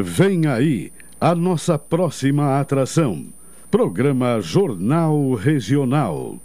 Vem 0.00 0.46
aí 0.46 0.92
a 1.20 1.34
nossa 1.34 1.76
próxima 1.76 2.60
atração. 2.60 3.26
Programa 3.68 4.40
Jornal 4.40 5.34
Regional. 5.34 6.40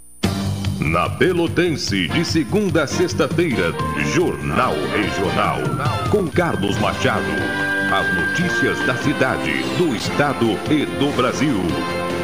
Na 0.79 1.07
Pelotense, 1.07 2.07
de 2.07 2.25
segunda 2.25 2.83
a 2.83 2.87
sexta-feira, 2.87 3.71
Jornal 4.15 4.73
Regional. 4.73 5.59
Com 6.09 6.27
Carlos 6.27 6.79
Machado. 6.79 7.23
As 7.93 8.15
notícias 8.15 8.83
da 8.87 8.95
cidade, 8.95 9.51
do 9.77 9.95
estado 9.95 10.47
e 10.71 10.87
do 10.97 11.15
Brasil. 11.15 11.57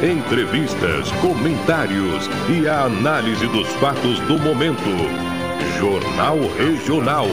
Entrevistas, 0.01 1.11
comentários 1.21 2.27
e 2.49 2.67
a 2.67 2.85
análise 2.85 3.45
dos 3.49 3.67
fatos 3.73 4.19
do 4.21 4.39
momento. 4.39 4.89
Jornal 5.77 6.39
Regional. 6.57 7.27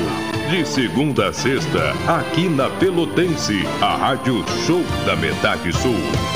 De 0.50 0.64
segunda 0.64 1.30
a 1.30 1.32
sexta, 1.32 1.90
aqui 2.06 2.48
na 2.48 2.70
Pelotense, 2.70 3.64
a 3.82 3.96
Rádio 3.96 4.44
Show 4.64 4.80
da 5.04 5.16
Metade 5.16 5.72
Sul. 5.72 6.35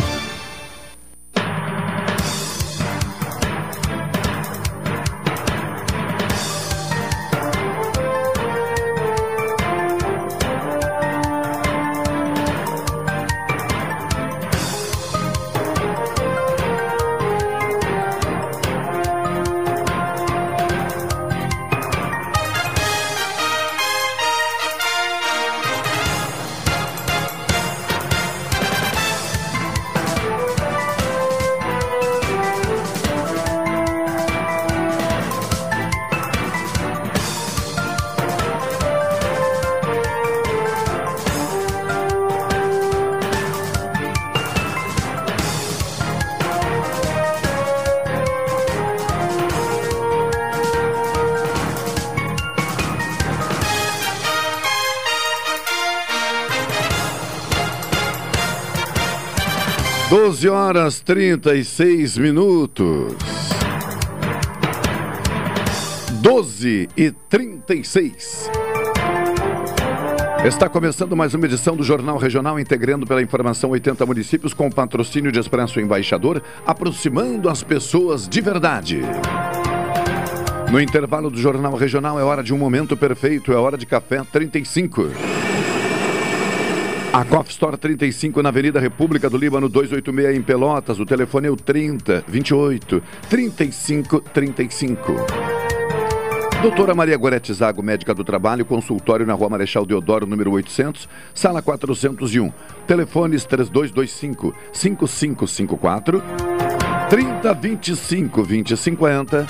12 60.40 60.48
horas 60.48 61.00
36 61.00 62.16
minutos. 62.16 63.14
12 66.22 66.88
e 66.96 67.10
36. 67.28 68.50
Está 70.42 70.66
começando 70.66 71.14
mais 71.14 71.34
uma 71.34 71.44
edição 71.44 71.76
do 71.76 71.82
Jornal 71.82 72.16
Regional, 72.16 72.58
integrando 72.58 73.06
pela 73.06 73.20
informação 73.20 73.68
80 73.68 74.06
municípios 74.06 74.54
com 74.54 74.70
patrocínio 74.70 75.30
de 75.30 75.38
Expresso 75.38 75.78
Embaixador, 75.78 76.42
aproximando 76.66 77.50
as 77.50 77.62
pessoas 77.62 78.26
de 78.26 78.40
verdade. 78.40 79.02
No 80.72 80.80
intervalo 80.80 81.28
do 81.28 81.36
Jornal 81.36 81.74
Regional 81.74 82.18
é 82.18 82.24
hora 82.24 82.42
de 82.42 82.54
um 82.54 82.58
momento 82.58 82.96
perfeito, 82.96 83.52
é 83.52 83.56
hora 83.56 83.76
de 83.76 83.84
café 83.84 84.22
35. 84.32 85.39
A 87.12 87.24
Coffee 87.24 87.50
Store 87.50 87.76
35 87.76 88.40
na 88.40 88.50
Avenida 88.50 88.78
República 88.78 89.28
do 89.28 89.36
Líbano 89.36 89.68
286 89.68 90.36
em 90.36 90.42
Pelotas. 90.42 91.00
O 91.00 91.04
telefone 91.04 91.48
é 91.48 91.50
o 91.50 91.56
30 91.56 92.24
28 92.28 93.02
35 93.28 94.20
35. 94.20 95.16
Doutora 96.62 96.94
Maria 96.94 97.16
Gorete 97.16 97.52
Zago, 97.52 97.82
médica 97.82 98.14
do 98.14 98.22
trabalho, 98.22 98.64
consultório 98.64 99.26
na 99.26 99.34
Rua 99.34 99.48
Marechal 99.48 99.84
Deodoro, 99.84 100.24
número 100.24 100.52
800, 100.52 101.08
sala 101.34 101.60
401. 101.60 102.52
Telefones 102.86 103.44
3225 103.44 104.54
5554 104.72 106.22
3025 107.08 108.36
2050 108.36 109.46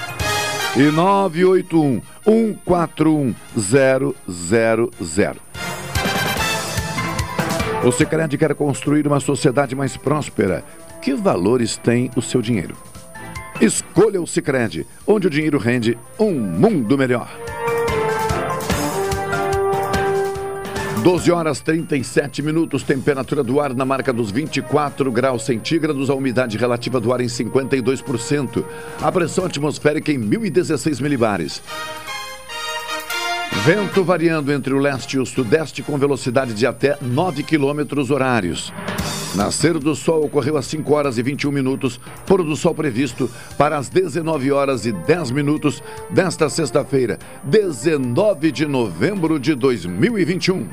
e 0.77 0.83
981 0.91 2.01
141 2.25 3.35
000. 3.55 5.50
O 7.83 7.91
Sicredi 7.91 8.37
quer 8.37 8.55
construir 8.55 9.07
uma 9.07 9.21
sociedade 9.21 9.75
mais 9.75 9.97
próspera. 9.97 10.63
Que 11.01 11.15
valores 11.15 11.79
tem 11.79 12.11
o 12.15 12.21
seu 12.21 12.43
dinheiro? 12.43 12.77
Escolha 13.59 14.21
o 14.21 14.27
Sicredi, 14.27 14.87
onde 15.07 15.27
o 15.27 15.31
dinheiro 15.31 15.57
rende 15.57 15.97
um 16.19 16.33
mundo 16.33 16.99
melhor. 16.99 17.31
12 21.03 21.33
horas 21.33 21.61
37 21.61 22.43
minutos, 22.43 22.83
temperatura 22.83 23.43
do 23.43 23.59
ar 23.59 23.73
na 23.73 23.87
marca 23.87 24.13
dos 24.13 24.31
24 24.31 25.11
graus 25.11 25.47
centígrados, 25.47 26.11
a 26.11 26.15
umidade 26.15 26.59
relativa 26.59 27.01
do 27.01 27.11
ar 27.11 27.23
em 27.23 27.27
52%, 27.27 28.63
a 29.01 29.11
pressão 29.11 29.47
atmosférica 29.47 30.13
em 30.13 30.19
1016 30.19 31.01
milibares. 31.01 31.63
Vento 33.65 34.03
variando 34.03 34.51
entre 34.51 34.73
o 34.73 34.79
leste 34.79 35.17
e 35.17 35.19
o 35.19 35.27
sudeste 35.27 35.83
com 35.83 35.99
velocidade 35.99 36.55
de 36.55 36.67
até 36.67 36.97
9 36.99 37.43
km 37.43 38.11
horários. 38.11 38.73
Nascer 39.35 39.79
do 39.79 39.95
sol 39.95 40.25
ocorreu 40.25 40.57
às 40.57 40.65
5 40.65 40.91
horas 40.95 41.19
e 41.19 41.23
21 41.23 41.53
minutos, 41.53 42.01
pôr 42.27 42.43
do 42.43 42.57
sol 42.57 42.75
previsto 42.75 43.31
para 43.59 43.77
as 43.77 43.91
19 43.91 44.51
horas 44.51 44.87
e 44.87 44.93
10 44.93 45.31
minutos 45.33 45.83
desta 46.09 46.49
sexta-feira, 46.49 47.19
19 47.45 48.51
de 48.51 48.65
novembro 48.65 49.39
de 49.39 49.55
2021. 49.55 50.67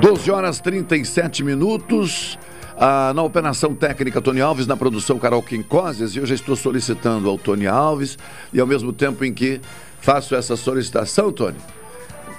12 0.00 0.30
horas 0.30 0.58
37 0.58 1.44
minutos. 1.44 2.38
Ah, 2.84 3.12
na 3.14 3.22
operação 3.22 3.76
técnica, 3.76 4.20
Tony 4.20 4.40
Alves, 4.40 4.66
na 4.66 4.76
produção, 4.76 5.16
Carol 5.16 5.40
Quincoses, 5.40 6.16
e 6.16 6.18
eu 6.18 6.26
já 6.26 6.34
estou 6.34 6.56
solicitando 6.56 7.30
ao 7.30 7.38
Tony 7.38 7.64
Alves, 7.64 8.18
e 8.52 8.58
ao 8.58 8.66
mesmo 8.66 8.92
tempo 8.92 9.24
em 9.24 9.32
que 9.32 9.60
faço 10.00 10.34
essa 10.34 10.56
solicitação, 10.56 11.30
Tony, 11.30 11.58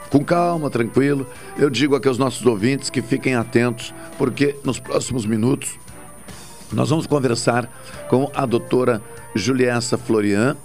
com 0.09 0.21
calma, 0.21 0.69
tranquilo, 0.69 1.25
eu 1.57 1.69
digo 1.69 1.95
aqui 1.95 2.09
aos 2.09 2.17
nossos 2.17 2.45
ouvintes 2.45 2.89
que 2.89 3.01
fiquem 3.01 3.35
atentos, 3.35 3.93
porque 4.17 4.57
nos 4.65 4.81
próximos 4.81 5.25
minutos 5.25 5.79
nós 6.73 6.89
vamos 6.89 7.07
conversar 7.07 7.69
com 8.09 8.29
a 8.35 8.45
doutora 8.45 9.01
Juliessa 9.33 9.97
Florian. 9.97 10.57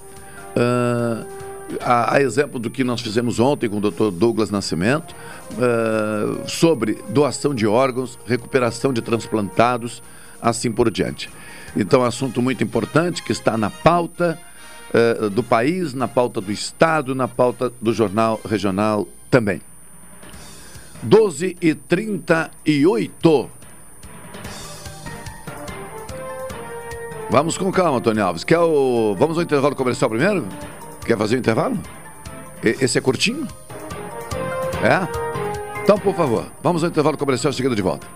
Uh, 0.57 1.38
a, 1.81 2.15
a, 2.15 2.23
exemplo 2.23 2.59
do 2.59 2.71
que 2.71 2.83
nós 2.83 3.01
fizemos 3.01 3.39
ontem 3.39 3.69
com 3.69 3.79
o 3.79 3.81
Dr. 3.81 4.11
Douglas 4.11 4.51
Nascimento, 4.51 5.15
uh, 5.53 6.49
sobre 6.49 6.99
doação 7.09 7.55
de 7.55 7.67
órgãos, 7.67 8.19
recuperação 8.27 8.93
de 8.93 9.03
transplantados, 9.03 10.03
assim 10.41 10.73
por 10.73 10.91
diante. 10.91 11.31
Então, 11.77 12.05
assunto 12.05 12.41
muito 12.41 12.65
importante 12.65 13.23
que 13.23 13.33
está 13.33 13.57
na 13.57 13.71
pauta 13.71 14.39
uh, 15.21 15.31
do 15.31 15.43
país, 15.43 15.95
na 15.95 16.09
pauta 16.09 16.41
do 16.41 16.51
Estado, 16.51 17.15
na 17.15 17.29
pauta 17.29 17.73
do 17.81 17.93
Jornal 17.93 18.41
Regional 18.49 19.07
também. 19.31 19.61
12 21.03 21.57
e 21.61 21.75
38. 21.75 23.51
Vamos 27.31 27.59
com 27.59 27.71
calma, 27.71 28.01
Tony 28.01 28.21
Alves. 28.21 28.43
Quer 28.43 28.59
o... 28.59 29.15
Vamos 29.19 29.37
ao 29.37 29.43
intervalo 29.43 29.77
comercial 29.77 30.09
primeiro? 30.09 30.47
Quer 31.09 31.17
fazer 31.17 31.37
o 31.37 31.39
intervalo? 31.39 31.79
Esse 32.63 32.99
é 32.99 33.01
curtinho? 33.01 33.49
É? 34.83 35.09
Então, 35.83 35.99
por 35.99 36.15
favor, 36.15 36.53
vamos 36.63 36.85
ao 36.85 36.91
intervalo 36.91 37.17
comercial 37.17 37.51
seguido 37.51 37.75
de 37.75 37.81
volta. 37.81 38.07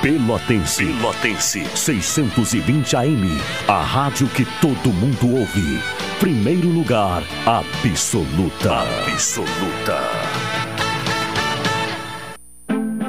Pelotense. 0.00 0.84
Pelotense. 0.86 1.66
620 1.74 2.94
AM. 2.94 3.28
A 3.66 3.82
rádio 3.82 4.28
que 4.28 4.44
todo 4.60 4.92
mundo 4.92 5.36
ouve. 5.36 5.80
Primeiro 6.20 6.68
lugar, 6.68 7.24
absoluta. 7.44 8.82
Absoluta. 9.12 10.00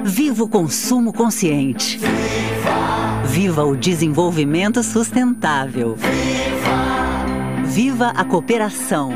Viva 0.04 0.44
o 0.44 0.50
consumo 0.50 1.14
consciente. 1.14 2.00
Viva! 2.00 3.22
Viva 3.28 3.64
o 3.64 3.76
desenvolvimento 3.76 4.82
sustentável. 4.82 5.96
Viva! 5.96 7.07
Viva 7.78 8.08
a 8.08 8.26
cooperação. 8.26 9.12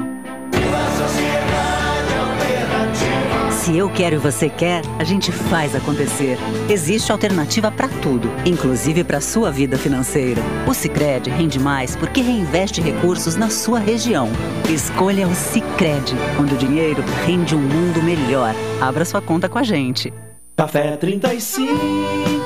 Se 3.50 3.76
eu 3.76 3.90
quero 3.90 4.18
e 4.18 4.20
você 4.20 4.50
quer, 4.50 4.84
a 5.00 5.04
gente 5.04 5.32
faz 5.32 5.76
acontecer. 5.76 6.38
Existe 6.70 7.12
alternativa 7.12 7.72
para 7.72 7.88
tudo, 7.88 8.30
inclusive 8.46 9.04
para 9.04 9.20
sua 9.20 9.50
vida 9.50 9.80
financeira. 9.80 10.44
O 10.70 10.76
Sicredi 10.76 11.32
rende 11.32 11.58
mais 11.58 11.96
porque 11.96 12.22
reinveste 12.22 12.82
recursos 12.82 13.36
na 13.36 13.50
sua 13.50 13.80
região. 13.80 14.30
Escolha 14.70 15.28
o 15.28 15.34
Sicredi, 15.34 16.14
onde 16.40 16.54
o 16.54 16.58
dinheiro 16.60 17.04
rende 17.26 17.56
um 17.56 17.62
mundo 17.62 18.04
melhor. 18.04 18.54
Abra 18.80 19.06
sua 19.06 19.24
conta 19.24 19.50
com 19.50 19.58
a 19.58 19.64
gente. 19.64 20.14
Café 20.56 20.96
35 20.98 22.41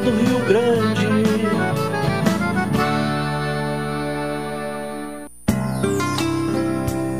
do 0.00 0.10
Rio 0.10 0.44
Grande. 0.46 1.10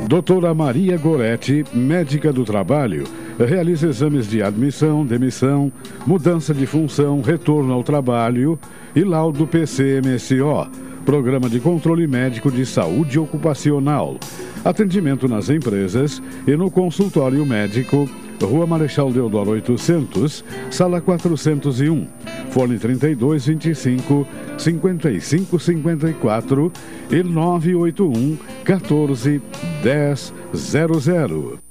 Doutora 0.09 0.53
Maria 0.53 0.99
Goretti, 0.99 1.65
médica 1.73 2.32
do 2.32 2.44
trabalho, 2.44 3.05
realiza 3.38 3.88
exames 3.88 4.29
de 4.29 4.43
admissão, 4.43 5.06
demissão, 5.06 5.71
mudança 6.05 6.53
de 6.53 6.67
função, 6.67 7.21
retorno 7.21 7.73
ao 7.73 7.85
trabalho 7.85 8.59
e 8.94 9.05
laudo 9.05 9.47
PCMSO, 9.47 10.69
Programa 11.05 11.49
de 11.49 11.61
Controle 11.61 12.06
Médico 12.06 12.50
de 12.50 12.67
Saúde 12.67 13.19
Ocupacional. 13.19 14.19
Atendimento 14.64 15.26
nas 15.26 15.49
empresas 15.49 16.23
e 16.47 16.55
no 16.56 16.70
consultório 16.70 17.44
médico, 17.47 18.08
Rua 18.41 18.67
Marechal 18.67 19.12
Deodoro 19.12 19.50
800, 19.52 20.44
Sala 20.70 21.00
401. 21.00 22.06
Fone 22.50 22.79
3225 22.79 24.26
5554 24.58 26.73
e 27.11 27.23
981 27.23 28.37
14 28.64 29.41
1000. 30.52 31.70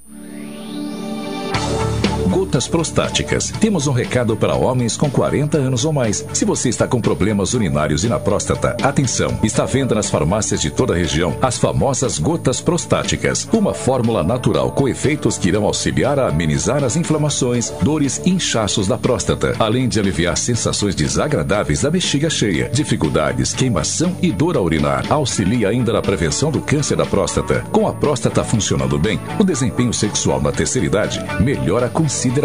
Gotas 2.50 2.66
prostáticas. 2.66 3.52
Temos 3.60 3.86
um 3.86 3.92
recado 3.92 4.36
para 4.36 4.56
homens 4.56 4.96
com 4.96 5.08
40 5.08 5.56
anos 5.56 5.84
ou 5.84 5.92
mais. 5.92 6.26
Se 6.32 6.44
você 6.44 6.68
está 6.68 6.84
com 6.84 7.00
problemas 7.00 7.54
urinários 7.54 8.02
e 8.02 8.08
na 8.08 8.18
próstata, 8.18 8.76
atenção! 8.82 9.38
Está 9.44 9.62
à 9.62 9.66
venda 9.66 9.94
nas 9.94 10.10
farmácias 10.10 10.60
de 10.60 10.68
toda 10.68 10.92
a 10.92 10.96
região 10.96 11.36
as 11.40 11.58
famosas 11.58 12.18
gotas 12.18 12.60
prostáticas. 12.60 13.48
Uma 13.52 13.72
fórmula 13.72 14.24
natural 14.24 14.72
com 14.72 14.88
efeitos 14.88 15.38
que 15.38 15.46
irão 15.46 15.64
auxiliar 15.64 16.18
a 16.18 16.26
amenizar 16.26 16.82
as 16.82 16.96
inflamações, 16.96 17.70
dores 17.82 18.20
e 18.24 18.30
inchaços 18.30 18.88
da 18.88 18.98
próstata, 18.98 19.54
além 19.60 19.88
de 19.88 20.00
aliviar 20.00 20.36
sensações 20.36 20.96
desagradáveis 20.96 21.82
da 21.82 21.90
bexiga 21.90 22.28
cheia, 22.28 22.68
dificuldades, 22.68 23.54
queimação 23.54 24.16
e 24.20 24.32
dor 24.32 24.56
ao 24.56 24.64
urinar. 24.64 25.04
Auxilia 25.08 25.68
ainda 25.68 25.92
na 25.92 26.02
prevenção 26.02 26.50
do 26.50 26.60
câncer 26.60 26.96
da 26.96 27.06
próstata. 27.06 27.64
Com 27.70 27.86
a 27.86 27.92
próstata 27.92 28.42
funcionando 28.42 28.98
bem, 28.98 29.20
o 29.38 29.44
desempenho 29.44 29.92
sexual 29.92 30.42
na 30.42 30.50
terceira 30.50 30.88
idade 30.88 31.24
melhora 31.40 31.88
consideravelmente. 31.88 32.39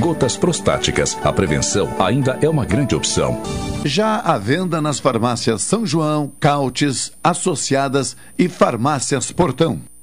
Gotas 0.00 0.36
prostáticas. 0.36 1.18
A 1.24 1.32
prevenção 1.32 1.88
ainda 1.98 2.38
é 2.40 2.48
uma 2.48 2.64
grande 2.64 2.94
opção. 2.94 3.40
Já 3.84 4.20
à 4.20 4.38
venda 4.38 4.80
nas 4.80 4.98
farmácias 4.98 5.62
São 5.62 5.86
João, 5.86 6.32
Cautes, 6.38 7.12
Associadas 7.22 8.16
e 8.38 8.48
Farmácias 8.48 9.32
Portão. 9.32 9.93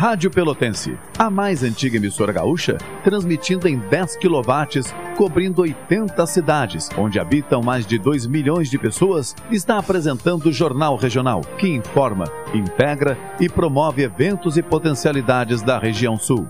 Rádio 0.00 0.30
Pelotense, 0.30 0.96
a 1.18 1.28
mais 1.28 1.64
antiga 1.64 1.96
emissora 1.96 2.32
gaúcha, 2.32 2.78
transmitindo 3.02 3.66
em 3.66 3.76
10 3.76 4.18
kW, 4.18 4.94
cobrindo 5.16 5.62
80 5.62 6.24
cidades, 6.24 6.88
onde 6.96 7.18
habitam 7.18 7.60
mais 7.60 7.84
de 7.84 7.98
2 7.98 8.28
milhões 8.28 8.70
de 8.70 8.78
pessoas, 8.78 9.34
está 9.50 9.76
apresentando 9.76 10.46
o 10.46 10.52
Jornal 10.52 10.94
Regional, 10.94 11.40
que 11.58 11.66
informa, 11.66 12.26
integra 12.54 13.18
e 13.40 13.48
promove 13.48 14.02
eventos 14.02 14.56
e 14.56 14.62
potencialidades 14.62 15.62
da 15.62 15.80
região 15.80 16.16
sul. 16.16 16.48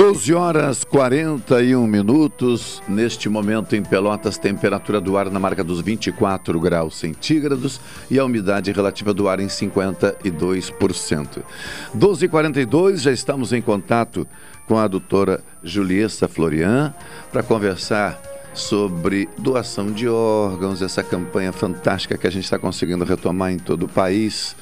12 0.00 0.32
horas 0.32 0.82
41 0.82 1.86
minutos. 1.86 2.82
Neste 2.88 3.28
momento 3.28 3.76
em 3.76 3.82
Pelotas, 3.82 4.38
temperatura 4.38 4.98
do 4.98 5.14
ar 5.18 5.30
na 5.30 5.38
marca 5.38 5.62
dos 5.62 5.82
24 5.82 6.58
graus 6.58 6.96
centígrados 6.96 7.78
e 8.10 8.18
a 8.18 8.24
umidade 8.24 8.72
relativa 8.72 9.12
do 9.12 9.28
ar 9.28 9.40
em 9.40 9.48
52%. 9.48 11.42
12h42, 11.94 12.96
já 12.96 13.12
estamos 13.12 13.52
em 13.52 13.60
contato 13.60 14.26
com 14.66 14.78
a 14.78 14.88
doutora 14.88 15.44
Juliessa 15.62 16.26
Florian 16.26 16.94
para 17.30 17.42
conversar 17.42 18.18
sobre 18.54 19.28
doação 19.36 19.92
de 19.92 20.08
órgãos, 20.08 20.80
essa 20.80 21.02
campanha 21.02 21.52
fantástica 21.52 22.16
que 22.16 22.26
a 22.26 22.32
gente 22.32 22.44
está 22.44 22.58
conseguindo 22.58 23.04
retomar 23.04 23.52
em 23.52 23.58
todo 23.58 23.82
o 23.82 23.88
país. 23.88 24.56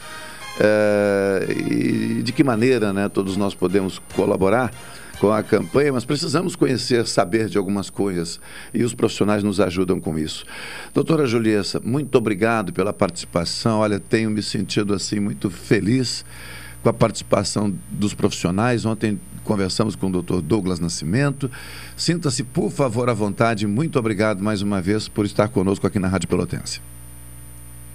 É, 0.59 1.47
e 1.49 2.23
de 2.25 2.33
que 2.33 2.43
maneira 2.43 2.93
né, 2.93 3.09
todos 3.09 3.37
nós 3.37 3.55
podemos 3.55 4.01
colaborar 4.17 4.73
com 5.19 5.33
a 5.33 5.43
campanha, 5.43 5.93
mas 5.93 6.05
precisamos 6.05 6.55
conhecer, 6.55 7.07
saber 7.07 7.49
de 7.49 7.59
algumas 7.59 7.91
coisas 7.91 8.41
e 8.73 8.83
os 8.83 8.95
profissionais 8.95 9.43
nos 9.43 9.61
ajudam 9.61 10.01
com 10.01 10.19
isso. 10.19 10.45
Doutora 10.95 11.27
Juliessa, 11.27 11.81
muito 11.81 12.17
obrigado 12.17 12.73
pela 12.73 12.93
participação. 12.93 13.81
Olha, 13.81 13.99
tenho 13.99 14.31
me 14.31 14.43
sentido 14.43 14.95
assim 14.95 15.21
muito 15.21 15.51
feliz 15.51 16.25
com 16.83 16.89
a 16.89 16.93
participação 16.93 17.75
dos 17.91 18.15
profissionais. 18.15 18.85
Ontem 18.85 19.21
conversamos 19.45 19.97
com 19.97 20.07
o 20.07 20.13
doutor 20.13 20.41
Douglas 20.41 20.79
Nascimento. 20.79 21.51
Sinta-se, 21.97 22.45
por 22.45 22.71
favor, 22.71 23.09
à 23.11 23.15
vontade. 23.15 23.67
Muito 23.67 23.99
obrigado 23.99 24.43
mais 24.43 24.63
uma 24.63 24.81
vez 24.81 25.09
por 25.09 25.25
estar 25.25 25.49
conosco 25.49 25.87
aqui 25.87 25.99
na 25.99 26.09
Rádio 26.09 26.29
Pelotense. 26.29 26.81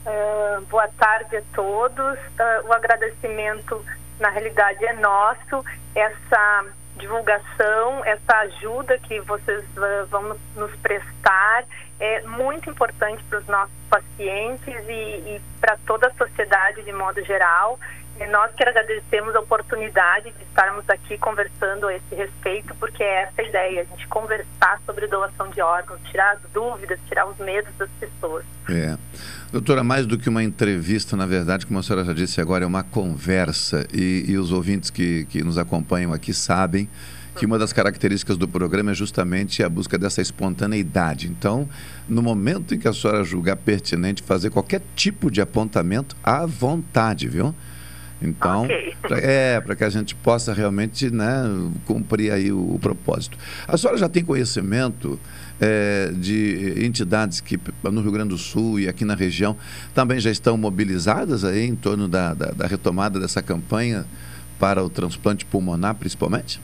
Uh, 0.05 0.65
boa 0.65 0.87
tarde 0.99 1.37
a 1.37 1.41
todos. 1.55 2.19
Uh, 2.19 2.67
o 2.67 2.73
agradecimento, 2.73 3.81
na 4.19 4.29
realidade, 4.29 4.83
é 4.83 4.93
nosso. 4.93 5.63
Essa 5.95 6.65
divulgação, 6.97 8.03
essa 8.05 8.37
ajuda 8.39 8.97
que 8.99 9.19
vocês 9.21 9.63
uh, 9.77 10.05
vão 10.07 10.37
nos 10.55 10.75
prestar 10.77 11.65
é 11.99 12.21
muito 12.23 12.69
importante 12.69 13.23
para 13.25 13.39
os 13.39 13.47
nossos 13.47 13.73
pacientes 13.89 14.75
e, 14.87 14.91
e 14.91 15.41
para 15.61 15.77
toda 15.85 16.07
a 16.07 16.13
sociedade 16.13 16.83
de 16.83 16.91
modo 16.91 17.23
geral. 17.23 17.79
E 18.19 18.27
nós 18.27 18.53
que 18.55 18.63
agradecemos 18.63 19.35
a 19.35 19.39
oportunidade 19.39 20.31
de 20.31 20.43
estarmos 20.43 20.87
aqui 20.87 21.17
conversando 21.17 21.87
a 21.87 21.95
esse 21.95 22.15
respeito, 22.15 22.75
porque 22.75 23.03
é 23.03 23.23
essa 23.23 23.41
a 23.41 23.43
ideia, 23.43 23.81
a 23.81 23.83
gente 23.85 24.07
conversar 24.07 24.79
sobre 24.85 25.07
doação 25.07 25.49
de 25.49 25.61
órgãos, 25.61 25.99
tirar 26.11 26.33
as 26.33 26.51
dúvidas, 26.53 26.99
tirar 27.07 27.25
os 27.25 27.37
medos 27.39 27.73
das 27.77 27.89
pessoas. 27.99 28.45
É. 28.69 28.97
Doutora, 29.51 29.83
mais 29.83 30.05
do 30.05 30.17
que 30.17 30.29
uma 30.29 30.43
entrevista, 30.43 31.17
na 31.17 31.25
verdade, 31.25 31.65
como 31.65 31.79
a 31.79 31.83
senhora 31.83 32.05
já 32.05 32.13
disse 32.13 32.39
agora, 32.39 32.63
é 32.63 32.67
uma 32.67 32.83
conversa. 32.83 33.85
E, 33.93 34.25
e 34.27 34.37
os 34.37 34.51
ouvintes 34.51 34.89
que, 34.89 35.25
que 35.25 35.43
nos 35.43 35.57
acompanham 35.57 36.13
aqui 36.13 36.33
sabem 36.33 36.89
que 37.35 37.45
uma 37.45 37.57
das 37.57 37.73
características 37.73 38.37
do 38.37 38.47
programa 38.47 38.91
é 38.91 38.93
justamente 38.93 39.63
a 39.63 39.69
busca 39.69 39.97
dessa 39.97 40.21
espontaneidade. 40.21 41.27
Então, 41.27 41.67
no 42.07 42.21
momento 42.21 42.75
em 42.75 42.79
que 42.79 42.87
a 42.87 42.93
senhora 42.93 43.23
julgar 43.23 43.57
pertinente 43.57 44.21
fazer 44.21 44.49
qualquer 44.49 44.81
tipo 44.95 45.31
de 45.31 45.41
apontamento, 45.41 46.15
à 46.23 46.45
vontade, 46.45 47.27
viu? 47.27 47.53
Então, 48.23 48.63
Ok. 48.63 48.95
pra- 49.01 49.17
é, 49.19 49.59
para 49.59 49.75
que 49.75 49.83
a 49.83 49.89
gente 49.89 50.15
possa 50.15 50.53
realmente 50.53 51.11
né, 51.11 51.43
cumprir 51.85 52.31
aí 52.31 52.51
o, 52.51 52.75
o 52.75 52.79
propósito. 52.79 53.37
A 53.67 53.77
senhora 53.77 53.97
já 53.97 54.07
tem 54.07 54.23
conhecimento 54.23 55.19
é, 55.61 56.09
de 56.15 56.73
entidades 56.85 57.41
que 57.41 57.59
no 57.83 58.01
Rio 58.01 58.11
Grande 58.11 58.29
do 58.29 58.37
Sul 58.37 58.79
e 58.79 58.87
aqui 58.87 59.03
na 59.05 59.13
região 59.15 59.57
também 59.93 60.19
já 60.19 60.31
estão 60.31 60.55
mobilizadas 60.57 61.43
aí 61.43 61.65
em 61.65 61.75
torno 61.75 62.07
da, 62.07 62.33
da, 62.33 62.51
da 62.51 62.67
retomada 62.67 63.19
dessa 63.19 63.41
campanha 63.41 64.05
para 64.59 64.83
o 64.83 64.89
transplante 64.89 65.45
pulmonar, 65.45 65.95
principalmente? 65.95 66.61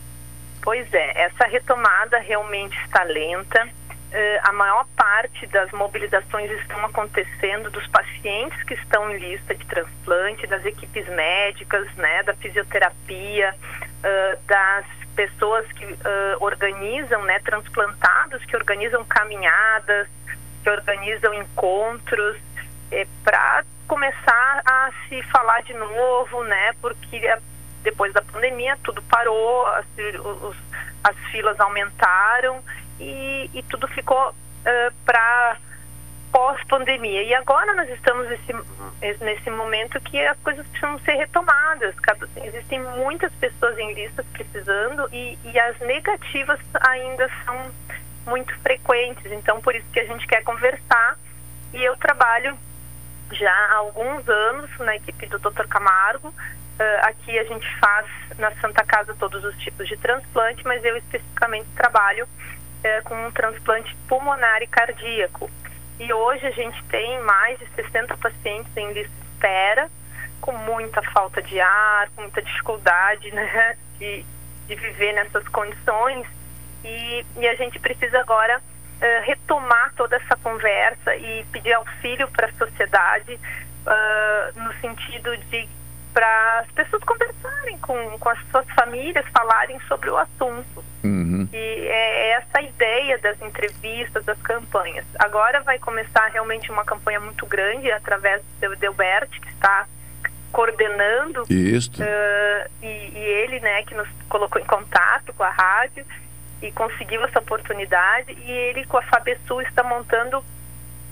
Pois 0.61 0.87
é, 0.93 1.23
essa 1.25 1.45
retomada 1.45 2.19
realmente 2.19 2.77
está 2.85 3.03
lenta. 3.03 3.67
Eh, 4.11 4.39
a 4.43 4.51
maior 4.51 4.87
parte 4.95 5.45
das 5.47 5.71
mobilizações 5.71 6.49
estão 6.51 6.83
acontecendo 6.83 7.69
dos 7.69 7.85
pacientes 7.87 8.61
que 8.63 8.73
estão 8.73 9.11
em 9.11 9.17
lista 9.17 9.53
de 9.53 9.63
transplante, 9.67 10.47
das 10.47 10.65
equipes 10.65 11.07
médicas, 11.09 11.87
né, 11.93 12.23
da 12.23 12.33
fisioterapia, 12.33 13.53
eh, 14.01 14.37
das 14.47 14.85
pessoas 15.15 15.71
que 15.73 15.85
eh, 15.85 16.37
organizam, 16.39 17.23
né, 17.23 17.37
transplantados, 17.39 18.43
que 18.45 18.55
organizam 18.55 19.05
caminhadas, 19.05 20.07
que 20.63 20.69
organizam 20.69 21.33
encontros, 21.33 22.37
para 23.23 23.63
começar 23.87 24.63
a 24.65 24.89
se 25.07 25.21
falar 25.23 25.61
de 25.61 25.73
novo, 25.75 26.43
né, 26.45 26.73
porque 26.81 27.21
depois 27.83 28.11
da 28.13 28.21
pandemia 28.23 28.75
tudo 28.83 28.99
parou, 29.03 29.67
as, 29.67 29.85
os, 30.41 30.55
as 31.03 31.15
filas 31.29 31.59
aumentaram 31.59 32.63
e, 33.00 33.50
e 33.53 33.63
tudo 33.63 33.88
ficou 33.88 34.29
uh, 34.29 34.94
para 35.06 35.58
pós-pandemia. 36.32 37.24
E 37.24 37.34
agora 37.34 37.74
nós 37.74 37.89
estamos 37.89 38.27
nesse, 38.29 39.24
nesse 39.24 39.50
momento 39.50 40.00
que 40.01 40.20
as 40.25 40.38
coisas 40.39 40.65
precisam 40.68 41.00
ser 41.00 41.13
retomadas. 41.13 41.96
Existem 42.44 42.79
muitas 42.79 43.32
pessoas 43.34 43.77
em 43.77 43.94
listas 43.94 44.25
precisando 44.34 45.10
e, 45.12 45.38
e 45.44 45.60
as 45.60 45.79
negativas 45.79 46.60
ainda 46.82 47.29
são 47.46 47.72
muito 48.25 48.53
frequentes. 48.60 49.32
Então, 49.32 49.60
por 49.62 49.75
isso 49.75 49.86
que 49.91 50.00
a 50.00 50.06
gente 50.06 50.27
quer 50.27 50.44
conversar. 50.44 51.18
E 51.74 51.84
eu 51.84 51.96
trabalho 51.98 52.58
já 53.32 53.51
há 53.51 53.75
alguns 53.75 54.27
anos 54.27 54.70
na 54.79 54.96
equipe 54.96 55.25
do 55.27 55.39
Dr. 55.39 55.68
Camargo. 55.68 56.29
Uh, 56.29 57.00
aqui 57.03 57.38
a 57.38 57.44
gente 57.44 57.68
faz 57.79 58.08
na 58.38 58.51
Santa 58.62 58.84
Casa 58.86 59.13
todos 59.20 59.44
os 59.44 59.56
tipos 59.58 59.88
de 59.88 59.98
transplante, 59.98 60.63
mas 60.65 60.84
eu 60.86 60.96
especificamente 60.96 61.68
trabalho 61.75 62.27
uh, 62.83 63.03
com 63.03 63.27
um 63.27 63.31
transplante 63.31 63.95
pulmonar 64.07 64.62
e 64.62 64.67
cardíaco. 64.67 65.50
E 66.00 66.13
hoje 66.13 66.45
a 66.45 66.51
gente 66.51 66.81
tem 66.86 67.19
mais 67.21 67.59
de 67.59 67.67
60 67.75 68.15
pacientes 68.17 68.75
em 68.77 68.93
lista 68.93 69.12
de 69.12 69.27
espera, 69.33 69.89
com 70.39 70.53
muita 70.53 71.01
falta 71.12 71.41
de 71.41 71.59
ar, 71.59 72.09
com 72.15 72.21
muita 72.21 72.41
dificuldade 72.41 73.31
né, 73.31 73.77
de, 73.98 74.25
de 74.67 74.75
viver 74.75 75.13
nessas 75.13 75.48
condições. 75.50 76.25
E, 76.83 77.25
e 77.38 77.48
a 77.48 77.55
gente 77.55 77.77
precisa 77.79 78.19
agora 78.21 78.59
uh, 78.59 79.25
retomar 79.25 79.93
toda 79.95 80.15
essa 80.15 80.38
conversa 80.38 81.15
e 81.15 81.43
pedir 81.51 81.74
auxílio 81.74 82.29
para 82.29 82.48
a 82.48 82.53
sociedade 82.53 83.33
uh, 83.86 84.59
no 84.59 84.74
sentido 84.79 85.36
de 85.36 85.67
para 86.13 86.59
as 86.59 86.71
pessoas 86.71 87.03
conversarem 87.03 87.77
com, 87.79 88.17
com 88.17 88.29
as 88.29 88.39
suas 88.50 88.65
famílias, 88.71 89.25
falarem 89.27 89.79
sobre 89.88 90.09
o 90.09 90.17
assunto. 90.17 90.83
Uhum. 91.03 91.48
E 91.53 91.88
é 91.88 92.32
essa 92.32 92.60
a 92.60 92.62
ideia 92.62 93.18
das 93.20 93.41
entrevistas, 93.41 94.24
das 94.25 94.39
campanhas. 94.41 95.06
Agora 95.18 95.62
vai 95.62 95.79
começar 95.79 96.27
realmente 96.27 96.72
uma 96.72 96.84
campanha 96.84 97.20
muito 97.20 97.46
grande 97.46 97.91
através 97.91 98.41
do 98.60 98.75
Delbert, 98.75 99.29
que 99.29 99.50
está 99.50 99.88
coordenando. 100.51 101.44
Isso. 101.50 102.01
Uh, 102.01 102.70
e, 102.82 103.12
e, 103.15 103.20
ele, 103.20 103.60
né, 103.60 103.84
que 103.84 103.96
nos 103.96 104.08
colocou 104.27 104.62
em 104.62 104.65
contato 104.65 105.34
com 105.34 105.44
a 105.44 105.50
rádio 105.50 106.06
e 106.62 106.72
conseguiu 106.72 107.24
essa 107.24 107.39
oportunidade. 107.39 108.38
E 108.46 108.51
ele, 108.51 108.86
com 108.86 108.98
a 108.98 109.01
Fabesul, 109.03 109.62
está 109.62 109.84
montando 109.84 110.44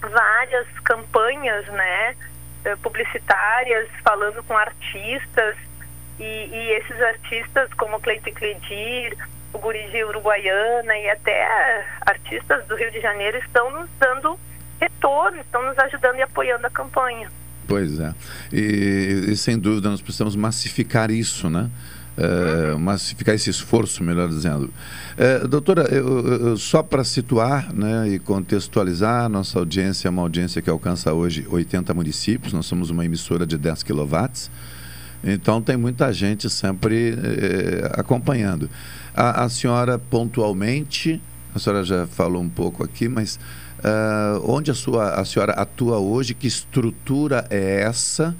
várias 0.01 0.67
campanhas, 0.83 1.65
né, 1.67 2.15
eh, 2.65 2.75
publicitárias, 2.77 3.87
falando 4.03 4.43
com 4.43 4.55
artistas. 4.57 5.55
E, 6.19 6.23
e 6.23 6.71
esses 6.71 7.01
artistas, 7.01 7.71
como 7.75 7.99
Cleiton 8.01 8.31
Cledir, 8.31 9.15
o 9.53 9.57
Gurigi 9.57 10.03
Uruguaiana 10.03 10.97
e 10.97 11.09
até 11.09 11.85
artistas 12.01 12.65
do 12.67 12.75
Rio 12.75 12.91
de 12.91 12.99
Janeiro 13.01 13.37
estão 13.37 13.71
nos 13.71 13.89
dando 13.99 14.39
retorno, 14.79 15.39
estão 15.39 15.65
nos 15.65 15.77
ajudando 15.79 16.17
e 16.17 16.21
apoiando 16.21 16.67
a 16.67 16.69
campanha. 16.69 17.29
Pois 17.67 17.99
é. 17.99 18.13
E, 18.51 19.25
e 19.29 19.35
sem 19.35 19.59
dúvida 19.59 19.89
nós 19.89 20.01
precisamos 20.01 20.35
massificar 20.35 21.11
isso, 21.11 21.49
né? 21.49 21.69
Uh, 22.17 22.79
massificar 22.79 23.35
esse 23.35 23.49
esforço, 23.49 24.03
melhor 24.03 24.27
dizendo. 24.27 24.73
Uh, 25.43 25.47
doutora, 25.47 25.83
eu, 25.91 26.47
eu, 26.47 26.57
só 26.57 26.81
para 26.81 27.03
situar 27.03 27.71
né, 27.71 28.07
e 28.09 28.17
contextualizar, 28.17 29.29
nossa 29.29 29.59
audiência 29.59 30.07
é 30.07 30.09
uma 30.09 30.23
audiência 30.23 30.59
que 30.59 30.69
alcança 30.69 31.13
hoje 31.13 31.45
80 31.47 31.93
municípios, 31.93 32.53
nós 32.53 32.65
somos 32.65 32.89
uma 32.89 33.05
emissora 33.05 33.45
de 33.45 33.55
10 33.55 33.83
quilowatts, 33.83 34.49
então 35.23 35.61
tem 35.61 35.77
muita 35.77 36.11
gente 36.11 36.49
sempre 36.49 37.11
eh, 37.11 37.91
acompanhando. 37.93 38.69
A, 39.17 39.45
a, 39.45 39.49
senhora 39.49 39.97
pontualmente, 39.97 41.19
a 41.55 41.57
senhora 41.57 41.83
já 41.83 42.05
falou 42.05 42.39
um 42.39 42.47
pouco 42.47 42.83
aqui, 42.83 43.09
mas 43.09 43.39
uh, 43.79 44.39
onde 44.47 44.69
a, 44.69 44.75
sua, 44.75 45.15
a 45.15 45.25
senhora 45.25 45.53
atua 45.53 45.97
hoje, 45.97 46.35
que 46.35 46.45
estrutura 46.45 47.47
é 47.49 47.81
essa? 47.81 48.35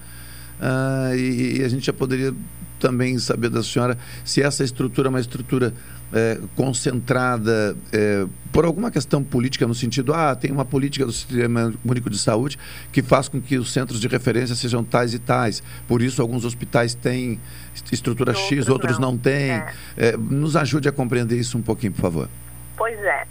Uh, 0.62 1.16
e, 1.16 1.58
e, 1.58 1.64
a 1.64 1.68
gente 1.68 1.88
já 1.88 1.94
poderia 1.94 2.32
também 2.80 3.18
saber 3.18 3.50
da 3.50 3.64
senhora 3.64 3.98
se 4.24 4.40
essa 4.44 4.64
estrutura 4.64 5.08
é 5.08 5.10
uma 5.10 5.20
estrutura 5.20 5.74
é, 6.14 6.40
concentrada 6.56 7.76
é, 7.92 8.26
por 8.52 8.66
alguma 8.66 8.90
questão 8.90 9.24
política, 9.24 9.68
no 9.68 9.76
sentido, 9.76 10.14
ah, 10.14 10.36
tem 10.36 10.52
uma 10.52 10.66
política 10.66 11.06
do 11.06 11.12
Sistema 11.12 11.74
Único 11.86 12.10
de 12.10 12.18
Saúde 12.18 12.58
que 12.92 13.02
faz 13.04 13.28
com 13.28 13.42
que 13.42 13.58
os 13.58 13.72
centros 13.72 14.00
de 14.00 14.08
referência 14.08 14.56
sejam 14.56 14.84
tais 14.84 15.14
e 15.14 15.20
tais. 15.20 15.62
Por 15.88 16.02
isso, 16.02 16.22
alguns 16.22 16.46
hospitais 16.46 16.94
têm 16.94 17.40
estrutura 17.92 18.32
outros 18.32 18.48
X, 18.48 18.68
outros 18.68 18.98
não, 18.98 19.12
não 19.12 19.18
têm. 19.18 19.52
É. 19.52 19.74
é. 19.98 20.18
nos 20.18 20.56
ajude 20.56 20.88
a 20.88 20.92
compreender 20.92 21.38
isso 21.38 21.58
um 21.58 21.62
pouquinho, 21.62 21.94
por 21.94 22.02
favor. 22.02 22.30
Pois 22.76 22.98
é. 23.00 23.26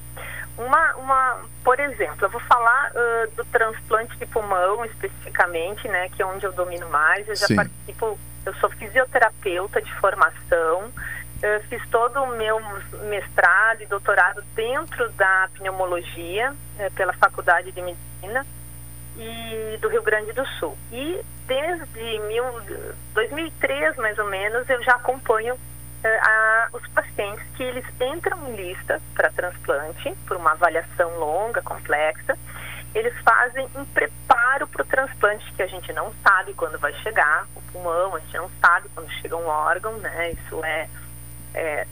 Uma, 0.59 0.95
uma, 0.97 1.41
por 1.63 1.79
exemplo, 1.79 2.17
eu 2.23 2.31
vou 2.31 2.41
falar 2.43 2.91
uh, 2.93 3.37
do 3.37 3.45
transplante 3.47 4.17
de 4.17 4.27
pulmão 4.27 4.85
especificamente, 4.87 5.87
né, 5.89 6.09
que 6.11 6.23
é 6.23 6.27
onde 6.27 6.47
eu 6.47 6.53
domino 6.53 6.89
mais. 6.89 7.29
Eu 7.29 7.37
já 7.37 7.47
Sim. 7.47 7.57
participo, 7.57 8.19
eu 8.45 8.55
sou 8.55 8.71
fisioterapeuta 8.71 9.83
de 9.83 9.93
formação, 9.95 10.91
eu 11.43 11.61
fiz 11.65 11.83
todo 11.91 12.23
o 12.23 12.37
meu 12.37 12.61
mestrado 13.09 13.83
e 13.83 13.87
doutorado 13.87 14.43
dentro 14.55 15.09
da 15.11 15.49
pneumologia, 15.55 16.55
né, 16.77 16.91
pela 16.91 17.13
Faculdade 17.13 17.73
de 17.73 17.83
Medicina 17.83 18.47
e 19.17 19.79
do 19.81 19.89
Rio 19.89 20.03
Grande 20.03 20.33
do 20.33 20.47
Sul. 20.59 20.77
E 20.91 21.21
desde 21.47 22.19
mil, 22.21 22.45
2003, 23.15 23.97
mais 23.97 24.19
ou 24.19 24.27
menos, 24.27 24.69
eu 24.69 24.83
já 24.83 24.93
acompanho 24.93 25.57
eh, 26.03 26.21
a, 26.23 26.69
os 26.73 26.87
pacientes 26.89 27.45
que 27.57 27.63
eles 27.63 27.85
entram 28.01 28.49
em 28.49 28.57
lista 28.57 29.01
para 29.15 29.31
transplante, 29.31 30.15
por 30.27 30.37
uma 30.37 30.53
avaliação 30.53 31.19
longa, 31.19 31.63
complexa. 31.63 32.37
Eles 32.95 33.15
fazem 33.21 33.69
um 33.75 33.85
preparo 33.85 34.67
para 34.67 34.83
o 34.83 34.87
transplante, 34.87 35.53
que 35.53 35.63
a 35.63 35.67
gente 35.67 35.93
não 35.93 36.13
sabe 36.23 36.55
quando 36.55 36.79
vai 36.79 36.93
chegar, 36.95 37.47
o 37.55 37.61
pulmão, 37.73 38.15
a 38.15 38.21
gente 38.21 38.37
não 38.37 38.51
sabe 38.61 38.89
quando 38.95 39.11
chega 39.21 39.37
um 39.37 39.47
órgão, 39.47 39.93
né? 39.99 40.33
Isso 40.33 40.65
é 40.65 40.89
é, 41.57 41.87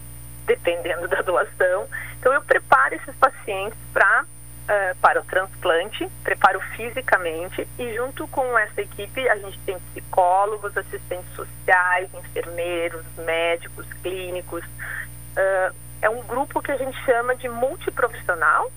dependendo 0.47 1.09
da 1.09 1.23
doação. 1.23 1.88
Então, 2.21 2.33
eu 2.33 2.42
preparo 2.42 2.94
esses 2.94 3.14
pacientes 3.16 3.78
pra, 3.92 4.25
uh, 4.25 4.97
para 5.00 5.21
o 5.21 5.25
transplante, 5.25 6.09
preparo 6.23 6.61
fisicamente 6.76 7.66
e, 7.78 7.94
junto 7.94 8.28
com 8.28 8.56
essa 8.59 8.80
equipe, 8.80 9.28
a 9.28 9.37
gente 9.37 9.59
tem 9.61 9.78
psicólogos, 9.92 10.76
assistentes 10.76 11.35
sociais, 11.35 12.09
enfermeiros, 12.14 13.04
médicos, 13.18 13.87
clínicos. 14.02 14.64
Uh, 14.64 15.75
é 16.00 16.11
um 16.11 16.23
grupo 16.23 16.61
que 16.61 16.71
a 16.71 16.76
gente 16.76 16.97
chama 17.04 17.35
de 17.35 17.49
multiprofissional 17.49 18.71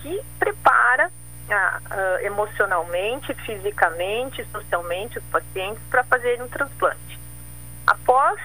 que 0.00 0.20
prepara 0.38 1.08
uh, 1.08 2.24
emocionalmente, 2.24 3.34
fisicamente, 3.46 4.44
socialmente 4.50 5.18
os 5.18 5.24
pacientes 5.24 5.82
para 5.90 6.04
fazerem 6.04 6.42
um 6.42 6.48
transplante. 6.48 7.18
Após 7.86 8.40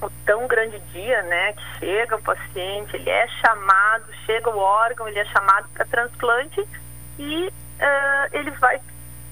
o 0.00 0.10
tão 0.24 0.46
grande 0.46 0.78
dia, 0.92 1.22
né, 1.22 1.52
que 1.52 1.78
chega 1.80 2.16
o 2.16 2.22
paciente, 2.22 2.94
ele 2.96 3.08
é 3.08 3.26
chamado, 3.28 4.04
chega 4.26 4.50
o 4.50 4.58
órgão, 4.58 5.08
ele 5.08 5.18
é 5.18 5.24
chamado 5.26 5.68
para 5.72 5.86
transplante 5.86 6.60
e 7.18 7.46
uh, 7.46 8.28
ele 8.32 8.50
vai 8.52 8.80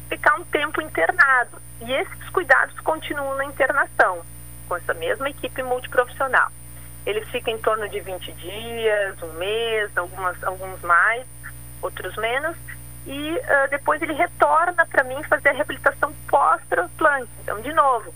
ficar 0.08 0.36
um 0.36 0.44
tempo 0.44 0.80
internado. 0.80 1.60
E 1.80 1.92
esses 1.92 2.30
cuidados 2.30 2.78
continuam 2.80 3.36
na 3.36 3.44
internação, 3.44 4.22
com 4.68 4.76
essa 4.76 4.94
mesma 4.94 5.28
equipe 5.28 5.62
multiprofissional. 5.62 6.50
Ele 7.04 7.22
fica 7.26 7.50
em 7.50 7.58
torno 7.58 7.86
de 7.88 8.00
20 8.00 8.32
dias, 8.32 9.22
um 9.22 9.32
mês, 9.34 9.90
algumas, 9.96 10.42
alguns 10.42 10.80
mais, 10.80 11.26
outros 11.82 12.16
menos, 12.16 12.56
e 13.06 13.32
uh, 13.32 13.68
depois 13.68 14.00
ele 14.00 14.14
retorna 14.14 14.86
para 14.86 15.04
mim 15.04 15.22
fazer 15.24 15.50
a 15.50 15.52
reabilitação 15.52 16.10
pós-transplante. 16.26 17.28
Então, 17.42 17.60
de 17.60 17.72
novo, 17.74 18.14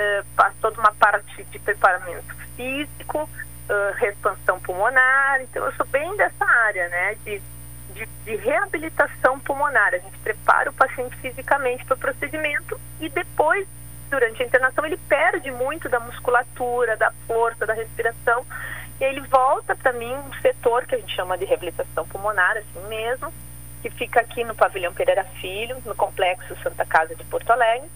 uh, 0.00 0.24
faz 0.36 0.54
toda 0.60 0.80
uma 0.80 0.92
parte 0.94 1.44
de 1.44 1.58
preparamento 1.58 2.34
físico, 2.56 3.28
uh, 3.68 4.60
pulmonar. 4.60 5.40
Então, 5.42 5.64
eu 5.64 5.72
sou 5.72 5.86
bem 5.86 6.16
dessa 6.16 6.44
área, 6.44 6.88
né, 6.88 7.16
de, 7.24 7.42
de, 7.94 8.06
de 8.24 8.36
reabilitação 8.36 9.38
pulmonar. 9.40 9.94
A 9.94 9.98
gente 9.98 10.18
prepara 10.18 10.70
o 10.70 10.72
paciente 10.72 11.16
fisicamente 11.16 11.84
para 11.84 11.94
o 11.94 11.98
procedimento 11.98 12.80
e 13.00 13.08
depois, 13.08 13.66
durante 14.10 14.42
a 14.42 14.46
internação, 14.46 14.84
ele 14.86 14.96
perde 15.08 15.50
muito 15.50 15.88
da 15.88 16.00
musculatura, 16.00 16.96
da 16.96 17.12
força, 17.26 17.66
da 17.66 17.74
respiração. 17.74 18.46
E 19.00 19.04
ele 19.04 19.20
volta 19.22 19.74
para 19.74 19.92
mim 19.92 20.12
um 20.12 20.32
setor 20.40 20.86
que 20.86 20.94
a 20.94 20.98
gente 20.98 21.14
chama 21.14 21.38
de 21.38 21.44
reabilitação 21.44 22.06
pulmonar, 22.06 22.56
assim 22.56 22.86
mesmo, 22.88 23.32
que 23.80 23.90
fica 23.90 24.20
aqui 24.20 24.44
no 24.44 24.54
pavilhão 24.54 24.92
Pereira 24.92 25.24
Filho, 25.40 25.80
no 25.86 25.94
complexo 25.94 26.54
Santa 26.62 26.84
Casa 26.84 27.14
de 27.14 27.24
Porto 27.24 27.50
Alegre. 27.50 27.88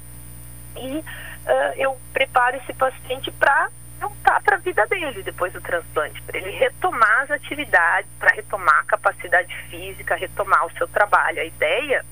E 0.76 1.04
uh, 1.46 1.74
eu 1.76 1.98
preparo 2.12 2.56
esse 2.56 2.72
paciente 2.72 3.30
para 3.32 3.68
voltar 4.00 4.42
para 4.42 4.56
a 4.56 4.58
vida 4.58 4.86
dele 4.86 5.22
depois 5.22 5.52
do 5.52 5.60
transplante, 5.60 6.20
para 6.22 6.38
ele 6.38 6.50
retomar 6.50 7.22
as 7.22 7.30
atividades, 7.30 8.10
para 8.18 8.34
retomar 8.34 8.80
a 8.80 8.84
capacidade 8.84 9.54
física, 9.70 10.14
retomar 10.14 10.66
o 10.66 10.72
seu 10.72 10.86
trabalho. 10.88 11.40
A 11.40 11.44
ideia 11.44 12.04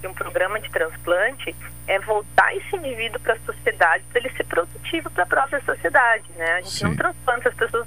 de 0.00 0.06
um 0.06 0.14
programa 0.14 0.60
de 0.60 0.70
transplante 0.70 1.54
é 1.86 1.98
voltar 2.00 2.54
esse 2.56 2.76
indivíduo 2.76 3.20
para 3.20 3.34
a 3.34 3.38
sociedade, 3.40 4.04
para 4.10 4.20
ele 4.20 4.30
ser 4.36 4.44
produtivo 4.44 5.10
para 5.10 5.24
a 5.24 5.26
própria 5.26 5.60
sociedade, 5.62 6.24
né? 6.36 6.52
A 6.54 6.60
gente 6.60 6.70
Sim. 6.70 6.84
não 6.84 6.96
transplanta 6.96 7.48
as 7.48 7.54
pessoas 7.54 7.86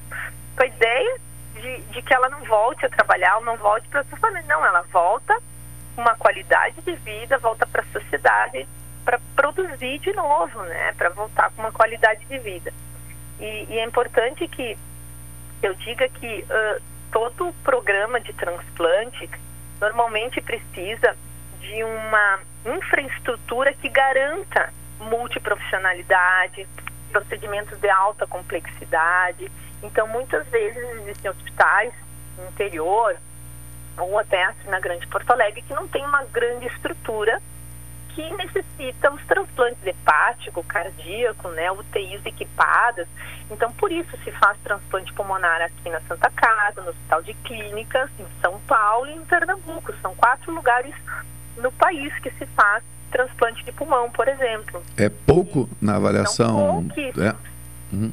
com 0.56 0.64
a 0.64 0.66
ideia 0.66 1.20
de, 1.56 1.82
de 1.82 2.02
que 2.02 2.14
ela 2.14 2.30
não 2.30 2.44
volte 2.44 2.86
a 2.86 2.90
trabalhar 2.90 3.38
ou 3.38 3.44
não 3.44 3.58
volte 3.58 3.88
para 3.90 4.02
a 4.02 4.06
sua 4.06 4.18
família. 4.18 4.46
Não, 4.48 4.66
ela 4.66 4.82
volta 4.84 5.36
com 5.96 6.02
uma 6.02 6.16
qualidade 6.16 6.82
de 6.82 6.96
vida, 6.96 7.38
volta 7.38 7.66
para 7.66 7.82
a 7.82 7.86
sociedade 7.92 8.68
para 9.10 9.20
produzir 9.36 9.98
de 9.98 10.14
novo, 10.14 10.62
né? 10.66 10.94
Para 10.96 11.10
voltar 11.10 11.50
com 11.52 11.64
uma 11.64 11.72
qualidade 11.72 12.24
de 12.26 12.38
vida. 12.38 12.72
E, 13.40 13.66
e 13.68 13.80
é 13.80 13.84
importante 13.84 14.48
que 14.48 14.78
eu 15.64 15.74
diga 15.74 16.08
que 16.10 16.46
uh, 16.46 16.82
todo 17.12 17.52
programa 17.64 18.20
de 18.20 18.32
transplante 18.34 19.28
normalmente 19.82 20.40
precisa 20.42 21.18
de 21.60 21.84
uma 21.84 22.40
infraestrutura 22.64 23.74
que 23.74 23.90
garanta 23.90 24.72
multiprofissionalidade, 25.00 26.68
procedimentos 27.12 27.80
de 27.80 27.90
alta 27.90 28.28
complexidade. 28.28 29.52
Então, 29.82 30.08
muitas 30.08 30.48
vezes 30.50 30.84
existem 31.00 31.32
hospitais 31.32 31.92
no 32.38 32.48
interior 32.50 33.18
ou 33.98 34.20
até 34.20 34.54
na 34.66 34.80
Grande 34.80 35.08
Porto 35.08 35.32
Alegre 35.32 35.64
que 35.64 35.74
não 35.74 35.88
tem 35.88 36.06
uma 36.06 36.24
grande 36.26 36.68
estrutura 36.68 37.42
que 38.20 38.34
necessita 38.36 39.12
os 39.14 39.24
transplantes 39.26 39.86
hepático, 39.86 40.62
cardíaco, 40.64 41.48
né, 41.50 41.72
UTIs 41.72 42.26
equipadas. 42.26 43.08
Então, 43.50 43.72
por 43.72 43.92
isso 43.92 44.10
se 44.24 44.32
faz 44.34 44.58
transplante 44.64 45.14
pulmonar 45.14 45.62
aqui 45.62 45.90
na 45.90 46.02
Santa 46.02 46.30
Casa, 46.32 46.82
no 46.82 46.90
Hospital 46.90 47.24
de 47.24 47.34
Clínicas, 47.36 48.10
em 48.20 48.26
São 48.42 48.60
Paulo 48.68 49.08
e 49.08 49.14
em 49.14 49.22
Pernambuco. 49.22 49.94
São 50.02 50.14
quatro 50.16 50.54
lugares 50.54 50.94
no 51.58 51.72
país 51.72 52.14
que 52.20 52.30
se 52.32 52.46
faz 52.48 52.84
transplante 53.10 53.64
de 53.64 53.72
pulmão, 53.72 54.12
por 54.12 54.28
exemplo. 54.28 54.84
É 54.98 55.10
pouco 55.10 55.70
na 55.82 55.96
avaliação. 55.96 56.84
Pouquíssimos. 56.84 57.26
É. 57.26 57.36
Uhum. 57.94 58.12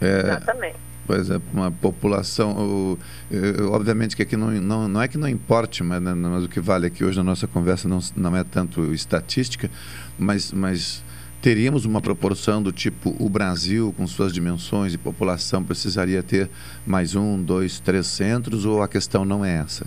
É, 0.00 0.18
Exatamente. 0.20 0.87
Pois 1.08 1.30
é, 1.30 1.40
uma 1.54 1.72
população. 1.72 2.98
obviamente 3.72 4.14
que 4.14 4.20
aqui 4.20 4.36
não, 4.36 4.50
não, 4.50 4.86
não 4.86 5.00
é 5.00 5.08
que 5.08 5.16
não 5.16 5.26
importe, 5.26 5.82
mas, 5.82 6.02
né, 6.02 6.12
mas 6.12 6.44
o 6.44 6.48
que 6.50 6.60
vale 6.60 6.86
aqui 6.86 7.02
hoje 7.02 7.16
na 7.16 7.24
nossa 7.24 7.48
conversa 7.48 7.88
não, 7.88 7.98
não 8.14 8.36
é 8.36 8.44
tanto 8.44 8.92
estatística, 8.92 9.70
mas, 10.18 10.52
mas 10.52 11.02
teríamos 11.40 11.86
uma 11.86 12.02
proporção 12.02 12.62
do 12.62 12.70
tipo 12.70 13.16
o 13.18 13.26
Brasil, 13.30 13.94
com 13.96 14.06
suas 14.06 14.34
dimensões 14.34 14.92
de 14.92 14.98
população, 14.98 15.64
precisaria 15.64 16.22
ter 16.22 16.50
mais 16.86 17.14
um, 17.14 17.42
dois, 17.42 17.80
três 17.80 18.06
centros, 18.06 18.66
ou 18.66 18.82
a 18.82 18.86
questão 18.86 19.24
não 19.24 19.42
é 19.42 19.60
essa? 19.60 19.86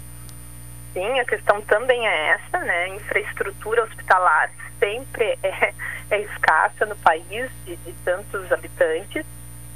Sim, 0.94 1.20
a 1.20 1.26
questão 1.26 1.62
também 1.62 2.04
é 2.04 2.30
essa, 2.30 2.66
né? 2.66 2.96
Infraestrutura 2.96 3.84
hospitalar 3.84 4.52
sempre 4.80 5.38
é, 5.44 5.72
é 6.10 6.22
escassa 6.24 6.84
no 6.88 6.96
país 6.96 7.48
de, 7.64 7.76
de 7.76 7.94
tantos 8.04 8.52
habitantes. 8.52 9.24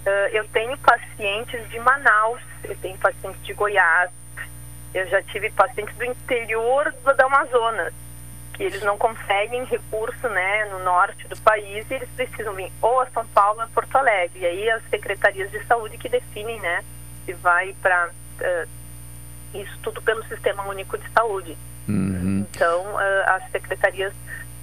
Ah, 0.06 0.30
eu 0.32 0.48
tenho 0.50 0.78
pacientes 0.78 1.68
de 1.70 1.80
Manaus, 1.80 2.42
eu 2.64 2.76
tenho 2.78 2.98
pacientes 2.98 3.44
de 3.44 3.54
Goiás, 3.54 4.12
eu 4.94 5.08
já 5.08 5.22
tive 5.24 5.50
pacientes 5.52 5.96
do 5.98 6.06
interior 6.06 6.94
do, 7.04 7.26
Amazonas, 7.26 7.94
que 8.54 8.64
eles 8.64 8.82
não 8.84 8.98
conseguem 8.98 9.66
recurso 9.66 10.30
né, 10.30 10.66
no 10.72 10.80
norte 10.80 11.28
do 11.28 11.36
país 11.42 11.86
e 11.90 11.94
eles 11.96 12.10
precisam 12.16 12.54
vir 12.54 12.72
ou 12.82 13.02
a 13.02 13.08
São 13.08 13.26
Paulo 13.28 13.60
ou 13.60 13.66
a 13.66 13.68
Porto 13.68 13.96
Alegre. 13.98 14.40
E 14.40 14.46
aí 14.46 14.70
as 14.70 14.82
secretarias 14.90 15.52
de 15.52 15.62
saúde 15.66 15.98
que 15.98 16.08
definem 16.08 16.60
né, 16.62 16.84
se 17.26 17.34
vai 17.34 17.76
para 17.82 18.10
isso 19.54 19.78
tudo 19.82 20.02
pelo 20.02 20.24
Sistema 20.26 20.64
Único 20.64 20.98
de 20.98 21.10
Saúde. 21.12 21.58
Uhum. 21.88 22.46
Então, 22.50 22.98
ah, 22.98 23.36
as 23.36 23.52
secretarias 23.52 24.14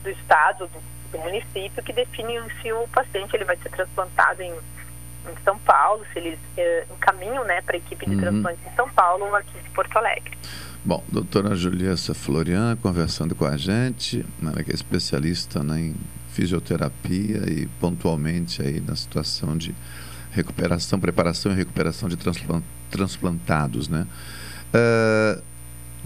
do 0.02 0.10
Estado, 0.10 0.66
do, 0.68 0.80
do 1.12 1.18
município, 1.18 1.82
que 1.82 1.92
definem 1.92 2.40
se 2.60 2.72
o 2.72 2.88
paciente 2.88 3.34
ele 3.36 3.44
vai 3.44 3.56
ser 3.56 3.68
transplantado 3.70 4.42
em, 4.42 4.54
em 5.30 5.44
São 5.44 5.58
Paulo, 5.60 6.04
se 6.12 6.18
eles 6.18 6.38
eh, 6.56 6.86
encaminham 6.96 7.44
né, 7.44 7.60
para 7.62 7.76
a 7.76 7.78
equipe 7.78 8.04
de 8.06 8.14
Uhum. 8.14 8.20
transplante 8.20 8.60
em 8.70 8.76
São 8.76 8.88
Paulo 8.90 9.24
ou 9.26 9.34
aqui 9.36 9.52
em 9.58 9.70
Porto 9.74 9.96
Alegre. 9.96 10.32
Bom, 10.84 11.02
doutora 11.08 11.54
Juliessa 11.54 12.12
Florian 12.14 12.76
conversando 12.82 13.34
com 13.34 13.44
a 13.44 13.56
gente, 13.56 14.24
ela 14.42 14.62
que 14.64 14.70
é 14.72 14.74
especialista 14.74 15.62
né, 15.62 15.78
em 15.80 15.94
fisioterapia 16.30 17.42
e 17.48 17.66
pontualmente 17.80 18.60
aí 18.62 18.80
na 18.80 18.96
situação 18.96 19.56
de 19.56 19.74
recuperação, 20.32 20.98
preparação 20.98 21.52
e 21.52 21.54
recuperação 21.54 22.08
de 22.08 22.16
transplan- 22.16 22.62
transplantados, 22.90 23.88
né? 23.88 24.06
Ah, 24.74 25.38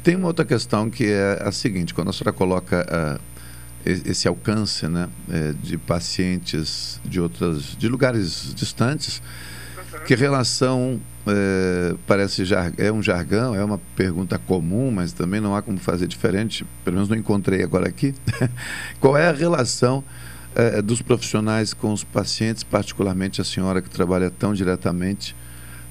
tem 0.02 0.14
uma 0.16 0.26
outra 0.26 0.44
questão 0.44 0.90
que 0.90 1.04
é 1.10 1.40
a 1.42 1.50
seguinte, 1.52 1.94
quando 1.94 2.10
a 2.10 2.12
senhora 2.12 2.32
coloca 2.32 2.84
e- 2.90 3.35
esse 3.86 4.26
alcance 4.26 4.88
né, 4.88 5.08
eh, 5.30 5.54
de 5.62 5.78
pacientes 5.78 7.00
de 7.04 7.20
outras, 7.20 7.76
de 7.76 7.88
lugares 7.88 8.52
distantes, 8.54 9.22
que 10.04 10.14
relação 10.14 11.00
eh, 11.26 11.94
parece 12.06 12.44
jar, 12.44 12.72
é 12.76 12.90
um 12.90 13.02
jargão, 13.02 13.54
é 13.54 13.64
uma 13.64 13.78
pergunta 13.94 14.38
comum, 14.38 14.90
mas 14.90 15.12
também 15.12 15.40
não 15.40 15.54
há 15.54 15.62
como 15.62 15.78
fazer 15.78 16.08
diferente, 16.08 16.66
pelo 16.84 16.96
menos 16.96 17.08
não 17.08 17.16
encontrei 17.16 17.62
agora 17.62 17.88
aqui. 17.88 18.12
Qual 19.00 19.16
é 19.16 19.28
a 19.28 19.32
relação 19.32 20.02
eh, 20.54 20.82
dos 20.82 21.00
profissionais 21.00 21.72
com 21.72 21.92
os 21.92 22.02
pacientes, 22.02 22.64
particularmente 22.64 23.40
a 23.40 23.44
senhora 23.44 23.80
que 23.80 23.90
trabalha 23.90 24.30
tão 24.30 24.52
diretamente 24.52 25.36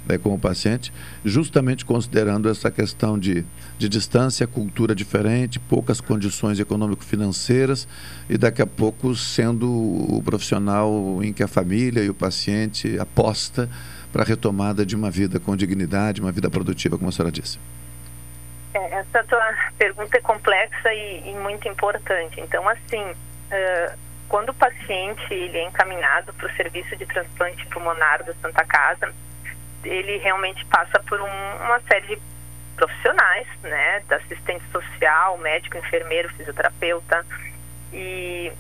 né, 0.08 0.18
com 0.18 0.34
o 0.34 0.40
paciente, 0.40 0.94
justamente 1.24 1.86
considerando 1.86 2.50
essa 2.50 2.70
questão 2.72 3.18
de, 3.18 3.46
de 3.78 3.90
distância, 3.90 4.46
cultura 4.48 4.96
diferente, 4.96 5.60
poucas 5.60 6.00
condições 6.02 6.60
econômico-financeiras 6.60 7.88
e 8.30 8.38
daqui 8.38 8.62
a 8.62 8.68
pouco 8.68 9.16
sendo 9.16 9.70
o 9.70 10.22
profissional 10.24 11.20
em 11.24 11.34
que 11.34 11.44
a 11.44 11.48
família 11.48 12.04
e 12.04 12.10
o 12.10 12.14
paciente 12.14 13.00
aposta 13.00 13.70
para 14.12 14.24
a 14.24 14.26
retomada 14.26 14.86
de 14.86 14.96
uma 14.96 15.12
vida 15.12 15.40
com 15.40 15.56
dignidade, 15.56 16.22
uma 16.22 16.32
vida 16.32 16.50
produtiva, 16.50 16.98
como 16.98 17.10
a 17.10 17.12
senhora 17.12 17.32
disse. 17.32 17.60
É, 18.74 19.00
essa 19.00 19.24
tua 19.24 19.54
pergunta 19.78 20.18
é 20.18 20.22
complexa 20.22 20.94
e, 20.94 21.32
e 21.32 21.34
muito 21.36 21.68
importante. 21.68 22.40
Então, 22.40 22.68
assim, 22.68 23.14
ah, 23.52 23.96
quando 24.28 24.50
o 24.50 24.54
paciente 24.54 25.34
ele 25.34 25.58
é 25.58 25.68
encaminhado 25.68 26.34
para 26.34 26.48
o 26.48 26.56
serviço 26.56 26.96
de 26.96 27.06
transplante 27.06 27.66
pulmonar 27.68 28.24
da 28.24 28.34
Santa 28.42 28.66
Casa, 28.66 29.14
ele 29.86 30.18
realmente 30.18 30.66
passa 30.66 31.00
por 31.08 31.22
um- 31.22 31.56
uma 31.66 31.80
série 31.82 32.08
de 32.08 32.22
profissionais, 32.76 33.48
né, 33.62 34.02
da 34.08 34.18
assistente 34.18 34.64
social, 34.72 35.38
médico, 35.38 35.78
enfermeiro, 35.78 36.30
fisioterapeuta 36.36 37.26
e 37.94 38.52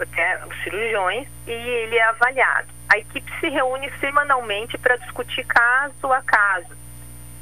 até 0.00 0.44
os 0.44 0.62
cirurgiões, 0.62 1.28
e 1.46 1.52
ele 1.52 1.96
é 1.96 2.04
avaliado. 2.04 2.68
A 2.88 2.98
equipe 2.98 3.32
se 3.40 3.48
reúne 3.48 3.90
semanalmente 4.00 4.76
para 4.78 4.96
discutir 4.96 5.44
caso 5.44 6.12
a 6.12 6.22
caso. 6.22 6.76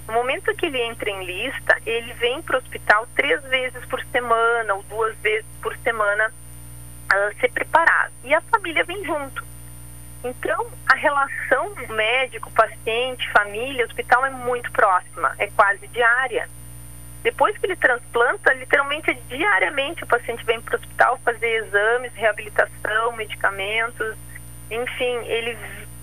No 0.06 0.14
momento 0.14 0.54
que 0.54 0.66
ele 0.66 0.80
entra 0.82 1.08
em 1.10 1.24
lista, 1.24 1.78
ele 1.86 2.12
vem 2.14 2.42
para 2.42 2.56
o 2.56 2.58
hospital 2.58 3.08
três 3.16 3.42
vezes 3.44 3.84
por 3.86 4.04
semana 4.12 4.74
ou 4.74 4.82
duas 4.84 5.16
vezes 5.18 5.46
por 5.62 5.76
semana 5.78 6.32
a 7.08 7.32
ser 7.40 7.50
preparado. 7.50 8.12
E 8.22 8.34
a 8.34 8.40
família 8.42 8.84
vem 8.84 9.02
junto. 9.04 9.53
Então, 10.24 10.66
a 10.90 10.94
relação 10.94 11.74
médico, 11.90 12.50
paciente, 12.52 13.30
família, 13.30 13.84
hospital 13.84 14.24
é 14.24 14.30
muito 14.30 14.72
próxima, 14.72 15.34
é 15.38 15.48
quase 15.48 15.86
diária. 15.88 16.48
Depois 17.22 17.56
que 17.58 17.66
ele 17.66 17.76
transplanta, 17.76 18.52
literalmente 18.54 19.10
é 19.10 19.14
diariamente 19.28 20.04
o 20.04 20.06
paciente 20.06 20.44
vem 20.44 20.60
para 20.60 20.76
o 20.76 20.80
hospital 20.80 21.18
fazer 21.24 21.64
exames, 21.64 22.12
reabilitação, 22.14 23.12
medicamentos, 23.12 24.16
enfim, 24.70 25.16
ele 25.26 25.56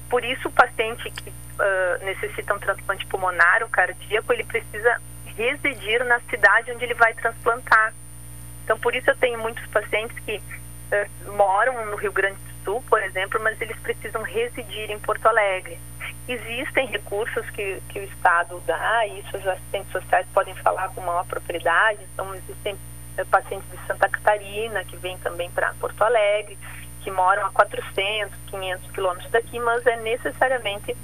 por 0.10 0.24
isso 0.24 0.48
o 0.48 0.52
paciente 0.52 1.10
que 1.10 1.34
ah, 1.60 2.00
necessita 2.02 2.54
um 2.56 2.60
transplante 2.60 3.06
pulmonar 3.06 3.62
ou 3.62 3.70
cardíaco, 3.70 4.34
ele 4.34 4.44
precisa 4.44 5.00
residir 5.38 6.04
na 6.06 6.20
cidade 6.22 6.72
onde 6.72 6.84
ele 6.84 6.96
vai 6.96 7.14
transplantar. 7.14 7.94
Então, 8.64 8.80
por 8.80 8.96
isso 8.96 9.10
eu 9.10 9.16
tenho 9.18 9.38
muitos 9.38 9.66
pacientes 9.68 10.18
que 10.26 10.42
eh, 10.92 11.08
moram 11.28 11.86
no 11.86 11.96
Rio 11.96 12.12
Grande 12.12 12.38
do 12.42 12.51
Sul, 12.64 12.84
por 12.90 13.02
exemplo, 13.02 13.40
mas 13.42 13.60
eles 13.62 13.78
precisam 13.80 14.22
residir 14.24 14.92
em 14.92 15.00
Porto 15.00 15.26
Alegre. 15.28 15.80
Existem 16.28 16.88
recursos 16.88 17.50
que, 17.52 17.82
que 17.90 18.00
o 18.00 18.04
Estado 18.04 18.62
dá, 18.66 19.06
e 19.08 19.20
isso 19.20 19.38
os 19.38 19.48
assistentes 19.48 19.92
sociais 19.92 20.26
podem 20.34 20.56
falar 20.56 20.90
com 20.90 21.02
maior 21.02 21.26
propriedade. 21.26 22.00
Então, 22.14 22.34
existem 22.36 22.78
eh, 23.18 23.26
pacientes 23.26 23.70
de 23.70 23.88
Santa 23.88 24.08
Catarina 24.08 24.84
que 24.86 24.96
vêm 24.98 25.18
também 25.20 25.50
para 25.52 25.74
Porto 25.80 26.02
Alegre, 26.04 26.58
que 27.04 27.12
moram 27.12 27.46
a 27.46 27.52
400, 27.52 28.38
500 28.48 28.92
quilômetros 28.92 29.32
daqui, 29.32 29.60
mas 29.60 29.86
é 29.86 29.96
necessariamente 29.98 30.96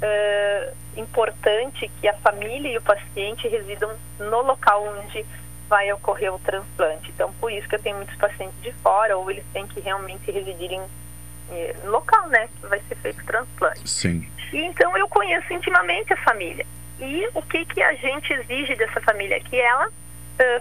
eh, 0.00 0.72
importante 0.96 1.90
que 2.00 2.08
a 2.08 2.14
família 2.14 2.72
e 2.72 2.78
o 2.78 2.82
paciente 2.82 3.48
residam 3.48 3.90
no 4.18 4.42
local 4.42 4.84
onde 4.86 5.24
vai 5.68 5.92
ocorrer 5.92 6.32
o 6.32 6.38
transplante. 6.38 7.10
Então, 7.10 7.32
por 7.34 7.52
isso 7.52 7.68
que 7.68 7.74
eu 7.74 7.82
tenho 7.82 7.96
muitos 7.96 8.16
pacientes 8.16 8.60
de 8.62 8.72
fora, 8.74 9.16
ou 9.16 9.30
eles 9.30 9.44
têm 9.52 9.66
que 9.66 9.80
realmente 9.80 10.30
residir 10.30 10.72
em, 10.72 10.82
eh, 11.50 11.76
no 11.84 11.90
local, 11.90 12.28
né, 12.28 12.48
que 12.48 12.66
vai 12.66 12.80
ser 12.88 12.96
feito 12.96 13.20
o 13.20 13.26
transplante. 13.26 13.88
Sim. 13.88 14.28
E 14.52 14.58
então 14.62 14.96
eu 14.96 15.08
conheço 15.08 15.52
intimamente 15.52 16.12
a 16.12 16.16
família. 16.18 16.66
E 16.98 17.28
o 17.34 17.42
que 17.42 17.64
que 17.64 17.82
a 17.82 17.94
gente 17.94 18.32
exige 18.32 18.74
dessa 18.74 19.00
família? 19.00 19.38
Que 19.40 19.60
ela 19.60 19.88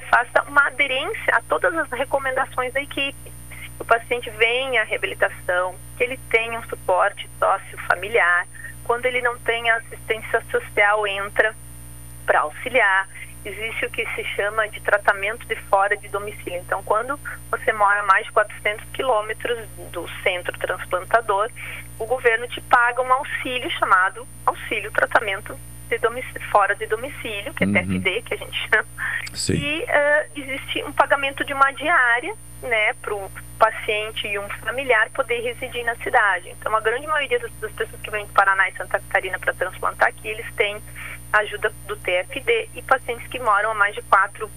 faça 0.10 0.44
uma 0.48 0.68
aderência 0.68 1.36
a 1.36 1.42
todas 1.42 1.76
as 1.76 1.90
recomendações 1.92 2.74
da 2.74 2.82
equipe. 2.82 3.32
O 3.80 3.86
paciente 3.86 4.30
venha 4.32 4.82
à 4.82 4.86
reabilitação, 4.86 5.76
que 5.98 6.04
ele 6.04 6.20
tenha 6.30 6.60
um 6.60 6.64
suporte 6.64 7.30
sócio-familiar. 7.38 8.48
Quando 8.84 9.06
ele 9.06 9.22
não 9.22 9.38
tem 9.40 9.70
assistência 9.70 10.42
social, 10.50 11.06
entra 11.06 11.56
para 12.26 12.42
auxiliar. 12.42 13.08
Existe 13.48 13.86
o 13.86 13.90
que 13.90 14.06
se 14.14 14.24
chama 14.36 14.68
de 14.68 14.82
tratamento 14.82 15.48
de 15.48 15.56
fora 15.70 15.96
de 15.96 16.10
domicílio. 16.10 16.60
Então, 16.60 16.84
quando 16.84 17.18
você 17.50 17.72
mora 17.72 18.02
a 18.02 18.04
mais 18.04 18.26
de 18.26 18.32
400 18.34 18.86
quilômetros 18.92 19.58
do 19.94 20.06
centro 20.22 20.58
transplantador, 20.60 21.50
o 21.98 22.06
governo 22.06 22.46
te 22.48 22.60
paga 22.62 23.02
um 23.02 23.14
auxílio 23.14 23.70
chamado 23.72 24.28
auxílio 24.46 24.92
tratamento 24.92 25.58
de 25.88 25.98
fora 26.52 26.76
de 26.76 26.86
domicílio, 26.88 27.54
que 27.54 27.64
é 27.64 27.68
uhum. 27.68 27.74
TFD, 27.74 28.22
que 28.24 28.34
a 28.34 28.38
gente 28.38 28.70
chama. 28.70 28.86
Sim. 29.34 29.54
E 29.54 29.84
uh, 29.84 30.32
existe 30.36 30.84
um 30.84 30.92
pagamento 30.92 31.46
de 31.46 31.54
uma 31.54 31.72
diária 31.72 32.34
né, 32.62 32.94
para 33.02 33.16
o 33.16 33.32
paciente 33.58 34.28
e 34.28 34.38
um 34.38 34.50
familiar 34.50 35.10
poder 35.12 35.40
residir 35.40 35.86
na 35.86 35.96
cidade. 35.96 36.50
Então, 36.50 36.76
a 36.76 36.82
grande 36.82 37.08
maioria 37.08 37.40
das, 37.40 37.52
das 37.62 37.72
pessoas 37.72 38.02
que 38.02 38.12
vêm 38.12 38.26
do 38.26 38.34
Paraná 38.34 38.68
e 38.68 38.74
Santa 38.74 39.00
Catarina 39.00 39.40
para 39.40 39.54
transplantar 39.54 40.10
aqui, 40.10 40.28
eles 40.28 40.46
têm 40.56 40.82
ajuda 41.34 41.72
do 41.88 41.96
TFD 41.96 42.70
e 42.76 42.82
pacientes 42.82 43.28
que 43.28 43.40
moram 43.40 43.72
a 43.72 43.74
mais 43.74 43.96
de 43.96 44.02
quatro 44.04 44.50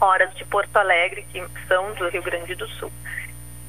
horas 0.00 0.34
de 0.34 0.44
Porto 0.44 0.76
Alegre, 0.76 1.24
que 1.32 1.42
são 1.68 1.94
do 1.94 2.08
Rio 2.08 2.22
Grande 2.22 2.54
do 2.54 2.66
Sul. 2.68 2.92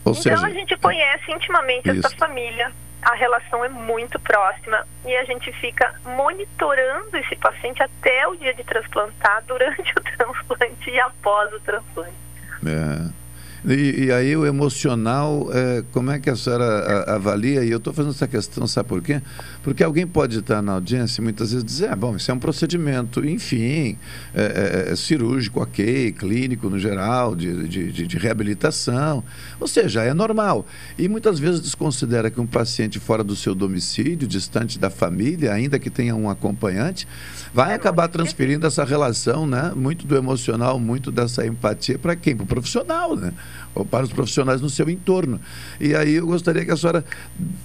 Ou 0.06 0.12
então, 0.12 0.22
seja, 0.22 0.46
a 0.46 0.50
gente 0.50 0.76
conhece 0.78 1.32
intimamente 1.32 1.90
isso. 1.90 2.06
essa 2.06 2.16
família, 2.18 2.72
a 3.02 3.14
relação 3.14 3.64
é 3.64 3.70
muito 3.70 4.20
próxima 4.20 4.86
e 5.06 5.16
a 5.16 5.24
gente 5.24 5.52
fica 5.54 5.94
monitorando 6.04 7.16
esse 7.18 7.36
paciente 7.36 7.82
até 7.84 8.28
o 8.28 8.36
dia 8.36 8.54
de 8.54 8.64
transplantar, 8.64 9.44
durante 9.46 9.94
o 9.94 10.02
transplante 10.18 10.90
e 10.90 11.00
após 11.00 11.54
o 11.54 11.60
transplante. 11.60 12.14
É. 12.66 13.23
E, 13.66 14.06
e, 14.06 14.12
aí 14.12 14.36
o 14.36 14.46
emocional, 14.46 15.50
é, 15.54 15.84
como 15.94 16.12
é 16.12 16.20
que 16.20 16.30
a 16.30 16.36
senhora 16.36 17.04
avalia? 17.16 17.64
E 17.64 17.72
eu 17.72 17.78
estou 17.78 17.94
fazendo 17.94 18.12
essa 18.12 18.28
questão, 18.28 18.68
sabe 18.68 18.90
por 18.90 19.02
quê? 19.02 19.22
Porque 19.64 19.82
alguém 19.82 20.06
pode 20.06 20.40
estar 20.40 20.62
na 20.62 20.74
audiência 20.74 21.22
e 21.22 21.24
muitas 21.24 21.52
vezes 21.52 21.64
dizer, 21.64 21.90
ah, 21.90 21.96
bom, 21.96 22.14
isso 22.18 22.30
é 22.30 22.34
um 22.34 22.40
procedimento, 22.40 23.26
enfim, 23.26 23.98
é, 24.36 24.88
é, 24.90 24.92
é 24.92 24.96
cirúrgico, 24.98 25.62
ok, 25.62 26.12
clínico 26.12 26.70
no 26.70 26.78
geral, 26.78 27.38
de, 27.38 27.68
de, 27.70 27.92
de, 27.92 28.06
de, 28.06 28.18
reabilitação, 28.18 29.24
ou 29.58 29.68
seja, 29.68 30.04
é 30.04 30.14
normal. 30.14 30.66
E 30.98 31.08
muitas 31.08 31.40
vezes 31.40 31.62
desconsidera 31.62 32.30
que 32.30 32.42
um 32.42 32.48
paciente 32.48 33.00
fora 33.00 33.24
do 33.24 33.36
seu 33.36 33.56
domicílio, 33.56 34.28
distante 34.28 34.78
da 34.78 34.90
família, 34.90 35.54
ainda 35.54 35.80
que 35.80 35.90
tenha 35.90 36.14
um 36.16 36.30
acompanhante, 36.30 37.08
vai 37.54 37.74
acabar 37.74 38.10
transferindo 38.10 38.68
essa 38.68 38.84
relação, 38.84 39.48
né? 39.48 39.72
Muito 39.74 40.06
do 40.06 40.18
emocional, 40.18 40.78
muito 40.78 41.12
dessa 41.12 41.46
empatia 41.46 41.98
para 41.98 42.16
quem? 42.16 42.36
Para 42.36 42.44
o 42.44 42.48
profissional, 42.48 43.16
né? 43.16 43.32
Ou 43.74 43.86
para 43.86 44.04
os 44.04 44.12
profissionais 44.12 44.62
no 44.62 44.70
seu 44.70 44.90
entorno. 44.90 45.40
E 45.80 45.96
aí 45.96 46.16
eu 46.16 46.26
gostaria 46.26 46.64
que 46.64 46.72
a 46.72 46.78
senhora 46.78 47.04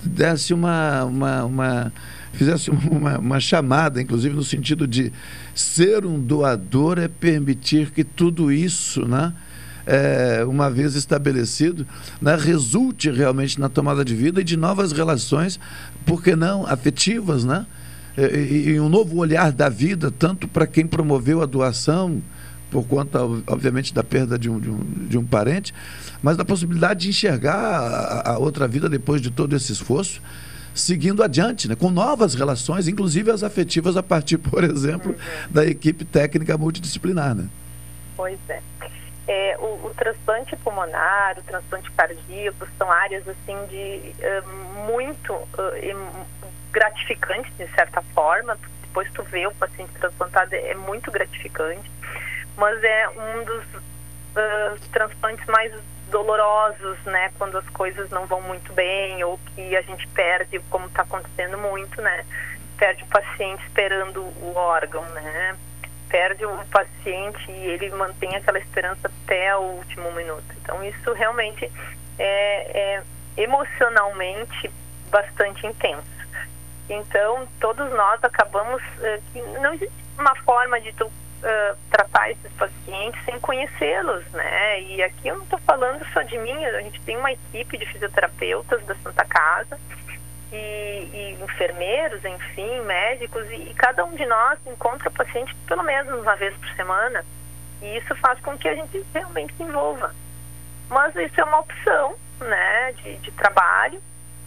desse 0.05 0.55
uma, 0.55 1.05
uma, 1.05 1.45
uma 1.45 1.93
fizesse 2.33 2.71
uma, 2.71 3.19
uma, 3.19 3.41
chamada, 3.41 4.01
inclusive 4.01 4.35
no 4.35 4.45
sentido 4.45 4.87
de 4.87 5.13
ser 5.55 6.05
um 6.07 6.21
doador 6.21 6.99
é 6.99 7.09
permitir 7.09 7.91
que 7.91 8.05
tudo 8.05 8.53
isso, 8.53 9.07
né, 9.07 9.33
é, 9.87 10.45
uma 10.45 10.71
vez 10.71 10.95
estabelecido, 10.95 11.87
né, 12.21 12.37
resulte 12.37 13.11
realmente 13.11 13.59
na 13.59 13.69
tomada 13.69 14.05
de 14.05 14.15
vida 14.15 14.41
e 14.41 14.45
de 14.45 14.57
novas 14.57 14.93
relações, 14.93 15.59
por 16.05 16.23
que 16.23 16.37
não 16.37 16.67
afetivas, 16.67 17.45
né? 17.45 17.67
E, 18.17 18.71
e 18.71 18.81
um 18.81 18.89
novo 18.89 19.17
olhar 19.17 19.53
da 19.53 19.69
vida, 19.69 20.11
tanto 20.11 20.49
para 20.49 20.67
quem 20.67 20.85
promoveu 20.85 21.41
a 21.41 21.47
doação, 21.47 22.21
por 22.71 22.87
conta, 22.87 23.21
obviamente, 23.47 23.93
da 23.95 24.05
perda 24.05 24.39
de 24.39 24.49
um, 24.49 24.61
de 24.61 24.71
um, 24.71 24.79
de 25.09 25.19
um 25.19 25.25
parente, 25.25 25.75
mas 26.23 26.37
da 26.37 26.45
possibilidade 26.45 27.01
de 27.01 27.09
enxergar 27.09 27.55
a, 27.55 28.33
a, 28.33 28.39
outra 28.39 28.69
vida 28.69 28.89
depois 28.89 29.21
de 29.21 29.31
todo 29.31 29.57
esse 29.57 29.73
esforço, 29.73 30.21
seguindo 30.75 31.23
adiante, 31.23 31.69
né, 31.69 31.75
com 31.75 31.91
novas 31.91 32.35
relações, 32.35 32.87
inclusive 32.87 33.31
as 33.31 33.43
afetivas, 33.43 33.97
a 33.97 34.03
partir, 34.03 34.39
por 34.39 34.63
exemplo, 34.65 35.13
uhum. 35.13 35.53
da 35.53 35.65
equipe 35.65 36.05
técnica 36.05 36.57
multidisciplinar. 36.59 37.35
Né? 37.35 37.49
Pois 38.17 38.39
é. 38.49 38.61
é 39.27 39.57
o, 39.59 39.87
o, 39.87 39.95
transplante 39.97 40.55
pulmonar, 40.57 41.39
o 41.39 41.43
transplante 41.43 41.91
cardíaco 41.93 42.67
são 42.77 42.91
áreas 42.91 43.25
assim 43.27 43.57
de 43.69 44.13
uh, 44.19 44.87
muito 44.87 45.33
uh, 45.33 46.27
gratificantes, 46.71 47.53
de 47.57 47.67
certa 47.75 48.03
forma. 48.15 48.59
Depois 48.83 49.11
tu 49.13 49.23
vê 49.25 49.47
o 49.47 49.53
paciente 49.53 49.91
transplantado, 49.99 50.55
é 50.55 50.75
muito 50.75 51.11
gratificante 51.11 51.89
mas 52.59 52.83
é 52.83 53.09
um 53.09 53.45
dos 53.45 53.65
uh, 53.65 54.91
transplantes 54.93 55.47
mais 55.47 55.73
dolorosos, 56.11 56.99
né, 57.05 57.31
quando 57.39 57.57
as 57.57 57.69
coisas 57.71 58.11
não 58.11 58.27
vão 58.27 58.41
muito 58.41 58.73
bem 58.73 59.23
ou 59.23 59.39
que 59.55 59.77
a 59.77 59.83
gente 59.83 60.07
perde, 60.09 60.59
como 60.69 60.87
está 60.87 61.03
acontecendo 61.03 61.57
muito, 61.57 62.03
né, 62.03 62.25
perde 62.77 63.05
o 63.05 63.07
paciente 63.07 63.63
esperando 63.65 64.23
o 64.23 64.53
órgão, 64.57 65.03
né, 65.11 65.57
perde 66.09 66.45
o 66.45 66.65
paciente 66.67 67.51
e 67.51 67.67
ele 67.67 67.91
mantém 67.91 68.35
aquela 68.35 68.59
esperança 68.59 69.09
até 69.25 69.55
o 69.57 69.61
último 69.61 70.11
minuto. 70.13 70.45
Então 70.63 70.83
isso 70.83 71.13
realmente 71.13 71.71
é, 72.19 72.97
é 72.97 73.03
emocionalmente 73.37 74.71
bastante 75.11 75.67
intenso. 75.67 76.19
Então 76.89 77.47
todos 77.61 77.89
nós 77.93 78.25
acabamos 78.25 78.83
uh, 78.83 79.23
que 79.33 79.43
não 79.61 79.75
existe 79.75 79.93
uma 80.19 80.35
forma 80.37 80.81
de 80.81 80.93
tu 80.95 81.09
uh, 81.43 81.77
tratar 81.91 82.31
esses 82.31 82.53
pacientes 82.53 83.23
sem 83.25 83.39
conhecê-los, 83.41 84.25
né? 84.33 84.81
E 84.83 85.03
aqui 85.03 85.29
eu 85.29 85.37
não 85.37 85.45
estou 85.45 85.59
falando 85.61 86.05
só 86.13 86.23
de 86.23 86.39
mim, 86.39 86.65
a 86.65 86.83
gente 86.83 87.01
tem 87.03 87.17
uma 87.17 87.33
equipe 87.33 87.79
de 87.79 87.87
fisioterapeutas 87.87 88.85
da 88.85 88.95
Santa 88.97 89.25
Casa 89.25 89.79
e, 90.53 90.57
e 90.57 91.39
enfermeiros, 91.43 92.25
enfim, 92.25 92.81
médicos, 92.81 93.49
e, 93.51 93.71
e, 93.71 93.75
cada 93.75 94.05
um 94.05 94.15
de 94.15 94.25
nós 94.27 94.59
encontra 94.67 95.11
paciente 95.11 95.55
pelo 95.67 95.83
menos 95.83 96.21
uma 96.21 96.37
vez 96.37 96.55
por 96.57 96.69
semana. 96.71 97.25
E 97.81 97.99
isso 97.99 98.15
faz 98.17 98.41
com 98.41 98.57
que 98.59 98.69
a 98.69 98.75
gente 98.75 99.05
realmente 99.15 99.55
se 99.55 99.63
envolva. 99.63 100.15
Mas 100.89 101.15
isso 101.17 101.41
é 101.41 101.45
uma 101.45 101.61
opção, 101.61 102.17
né, 102.41 102.93
de, 103.03 103.17
de 103.19 103.31
trabalho 103.33 104.01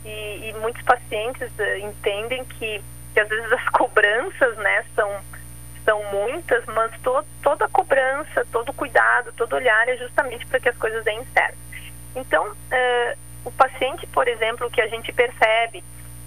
e, 0.04 0.50
e 0.50 0.54
muitos 0.60 0.82
pacientes 0.84 1.48
uh, 1.60 1.78
entendem 1.86 2.44
que, 2.46 2.82
que 3.14 3.20
às 3.20 3.28
vezes 3.28 3.52
as 3.52 3.64
cobranças, 3.70 4.58
né, 4.58 4.84
são 4.96 5.22
são 5.84 6.04
muitas, 6.06 6.66
mas 6.66 6.92
to, 7.02 7.24
toda 7.42 7.68
cobrança, 7.70 8.46
todo 8.52 8.74
cuidado, 8.74 9.34
todo 9.34 9.56
olhar 9.56 9.88
é 9.88 9.98
justamente 9.98 10.46
para 10.46 10.60
que 10.60 10.70
as 10.70 10.78
coisas 10.78 11.04
deem 11.04 11.26
certo. 11.34 11.58
Então, 12.16 12.48
uh, 12.48 13.18
o 13.46 13.52
paciente, 13.52 14.06
por 14.08 14.28
exemplo, 14.28 14.70
que 14.70 14.82
a 14.82 14.88
gente 14.88 15.12
percebe 15.12 15.84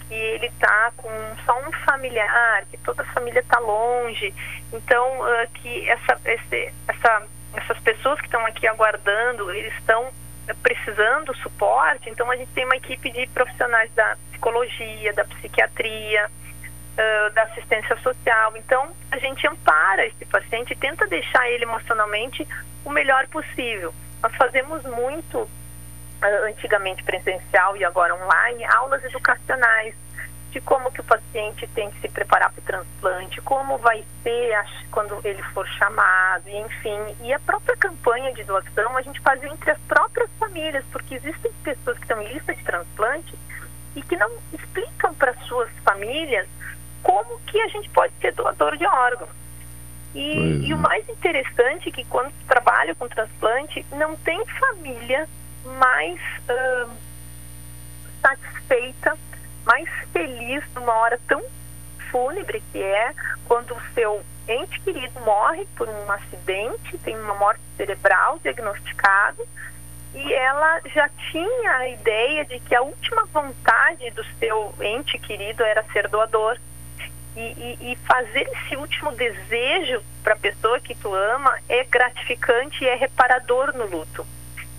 que 0.09 0.15
ele 0.15 0.47
está 0.47 0.93
com 0.97 1.11
só 1.45 1.59
um 1.61 1.73
familiar, 1.85 2.65
que 2.71 2.77
toda 2.79 3.03
a 3.03 3.07
família 3.07 3.41
está 3.41 3.59
longe, 3.59 4.35
então 4.73 5.21
uh, 5.21 5.49
que 5.55 5.89
essa, 5.89 6.19
esse, 6.25 6.73
essa, 6.89 7.23
essas 7.55 7.79
pessoas 7.81 8.19
que 8.21 8.27
estão 8.27 8.45
aqui 8.47 8.67
aguardando, 8.67 9.51
eles 9.51 9.73
estão 9.79 10.11
precisando 10.63 11.35
suporte, 11.37 12.11
então 12.11 12.31
a 12.31 12.37
gente 12.37 12.53
tem 12.53 12.67
uma 12.67 12.77
equipe 12.77 13.11
de 13.11 13.27
profissionais 13.29 13.91
da 13.95 14.17
psicologia, 14.31 15.13
da 15.15 15.25
psiquiatria, 15.25 16.31
uh, 16.95 17.31
da 17.35 17.43
assistência 17.43 17.97
social. 17.99 18.57
Então, 18.57 18.89
a 19.11 19.19
gente 19.19 19.47
ampara 19.47 20.07
esse 20.07 20.25
paciente 20.27 20.73
e 20.73 20.77
tenta 20.77 21.07
deixar 21.07 21.49
ele 21.51 21.65
emocionalmente 21.65 22.47
o 22.85 22.91
melhor 22.91 23.27
possível. 23.29 23.95
Nós 24.23 24.35
fazemos 24.37 24.83
muito, 24.85 25.39
uh, 25.39 26.47
antigamente 26.49 27.03
presencial 27.03 27.77
e 27.77 27.85
agora 27.85 28.15
online, 28.15 28.65
aulas 28.65 29.05
educacionais 29.05 29.95
de 30.55 30.61
como 30.61 30.93
que 30.93 31.01
o 31.01 31.05
paciente 31.05 31.67
tem 31.75 31.91
que 31.91 32.01
se 32.01 32.09
preparar 32.09 32.53
para 32.53 32.61
o 32.61 32.65
transplante, 32.65 33.41
como 33.41 33.77
vai 33.79 34.05
ser 34.23 34.57
quando 34.89 35.21
ele 35.25 35.43
for 35.53 35.67
chamado, 35.67 36.49
e 36.49 36.57
enfim. 36.57 37.17
E 37.23 37.33
a 37.33 37.41
própria 37.41 37.77
campanha 37.77 38.33
de 38.33 38.45
doação 38.45 38.97
a 38.97 39.03
gente 39.03 39.19
faz 39.21 39.43
entre 39.43 39.73
as 39.73 39.79
próprias 39.81 40.31
famílias, 40.39 40.85
porque 40.93 41.17
existem 41.17 41.51
pessoas 41.65 41.97
que 41.99 42.05
estão 42.05 42.23
em 42.23 42.33
lista 42.33 42.55
de 42.55 42.63
transplante 42.63 43.35
e 43.97 44.03
que 44.03 44.17
não 44.17 44.31
explicam 44.53 45.13
para 45.15 45.35
suas 45.49 45.69
famílias 45.85 46.47
como 47.05 47.39
que 47.47 47.61
a 47.61 47.69
gente 47.69 47.89
pode 47.91 48.13
ser 48.21 48.33
doador 48.33 48.77
de 48.77 48.85
órgãos. 48.85 49.31
E, 50.15 50.67
e 50.67 50.73
o 50.73 50.77
é. 50.77 50.81
mais 50.81 51.09
interessante 51.09 51.89
é 51.89 51.93
que 51.93 52.05
quando 52.07 52.33
trabalha 52.49 52.95
com 52.95 53.09
transplante, 53.09 53.87
não 53.93 54.17
tem 54.17 54.45
família 54.47 55.29
mais 55.65 56.21
uh, 56.49 56.91
satisfeita, 58.21 59.17
mais 59.65 59.89
feliz 60.13 60.65
numa 60.75 60.93
hora 60.95 61.21
tão 61.29 61.43
fúnebre 62.11 62.63
que 62.73 62.81
é 62.81 63.13
quando 63.47 63.73
o 63.73 63.83
seu 63.95 64.25
ente 64.49 64.81
querido 64.81 65.21
morre 65.21 65.67
por 65.77 65.89
um 65.89 66.13
acidente, 66.13 66.99
tem 66.99 67.17
uma 67.19 67.35
morte 67.35 67.61
cerebral 67.77 68.39
diagnosticada 68.43 69.45
e 70.15 70.33
ela 70.33 70.81
já 70.95 71.09
tinha 71.33 71.73
a 71.73 71.89
ideia 71.89 72.45
de 72.45 72.61
que 72.61 72.75
a 72.75 72.83
última 72.83 73.25
vontade 73.27 74.09
do 74.13 74.25
seu 74.39 74.73
ente 74.81 75.19
querido 75.19 75.65
era 75.65 75.83
ser 75.93 76.09
doador. 76.09 76.57
E, 77.37 77.41
e, 77.41 77.93
e 77.93 77.97
fazer 78.07 78.49
esse 78.53 78.77
último 78.77 79.11
desejo 79.13 80.01
para 80.23 80.35
a 80.35 80.39
pessoa 80.39 80.79
que 80.79 80.95
tu 80.95 81.13
ama 81.13 81.59
é 81.69 81.83
gratificante 81.85 82.85
e 82.85 82.89
é 82.89 82.95
reparador 82.95 83.77
no 83.77 83.87
luto. 83.87 84.25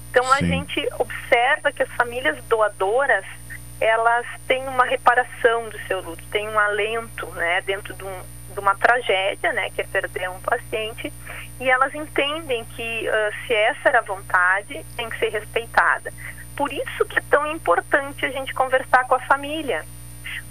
Então 0.10 0.24
Sim. 0.24 0.34
a 0.34 0.48
gente 0.48 0.90
observa 0.98 1.74
que 1.74 1.84
as 1.84 1.90
famílias 1.90 2.42
doadoras 2.46 3.26
elas 3.80 4.26
têm 4.48 4.66
uma 4.68 4.86
reparação 4.86 5.70
do 5.70 5.78
seu 5.88 6.02
luto, 6.02 6.24
têm 6.32 6.48
um 6.48 6.58
alento, 6.58 7.26
né, 7.32 7.62
dentro 7.62 7.94
de, 7.94 8.04
um, 8.04 8.22
de 8.54 8.60
uma 8.60 8.76
tragédia, 8.76 9.52
né, 9.52 9.70
que 9.72 9.82
é 9.82 9.84
perder 9.84 10.30
um 10.30 10.40
paciente, 10.40 11.12
e 11.60 11.70
elas 11.70 11.94
entendem 11.94 12.64
que 12.66 13.08
uh, 13.08 13.46
se 13.46 13.54
essa 13.54 13.90
era 13.90 14.00
a 14.00 14.04
vontade, 14.04 14.86
tem 14.96 15.10
que 15.10 15.20
ser 15.20 15.30
respeitada. 15.30 16.14
Por 16.56 16.72
isso 16.72 17.06
que 17.06 17.20
é 17.20 17.24
tão 17.30 17.52
importante 17.52 18.26
a 18.26 18.30
gente 18.30 18.54
conversar 18.54 19.06
com 19.08 19.16
a 19.16 19.20
família, 19.20 19.86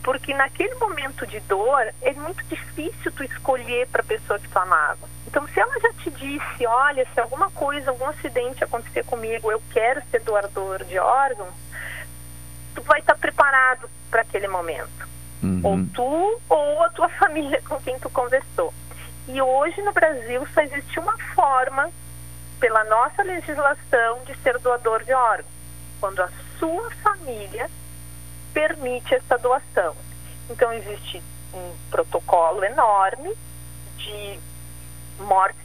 porque 0.05 0.35
naquele 0.35 0.75
momento 0.75 1.27
de 1.27 1.41
dor 1.41 1.93
é 2.03 2.13
muito 2.13 2.45
difícil 2.45 3.11
tu 3.11 3.25
escolher 3.25 3.89
para 3.89 4.03
a 4.03 4.05
pessoa 4.05 4.39
que 4.39 4.49
tu 4.49 4.59
amava. 4.59 5.09
Então, 5.27 5.49
se 5.49 5.59
ela 5.59 5.81
já 5.81 5.93
te 5.95 6.11
disse, 6.11 6.67
olha, 6.67 7.09
se 7.13 7.19
alguma 7.19 7.51
coisa, 7.51 7.91
algum 7.91 8.07
acidente 8.07 8.63
acontecer 8.63 9.03
comigo, 9.05 9.51
eu 9.51 9.61
quero 9.73 10.03
ser 10.11 10.21
doador 10.21 10.85
de 10.85 10.99
órgãos, 10.99 11.55
tu 12.75 12.83
vai 12.83 13.01
estar 13.01 13.17
preparado 13.17 13.89
para 14.11 14.21
aquele 14.21 14.47
momento. 14.47 15.09
Uhum. 15.43 15.61
Ou 15.65 15.87
tu 15.95 16.41
ou 16.51 16.83
a 16.85 16.91
tua 16.91 17.09
família 17.19 17.63
com 17.67 17.81
quem 17.81 17.99
tu 17.99 18.11
conversou. 18.11 18.75
E 19.27 19.41
hoje 19.41 19.81
no 19.81 19.93
Brasil 19.93 20.47
só 20.53 20.61
existe 20.61 21.01
uma 21.01 21.17
forma, 21.35 21.91
pela 22.61 22.85
nossa 22.85 23.23
legislação, 23.23 24.21
de 24.27 24.37
ser 24.43 24.59
doador 24.59 25.03
de 25.03 25.15
órgãos. 25.15 25.53
Quando 25.99 26.21
a 26.21 26.29
sua 26.59 26.91
família 27.03 27.71
permite 28.55 29.15
essa 29.15 29.37
doação. 29.37 29.95
Então 30.49 30.73
existe 30.73 31.23
um 31.53 31.75
protocolo 31.91 32.65
enorme 32.65 33.37
de 33.99 34.39
morte 35.19 35.57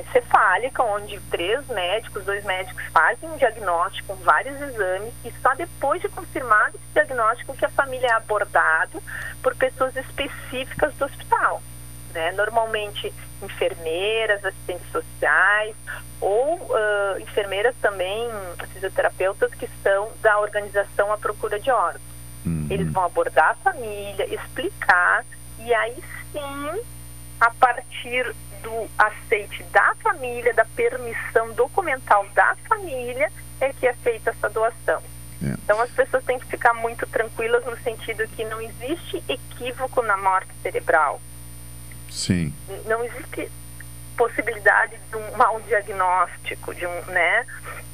encefálica, 0.00 0.82
onde 0.82 1.18
três 1.30 1.66
médicos, 1.68 2.24
dois 2.24 2.44
médicos 2.44 2.82
fazem 2.92 3.28
um 3.28 3.36
diagnóstico 3.36 4.14
com 4.16 4.22
vários 4.22 4.60
exames 4.60 5.12
e 5.24 5.32
só 5.42 5.54
depois 5.54 6.00
de 6.00 6.08
confirmado 6.08 6.76
esse 6.76 6.92
diagnóstico 6.92 7.56
que 7.56 7.64
a 7.64 7.70
família 7.70 8.06
é 8.06 8.12
abordada 8.12 9.00
por 9.42 9.54
pessoas 9.56 9.94
específicas 9.96 10.94
do 10.94 11.04
hospital. 11.04 11.62
Né? 12.14 12.32
Normalmente 12.32 13.12
enfermeiras, 13.42 14.44
assistentes 14.44 14.90
sociais 14.92 15.74
ou 16.20 16.54
uh, 16.54 17.20
enfermeiras 17.20 17.74
também, 17.82 18.30
fisioterapeutas 18.72 19.52
que 19.54 19.64
estão 19.64 20.10
da 20.22 20.38
organização 20.38 21.12
à 21.12 21.18
procura 21.18 21.58
de 21.58 21.70
órgãos. 21.70 22.00
Uhum. 22.46 22.68
Eles 22.70 22.90
vão 22.92 23.04
abordar 23.04 23.50
a 23.50 23.54
família, 23.56 24.32
explicar 24.32 25.24
e 25.58 25.74
aí 25.74 25.96
sim, 26.30 26.82
a 27.40 27.50
partir 27.50 28.32
do 28.62 28.88
aceite 28.96 29.62
da 29.64 29.94
família, 30.02 30.54
da 30.54 30.64
permissão 30.64 31.52
documental 31.52 32.26
da 32.34 32.56
família, 32.68 33.30
é 33.60 33.72
que 33.72 33.86
é 33.86 33.92
feita 33.94 34.30
essa 34.30 34.48
doação. 34.48 35.02
É. 35.42 35.50
Então 35.64 35.80
as 35.80 35.90
pessoas 35.90 36.24
têm 36.24 36.38
que 36.38 36.46
ficar 36.46 36.74
muito 36.74 37.06
tranquilas 37.06 37.64
no 37.64 37.76
sentido 37.78 38.26
que 38.28 38.44
não 38.44 38.60
existe 38.60 39.22
equívoco 39.28 40.00
na 40.02 40.16
morte 40.16 40.50
cerebral. 40.62 41.20
Sim. 42.14 42.54
Não 42.86 43.04
existe 43.04 43.50
possibilidade 44.16 44.96
de 45.10 45.16
um 45.16 45.36
mau 45.36 45.60
diagnóstico, 45.62 46.72
de 46.72 46.86
um, 46.86 47.00
né? 47.06 47.44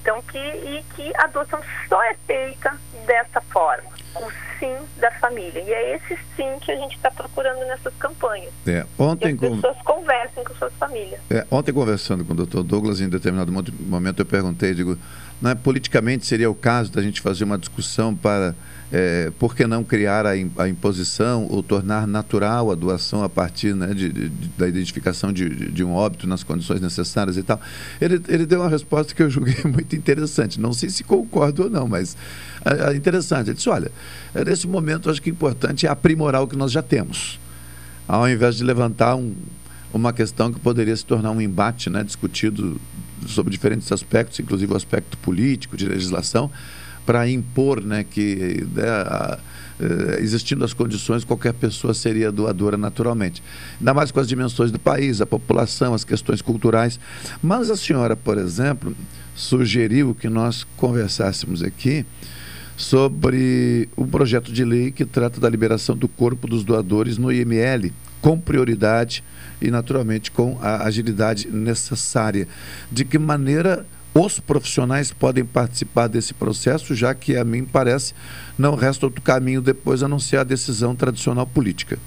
Então 0.03 0.21
que 0.23 0.39
e 0.39 0.85
que 0.95 1.17
a 1.17 1.25
adoção 1.25 1.59
só 1.89 2.03
é 2.05 2.15
feita 2.27 2.77
dessa 3.07 3.41
forma 3.41 4.01
o 4.17 4.31
sim 4.59 4.77
da 4.99 5.11
família. 5.13 5.61
E 5.61 5.73
é 5.73 5.97
esse 5.97 6.19
sim 6.37 6.59
que 6.61 6.73
a 6.73 6.77
gente 6.77 6.97
está 6.97 7.11
procurando 7.11 7.65
nessas 7.67 7.95
campanhas. 7.95 8.53
É, 8.67 8.85
ontem 8.99 9.37
que 9.37 9.47
as 9.47 9.55
pessoas 9.55 9.77
com... 9.79 9.95
conversem 9.95 10.45
com 10.45 10.55
suas 10.55 10.73
famílias. 10.75 11.21
É, 11.31 11.47
ontem, 11.51 11.73
conversando 11.73 12.25
com 12.25 12.33
o 12.33 12.37
doutor 12.37 12.63
Douglas, 12.63 13.01
em 13.01 13.09
determinado 13.09 13.53
momento 13.53 14.21
eu 14.21 14.27
perguntei, 14.27 14.75
digo, 14.75 14.99
não 15.41 15.51
é, 15.51 15.55
politicamente 15.55 16.27
seria 16.27 16.51
o 16.51 16.55
caso 16.55 16.93
da 16.93 17.03
gente 17.03 17.21
fazer 17.21 17.45
uma 17.45 17.59
discussão 17.59 18.15
para 18.15 18.55
é, 18.93 19.31
por 19.39 19.55
que 19.55 19.67
não 19.67 19.85
criar 19.85 20.27
a, 20.27 20.31
a, 20.31 20.69
imposição 20.69 21.47
ou 21.49 21.63
tornar 21.63 22.09
natural 22.09 22.73
a 22.73 22.75
doação 22.75 23.23
a 23.23 23.29
partir 23.29 23.75
né, 23.75 23.95
de, 23.95 24.09
de, 24.13 24.29
da 24.59 24.67
identificação 24.67 25.33
de, 25.33 25.71
de, 25.71 25.85
um 25.85 25.93
óbito 25.95 26.27
nas 26.27 26.43
condições 26.43 26.81
necessárias 26.81 27.37
e 27.37 27.43
tal? 27.43 27.61
Ele, 28.01 28.21
ele 28.29 28.45
deu 28.45 28.61
uma 28.61 28.69
resposta 28.69 29.15
que 29.15 29.23
eu 29.23 29.31
julguei 29.31 29.63
muito 29.65 29.95
interessante. 29.95 30.61
Não 30.61 30.73
sei 30.73 30.91
se 30.91 31.05
concordo 31.05 31.65
ou 31.65 31.71
não, 31.71 31.87
mas 31.87 32.17
é, 32.65 32.91
é 32.91 32.97
interessante. 32.97 33.49
Ele 33.51 33.55
disse: 33.55 33.69
olha, 33.69 33.93
nesse 34.45 34.67
momento 34.67 35.09
acho 35.09 35.23
que 35.23 35.31
o 35.31 35.33
importante 35.33 35.87
é 35.87 35.89
aprimorar 35.89 36.43
o 36.43 36.49
que 36.49 36.57
nós 36.57 36.73
já 36.73 36.83
temos, 36.83 37.39
ao 38.09 38.29
invés 38.29 38.57
de 38.57 38.65
levantar 38.65 39.15
um, 39.15 39.35
uma 39.95 40.13
questão 40.13 40.53
que 40.53 40.59
poderia 40.59 40.97
se 40.97 41.07
tornar 41.07 41.31
um 41.31 41.41
embate 41.41 41.89
né, 41.89 42.03
discutido 42.03 42.81
sobre 43.29 43.53
diferentes 43.53 43.93
aspectos, 43.93 44.41
inclusive 44.41 44.73
o 44.73 44.77
aspecto 44.77 45.17
político, 45.19 45.77
de 45.77 45.87
legislação 45.87 46.51
para 47.07 47.29
impor 47.29 47.83
né, 47.83 48.05
que 48.05 48.67
né, 48.75 48.89
a, 48.89 49.39
eh, 49.81 50.19
existindo 50.21 50.63
as 50.63 50.75
condições, 50.75 51.25
qualquer 51.25 51.55
pessoa 51.55 51.95
seria 51.95 52.31
doadora 52.31 52.77
naturalmente. 52.77 53.43
Ainda 53.79 53.95
mais 53.95 54.11
com 54.11 54.21
as 54.21 54.29
dimensões 54.29 54.71
do 54.71 54.79
país, 54.79 55.23
a 55.23 55.27
população, 55.27 55.95
as 55.95 56.05
questões 56.05 56.43
culturais. 56.43 57.01
Mas 57.43 57.71
a 57.71 57.77
senhora, 57.77 58.15
por 58.15 58.37
exemplo, 58.37 58.95
sugeriu 59.35 60.15
que 60.15 60.29
nós 60.29 60.67
conversássemos 60.77 61.63
aqui 61.63 62.05
sobre 62.77 63.89
um 63.97 64.07
projeto 64.07 64.53
de 64.53 64.65
lei 64.65 64.91
que 64.91 65.07
trata 65.07 65.41
da 65.41 65.49
liberação 65.49 65.97
do 65.97 66.09
corpo 66.09 66.47
dos 66.47 66.63
doadores 66.63 67.17
no 67.17 67.33
IML, 67.33 67.91
com 68.21 68.39
prioridade 68.39 69.25
e, 69.63 69.71
naturalmente, 69.71 70.31
com 70.31 70.59
a 70.61 70.85
agilidade 70.85 71.49
necessária. 71.49 72.47
De 72.93 73.03
que 73.05 73.19
maneira 73.19 73.87
os 74.15 74.41
profissionais 74.41 75.13
podem 75.13 75.45
participar 75.45 76.09
desse 76.09 76.35
processo, 76.35 76.95
já 76.95 77.15
que, 77.15 77.37
a 77.37 77.45
mim 77.45 77.65
parece, 77.65 78.15
não 78.59 78.75
resta 78.75 79.07
outro 79.07 79.23
caminho 79.23 79.63
depois 79.63 80.03
a 80.03 80.09
não 80.09 80.19
ser 80.19 80.39
a 80.39 80.45
decisão 80.45 80.97
tradicional 80.97 81.47
política. 81.47 81.99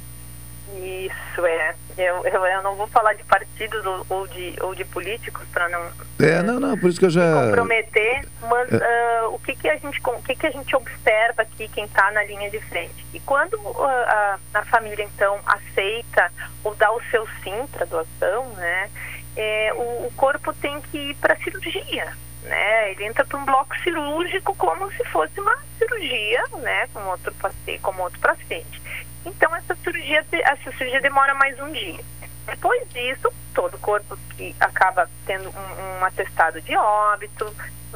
Isso 0.75 1.45
é. 1.45 1.75
Eu, 1.97 2.25
eu, 2.25 2.45
eu 2.45 2.63
não 2.63 2.75
vou 2.75 2.87
falar 2.87 3.13
de 3.13 3.23
partidos 3.23 3.85
ou, 3.85 4.05
ou 4.09 4.27
de, 4.27 4.55
ou 4.61 4.73
de 4.73 4.83
políticos 4.83 5.43
para 5.53 5.69
não. 5.69 5.81
É, 6.19 6.41
não, 6.41 6.59
não, 6.59 6.77
por 6.77 6.89
isso 6.89 6.99
que 6.99 7.05
eu 7.05 7.09
já. 7.09 7.47
Comprometer, 7.47 8.27
mas 8.41 8.71
é. 8.71 9.25
uh, 9.25 9.33
o 9.33 9.39
que, 9.39 9.55
que, 9.55 9.69
a 9.69 9.77
gente, 9.77 10.01
o 10.03 10.21
que, 10.23 10.35
que 10.35 10.47
a 10.47 10.51
gente 10.51 10.75
observa 10.75 11.43
aqui, 11.43 11.67
quem 11.67 11.85
está 11.85 12.11
na 12.11 12.23
linha 12.23 12.49
de 12.49 12.59
frente? 12.61 13.05
E 13.13 13.19
quando 13.19 13.53
uh, 13.53 13.85
a, 13.85 14.39
a 14.55 14.65
família, 14.65 15.03
então, 15.03 15.39
aceita 15.45 16.31
ou 16.63 16.73
dá 16.75 16.91
o 16.91 17.01
seu 17.11 17.27
sim 17.43 17.67
para 17.71 17.85
doação, 17.85 18.47
né? 18.55 18.89
É, 19.35 19.73
o, 19.73 20.07
o, 20.07 20.13
corpo 20.15 20.53
tem 20.53 20.79
que 20.81 20.97
ir 20.97 21.15
para 21.15 21.35
cirurgia, 21.37 22.13
né? 22.43 22.91
Ele 22.91 23.05
entra 23.05 23.25
para 23.25 23.37
um 23.37 23.45
bloco 23.45 23.75
cirúrgico 23.79 24.55
como 24.55 24.91
se 24.91 25.03
fosse 25.05 25.39
uma 25.39 25.57
cirurgia, 25.77 26.43
né? 26.59 26.87
Como 26.93 27.09
outro 27.09 27.33
paciente, 27.35 27.81
como 27.81 28.03
outro 28.03 28.19
paciente. 28.19 28.81
Então 29.25 29.55
essa 29.55 29.75
cirurgia, 29.75 30.25
essa 30.31 30.71
cirurgia 30.71 31.01
demora 31.01 31.33
mais 31.35 31.59
um 31.59 31.71
dia. 31.71 32.03
Depois 32.45 32.87
disso, 32.89 33.31
todo 33.53 33.75
o 33.75 33.79
corpo 33.79 34.17
que 34.35 34.55
acaba 34.59 35.09
tendo 35.25 35.49
um, 35.49 35.99
um 35.99 36.05
atestado 36.05 36.61
de 36.61 36.75
óbito 36.75 37.45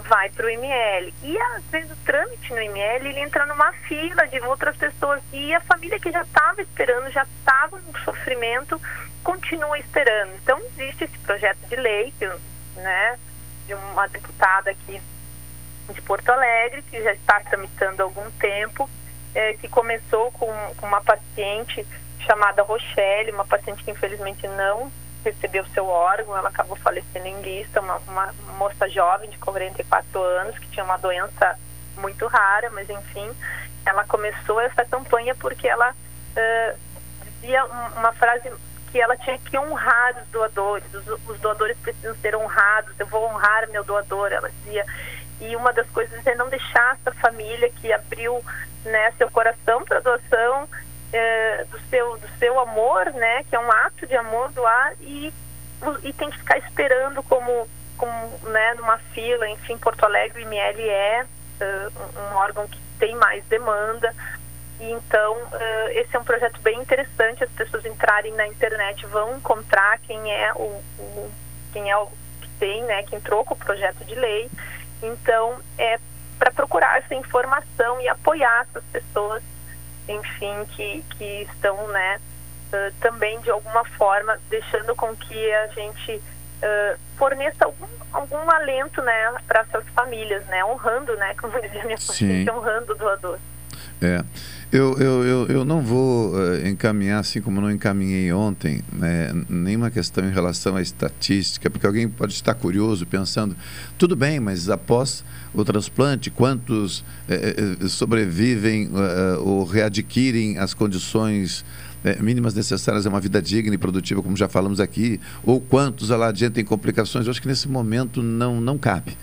vai 0.04 0.30
para 0.30 0.46
o 0.46 0.50
IML. 0.50 1.14
E 1.24 1.38
às 1.56 1.64
vezes 1.66 1.92
o 1.92 1.96
trâmite 1.98 2.54
no 2.54 2.62
IML 2.62 3.06
ele 3.08 3.20
entra 3.20 3.46
numa 3.46 3.72
fila 3.74 4.28
de 4.28 4.40
outras 4.42 4.76
pessoas 4.78 5.22
e 5.34 5.54
a 5.54 5.62
família 5.62 6.00
que 6.00 6.12
já 6.12 6.22
estava 6.22 6.62
esperando, 6.62 7.12
já 7.12 7.24
estava 7.24 7.80
no 7.80 8.00
sofrimento, 8.00 8.80
continua 9.24 9.78
esperando. 9.80 10.34
Então 10.36 10.60
existe 10.60 11.06
esse 11.06 11.18
projeto 11.20 11.60
de 11.68 11.76
lei 11.76 12.14
que, 12.18 12.28
né, 12.76 13.20
de 13.66 13.74
uma 13.74 14.08
deputada 14.08 14.72
aqui 14.72 15.02
de 15.94 16.02
Porto 16.02 16.30
Alegre 16.30 16.82
que 16.84 17.02
já 17.02 17.14
está 17.14 17.40
tramitando 17.42 18.02
há 18.02 18.06
algum 18.06 18.30
tempo, 18.32 18.90
é, 19.34 19.54
que 19.54 19.68
começou 19.68 20.32
com, 20.32 20.52
com 20.78 20.86
uma 20.86 21.02
paciente 21.02 21.86
chamada 22.20 22.64
Rochelle, 22.64 23.32
uma 23.32 23.46
paciente 23.46 23.84
que 23.84 23.92
infelizmente 23.92 24.48
não 24.48 24.92
recebeu 25.24 25.66
seu 25.68 25.88
órgão, 25.88 26.38
ela 26.38 26.50
acabou 26.50 26.78
falecendo 26.78 27.28
em 27.28 27.42
lista, 27.42 27.82
uma, 27.82 27.98
uma 28.08 28.34
moça 28.58 28.90
jovem 28.90 29.30
de 29.30 29.38
44 29.38 30.22
anos 30.22 30.58
que 30.58 30.68
tinha 30.68 30.84
uma 30.84 30.98
doença 30.98 31.58
muito 31.98 32.28
rara, 32.28 32.70
mas 32.70 32.90
enfim, 32.90 33.36
ela 33.86 34.04
começou 34.06 34.60
essa 34.62 34.86
campanha 34.86 35.36
porque 35.36 35.68
ela 35.68 35.92
uh, 35.92 36.80
dizia 37.26 37.66
uma 37.66 38.14
frase 38.14 38.52
que 38.92 39.00
ela 39.00 39.18
tinha 39.18 39.38
que 39.38 39.58
honrar 39.58 40.18
os 40.22 40.28
doadores, 40.30 40.94
os, 40.94 41.08
os, 41.28 41.40
doadores 41.40 41.78
precisam 41.80 42.16
ser 42.16 42.36
honrados, 42.36 42.94
eu 43.00 43.06
vou 43.08 43.26
honrar 43.26 43.68
meu 43.70 43.84
doador, 43.84 44.32
ela 44.32 44.50
dizia. 44.50 44.86
E 45.40 45.56
uma 45.56 45.72
das 45.72 45.88
coisas 45.90 46.26
é 46.26 46.36
não 46.36 46.50
deixar 46.50 46.96
essa 46.96 47.12
família 47.20 47.70
que 47.70 47.94
abriu 47.94 48.44
né, 48.84 49.12
seu 49.18 49.30
coração 49.30 49.84
para 49.84 50.00
doação, 50.00 50.68
é, 51.14 51.66
do, 51.66 51.80
seu, 51.90 52.18
do 52.18 52.28
seu 52.40 52.60
amor, 52.60 53.12
né, 53.14 53.44
que 53.44 53.56
é 53.56 53.60
um 53.60 53.72
ato 53.72 54.06
de 54.08 54.16
amor 54.16 54.52
doar, 54.52 54.94
e, 55.02 55.34
e 56.04 56.14
tem 56.14 56.30
que 56.30 56.38
ficar 56.38 56.58
esperando 56.58 57.22
como, 57.24 57.68
como 57.98 58.12
né, 58.50 58.74
numa 58.76 58.98
fila, 59.14 59.48
enfim, 59.50 59.78
Porto 59.78 60.04
Alegre, 60.04 60.44
o 60.44 60.54
é 60.54 61.26
uh, 61.62 62.20
um 62.20 62.36
órgão 62.36 62.68
que 62.68 62.80
tem 63.00 63.16
mais 63.16 63.44
demanda, 63.46 64.14
E 64.80 64.92
então, 64.92 65.34
uh, 65.34 65.90
esse 65.92 66.16
é 66.16 66.20
um 66.20 66.24
projeto 66.24 66.60
bem 66.62 66.80
interessante. 66.80 67.44
As 67.44 67.50
pessoas 67.52 67.86
entrarem 67.86 68.34
na 68.34 68.48
internet 68.48 69.06
vão 69.08 69.38
encontrar 69.38 69.98
quem 70.00 70.32
é 70.32 70.54
o, 70.54 70.82
o 71.00 71.32
quem 71.74 71.90
é 71.90 71.98
o 71.98 72.08
que 72.42 72.50
tem, 72.60 72.84
né, 72.84 73.04
quem 73.04 73.20
com 73.22 73.54
o 73.54 73.58
projeto 73.58 74.04
de 74.06 74.16
lei. 74.16 74.50
Então, 75.02 75.60
é 75.78 76.00
para 76.40 76.52
procurar 76.52 77.00
essa 77.00 77.16
informação 77.16 78.00
e 78.00 78.08
apoiar 78.08 78.68
essas 78.70 78.84
pessoas, 78.92 79.44
enfim, 80.08 80.66
que, 80.76 81.04
que 81.18 81.48
estão, 81.52 81.88
né, 81.88 82.20
uh, 82.72 82.94
também 83.02 83.40
de 83.42 83.50
alguma 83.50 83.84
forma 83.86 84.40
deixando 84.50 84.96
com 84.96 85.16
que 85.16 85.52
a 85.52 85.68
gente 85.68 86.16
uh, 86.16 87.00
forneça 87.18 87.66
algum, 87.66 87.88
algum 88.14 88.52
alento, 88.52 89.02
né, 89.02 89.34
para 89.48 89.62
essas 89.62 89.88
famílias, 89.90 90.46
né, 90.46 90.64
honrando, 90.64 91.16
né, 91.18 91.36
como 91.36 91.60
dizia 91.62 91.84
minha 91.86 91.98
paciente, 91.98 92.50
honrando 92.52 92.94
o 92.94 92.96
doador. 92.96 93.40
É. 94.02 94.24
Eu, 94.70 94.98
eu, 95.00 95.24
eu, 95.24 95.48
eu 95.48 95.66
não 95.66 95.82
vou 95.82 96.34
uh, 96.34 96.68
encaminhar, 96.68 97.22
assim 97.22 97.40
como 97.40 97.62
não 97.62 97.72
encaminhei 97.72 98.34
ontem, 98.34 98.82
né, 98.92 99.32
nenhuma 99.48 99.90
questão 99.90 100.28
em 100.28 100.32
relação 100.32 100.76
à 100.76 100.82
estatística, 100.82 101.70
porque 101.70 101.88
alguém 101.88 102.10
pode 102.10 102.34
estar 102.34 102.54
curioso 102.54 103.06
pensando, 103.06 103.56
tudo 103.98 104.14
bem, 104.14 104.42
mas 104.42 104.70
após 104.70 105.24
o 105.54 105.64
transplante, 105.64 106.30
quantos 106.30 107.00
uh, 107.00 107.88
sobrevivem 107.88 108.88
uh, 108.88 109.42
ou 109.42 109.64
readquirem 109.64 110.58
as 110.58 110.74
condições 110.74 111.64
mínimas 112.22 112.54
necessárias 112.54 113.06
a 113.06 113.10
uma 113.10 113.20
vida 113.20 113.42
digna 113.42 113.74
e 113.74 113.78
produtiva, 113.78 114.22
como 114.22 114.36
já 114.38 114.48
falamos 114.48 114.80
aqui, 114.80 115.20
ou 115.44 115.60
quantos 115.60 116.10
lá 116.10 116.32
têm 116.32 116.64
complicações? 116.64 117.26
Eu 117.26 117.32
acho 117.32 117.42
que 117.42 117.48
nesse 117.48 117.68
momento 117.68 118.22
não, 118.22 118.62
não 118.62 118.78
cabe 118.78 119.18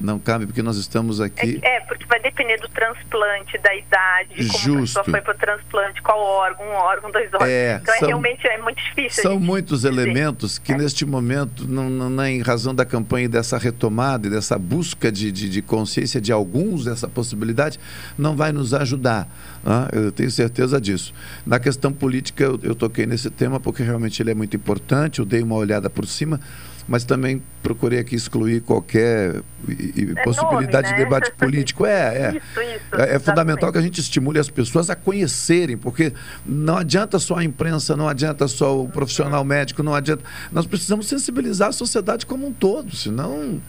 não 0.00 0.18
cabe 0.18 0.46
porque 0.46 0.62
nós 0.62 0.76
estamos 0.76 1.20
aqui. 1.20 1.60
É, 1.62 1.76
é, 1.76 1.80
porque 1.80 2.04
vai 2.06 2.20
depender 2.20 2.58
do 2.58 2.68
transplante, 2.68 3.58
da 3.58 3.74
idade, 3.74 4.34
como 4.36 4.58
Justo. 4.58 4.98
a 4.98 5.02
pessoa 5.02 5.04
foi 5.04 5.20
para 5.20 5.34
o 5.34 5.38
transplante, 5.38 6.02
qual 6.02 6.20
órgão, 6.20 6.66
um 6.66 6.72
órgão, 6.72 7.10
dois 7.10 7.32
órgãos. 7.32 7.50
É, 7.50 7.78
então 7.80 7.94
é 7.94 7.98
são, 7.98 8.08
é 8.08 8.10
realmente 8.10 8.46
é 8.46 8.58
muito 8.58 8.82
difícil. 8.82 9.22
São 9.22 9.38
muitos 9.38 9.82
dizer. 9.82 9.88
elementos 9.88 10.58
que 10.58 10.72
é. 10.72 10.76
neste 10.76 11.04
momento, 11.04 11.66
não, 11.68 11.88
não, 11.88 12.26
em 12.26 12.42
razão 12.42 12.74
da 12.74 12.84
campanha 12.84 13.26
e 13.26 13.28
dessa 13.28 13.58
retomada 13.58 14.26
e 14.26 14.30
dessa 14.30 14.58
busca 14.58 15.10
de, 15.10 15.30
de, 15.30 15.48
de, 15.48 15.62
consciência 15.62 16.20
de 16.20 16.32
alguns 16.32 16.84
dessa 16.84 17.08
possibilidade, 17.08 17.78
não 18.18 18.36
vai 18.36 18.52
nos 18.52 18.74
ajudar. 18.74 19.28
Ah, 19.64 19.88
eu 19.92 20.10
tenho 20.10 20.30
certeza 20.30 20.80
disso. 20.80 21.14
Na 21.46 21.58
questão 21.58 21.92
política, 21.92 22.44
eu, 22.44 22.58
eu 22.62 22.74
toquei 22.74 23.06
nesse 23.06 23.30
tema 23.30 23.60
porque 23.60 23.82
realmente 23.82 24.22
ele 24.22 24.30
é 24.30 24.34
muito 24.34 24.56
importante, 24.56 25.20
eu 25.20 25.24
dei 25.24 25.42
uma 25.42 25.54
olhada 25.54 25.88
por 25.88 26.06
cima 26.06 26.40
mas 26.86 27.04
também 27.04 27.42
procurei 27.62 27.98
aqui 27.98 28.14
excluir 28.14 28.60
qualquer 28.60 29.36
é 29.36 30.22
possibilidade 30.24 30.88
nome, 30.88 30.98
né? 30.98 30.98
de 30.98 31.04
debate 31.04 31.32
político. 31.38 31.86
É, 31.86 31.90
é. 31.90 32.28
Isso, 32.30 32.60
isso, 32.60 33.00
é, 33.00 33.14
é 33.14 33.18
fundamental 33.18 33.72
que 33.72 33.78
a 33.78 33.82
gente 33.82 34.00
estimule 34.00 34.38
as 34.38 34.50
pessoas 34.50 34.90
a 34.90 34.96
conhecerem, 34.96 35.76
porque 35.76 36.12
não 36.44 36.76
adianta 36.76 37.18
só 37.18 37.36
a 37.36 37.44
imprensa, 37.44 37.96
não 37.96 38.08
adianta 38.08 38.48
só 38.48 38.80
o 38.80 38.88
profissional 38.88 39.44
médico, 39.44 39.82
não 39.82 39.94
adianta. 39.94 40.24
Nós 40.50 40.66
precisamos 40.66 41.06
sensibilizar 41.06 41.68
a 41.68 41.72
sociedade 41.72 42.26
como 42.26 42.46
um 42.46 42.52
todo, 42.52 42.94
senão, 42.94 43.60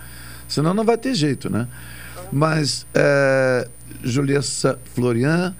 senão 0.48 0.74
não 0.74 0.84
vai 0.84 0.98
ter 0.98 1.14
jeito, 1.14 1.50
né? 1.50 1.68
Mas, 2.32 2.88
é, 2.96 3.68
Juliessa 4.04 4.80
Florian, 4.96 5.56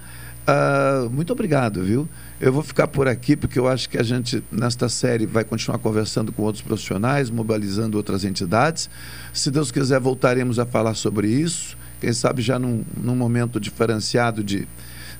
uh, 0.48 1.08
muito 1.08 1.32
obrigado, 1.32 1.82
viu? 1.82 2.08
Eu 2.44 2.52
vou 2.52 2.62
ficar 2.62 2.88
por 2.88 3.08
aqui 3.08 3.36
porque 3.36 3.58
eu 3.58 3.66
acho 3.66 3.88
que 3.88 3.96
a 3.96 4.02
gente, 4.02 4.44
nesta 4.52 4.86
série, 4.86 5.24
vai 5.24 5.44
continuar 5.44 5.78
conversando 5.78 6.30
com 6.30 6.42
outros 6.42 6.62
profissionais, 6.62 7.30
mobilizando 7.30 7.96
outras 7.96 8.22
entidades. 8.22 8.90
Se 9.32 9.50
Deus 9.50 9.72
quiser, 9.72 9.98
voltaremos 9.98 10.58
a 10.58 10.66
falar 10.66 10.92
sobre 10.92 11.26
isso. 11.26 11.74
Quem 12.02 12.12
sabe 12.12 12.42
já 12.42 12.58
num, 12.58 12.84
num 13.02 13.16
momento 13.16 13.58
diferenciado 13.58 14.44
de, 14.44 14.68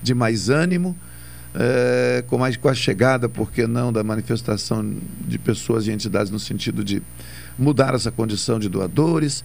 de 0.03 0.13
mais 0.13 0.51
ânimo. 0.51 0.95
É, 1.55 2.23
com, 2.27 2.37
mais, 2.37 2.57
com 2.57 2.69
a 2.69 2.75
chegada, 2.75 3.27
por 3.27 3.51
que 3.51 3.65
não, 3.65 3.91
da 3.91 4.03
manifestação 4.03 4.95
de 5.27 5.39
pessoas 5.39 5.87
e 5.87 5.91
entidades 5.91 6.31
no 6.31 6.37
sentido 6.37 6.83
de 6.83 7.01
mudar 7.57 7.95
essa 7.95 8.11
condição 8.11 8.59
de 8.59 8.69
doadores. 8.69 9.43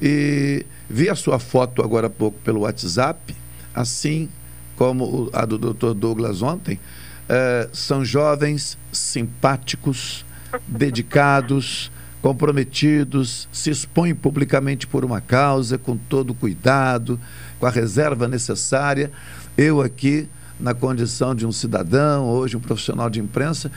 E 0.00 0.64
vi 0.88 1.10
a 1.10 1.14
sua 1.14 1.38
foto 1.38 1.82
agora 1.82 2.06
há 2.06 2.10
pouco 2.10 2.38
pelo 2.38 2.60
WhatsApp, 2.60 3.36
assim 3.74 4.30
como 4.76 5.28
a 5.34 5.44
do 5.44 5.58
Dr. 5.58 5.92
Douglas 5.92 6.40
ontem. 6.40 6.80
Eh, 7.28 7.68
são 7.72 8.04
jovens 8.04 8.78
simpáticos, 8.90 10.24
dedicados, 10.66 11.90
comprometidos, 12.22 13.48
se 13.52 13.70
expõem 13.70 14.14
publicamente 14.14 14.86
por 14.86 15.04
uma 15.04 15.20
causa, 15.20 15.76
com 15.76 15.96
todo 15.96 16.34
cuidado, 16.34 17.20
com 17.60 17.66
a 17.66 17.70
reserva 17.70 18.26
necessária. 18.26 19.12
Eu 19.56 19.80
aqui, 19.82 20.28
na 20.58 20.72
condição 20.72 21.34
de 21.34 21.46
um 21.46 21.52
cidadão, 21.52 22.26
hoje 22.26 22.56
um 22.56 22.60
profissional 22.60 23.10
de 23.10 23.20
imprensa, 23.20 23.70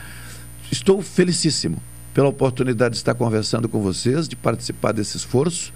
estou 0.70 1.02
felicíssimo 1.02 1.80
pela 2.14 2.28
oportunidade 2.28 2.94
de 2.94 2.98
estar 2.98 3.14
conversando 3.14 3.68
com 3.68 3.82
vocês, 3.82 4.26
de 4.26 4.34
participar 4.36 4.92
desse 4.92 5.16
esforço 5.16 5.72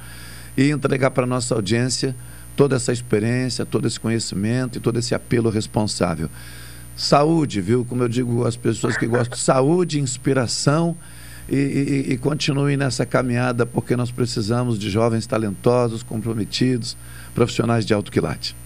e 0.57 0.71
entregar 0.71 1.11
para 1.11 1.25
a 1.25 1.27
nossa 1.27 1.55
audiência 1.55 2.17
toda 2.57 2.77
essa 2.77 2.93
experiência, 2.93 3.67
todo 3.67 3.87
esse 3.87 4.01
conhecimento 4.01 4.79
e 4.79 4.81
todo 4.81 4.99
esse 4.99 5.15
apelo 5.15 5.51
responsável. 5.51 6.31
Saúde, 6.97 7.61
viu? 7.61 7.85
Como 7.85 8.03
eu 8.03 8.09
digo 8.09 8.47
às 8.47 8.57
pessoas 8.57 8.97
que 8.97 9.07
gostam, 9.07 9.37
saúde, 9.37 10.01
inspiração 10.01 10.97
e, 11.49 11.57
e, 11.57 12.13
e 12.15 12.19
continuem 12.19 12.77
nessa 12.77 13.05
caminhada, 13.05 13.67
porque 13.67 13.95
nós 13.95 14.11
precisamos 14.11 14.79
de 14.79 14.89
jovens 14.91 15.27
talentosos, 15.27 16.03
comprometidos, 16.03 16.97
profissionais 17.35 17.85
de 17.85 17.93
alto 17.93 18.11
quilate. 18.11 18.57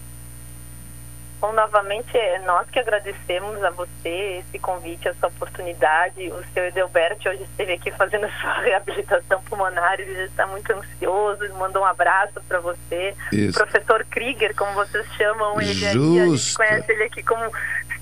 Bom, 1.41 1.53
novamente, 1.53 2.15
é 2.15 2.37
nós 2.45 2.69
que 2.69 2.77
agradecemos 2.77 3.63
a 3.63 3.71
você 3.71 4.43
esse 4.45 4.59
convite, 4.59 5.07
essa 5.07 5.25
oportunidade. 5.25 6.31
O 6.31 6.43
seu 6.53 6.65
Edelberto 6.65 7.27
hoje 7.27 7.41
esteve 7.41 7.73
aqui 7.73 7.89
fazendo 7.89 8.29
sua 8.39 8.61
reabilitação 8.61 9.41
pulmonar, 9.49 9.99
ele 9.99 10.13
já 10.13 10.25
está 10.25 10.45
muito 10.45 10.71
ansioso, 10.71 11.43
ele 11.43 11.53
mandou 11.53 11.81
um 11.81 11.85
abraço 11.85 12.39
para 12.47 12.59
você. 12.59 13.15
Isso. 13.31 13.59
O 13.59 13.65
professor 13.65 14.05
Krieger, 14.05 14.55
como 14.55 14.71
vocês 14.73 15.03
chamam 15.17 15.59
ele 15.59 15.73
Justo. 15.73 15.97
aqui, 15.97 16.19
a 16.19 16.25
gente 16.27 16.53
conhece 16.53 16.91
ele 16.91 17.03
aqui 17.05 17.23
como 17.23 17.51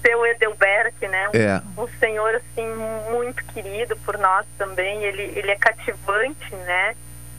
seu 0.02 0.26
Edelbert, 0.26 0.94
né? 1.02 1.30
Um, 1.30 1.38
é. 1.38 1.62
um 1.78 1.88
senhor, 2.00 2.36
assim, 2.36 2.68
muito 3.12 3.44
querido 3.46 3.96
por 3.98 4.18
nós 4.18 4.46
também. 4.58 5.04
Ele, 5.04 5.24
ele 5.36 5.52
é 5.52 5.56
cativante, 5.56 6.56
né? 6.56 6.96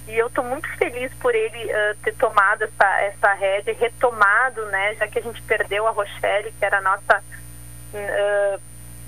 E 0.09 0.18
eu 0.18 0.27
estou 0.27 0.42
muito 0.42 0.68
feliz 0.77 1.12
por 1.14 1.35
ele 1.35 1.66
uh, 1.66 1.96
ter 2.03 2.14
tomado 2.16 2.64
essa, 2.64 3.01
essa 3.01 3.33
rédea, 3.35 3.77
retomado, 3.79 4.64
né? 4.66 4.94
Já 4.96 5.07
que 5.07 5.18
a 5.18 5.23
gente 5.23 5.40
perdeu 5.42 5.87
a 5.87 5.90
Rochelle, 5.90 6.53
que 6.59 6.64
era 6.64 6.79
a 6.79 6.81
nossa 6.81 7.23
uh, 7.94 8.61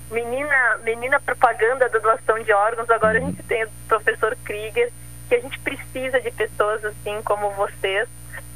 menina, 0.09 0.77
menina 0.83 1.19
propaganda 1.19 1.89
da 1.89 1.99
doação 1.99 2.39
de 2.41 2.53
órgãos, 2.53 2.89
agora 2.89 3.17
a 3.17 3.21
gente 3.21 3.41
tem 3.43 3.65
o 3.65 3.69
professor 3.87 4.37
Krieger, 4.45 4.91
que 5.27 5.35
a 5.35 5.39
gente 5.41 5.59
precisa 5.59 6.21
de 6.21 6.31
pessoas 6.31 6.85
assim 6.85 7.21
como 7.23 7.51
vocês, 7.51 8.07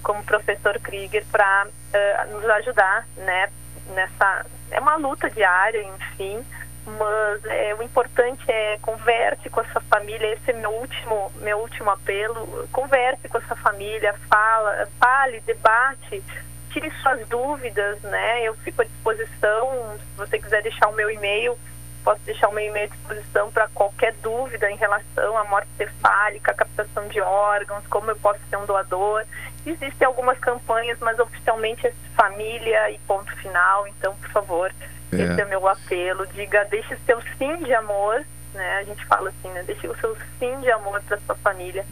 como 0.02 0.22
o 0.22 0.26
professor 0.26 0.80
Krieger, 0.80 1.26
para 1.32 1.68
uh, 1.68 2.32
nos 2.32 2.50
ajudar, 2.50 3.06
né? 3.18 3.50
Nessa, 3.94 4.46
é 4.72 4.80
uma 4.80 4.96
luta 4.96 5.30
diária, 5.30 5.84
enfim, 5.84 6.44
mas 6.86 7.46
é, 7.46 7.76
o 7.76 7.84
importante 7.84 8.50
é 8.50 8.78
converse 8.82 9.50
com 9.50 9.60
essa 9.60 9.82
família, 9.82 10.34
esse 10.34 10.52
é 10.52 10.54
meu 10.54 10.72
último, 10.72 11.32
meu 11.42 11.58
último 11.60 11.90
apelo, 11.90 12.68
converse 12.72 13.28
com 13.28 13.38
essa 13.38 13.56
família, 13.58 14.16
fala, 14.30 14.88
fale, 15.00 15.42
debate, 15.42 16.24
tire 16.72 16.90
suas 17.02 17.28
dúvidas, 17.28 18.02
né? 18.04 18.44
Eu 18.44 18.56
fico 18.58 18.82
à 18.82 18.86
disposição, 18.86 19.98
se 20.00 20.18
você 20.18 20.40
quiser 20.40 20.62
deixar 20.64 20.88
o 20.88 20.94
meu 20.94 21.10
e-mail, 21.10 21.58
posso 22.04 22.22
deixar 22.22 22.48
o 22.48 22.54
meu 22.54 22.66
e-mail 22.66 22.86
à 22.86 22.96
disposição 22.96 23.52
para 23.52 23.68
qualquer 23.68 24.14
dúvida 24.24 24.72
em 24.72 24.78
relação 24.78 25.38
à 25.38 25.44
morte 25.44 25.68
cefálica, 25.76 26.54
captação 26.54 27.06
de 27.10 27.20
órgãos, 27.20 27.86
como 27.88 28.10
eu 28.12 28.16
posso 28.16 28.40
ser 28.50 28.56
um 28.56 28.66
doador. 28.66 29.26
Existem 29.68 30.08
algumas 30.08 30.38
campanhas, 30.40 30.98
mas 31.00 31.20
oficialmente 31.20 31.86
é 31.86 31.94
família 32.16 32.92
e 32.92 32.98
ponto 33.00 33.32
final, 33.38 33.88
então, 33.88 34.16
por 34.16 34.30
favor, 34.30 34.72
é. 35.12 35.16
esse 35.16 35.42
é 35.42 35.46
o 35.46 35.50
meu 35.50 35.68
apelo. 35.68 36.26
Diga, 36.28 36.66
deixe 36.66 36.94
o 36.94 37.00
seu 37.06 37.22
sim 37.38 37.58
de 37.64 37.74
amor, 37.74 38.24
né? 38.54 38.78
A 38.78 38.84
gente 38.84 39.06
fala 39.06 39.30
assim, 39.30 39.50
né? 39.50 39.64
Deixe 39.64 39.88
o 39.88 39.98
seu 39.98 40.16
sim 40.40 40.60
de 40.62 40.72
amor 40.72 41.02
para 41.04 41.20
sua 41.20 41.36
família, 41.36 41.86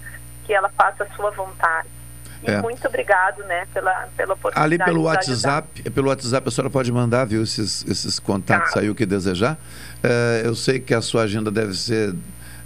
que 0.45 0.53
ela 0.53 0.69
faça 0.69 1.03
a 1.03 1.15
sua 1.15 1.31
vontade. 1.31 1.89
E 2.43 2.51
é. 2.51 2.61
muito 2.61 2.87
obrigado, 2.87 3.43
né, 3.45 3.67
pela, 3.73 4.07
pela 4.15 4.33
oportunidade. 4.33 4.65
Ali 4.65 4.77
pelo 4.77 5.03
WhatsApp, 5.03 5.89
pelo 5.89 6.09
WhatsApp 6.09 6.47
a 6.47 6.51
senhora 6.51 6.69
pode 6.69 6.91
mandar, 6.91 7.25
viu, 7.25 7.41
esses, 7.41 7.83
esses 7.87 8.19
contatos 8.19 8.73
tá. 8.73 8.81
aí, 8.81 8.89
o 8.89 8.95
que 8.95 9.05
desejar. 9.05 9.57
É, 10.03 10.43
eu 10.45 10.53
sei 10.53 10.79
que 10.79 10.93
a 10.93 11.01
sua 11.01 11.23
agenda 11.23 11.49
deve 11.49 11.73
ser 11.73 12.13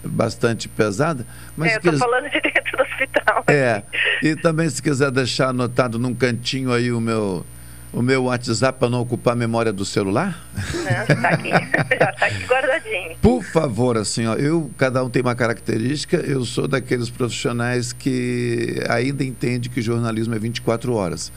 bastante 0.04 0.68
pesada. 0.68 1.26
Mas 1.56 1.72
é, 1.72 1.76
eu 1.76 1.78
estou 1.78 1.98
falando 1.98 2.30
de 2.30 2.42
dentro 2.42 2.78
do 2.78 2.84
hospital. 2.84 3.44
É, 3.48 3.84
e 4.24 4.36
também 4.36 4.70
se 4.70 4.82
quiser 4.82 5.12
deixar 5.12 5.50
anotado 5.50 6.00
num 6.00 6.14
cantinho 6.14 6.72
aí 6.72 6.92
o 6.92 7.00
meu 7.00 7.46
o 7.92 8.02
meu 8.02 8.26
WhatsApp 8.26 8.78
para 8.78 8.90
não 8.90 9.02
ocupar 9.02 9.34
a 9.34 9.36
memória 9.36 9.74
do 9.74 9.84
celular? 9.84 10.40
Não, 10.56 11.16
está 11.16 11.30
aqui. 11.30 11.50
Já 12.00 12.10
está 12.12 12.26
aqui 12.28 12.46
guardadinho. 12.46 13.18
Por 13.22 13.44
favor, 13.44 13.98
assim, 13.98 14.28
ó, 14.28 14.36
eu, 14.36 14.70
cada 14.78 15.04
um 15.04 15.10
tem 15.10 15.22
uma 15.22 15.36
característica, 15.36 16.18
eu 16.18 16.46
sou 16.46 16.68
daqueles 16.68 17.10
profissionais 17.10 17.92
que 17.92 18.80
ainda 18.88 19.24
entende 19.24 19.70
que 19.70 19.82
jornalismo 19.82 20.36
é 20.36 20.40
24 20.40 20.94
horas. 20.94 21.32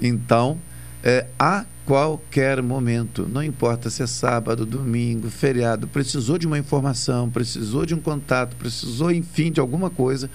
Então, 0.00 0.58
é, 1.04 1.26
há 1.38 1.64
qualquer 1.88 2.60
momento, 2.60 3.26
não 3.26 3.42
importa 3.42 3.88
se 3.88 4.02
é 4.02 4.06
sábado, 4.06 4.66
domingo, 4.66 5.30
feriado, 5.30 5.88
precisou 5.88 6.36
de 6.36 6.46
uma 6.46 6.58
informação, 6.58 7.30
precisou 7.30 7.86
de 7.86 7.94
um 7.94 7.98
contato, 7.98 8.56
precisou, 8.56 9.10
enfim, 9.10 9.50
de 9.50 9.58
alguma 9.58 9.88
coisa, 9.88 10.28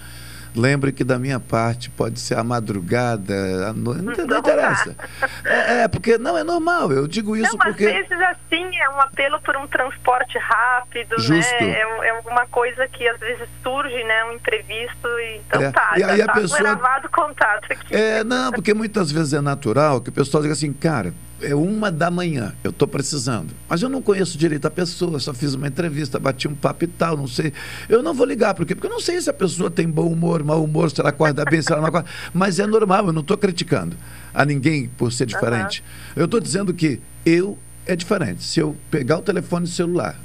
Lembre 0.56 0.92
que 0.92 1.02
da 1.02 1.18
minha 1.18 1.40
parte 1.40 1.90
pode 1.90 2.20
ser 2.20 2.38
a 2.38 2.44
madrugada, 2.44 3.66
a 3.68 3.72
noite, 3.72 4.02
não, 4.02 4.26
não 4.26 4.38
interessa. 4.38 4.96
É, 5.44 5.82
é, 5.82 5.88
porque 5.88 6.16
não 6.16 6.38
é 6.38 6.44
normal. 6.44 6.92
Eu 6.92 7.08
digo 7.08 7.34
isso 7.36 7.50
não, 7.56 7.58
porque. 7.58 7.84
Às 7.84 7.92
vezes 7.92 8.12
assim 8.12 8.76
é 8.78 8.88
um 8.90 9.00
apelo 9.00 9.40
por 9.40 9.56
um 9.56 9.66
transporte 9.66 10.38
rápido, 10.38 11.18
Justo. 11.18 11.52
né? 11.60 11.72
É, 11.72 12.06
é 12.06 12.10
alguma 12.10 12.46
coisa 12.46 12.86
que 12.86 13.06
às 13.08 13.18
vezes 13.18 13.48
surge, 13.64 14.04
né? 14.04 14.24
Um 14.26 14.34
imprevisto 14.34 15.08
e 15.08 15.40
então 15.44 15.60
É, 15.60 15.72
tá. 15.72 15.94
e 15.96 16.04
aí 16.04 16.18
já 16.18 16.24
a 16.24 16.26
tá 16.28 16.34
pessoa- 16.34 17.00
contato 17.10 17.72
aqui. 17.72 17.94
É, 17.94 18.22
não, 18.22 18.52
porque 18.52 18.72
muitas 18.72 19.10
vezes 19.10 19.32
é 19.32 19.40
natural 19.40 20.00
que 20.00 20.10
o 20.10 20.12
pessoal 20.12 20.40
diga 20.42 20.52
assim, 20.52 20.72
cara, 20.72 21.12
é 21.44 21.54
uma 21.54 21.90
da 21.90 22.10
manhã, 22.10 22.54
eu 22.64 22.70
estou 22.70 22.88
precisando. 22.88 23.54
Mas 23.68 23.82
eu 23.82 23.88
não 23.88 24.00
conheço 24.00 24.38
direito 24.38 24.66
a 24.66 24.70
pessoa, 24.70 25.18
só 25.20 25.32
fiz 25.34 25.54
uma 25.54 25.68
entrevista, 25.68 26.18
bati 26.18 26.48
um 26.48 26.54
papo 26.54 26.84
e 26.84 26.86
tal, 26.86 27.16
não 27.16 27.26
sei. 27.26 27.52
Eu 27.88 28.02
não 28.02 28.14
vou 28.14 28.26
ligar, 28.26 28.54
por 28.54 28.64
quê? 28.64 28.74
Porque 28.74 28.86
eu 28.86 28.90
não 28.90 29.00
sei 29.00 29.20
se 29.20 29.30
a 29.30 29.32
pessoa 29.32 29.70
tem 29.70 29.88
bom 29.88 30.08
humor, 30.08 30.42
mau 30.42 30.62
humor, 30.62 30.90
se 30.90 31.00
ela 31.00 31.10
acorda 31.10 31.44
bem, 31.44 31.60
se 31.60 31.70
ela 31.70 31.80
não 31.80 31.88
acorda. 31.88 32.08
Mas 32.32 32.58
é 32.58 32.66
normal, 32.66 33.06
eu 33.06 33.12
não 33.12 33.20
estou 33.20 33.36
criticando 33.36 33.96
a 34.32 34.44
ninguém 34.44 34.88
por 34.96 35.12
ser 35.12 35.26
diferente. 35.26 35.84
Eu 36.16 36.24
estou 36.24 36.40
dizendo 36.40 36.72
que 36.72 37.00
eu 37.24 37.58
é 37.86 37.94
diferente. 37.94 38.42
Se 38.42 38.60
eu 38.60 38.76
pegar 38.90 39.18
o 39.18 39.22
telefone 39.22 39.66
celular, 39.66 40.18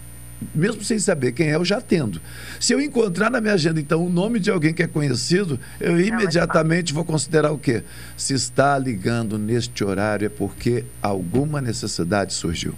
mesmo 0.56 0.84
sem 0.84 0.98
saber 1.00 1.32
quem 1.34 1.50
é, 1.52 1.56
eu 1.56 1.66
já 1.66 1.78
atendo. 1.78 2.22
Se 2.60 2.74
eu 2.74 2.82
encontrar 2.82 3.30
na 3.30 3.42
minha 3.42 3.54
agenda, 3.54 3.80
então, 3.80 4.06
o 4.06 4.10
nome 4.10 4.40
de 4.40 4.50
alguém 4.50 4.74
que 4.74 4.82
é 4.84 4.88
conhecido, 4.88 5.60
eu 5.80 6.00
imediatamente 6.00 6.94
vou 6.94 7.04
considerar 7.04 7.52
o 7.52 7.58
quê? 7.58 7.84
Se 8.16 8.34
está 8.34 8.78
ligando 8.78 9.38
neste 9.38 9.84
horário 9.84 10.26
é 10.26 10.30
porque 10.30 10.86
alguma 11.02 11.60
necessidade 11.62 12.34
surgiu. 12.34 12.74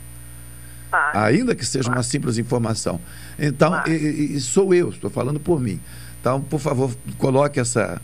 Tá. 0.89 1.11
Ainda 1.25 1.55
que 1.55 1.65
seja 1.65 1.89
uma 1.89 2.03
simples 2.03 2.37
informação. 2.37 2.99
Então, 3.39 3.81
e, 3.87 3.91
e- 3.91 4.35
e 4.35 4.41
sou 4.41 4.73
eu, 4.73 4.89
estou 4.89 5.09
falando 5.09 5.39
por 5.39 5.59
mim. 5.61 5.79
Então, 6.19 6.41
por 6.41 6.59
favor, 6.59 6.93
coloque 7.17 7.59
essa. 7.59 8.01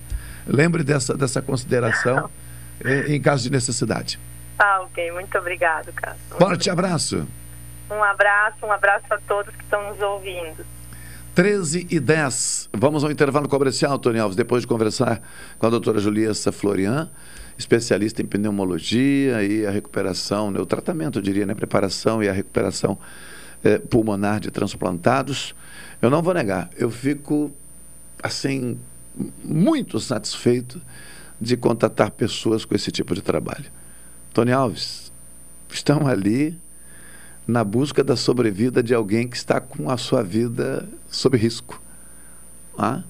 Lembre 0.48 0.84
dessa, 0.84 1.16
dessa 1.18 1.42
consideração 1.42 2.30
eh, 2.84 3.14
em 3.14 3.22
caso 3.22 3.44
de 3.44 3.52
necessidade. 3.52 4.18
Tá, 4.58 4.82
ok. 4.82 5.12
Muito 5.12 5.38
obrigado, 5.38 5.92
Cássio. 5.94 6.18
Forte 6.38 6.70
abraço. 6.70 7.28
Um 7.90 8.04
abraço, 8.04 8.66
um 8.66 8.72
abraço 8.72 9.06
a 9.10 9.18
todos 9.28 9.56
que 9.56 9.64
estão 9.64 9.90
nos 9.90 10.02
ouvindo. 10.02 10.66
13 11.34 11.88
e 11.90 12.00
10. 12.00 12.70
Vamos 12.74 13.04
ao 13.04 13.12
intervalo 13.12 13.48
comercial, 13.48 14.00
Tony 14.00 14.20
Alves, 14.20 14.36
depois 14.36 14.64
de 14.64 14.68
conversar 14.68 15.22
com 15.60 15.68
a 15.68 15.70
doutora 15.70 16.00
Juliessa 16.00 16.52
Florian, 16.52 17.12
especialista 17.58 18.22
em 18.22 18.26
pneumologia 18.26 19.44
e 19.44 19.66
a 19.66 19.70
recuperação, 19.70 20.50
né, 20.50 20.60
o 20.60 20.66
tratamento, 20.66 21.20
eu 21.20 21.22
diria, 21.22 21.46
né, 21.46 21.54
preparação 21.54 22.24
e 22.24 22.28
a 22.28 22.34
recuperação 22.34 22.98
eh, 23.64 23.78
pulmonar 23.78 24.40
de 24.40 24.50
transplantados. 24.50 25.56
Eu 26.02 26.10
não 26.10 26.24
vou 26.24 26.34
negar, 26.34 26.70
eu 26.76 26.90
fico, 26.90 27.52
assim, 28.22 28.80
muito 29.44 30.00
satisfeito 30.00 30.82
de 31.40 31.56
contatar 31.56 32.12
pessoas 32.12 32.66
com 32.66 32.74
esse 32.74 32.92
tipo 32.92 33.14
de 33.14 33.22
trabalho. 33.22 33.66
Tony 34.34 34.52
Alves, 34.52 35.12
estão 35.70 36.08
ali 36.08 36.60
na 37.48 37.64
busca 37.64 38.04
da 38.04 38.16
sobrevida 38.16 38.84
de 38.84 38.94
alguém 38.94 39.28
que 39.28 39.38
está 39.38 39.62
com 39.62 39.90
a 39.90 39.98
sua 39.98 40.22
vida 40.22 40.88
sob 41.10 41.38
risco. 41.38 41.82
ah? 42.78 43.04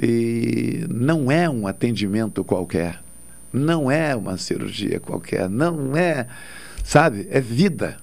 E 0.00 0.84
não 0.90 1.30
é 1.30 1.48
um 1.48 1.66
atendimento 1.66 2.44
qualquer, 2.44 3.02
não 3.52 3.90
é 3.90 4.14
uma 4.14 4.36
cirurgia 4.36 5.00
qualquer, 5.00 5.48
não 5.48 5.96
é, 5.96 6.26
sabe, 6.82 7.26
é 7.30 7.40
vida. 7.40 7.96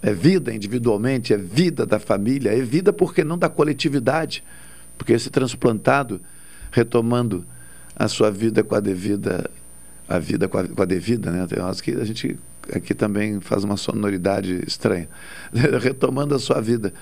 É 0.00 0.12
vida 0.14 0.54
individualmente, 0.54 1.34
é 1.34 1.36
vida 1.36 1.84
da 1.84 1.98
família, 1.98 2.56
é 2.56 2.60
vida 2.60 2.92
porque 2.92 3.24
não 3.24 3.36
da 3.36 3.48
coletividade. 3.48 4.44
Porque 4.96 5.12
esse 5.12 5.28
transplantado, 5.28 6.20
retomando 6.70 7.44
a 7.96 8.06
sua 8.06 8.30
vida 8.30 8.62
com 8.62 8.76
a 8.76 8.80
devida, 8.80 9.50
a 10.08 10.20
vida 10.20 10.46
com 10.46 10.56
a, 10.56 10.68
com 10.68 10.82
a 10.82 10.84
devida, 10.84 11.32
né? 11.32 11.44
Tem 11.48 11.60
horas 11.60 11.80
que 11.80 11.90
a 11.90 12.04
gente 12.04 12.38
aqui 12.74 12.94
também 12.94 13.40
faz 13.40 13.64
uma 13.64 13.76
sonoridade 13.76 14.62
estranha. 14.66 15.08
retomando 15.80 16.34
a 16.34 16.38
sua 16.38 16.60
vida 16.60 16.92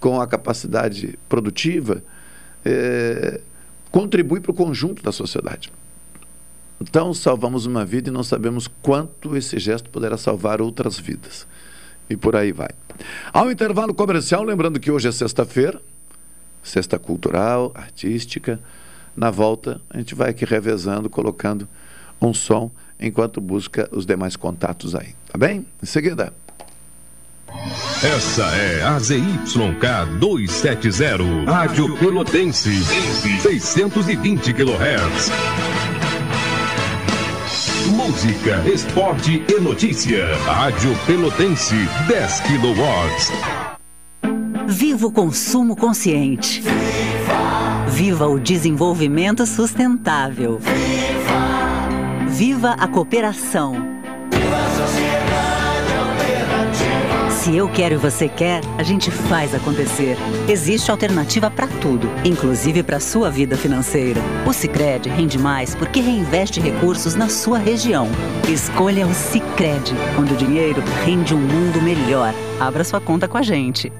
com 0.00 0.20
a 0.20 0.26
capacidade 0.26 1.18
produtiva, 1.28 2.02
eh, 2.64 3.40
contribui 3.90 4.40
para 4.40 4.50
o 4.50 4.54
conjunto 4.54 5.02
da 5.02 5.12
sociedade. 5.12 5.72
Então, 6.80 7.14
salvamos 7.14 7.64
uma 7.64 7.84
vida 7.84 8.10
e 8.10 8.12
não 8.12 8.22
sabemos 8.22 8.68
quanto 8.82 9.36
esse 9.36 9.58
gesto 9.58 9.88
poderá 9.88 10.16
salvar 10.18 10.60
outras 10.60 10.98
vidas. 10.98 11.46
E 12.08 12.16
por 12.16 12.36
aí 12.36 12.52
vai. 12.52 12.68
Ao 13.32 13.50
intervalo 13.50 13.94
comercial, 13.94 14.42
lembrando 14.44 14.78
que 14.78 14.90
hoje 14.90 15.08
é 15.08 15.12
sexta-feira, 15.12 15.80
sexta 16.62 16.98
cultural, 16.98 17.72
artística. 17.74 18.60
Na 19.16 19.30
volta, 19.30 19.80
a 19.88 19.98
gente 19.98 20.14
vai 20.14 20.30
aqui 20.30 20.44
revezando, 20.44 21.08
colocando 21.08 21.66
um 22.20 22.34
som 22.34 22.70
enquanto 23.00 23.40
busca 23.40 23.88
os 23.92 24.06
demais 24.06 24.36
contatos 24.36 24.94
aí. 24.94 25.14
Tá 25.30 25.38
bem? 25.38 25.66
Em 25.82 25.86
seguida. 25.86 26.32
Essa 28.02 28.44
é 28.56 28.82
a 28.82 28.98
ZYK 28.98 30.18
270, 30.18 31.50
Rádio 31.50 31.96
Pelotense, 31.96 32.84
620 33.40 34.52
kHz. 34.52 35.30
Música, 37.88 38.62
esporte 38.68 39.42
e 39.48 39.60
notícia. 39.60 40.26
Rádio 40.44 40.90
Pelotense, 41.06 41.76
10 42.08 42.40
kW. 42.40 42.76
Viva 44.66 45.06
o 45.06 45.12
consumo 45.12 45.76
consciente. 45.76 46.62
Viva 47.88 48.26
o 48.26 48.38
desenvolvimento 48.38 49.46
sustentável. 49.46 50.58
Viva 50.58 51.45
a 52.76 52.86
cooperação. 52.86 53.74
Se 57.30 57.56
eu 57.56 57.66
quero 57.66 57.94
e 57.94 57.96
você 57.96 58.28
quer, 58.28 58.60
a 58.76 58.82
gente 58.82 59.10
faz 59.10 59.54
acontecer. 59.54 60.18
Existe 60.46 60.90
alternativa 60.90 61.50
para 61.50 61.66
tudo, 61.66 62.06
inclusive 62.26 62.82
para 62.82 63.00
sua 63.00 63.30
vida 63.30 63.56
financeira. 63.56 64.20
O 64.46 64.52
Sicredi 64.52 65.08
rende 65.08 65.38
mais 65.38 65.74
porque 65.74 65.98
reinveste 65.98 66.60
recursos 66.60 67.14
na 67.14 67.30
sua 67.30 67.56
região. 67.56 68.06
Escolha 68.52 69.06
o 69.06 69.14
Sicredi, 69.14 69.94
onde 70.20 70.34
o 70.34 70.36
dinheiro 70.36 70.82
rende 71.06 71.34
um 71.34 71.40
mundo 71.40 71.80
melhor. 71.80 72.34
Abra 72.60 72.84
sua 72.84 73.00
conta 73.00 73.26
com 73.26 73.38
a 73.38 73.42
gente. 73.42 73.90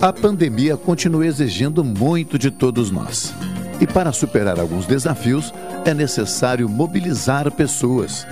A 0.00 0.12
pandemia 0.12 0.76
continua 0.76 1.26
exigindo 1.26 1.82
muito 1.82 2.38
de 2.38 2.52
todos 2.52 2.88
nós. 2.92 3.34
E 3.80 3.86
para 3.86 4.12
superar 4.12 4.60
alguns 4.60 4.86
desafios, 4.86 5.52
é 5.84 5.92
necessário 5.92 6.68
mobilizar 6.68 7.50
pessoas. 7.50 8.26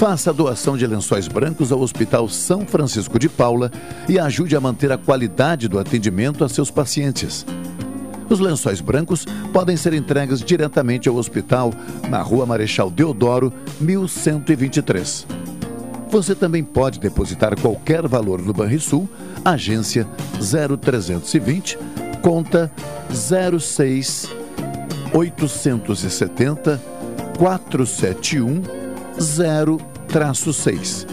Faça 0.00 0.30
a 0.30 0.32
doação 0.32 0.78
de 0.78 0.86
lençóis 0.86 1.28
brancos 1.28 1.70
ao 1.70 1.80
Hospital 1.80 2.26
São 2.28 2.64
Francisco 2.64 3.18
de 3.18 3.28
Paula 3.28 3.70
e 4.08 4.18
ajude 4.18 4.56
a 4.56 4.60
manter 4.60 4.90
a 4.90 4.96
qualidade 4.96 5.68
do 5.68 5.78
atendimento 5.78 6.42
a 6.42 6.48
seus 6.48 6.70
pacientes. 6.70 7.44
Os 8.30 8.40
lençóis 8.40 8.80
brancos 8.80 9.26
podem 9.52 9.76
ser 9.76 9.92
entregues 9.92 10.40
diretamente 10.40 11.08
ao 11.08 11.16
hospital 11.16 11.74
na 12.08 12.22
Rua 12.22 12.46
Marechal 12.46 12.90
Deodoro, 12.90 13.52
1123. 13.80 15.26
Você 16.08 16.34
também 16.34 16.64
pode 16.64 16.98
depositar 16.98 17.60
qualquer 17.60 18.08
valor 18.08 18.40
no 18.40 18.54
Banrisul, 18.54 19.08
agência 19.44 20.06
0320, 20.40 21.76
conta 22.22 22.72
06 23.12 24.39
870 25.12 26.80
471 27.38 28.62
0-6. 29.18 31.06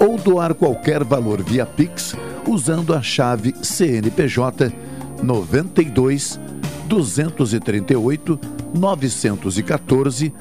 Ou 0.00 0.16
doar 0.16 0.54
qualquer 0.54 1.04
valor 1.04 1.42
via 1.42 1.66
Pix 1.66 2.16
usando 2.46 2.94
a 2.94 3.02
chave 3.02 3.54
CNPJ 3.62 4.72
92 5.22 6.40
238 6.86 8.40
914 8.74 10.32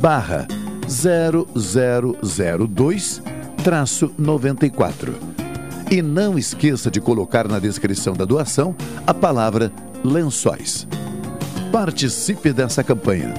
barra 0.00 0.48
0002 0.88 3.22
traço 3.62 4.10
94. 4.18 5.14
E 5.90 6.02
não 6.02 6.38
esqueça 6.38 6.90
de 6.90 7.00
colocar 7.00 7.46
na 7.46 7.58
descrição 7.58 8.14
da 8.14 8.24
doação 8.24 8.74
a 9.06 9.14
palavra 9.14 9.70
lençóis. 10.02 10.88
Participe 11.72 12.52
dessa 12.52 12.84
campanha. 12.84 13.32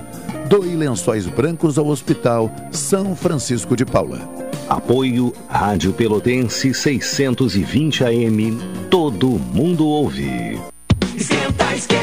Doe 0.50 0.76
lençóis 0.76 1.28
brancos 1.28 1.78
ao 1.78 1.86
Hospital 1.88 2.52
São 2.72 3.16
Francisco 3.16 3.76
de 3.76 3.86
Paula. 3.86 4.28
Apoio 4.68 5.32
Rádio 5.48 5.94
Pelotense 5.94 6.74
620 6.74 8.04
AM. 8.04 8.58
Todo 8.90 9.28
mundo 9.28 9.86
ouve. 9.86 10.60
Esquenta, 11.16 11.76
esquenta, 11.76 11.76
esquenta, 11.76 12.03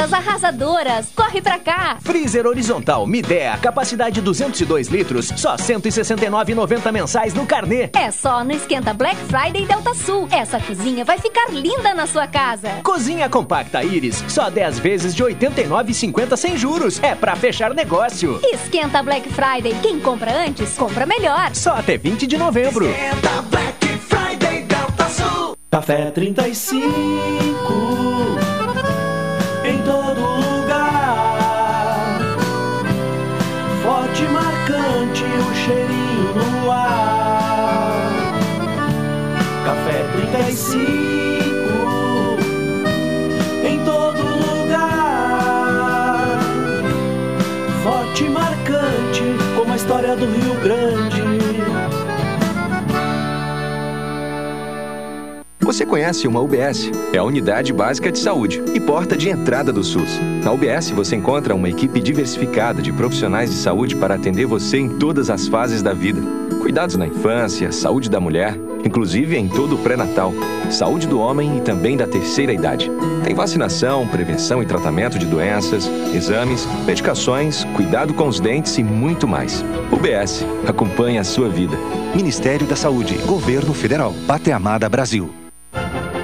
Ofertas 0.00 0.12
arrasadoras. 0.12 1.08
Corre 1.14 1.42
pra 1.42 1.58
cá! 1.58 1.98
Freezer 2.00 2.46
horizontal 2.46 3.06
Midea, 3.06 3.58
capacidade 3.58 4.20
202 4.22 4.88
litros, 4.88 5.30
só 5.36 5.56
169,90 5.56 6.90
mensais 6.90 7.34
no 7.34 7.44
carnê. 7.44 7.90
É 7.94 8.10
só 8.10 8.42
no 8.42 8.52
Esquenta 8.52 8.94
Black 8.94 9.16
Friday 9.16 9.66
Delta 9.66 9.92
Sul. 9.94 10.26
Essa 10.30 10.58
cozinha 10.58 11.04
vai 11.04 11.18
ficar 11.18 11.50
linda 11.50 11.92
na 11.92 12.06
sua 12.06 12.26
casa. 12.26 12.70
Cozinha 12.82 13.28
compacta 13.28 13.84
Iris, 13.84 14.24
só 14.28 14.48
10 14.48 14.78
vezes 14.78 15.14
de 15.14 15.22
89,50 15.22 16.36
sem 16.36 16.56
juros. 16.56 17.02
É 17.02 17.14
pra 17.14 17.36
fechar 17.36 17.74
negócio. 17.74 18.40
Esquenta 18.42 19.02
Black 19.02 19.28
Friday. 19.28 19.74
Quem 19.82 20.00
compra 20.00 20.32
antes, 20.32 20.76
compra 20.76 21.04
melhor. 21.04 21.54
Só 21.54 21.72
até 21.72 21.98
20 21.98 22.26
de 22.26 22.38
novembro. 22.38 22.88
Esquenta 22.88 23.42
Black 23.42 23.86
Friday 23.98 24.62
Delta 24.62 25.08
Sul. 25.10 25.56
Café 25.70 26.10
35 26.10 28.49
Você 55.70 55.86
conhece 55.86 56.26
uma 56.26 56.40
UBS? 56.40 56.90
É 57.12 57.18
a 57.18 57.22
Unidade 57.22 57.72
Básica 57.72 58.10
de 58.10 58.18
Saúde 58.18 58.60
e 58.74 58.80
porta 58.80 59.16
de 59.16 59.28
entrada 59.28 59.72
do 59.72 59.84
SUS. 59.84 60.18
Na 60.42 60.50
UBS 60.50 60.90
você 60.90 61.14
encontra 61.14 61.54
uma 61.54 61.68
equipe 61.68 62.00
diversificada 62.00 62.82
de 62.82 62.92
profissionais 62.92 63.50
de 63.50 63.56
saúde 63.56 63.94
para 63.94 64.16
atender 64.16 64.46
você 64.46 64.78
em 64.78 64.88
todas 64.98 65.30
as 65.30 65.46
fases 65.46 65.80
da 65.80 65.92
vida. 65.92 66.20
Cuidados 66.60 66.96
na 66.96 67.06
infância, 67.06 67.70
saúde 67.70 68.10
da 68.10 68.18
mulher, 68.18 68.58
inclusive 68.84 69.36
em 69.36 69.48
todo 69.48 69.76
o 69.76 69.78
pré-natal, 69.78 70.34
saúde 70.72 71.06
do 71.06 71.20
homem 71.20 71.58
e 71.58 71.60
também 71.60 71.96
da 71.96 72.04
terceira 72.04 72.52
idade. 72.52 72.90
Tem 73.22 73.32
vacinação, 73.32 74.08
prevenção 74.08 74.60
e 74.60 74.66
tratamento 74.66 75.20
de 75.20 75.26
doenças, 75.26 75.88
exames, 76.12 76.66
medicações, 76.84 77.62
cuidado 77.76 78.12
com 78.12 78.26
os 78.26 78.40
dentes 78.40 78.76
e 78.76 78.82
muito 78.82 79.28
mais. 79.28 79.64
UBS, 79.92 80.44
acompanhe 80.66 81.16
a 81.18 81.22
sua 81.22 81.48
vida. 81.48 81.76
Ministério 82.12 82.66
da 82.66 82.74
Saúde, 82.74 83.14
Governo 83.18 83.72
Federal, 83.72 84.12
Pátria 84.26 84.56
Amada 84.56 84.88
Brasil. 84.88 85.30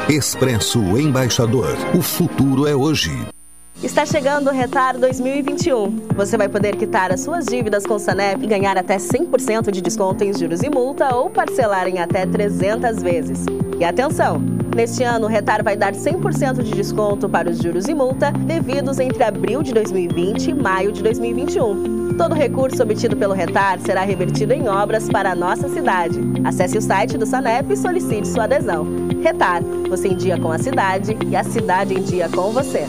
Expresso 0.09 0.80
Embaixador. 0.99 1.76
O 1.95 2.01
futuro 2.01 2.66
é 2.66 2.74
hoje. 2.74 3.38
Está 3.83 4.05
chegando 4.05 4.49
o 4.49 4.53
Retar 4.53 4.99
2021. 4.99 6.09
Você 6.16 6.37
vai 6.37 6.49
poder 6.49 6.74
quitar 6.74 7.12
as 7.12 7.20
suas 7.20 7.45
dívidas 7.47 7.87
com 7.87 7.95
o 7.95 7.99
Sanep 7.99 8.43
e 8.43 8.47
ganhar 8.47 8.76
até 8.76 8.97
100% 8.97 9.70
de 9.70 9.81
desconto 9.81 10.24
em 10.24 10.37
juros 10.37 10.64
e 10.64 10.68
multa 10.68 11.14
ou 11.14 11.31
parcelar 11.31 11.87
em 11.87 12.01
até 12.01 12.26
300 12.26 13.01
vezes. 13.01 13.47
E 13.79 13.85
atenção! 13.85 14.43
Neste 14.74 15.05
ano, 15.05 15.26
o 15.26 15.29
Retar 15.29 15.62
vai 15.62 15.76
dar 15.76 15.93
100% 15.93 16.61
de 16.64 16.72
desconto 16.72 17.29
para 17.29 17.51
os 17.51 17.59
juros 17.59 17.87
e 17.87 17.95
multa 17.95 18.33
devidos 18.33 18.99
entre 18.99 19.22
abril 19.22 19.62
de 19.62 19.72
2020 19.72 20.49
e 20.49 20.55
maio 20.55 20.91
de 20.91 21.01
2021. 21.01 22.16
Todo 22.18 22.35
recurso 22.35 22.83
obtido 22.83 23.16
pelo 23.16 23.33
Retar 23.33 23.79
será 23.79 24.03
revertido 24.03 24.53
em 24.53 24.68
obras 24.68 25.09
para 25.09 25.31
a 25.31 25.37
nossa 25.37 25.68
cidade. 25.68 26.18
Acesse 26.45 26.76
o 26.76 26.83
site 26.83 27.16
do 27.16 27.24
Sanep 27.24 27.72
e 27.72 27.76
solicite 27.76 28.26
sua 28.26 28.45
adesão. 28.45 28.85
Retar, 29.22 29.62
você 29.89 30.09
em 30.09 30.16
dia 30.16 30.37
com 30.37 30.51
a 30.51 30.59
cidade 30.59 31.16
e 31.29 31.37
a 31.37 31.45
cidade 31.45 31.95
em 31.95 32.03
dia 32.03 32.29
com 32.29 32.51
você. 32.51 32.85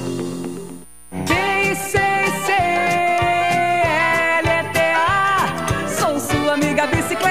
Sou 5.99 6.19
sua 6.19 6.53
amiga 6.53 6.87
bicicleta. 6.87 7.29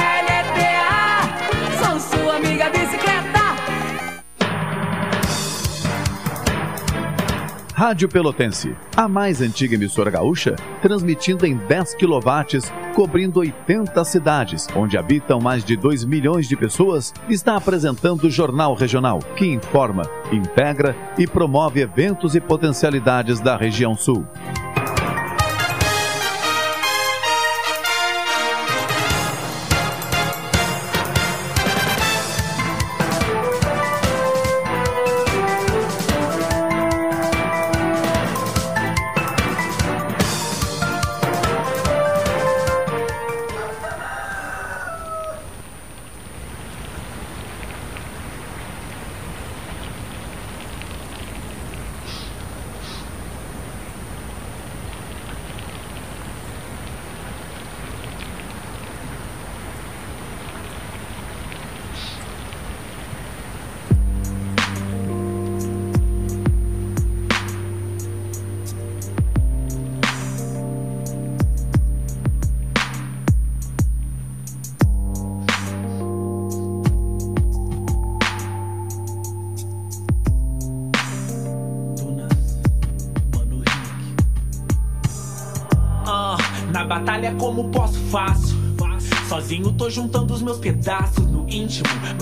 Rádio 7.83 8.09
Pelotense, 8.09 8.77
a 8.97 9.09
mais 9.09 9.41
antiga 9.41 9.75
emissora 9.75 10.09
gaúcha, 10.09 10.55
transmitindo 10.81 11.45
em 11.45 11.57
10 11.57 11.97
kW, 11.97 12.95
cobrindo 12.95 13.41
80 13.41 14.05
cidades, 14.05 14.69
onde 14.77 14.97
habitam 14.97 15.41
mais 15.41 15.65
de 15.65 15.77
2 15.77 16.05
milhões 16.05 16.47
de 16.47 16.57
pessoas, 16.57 17.13
está 17.29 17.57
apresentando 17.57 18.29
o 18.29 18.31
Jornal 18.31 18.75
Regional, 18.75 19.19
que 19.35 19.47
informa, 19.47 20.05
integra 20.31 20.95
e 21.19 21.27
promove 21.27 21.81
eventos 21.81 22.37
e 22.37 22.41
potencialidades 22.41 23.41
da 23.41 23.57
região 23.57 23.97
sul. 23.97 24.25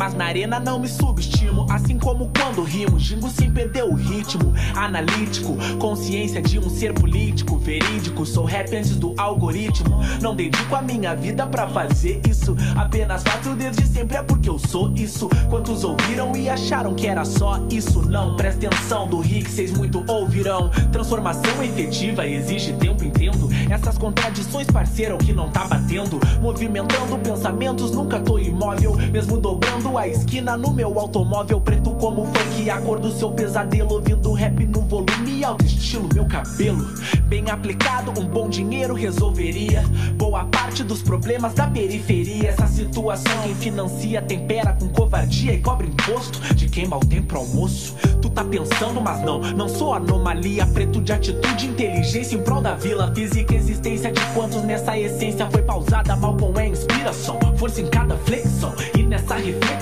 Mas 0.00 0.14
na 0.14 0.24
arena 0.24 0.58
não 0.58 0.78
me 0.78 0.88
subestimo. 0.88 1.66
Assim 1.68 1.98
como 1.98 2.30
quando 2.34 2.62
rimo, 2.62 2.98
gingo 2.98 3.28
sem 3.28 3.50
perder 3.50 3.84
o 3.84 3.92
ritmo. 3.92 4.54
Analítico, 4.74 5.58
consciência 5.78 6.40
de 6.40 6.58
um 6.58 6.70
ser 6.70 6.94
político, 6.94 7.58
verídico. 7.58 8.24
Sou 8.24 8.46
rap 8.46 8.74
antes 8.74 8.96
do 8.96 9.14
algoritmo. 9.18 10.00
Não 10.22 10.34
dedico 10.34 10.74
a 10.74 10.80
minha 10.80 11.14
vida 11.14 11.46
pra 11.46 11.68
fazer 11.68 12.18
isso. 12.26 12.56
Apenas 12.74 13.22
faço 13.22 13.54
desde 13.54 13.86
sempre, 13.86 14.16
é 14.16 14.22
porque 14.22 14.48
eu 14.48 14.58
sou 14.58 14.90
isso. 14.96 15.28
Quantos 15.50 15.84
ouviram 15.84 16.34
e 16.34 16.48
acharam 16.48 16.94
que 16.94 17.06
era 17.06 17.26
só 17.26 17.60
isso? 17.70 18.00
Não, 18.08 18.36
presta 18.36 18.68
atenção 18.68 19.06
do 19.06 19.20
Rick, 19.20 19.50
vocês 19.50 19.70
muito 19.70 20.02
ouvirão. 20.10 20.70
Transformação 20.90 21.62
efetiva 21.62 22.26
exige 22.26 22.72
tempo, 22.72 23.04
entendo. 23.04 23.50
Essas 23.68 23.98
contradições, 23.98 24.66
parceiro, 24.66 25.18
que 25.18 25.34
não 25.34 25.50
tá 25.50 25.66
batendo. 25.66 26.18
Movimentando 26.40 27.18
pensamentos, 27.18 27.90
nunca 27.90 28.18
tô 28.18 28.38
imóvel. 28.38 28.96
Mesmo 29.12 29.36
dobrando 29.36 29.89
a 29.98 30.08
esquina 30.08 30.56
no 30.56 30.72
meu 30.72 30.98
automóvel. 30.98 31.60
Preto 31.60 31.90
como 31.92 32.24
funk, 32.26 32.70
a 32.70 32.80
cor 32.80 32.98
do 32.98 33.10
seu 33.12 33.30
pesadelo. 33.32 33.94
Ouvindo 33.94 34.32
rap 34.32 34.64
no 34.66 34.80
volume 34.82 35.44
alto, 35.44 35.64
estilo 35.64 36.08
meu 36.12 36.26
cabelo. 36.26 36.86
Bem 37.24 37.50
aplicado, 37.50 38.18
um 38.18 38.26
bom 38.26 38.48
dinheiro 38.48 38.94
resolveria. 38.94 39.84
Boa 40.16 40.44
parte 40.44 40.82
dos 40.82 41.02
problemas 41.02 41.54
da 41.54 41.66
periferia. 41.66 42.50
Essa 42.50 42.66
situação 42.66 43.40
quem 43.42 43.54
financia 43.54 44.22
tempera 44.22 44.72
com 44.72 44.88
covardia 44.88 45.52
e 45.52 45.60
cobra 45.60 45.86
imposto 45.86 46.40
de 46.54 46.68
quem 46.68 46.86
mal 46.86 47.00
tem 47.00 47.22
pro 47.22 47.38
almoço. 47.38 47.94
Tu 48.20 48.30
tá 48.30 48.44
pensando, 48.44 49.00
mas 49.00 49.22
não, 49.22 49.40
não 49.40 49.68
sou 49.68 49.92
anomalia. 49.92 50.66
Preto 50.66 51.00
de 51.00 51.12
atitude, 51.12 51.66
inteligência 51.66 52.36
em 52.36 52.42
prol 52.42 52.60
da 52.60 52.74
vila. 52.74 53.12
Física, 53.14 53.54
existência 53.54 54.12
de 54.12 54.20
quantos 54.34 54.62
nessa 54.62 54.96
essência 54.98 55.48
foi 55.50 55.62
pausada. 55.62 56.14
Mal 56.16 56.36
com 56.36 56.58
é 56.58 56.68
inspiração, 56.68 57.38
força 57.56 57.80
em 57.80 57.86
cada 57.88 58.16
flexão. 58.18 58.72
E 58.96 59.02
nessa 59.02 59.34
reflexão, 59.34 59.79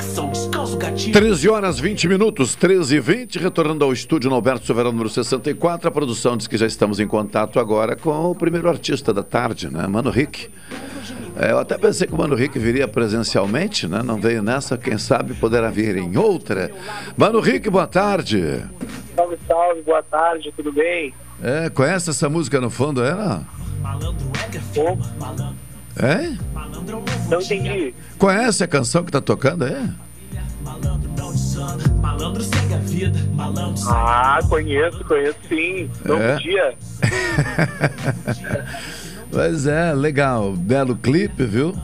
gatilho. 0.78 1.12
13 1.12 1.48
horas 1.48 1.78
20 1.78 2.08
minutos, 2.08 2.54
13 2.54 2.96
e 2.96 3.00
20, 3.00 3.38
retornando 3.38 3.84
ao 3.84 3.92
estúdio 3.92 4.30
no 4.30 4.36
Alberto 4.36 4.64
Silveira, 4.66 4.90
número 4.90 5.08
64. 5.08 5.88
A 5.88 5.90
produção 5.90 6.36
diz 6.36 6.46
que 6.46 6.56
já 6.56 6.66
estamos 6.66 7.00
em 7.00 7.06
contato 7.06 7.58
agora 7.58 7.96
com 7.96 8.30
o 8.30 8.34
primeiro 8.34 8.68
artista 8.68 9.12
da 9.12 9.22
tarde, 9.22 9.70
né? 9.70 9.86
Mano 9.86 10.10
Rick. 10.10 10.48
É, 11.36 11.52
eu 11.52 11.58
até 11.58 11.78
pensei 11.78 12.06
que 12.06 12.14
o 12.14 12.16
Mano 12.16 12.34
Rick 12.34 12.58
viria 12.58 12.88
presencialmente, 12.88 13.86
né? 13.86 14.02
Não 14.02 14.20
veio 14.20 14.42
nessa, 14.42 14.76
quem 14.76 14.98
sabe 14.98 15.34
poderá 15.34 15.70
vir 15.70 15.96
em 15.96 16.16
outra. 16.16 16.70
Mano 17.16 17.40
Rick, 17.40 17.70
boa 17.70 17.86
tarde. 17.86 18.64
Salve, 19.14 19.38
salve, 19.46 19.82
boa 19.82 20.02
tarde, 20.02 20.52
tudo 20.56 20.72
bem? 20.72 21.14
É, 21.42 21.70
conhece 21.70 22.10
essa 22.10 22.28
música 22.28 22.60
no 22.60 22.70
fundo, 22.70 23.04
é, 23.04 23.14
não? 23.14 23.32
É? 23.32 23.58
Não 27.28 27.40
entendi. 27.40 27.94
Conhece 28.18 28.64
a 28.64 28.68
canção 28.68 29.04
que 29.04 29.10
tá 29.12 29.20
tocando, 29.20 29.64
é? 29.66 29.88
Malandro 32.00 32.42
segue 32.42 32.74
a 32.74 32.78
vida, 32.78 33.18
malandro 33.34 33.82
Ah, 33.88 34.38
conheço, 34.48 35.04
conheço 35.04 35.38
sim. 35.48 35.90
Não 36.04 36.16
É? 36.20 36.34
podia. 36.34 36.74
Pois 39.30 39.66
é, 39.66 39.92
legal. 39.92 40.52
Belo 40.54 40.96
clipe, 40.96 41.44
viu? 41.44 41.76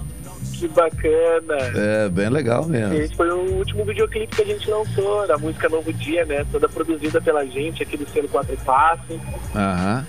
Que 0.54 0.66
bacana. 0.68 1.56
É, 1.76 2.08
bem 2.08 2.30
legal 2.30 2.64
mesmo. 2.64 2.94
Esse 2.94 3.14
foi 3.14 3.28
o 3.30 3.56
último 3.58 3.84
videoclipe 3.84 4.34
que 4.34 4.40
a 4.42 4.46
gente 4.46 4.70
lançou, 4.70 5.26
da 5.26 5.36
música 5.36 5.68
Novo 5.68 5.92
Dia, 5.92 6.24
né? 6.24 6.46
Toda 6.50 6.68
produzida 6.70 7.20
pela 7.20 7.44
gente 7.44 7.82
aqui 7.82 7.98
do 7.98 8.08
Selo 8.08 8.28
Quatro 8.28 8.56
Passos. 8.64 9.20
Aham. 9.54 10.06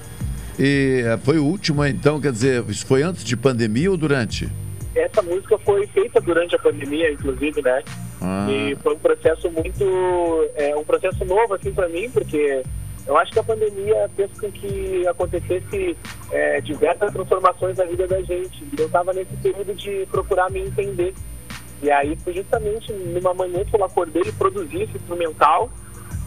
E 0.58 1.03
é, 1.06 1.18
foi 1.18 1.38
o 1.38 1.45
último, 1.45 1.86
então, 1.86 2.20
quer 2.20 2.32
dizer, 2.32 2.64
isso 2.70 2.86
foi 2.86 3.03
antes 3.03 3.24
de 3.24 3.36
pandemia 3.36 3.91
ou 3.91 3.97
durante? 3.97 4.49
Essa 4.95 5.22
música 5.22 5.58
foi 5.60 5.86
feita 5.88 6.22
durante 6.22 6.56
a 6.56 6.60
pandemia, 6.60 7.12
inclusive, 7.12 7.62
né? 7.62 7.84
Ah. 8.22 8.47
E 8.49 8.76
foi 8.76 8.95
um 8.95 8.99
processo 8.99 9.51
muito. 9.51 9.84
É, 10.56 10.76
um 10.76 10.86
processo 10.86 11.26
novo, 11.26 11.53
assim, 11.53 11.74
pra 11.74 11.89
mim, 11.89 12.10
porque 12.10 12.64
eu 13.06 13.18
acho 13.18 13.32
que 13.34 13.39
a 13.39 13.43
pandemia 13.43 14.10
fez 14.16 14.32
com 14.39 14.49
que 14.51 15.06
acontecesse 15.06 15.97
é, 16.32 16.62
diversas 16.62 17.12
transformações 17.12 17.78
na 17.78 17.84
vida 17.84 18.08
da 18.08 18.22
gente. 18.22 18.64
E 18.64 18.82
eu 18.82 18.89
tava 18.89 19.14
nesse 19.14 19.36
período 19.38 19.76
de 19.76 20.08
procurar 20.10 20.49
me 20.49 20.62
entender. 20.62 21.14
E 21.84 21.91
aí 21.91 22.16
foi 22.24 22.34
justamente 22.34 22.93
numa 22.93 23.34
manhã 23.34 23.66
que 23.66 23.76
eu 23.76 23.84
acordei 23.84 24.24
e 24.26 24.32
produzi 24.32 24.84
esse 24.84 24.95
instrumental. 24.95 25.70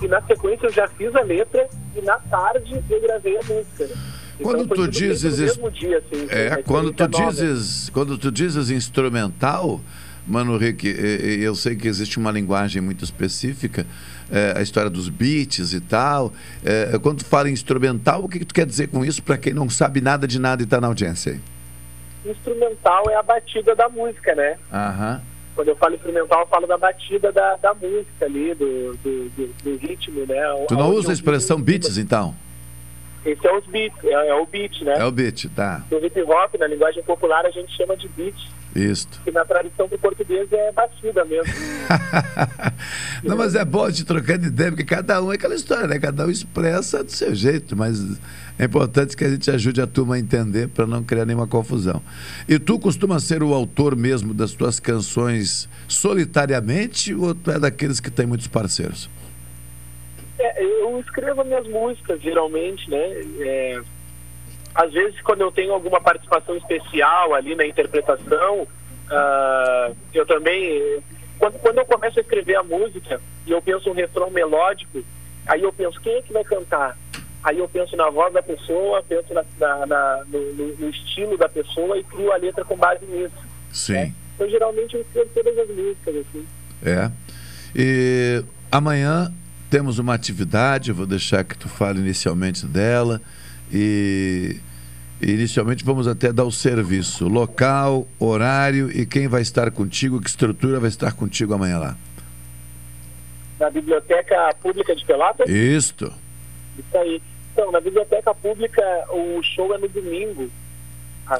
E 0.02 0.06
na 0.06 0.20
sequência 0.22 0.66
eu 0.66 0.72
já 0.72 0.86
fiz 0.88 1.14
a 1.16 1.22
letra 1.22 1.68
e 1.96 2.02
na 2.02 2.18
tarde 2.18 2.84
eu 2.88 3.00
gravei 3.00 3.38
a 3.38 3.42
música. 3.42 3.86
né? 3.86 4.17
Quando 4.42 4.62
Então, 4.64 4.76
tu 4.76 4.88
dizes 4.88 5.38
mesmo 5.40 5.70
dia, 5.70 5.98
assim, 5.98 6.26
É, 6.28 6.48
uma 6.48 6.62
quando 6.62 6.92
tu 6.92 7.06
dizes, 7.08 7.90
quando 7.90 8.16
tu 8.18 8.30
dizes 8.30 8.70
instrumental, 8.70 9.80
Mano 10.26 10.56
Rick, 10.58 10.86
eu 10.86 11.54
sei 11.54 11.74
que 11.74 11.88
existe 11.88 12.18
uma 12.18 12.30
linguagem 12.30 12.82
muito 12.82 13.02
específica, 13.02 13.86
é, 14.30 14.52
a 14.56 14.60
história 14.62 14.90
dos 14.90 15.08
beats 15.08 15.72
e 15.72 15.80
tal. 15.80 16.32
É, 16.62 16.98
quando 17.02 17.18
tu 17.20 17.24
fala 17.24 17.48
instrumental, 17.50 18.24
o 18.24 18.28
que, 18.28 18.38
que 18.40 18.44
tu 18.44 18.54
quer 18.54 18.66
dizer 18.66 18.88
com 18.88 19.02
isso 19.04 19.22
para 19.22 19.38
quem 19.38 19.54
não 19.54 19.70
sabe 19.70 20.00
nada 20.02 20.26
de 20.28 20.38
nada 20.38 20.62
e 20.62 20.64
está 20.64 20.80
na 20.80 20.86
audiência 20.86 21.32
aí? 21.32 21.40
Instrumental 22.30 23.04
é 23.10 23.14
a 23.16 23.22
batida 23.22 23.74
da 23.74 23.88
música, 23.88 24.34
né? 24.34 24.56
Aham. 24.72 25.22
Quando 25.54 25.68
eu 25.68 25.76
falo 25.76 25.94
instrumental, 25.94 26.40
eu 26.42 26.46
falo 26.46 26.66
da 26.66 26.76
batida 26.78 27.32
da, 27.32 27.56
da 27.56 27.74
música 27.74 28.26
ali, 28.26 28.54
do, 28.54 28.96
do, 29.02 29.28
do- 29.30 29.54
do 29.64 29.76
ritmo, 29.78 30.20
né? 30.26 30.36
Tu 30.68 30.74
não 30.74 30.84
Aonde 30.84 30.98
usa 30.98 31.10
a 31.10 31.14
expressão 31.14 31.60
beats, 31.60 31.96
então? 31.98 32.34
Esse 33.24 33.46
é 33.46 33.56
os 33.56 33.66
beats, 33.66 34.04
é, 34.04 34.28
é 34.28 34.34
o 34.34 34.46
beat, 34.46 34.82
né? 34.82 34.94
É 34.98 35.04
o 35.04 35.10
beat, 35.10 35.46
tá. 35.54 35.82
No 35.90 35.98
hip 35.98 36.22
hop, 36.22 36.54
na 36.58 36.66
linguagem 36.66 37.02
popular, 37.02 37.44
a 37.44 37.50
gente 37.50 37.76
chama 37.76 37.96
de 37.96 38.08
beat, 38.08 38.36
Isto. 38.74 39.20
que 39.24 39.30
na 39.30 39.44
tradução 39.44 39.88
do 39.88 39.98
português 39.98 40.50
é 40.52 40.72
batida 40.72 41.24
mesmo. 41.24 41.52
Não, 43.24 43.36
mas 43.36 43.54
é 43.54 43.64
bom 43.64 43.90
de 43.90 44.04
trocar 44.04 44.38
de 44.38 44.46
ideia, 44.46 44.70
porque 44.70 44.84
cada 44.84 45.20
um 45.20 45.32
é 45.32 45.34
aquela 45.34 45.54
história, 45.54 45.86
né? 45.86 45.98
Cada 45.98 46.26
um 46.26 46.30
expressa 46.30 47.02
do 47.02 47.10
seu 47.10 47.34
jeito, 47.34 47.76
mas 47.76 48.18
é 48.58 48.64
importante 48.64 49.16
que 49.16 49.24
a 49.24 49.30
gente 49.30 49.50
ajude 49.50 49.80
a 49.80 49.86
turma 49.86 50.14
a 50.14 50.18
entender 50.18 50.68
para 50.68 50.86
não 50.86 51.02
criar 51.02 51.24
nenhuma 51.24 51.46
confusão. 51.46 52.00
E 52.48 52.58
tu 52.58 52.78
costuma 52.78 53.18
ser 53.18 53.42
o 53.42 53.52
autor 53.52 53.96
mesmo 53.96 54.32
das 54.32 54.52
tuas 54.52 54.78
canções 54.78 55.68
solitariamente 55.88 57.12
ou 57.14 57.34
tu 57.34 57.50
é 57.50 57.58
daqueles 57.58 57.98
que 57.98 58.10
tem 58.10 58.26
muitos 58.26 58.46
parceiros? 58.46 59.10
É, 60.38 60.62
eu 60.64 60.98
escrevo 61.00 61.44
minhas 61.44 61.66
músicas, 61.66 62.20
geralmente, 62.22 62.88
né? 62.90 62.98
É, 63.40 63.80
às 64.74 64.92
vezes, 64.92 65.20
quando 65.22 65.40
eu 65.40 65.50
tenho 65.50 65.72
alguma 65.72 66.00
participação 66.00 66.56
especial 66.56 67.34
ali 67.34 67.54
na 67.56 67.66
interpretação, 67.66 68.66
ah, 69.10 69.90
eu 70.14 70.24
também. 70.26 71.02
Quando, 71.38 71.58
quando 71.60 71.78
eu 71.78 71.86
começo 71.86 72.18
a 72.18 72.22
escrever 72.22 72.56
a 72.56 72.62
música 72.62 73.20
e 73.46 73.50
eu 73.50 73.60
penso 73.62 73.90
um 73.90 73.94
refrão 73.94 74.30
melódico, 74.30 75.02
aí 75.46 75.62
eu 75.62 75.72
penso 75.72 76.00
quem 76.00 76.14
é 76.16 76.22
que 76.22 76.32
vai 76.32 76.44
cantar? 76.44 76.96
Aí 77.42 77.58
eu 77.58 77.68
penso 77.68 77.96
na 77.96 78.10
voz 78.10 78.32
da 78.32 78.42
pessoa, 78.42 79.02
penso 79.08 79.32
na, 79.32 79.44
na- 79.58 79.86
na- 79.86 80.24
no, 80.26 80.40
no- 80.76 80.90
estilo 80.90 81.36
da 81.36 81.48
pessoa 81.48 81.96
e 81.98 82.04
crio 82.04 82.32
a 82.32 82.36
letra 82.36 82.64
com 82.64 82.76
base 82.76 83.04
nisso. 83.06 83.34
Sim. 83.72 84.12
Então, 84.34 84.48
geralmente, 84.48 84.94
eu 84.96 85.00
escrevo 85.02 85.30
todas 85.34 85.58
as 85.58 85.68
músicas, 85.68 86.16
assim. 86.16 86.46
É. 86.84 87.10
E 87.74 88.44
amanhã 88.70 89.32
temos 89.70 89.98
uma 89.98 90.14
atividade, 90.14 90.92
vou 90.92 91.06
deixar 91.06 91.44
que 91.44 91.56
tu 91.56 91.68
fale 91.68 92.00
inicialmente 92.00 92.66
dela. 92.66 93.20
E 93.72 94.60
inicialmente 95.20 95.84
vamos 95.84 96.06
até 96.06 96.32
dar 96.32 96.44
o 96.44 96.52
serviço, 96.52 97.28
local, 97.28 98.06
horário 98.18 98.90
e 98.90 99.04
quem 99.04 99.28
vai 99.28 99.42
estar 99.42 99.70
contigo, 99.70 100.20
que 100.20 100.28
estrutura 100.28 100.80
vai 100.80 100.88
estar 100.88 101.12
contigo 101.12 101.54
amanhã 101.54 101.78
lá. 101.78 101.96
Na 103.58 103.68
Biblioteca 103.70 104.54
Pública 104.62 104.94
de 104.94 105.04
Pelotas? 105.04 105.48
Isto. 105.48 106.12
Isso 106.78 106.96
aí. 106.96 107.20
Então, 107.52 107.72
na 107.72 107.80
biblioteca 107.80 108.32
pública, 108.32 108.82
o 109.10 109.42
show 109.42 109.74
é 109.74 109.78
no 109.78 109.88
domingo. 109.88 110.48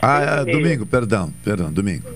Ah, 0.03 0.21
é, 0.21 0.45
domingo, 0.45 0.85
perdão, 0.85 1.33
perdão, 1.45 1.73
domingo. 1.73 2.09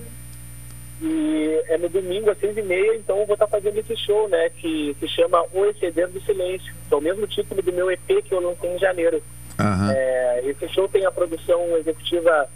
E 1.03 1.61
é 1.67 1.77
no 1.77 1.89
domingo, 1.89 2.31
às 2.31 2.39
seis 2.39 2.55
e 2.55 2.61
meia, 2.61 2.95
então 2.95 3.19
eu 3.19 3.25
vou 3.25 3.33
estar 3.33 3.47
fazendo 3.47 3.77
esse 3.77 3.95
show, 3.97 4.29
né? 4.29 4.49
Que 4.49 4.95
se 5.01 5.07
chama 5.09 5.43
O 5.51 5.65
Exceder 5.65 6.07
do 6.07 6.21
Silêncio. 6.21 6.73
Que 6.87 6.93
é 6.93 6.97
o 6.97 7.01
mesmo 7.01 7.27
título 7.27 7.61
do 7.61 7.73
meu 7.73 7.91
EP 7.91 8.23
que 8.23 8.33
eu 8.33 8.39
lancei 8.39 8.73
em 8.73 8.79
janeiro. 8.79 9.21
Aham. 9.59 9.91
É, 9.91 10.41
esse 10.45 10.67
show 10.69 10.87
tem 10.87 11.05
a 11.05 11.11
produção 11.11 11.75
executiva 11.77 12.49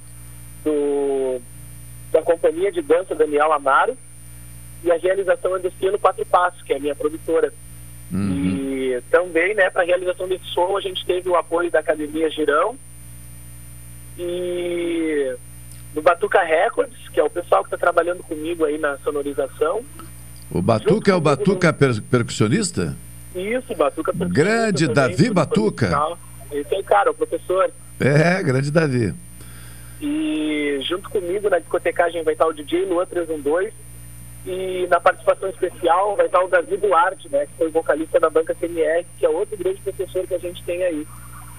do, 0.64 1.42
da 2.12 2.22
companhia 2.22 2.72
de 2.72 2.82
dança 2.82 3.14
Daniel 3.14 3.52
Amaro 3.52 3.98
e 4.82 4.92
a 4.92 4.98
realização 4.98 5.56
é 5.58 5.60
do 5.60 5.72
Cielo 5.72 6.00
Quatro 6.00 6.26
Passos, 6.26 6.62
que 6.62 6.72
é 6.72 6.78
a 6.78 6.80
minha 6.80 6.96
produtora. 6.96 7.52
E 8.14 9.02
também, 9.12 9.54
né, 9.54 9.70
para 9.70 9.82
a 9.82 9.86
realização 9.86 10.28
desse 10.28 10.46
show, 10.54 10.78
a 10.78 10.82
gente 10.82 11.06
teve 11.06 11.28
o 11.28 11.36
apoio 11.36 11.70
da 11.70 11.80
Academia 11.80 12.30
Girão 12.30 12.78
e 14.18 15.36
do 15.98 16.02
Batuca 16.04 16.40
Records, 16.44 17.10
que 17.12 17.20
é 17.20 17.24
o 17.24 17.30
pessoal 17.30 17.64
que 17.64 17.74
está 17.74 17.78
trabalhando 17.78 18.22
comigo 18.22 18.64
aí 18.66 18.78
na 18.78 19.00
sonorização. 19.00 19.84
O 20.52 20.62
Batuca 20.62 21.12
é 21.12 21.16
o 21.16 21.20
Batuca 21.20 21.74
per- 21.74 22.04
percussionista? 22.04 22.96
Isso, 23.36 23.74
Batuca 23.76 24.14
percussionista 24.14 24.28
Grande 24.44 24.88
também, 24.88 25.10
Davi 25.18 25.30
Batuca. 25.34 25.86
musical. 25.88 26.20
Esse 26.52 26.76
aí, 26.76 26.84
cara, 26.84 27.10
o 27.10 27.16
professor. 27.16 27.72
É, 28.00 28.44
grande 28.44 28.70
Davi. 28.70 29.12
E 30.00 30.78
junto 30.88 31.10
comigo 31.10 31.50
na 31.50 31.58
discotecagem 31.58 32.24
vai 32.24 32.34
estar 32.34 32.46
o 32.46 32.54
DJ 32.54 32.86
Luan 32.86 33.08
312 33.08 33.74
e 34.46 34.86
na 34.92 35.00
participação 35.00 35.50
especial 35.50 36.16
vai 36.16 36.28
estar 36.28 36.44
o 36.44 36.48
Davi 36.48 36.78
Duarte, 36.78 37.28
né, 37.30 37.48
que 37.48 37.54
foi 37.58 37.72
vocalista 37.72 38.20
da 38.20 38.30
banca 38.30 38.54
CMR, 38.54 39.04
que 39.18 39.26
é 39.26 39.30
outro 39.30 39.58
grande 39.58 39.82
professor 39.82 40.28
que 40.28 40.36
a 40.36 40.40
gente 40.40 40.64
tem 40.64 40.84
aí. 40.84 41.08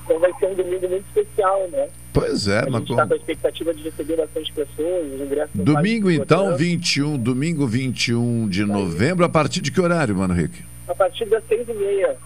Então 0.08 0.18
vai 0.18 0.32
ser 0.38 0.46
um 0.46 0.54
domingo 0.54 0.88
muito 0.88 1.04
especial, 1.06 1.68
né? 1.68 1.86
Pois 2.14 2.48
é, 2.48 2.60
a 2.60 2.70
mas 2.70 2.80
gente 2.80 2.92
está 2.92 3.06
com 3.06 3.12
a 3.12 3.16
expectativa 3.16 3.74
de 3.74 3.82
receber 3.82 4.16
bastante 4.16 4.52
pessoas, 4.54 5.12
os 5.12 5.20
ingressos. 5.20 5.50
Domingo 5.54 6.10
então, 6.10 6.44
esgotando. 6.44 6.56
21, 6.56 7.18
domingo 7.18 7.66
21 7.66 8.48
de 8.48 8.64
novembro, 8.64 9.26
a 9.26 9.28
partir 9.28 9.60
de 9.60 9.70
que 9.70 9.78
horário, 9.78 10.16
Mano 10.16 10.32
Rick? 10.32 10.64
A 10.88 10.94
partir 10.94 11.26
das 11.26 11.44
seis 11.46 11.68
e 11.68 11.74
meia. 11.74 12.16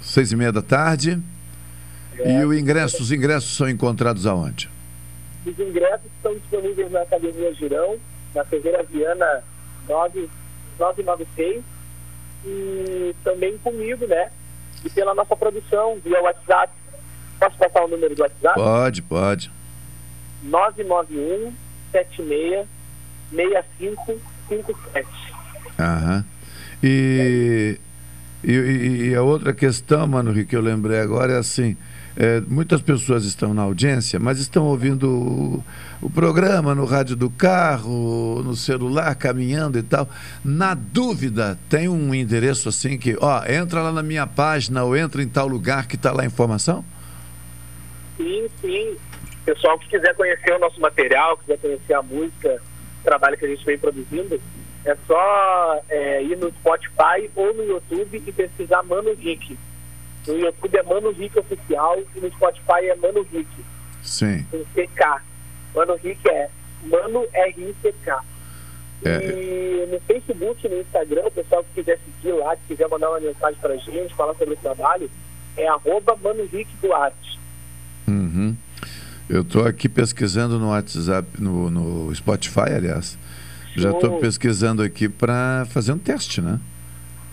Seis 0.00 0.32
e 0.32 0.36
meia 0.36 0.50
da 0.50 0.62
tarde. 0.62 1.22
É. 2.18 2.40
E 2.40 2.44
o 2.44 2.52
ingresso, 2.52 3.00
os 3.00 3.12
ingressos 3.12 3.56
são 3.56 3.68
encontrados 3.68 4.26
aonde? 4.26 4.68
Os 5.46 5.56
ingressos 5.56 6.10
estão 6.16 6.34
disponíveis 6.34 6.90
na 6.90 7.02
Academia 7.02 7.54
Girão, 7.54 7.96
na 8.34 8.44
Ferreira 8.44 8.82
Viana 8.82 9.44
9, 9.88 10.28
996 10.76 11.62
e 12.44 13.14
também 13.22 13.56
comigo, 13.58 14.06
né? 14.08 14.30
E 14.84 14.90
pela 14.90 15.14
nossa 15.14 15.36
produção 15.36 15.98
via 16.04 16.20
WhatsApp. 16.20 16.79
Posso 17.40 17.56
passar 17.56 17.84
o 17.84 17.88
número 17.88 18.14
do 18.14 18.22
WhatsApp? 18.22 18.54
Pode, 18.54 19.02
pode. 19.02 19.50
991 20.44 21.52
76 21.90 22.66
6557. 23.34 25.06
Aham. 25.78 26.24
E, 26.82 27.78
e, 28.44 28.52
e- 28.52 29.08
e 29.10 29.14
a 29.14 29.22
outra 29.22 29.52
questão, 29.52 30.06
Mano 30.06 30.32
que 30.44 30.54
eu 30.56 30.60
lembrei 30.60 31.00
agora 31.00 31.32
é 31.34 31.38
assim. 31.38 31.76
é, 32.16 32.40
muitas 32.40 32.82
pessoas 32.82 33.24
estão 33.24 33.54
na 33.54 33.62
audiência, 33.62 34.18
mas 34.18 34.38
estão 34.40 34.64
ouvindo 34.64 35.08
o, 35.08 35.64
o 36.02 36.10
programa 36.10 36.74
no 36.74 36.84
rádio 36.84 37.14
do 37.16 37.30
carro, 37.30 38.42
no 38.44 38.54
celular, 38.56 39.14
caminhando 39.14 39.78
e 39.78 39.82
tal. 39.82 40.08
Na 40.44 40.74
dúvida, 40.74 41.58
tem 41.68 41.88
um 41.88 42.14
endereço 42.14 42.68
assim 42.68 42.98
que, 42.98 43.16
ó, 43.20 43.44
entra 43.46 43.80
lá 43.82 43.92
na 43.92 44.02
minha 44.02 44.26
página 44.26 44.82
ou 44.84 44.96
entra 44.96 45.22
em 45.22 45.28
tal 45.28 45.46
lugar 45.46 45.86
que 45.86 45.96
está 45.96 46.10
lá 46.12 46.22
a 46.22 46.26
informação? 46.26 46.84
Sim, 48.20 48.50
sim. 48.60 48.96
Pessoal 49.46 49.78
que 49.78 49.88
quiser 49.88 50.14
conhecer 50.14 50.52
o 50.52 50.58
nosso 50.58 50.78
material, 50.78 51.38
quiser 51.38 51.58
conhecer 51.58 51.94
a 51.94 52.02
música, 52.02 52.60
o 53.00 53.04
trabalho 53.04 53.38
que 53.38 53.46
a 53.46 53.48
gente 53.48 53.64
vem 53.64 53.78
produzindo, 53.78 54.38
é 54.84 54.96
só 55.06 55.82
é, 55.88 56.22
ir 56.22 56.36
no 56.36 56.50
Spotify 56.50 57.30
ou 57.34 57.54
no 57.54 57.64
YouTube 57.64 58.22
e 58.26 58.32
pesquisar 58.32 58.82
Mano 58.82 59.14
Rick. 59.14 59.58
No 60.26 60.38
YouTube 60.38 60.76
é 60.76 60.82
Mano 60.82 61.10
Rick 61.10 61.38
Oficial 61.38 61.98
e 62.14 62.20
no 62.20 62.30
Spotify 62.32 62.88
é 62.90 62.96
Mano 62.96 63.26
Rick, 63.32 63.48
Sim. 64.02 64.46
com 64.50 64.62
CK. 64.74 65.22
Mano 65.74 65.94
Rick 65.96 66.28
é 66.28 66.50
Mano 66.82 67.26
R-I-C-K. 67.32 68.24
É. 69.02 69.16
E 69.16 69.86
no 69.90 69.98
Facebook, 70.00 70.68
no 70.68 70.80
Instagram, 70.80 71.22
o 71.24 71.30
pessoal 71.30 71.64
que 71.64 71.80
quiser 71.80 71.98
seguir 72.04 72.32
lá, 72.32 72.54
que 72.56 72.62
quiser 72.68 72.86
mandar 72.88 73.08
uma 73.08 73.20
mensagem 73.20 73.58
pra 73.58 73.74
gente, 73.76 74.14
falar 74.14 74.34
sobre 74.34 74.52
o 74.52 74.58
trabalho, 74.58 75.10
é 75.56 75.66
arroba 75.66 76.18
Mano 76.22 76.46
Rick 76.52 76.70
Duarte. 76.82 77.39
Uhum. 78.10 78.56
Eu 79.28 79.42
estou 79.42 79.64
aqui 79.64 79.88
pesquisando 79.88 80.58
no 80.58 80.70
WhatsApp, 80.70 81.28
no, 81.40 81.70
no 81.70 82.14
Spotify, 82.14 82.72
aliás. 82.76 83.16
Já 83.76 83.90
estou 83.92 84.10
Show. 84.10 84.18
pesquisando 84.20 84.82
aqui 84.82 85.08
para 85.08 85.64
fazer 85.70 85.92
um 85.92 85.98
teste, 85.98 86.40
né? 86.40 86.58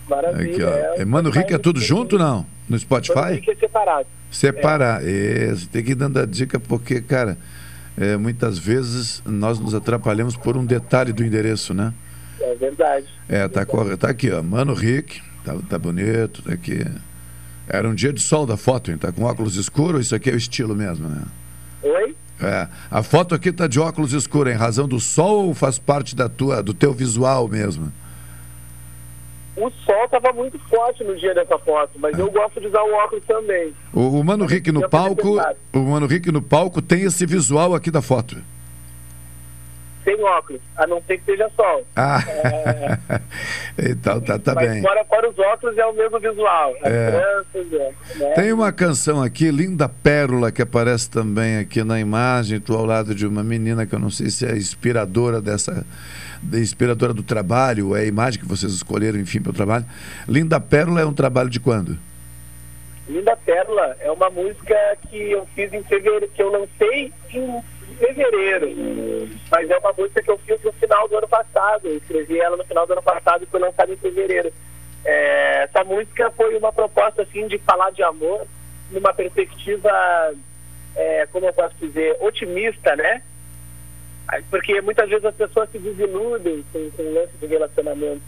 Maravilha. 0.08 0.52
Aqui, 0.52 0.62
ó. 0.62 1.02
é. 1.02 1.04
Mano 1.04 1.28
Rick 1.30 1.52
é 1.52 1.58
tudo 1.58 1.80
junto, 1.80 2.16
não? 2.16 2.38
No 2.38 2.46
Mano 2.70 2.78
Spotify? 2.80 3.32
Rick 3.34 3.50
é 3.50 3.54
separado. 3.56 4.06
Separar. 4.30 5.00
É, 5.04 5.48
você 5.48 5.66
tem 5.66 5.82
que 5.82 5.90
ir 5.92 5.94
dando 5.96 6.18
a 6.20 6.24
dica, 6.24 6.60
porque, 6.60 7.00
cara, 7.00 7.36
é, 7.96 8.16
muitas 8.16 8.58
vezes 8.58 9.20
nós 9.26 9.58
nos 9.58 9.74
atrapalhamos 9.74 10.36
por 10.36 10.56
um 10.56 10.64
detalhe 10.64 11.12
do 11.12 11.24
endereço, 11.24 11.74
né? 11.74 11.92
É 12.40 12.54
verdade. 12.54 13.06
É, 13.28 13.48
tá, 13.48 13.66
corre- 13.66 13.96
tá 13.96 14.08
aqui, 14.08 14.30
ó. 14.30 14.40
Mano 14.42 14.72
Rick, 14.72 15.20
tá, 15.44 15.56
tá 15.68 15.76
bonito, 15.78 16.42
tá 16.42 16.52
aqui. 16.52 16.86
Era 17.68 17.88
um 17.88 17.94
dia 17.94 18.12
de 18.12 18.20
sol 18.20 18.46
da 18.46 18.56
foto, 18.56 18.90
hein? 18.90 18.96
Tá 18.96 19.12
com 19.12 19.24
óculos 19.24 19.56
escuros, 19.56 20.06
isso 20.06 20.14
aqui 20.14 20.30
é 20.30 20.32
o 20.32 20.36
estilo 20.36 20.74
mesmo, 20.74 21.08
né? 21.08 21.22
Oi? 21.82 22.16
É, 22.40 22.68
a 22.90 23.02
foto 23.02 23.34
aqui 23.34 23.52
tá 23.52 23.66
de 23.66 23.78
óculos 23.78 24.12
escuros, 24.12 24.52
em 24.52 24.56
razão 24.56 24.88
do 24.88 24.98
sol 24.98 25.46
ou 25.48 25.54
faz 25.54 25.78
parte 25.78 26.16
da 26.16 26.28
tua, 26.28 26.62
do 26.62 26.72
teu 26.72 26.92
visual 26.92 27.48
mesmo? 27.48 27.92
O 29.56 29.70
sol 29.84 30.04
estava 30.04 30.32
muito 30.32 30.56
forte 30.68 31.02
no 31.02 31.16
dia 31.16 31.34
dessa 31.34 31.58
foto, 31.58 31.98
mas 31.98 32.16
eu 32.16 32.30
gosto 32.30 32.60
de 32.60 32.68
usar 32.68 32.82
o 32.82 32.94
óculos 32.94 33.24
também. 33.26 33.74
O, 33.92 34.20
o 34.20 34.24
Mano 34.24 34.46
Rick 34.46 34.70
no 34.70 34.88
palco, 34.88 35.36
o 35.72 35.78
Mano 35.80 36.06
Rick 36.06 36.30
no 36.30 36.40
palco 36.40 36.80
tem 36.80 37.02
esse 37.02 37.26
visual 37.26 37.74
aqui 37.74 37.90
da 37.90 38.00
foto. 38.00 38.36
Sem 40.04 40.22
óculos, 40.22 40.60
a 40.76 40.86
não 40.86 41.02
ser 41.02 41.18
que 41.18 41.24
seja 41.24 41.50
sol. 41.54 41.86
Ah, 41.94 42.20
então 43.78 44.20
tá, 44.20 44.38
tá 44.38 44.54
mas 44.54 44.70
bem. 44.70 44.82
fora, 44.82 45.04
fora 45.04 45.28
os 45.28 45.38
óculos 45.38 45.76
é 45.76 45.84
o 45.84 45.92
mesmo 45.92 46.18
visual. 46.18 46.74
É. 46.82 47.10
crianças, 47.10 47.72
é, 47.72 48.18
né? 48.18 48.34
Tem 48.34 48.52
uma 48.52 48.72
canção 48.72 49.22
aqui, 49.22 49.50
Linda 49.50 49.88
Pérola, 49.88 50.50
que 50.50 50.62
aparece 50.62 51.10
também 51.10 51.58
aqui 51.58 51.82
na 51.84 52.00
imagem. 52.00 52.58
Estou 52.58 52.78
ao 52.78 52.86
lado 52.86 53.14
de 53.14 53.26
uma 53.26 53.42
menina 53.44 53.86
que 53.86 53.94
eu 53.94 53.98
não 53.98 54.10
sei 54.10 54.30
se 54.30 54.46
é 54.46 54.56
inspiradora 54.56 55.40
dessa. 55.40 55.84
inspiradora 56.52 57.12
do 57.12 57.22
trabalho, 57.22 57.94
é 57.94 58.00
a 58.00 58.06
imagem 58.06 58.40
que 58.40 58.46
vocês 58.46 58.72
escolheram, 58.72 59.18
enfim, 59.18 59.40
para 59.40 59.50
o 59.50 59.54
trabalho. 59.54 59.84
Linda 60.26 60.58
Pérola 60.60 61.00
é 61.00 61.04
um 61.04 61.12
trabalho 61.12 61.50
de 61.50 61.60
quando? 61.60 61.98
Linda 63.08 63.34
Pérola 63.36 63.96
é 64.00 64.10
uma 64.10 64.28
música 64.28 64.76
que 65.08 65.32
eu 65.32 65.46
fiz 65.54 65.72
em 65.72 65.82
fevereiro, 65.84 66.28
que 66.28 66.42
eu 66.42 66.50
lancei 66.50 67.12
em 67.32 67.62
fevereiro. 67.98 69.28
Mas 69.50 69.70
é 69.70 69.78
uma 69.78 69.92
música 69.92 70.22
que 70.22 70.30
eu 70.30 70.38
fiz 70.38 70.62
no 70.62 70.72
final 70.72 71.08
do 71.08 71.18
ano 71.18 71.28
passado. 71.28 71.86
Eu 71.86 71.96
escrevi 71.96 72.38
ela 72.40 72.56
no 72.56 72.64
final 72.64 72.86
do 72.86 72.92
ano 72.92 73.02
passado 73.02 73.42
e 73.42 73.46
foi 73.46 73.60
lançada 73.60 73.92
em 73.92 73.96
fevereiro. 73.96 74.52
É, 75.04 75.62
essa 75.64 75.84
música 75.84 76.30
foi 76.32 76.56
uma 76.56 76.72
proposta 76.72 77.22
assim 77.22 77.46
de 77.46 77.58
falar 77.58 77.90
de 77.90 78.02
amor 78.02 78.46
numa 78.90 79.12
perspectiva, 79.12 79.90
é, 80.96 81.26
como 81.26 81.46
eu 81.46 81.52
posso 81.52 81.74
dizer, 81.80 82.16
otimista, 82.20 82.96
né? 82.96 83.22
Porque 84.50 84.80
muitas 84.82 85.08
vezes 85.08 85.24
as 85.24 85.34
pessoas 85.34 85.70
se 85.70 85.78
desiludem 85.78 86.64
com, 86.72 86.90
com 86.90 87.02
o 87.02 87.14
lance 87.14 87.32
de 87.40 87.46
relacionamento. 87.46 88.22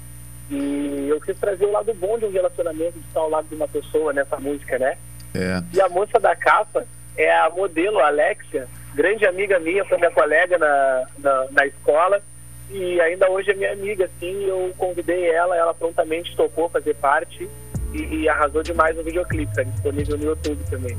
E 0.50 1.06
eu 1.08 1.20
quis 1.20 1.38
trazer 1.38 1.64
o 1.64 1.72
lado 1.72 1.92
bom 1.94 2.18
de 2.18 2.24
um 2.24 2.32
relacionamento, 2.32 2.98
de 2.98 3.06
estar 3.06 3.20
ao 3.20 3.30
lado 3.30 3.46
de 3.48 3.54
uma 3.54 3.68
pessoa 3.68 4.12
nessa 4.12 4.36
música, 4.38 4.78
né? 4.78 4.96
É. 5.34 5.62
E 5.72 5.80
a 5.80 5.88
moça 5.88 6.18
da 6.18 6.34
capa 6.34 6.84
é 7.16 7.30
a 7.38 7.50
modelo 7.50 8.00
Alexia, 8.00 8.66
grande 8.94 9.26
amiga 9.26 9.58
minha, 9.58 9.84
foi 9.84 9.98
minha 9.98 10.10
colega 10.10 10.58
na, 10.58 11.06
na, 11.18 11.46
na 11.50 11.66
escola. 11.66 12.22
E 12.70 13.00
ainda 13.00 13.28
hoje 13.30 13.50
é 13.50 13.54
minha 13.54 13.72
amiga, 13.72 14.04
assim, 14.04 14.44
eu 14.44 14.72
convidei 14.78 15.28
ela, 15.30 15.56
ela 15.56 15.74
prontamente 15.74 16.36
topou 16.36 16.68
fazer 16.68 16.94
parte 16.94 17.48
e, 17.92 18.02
e 18.02 18.28
arrasou 18.28 18.62
demais 18.62 18.96
no 18.96 19.02
videoclipe, 19.02 19.52
tá 19.54 19.64
disponível 19.64 20.16
no 20.16 20.24
YouTube 20.24 20.62
também. 20.70 20.96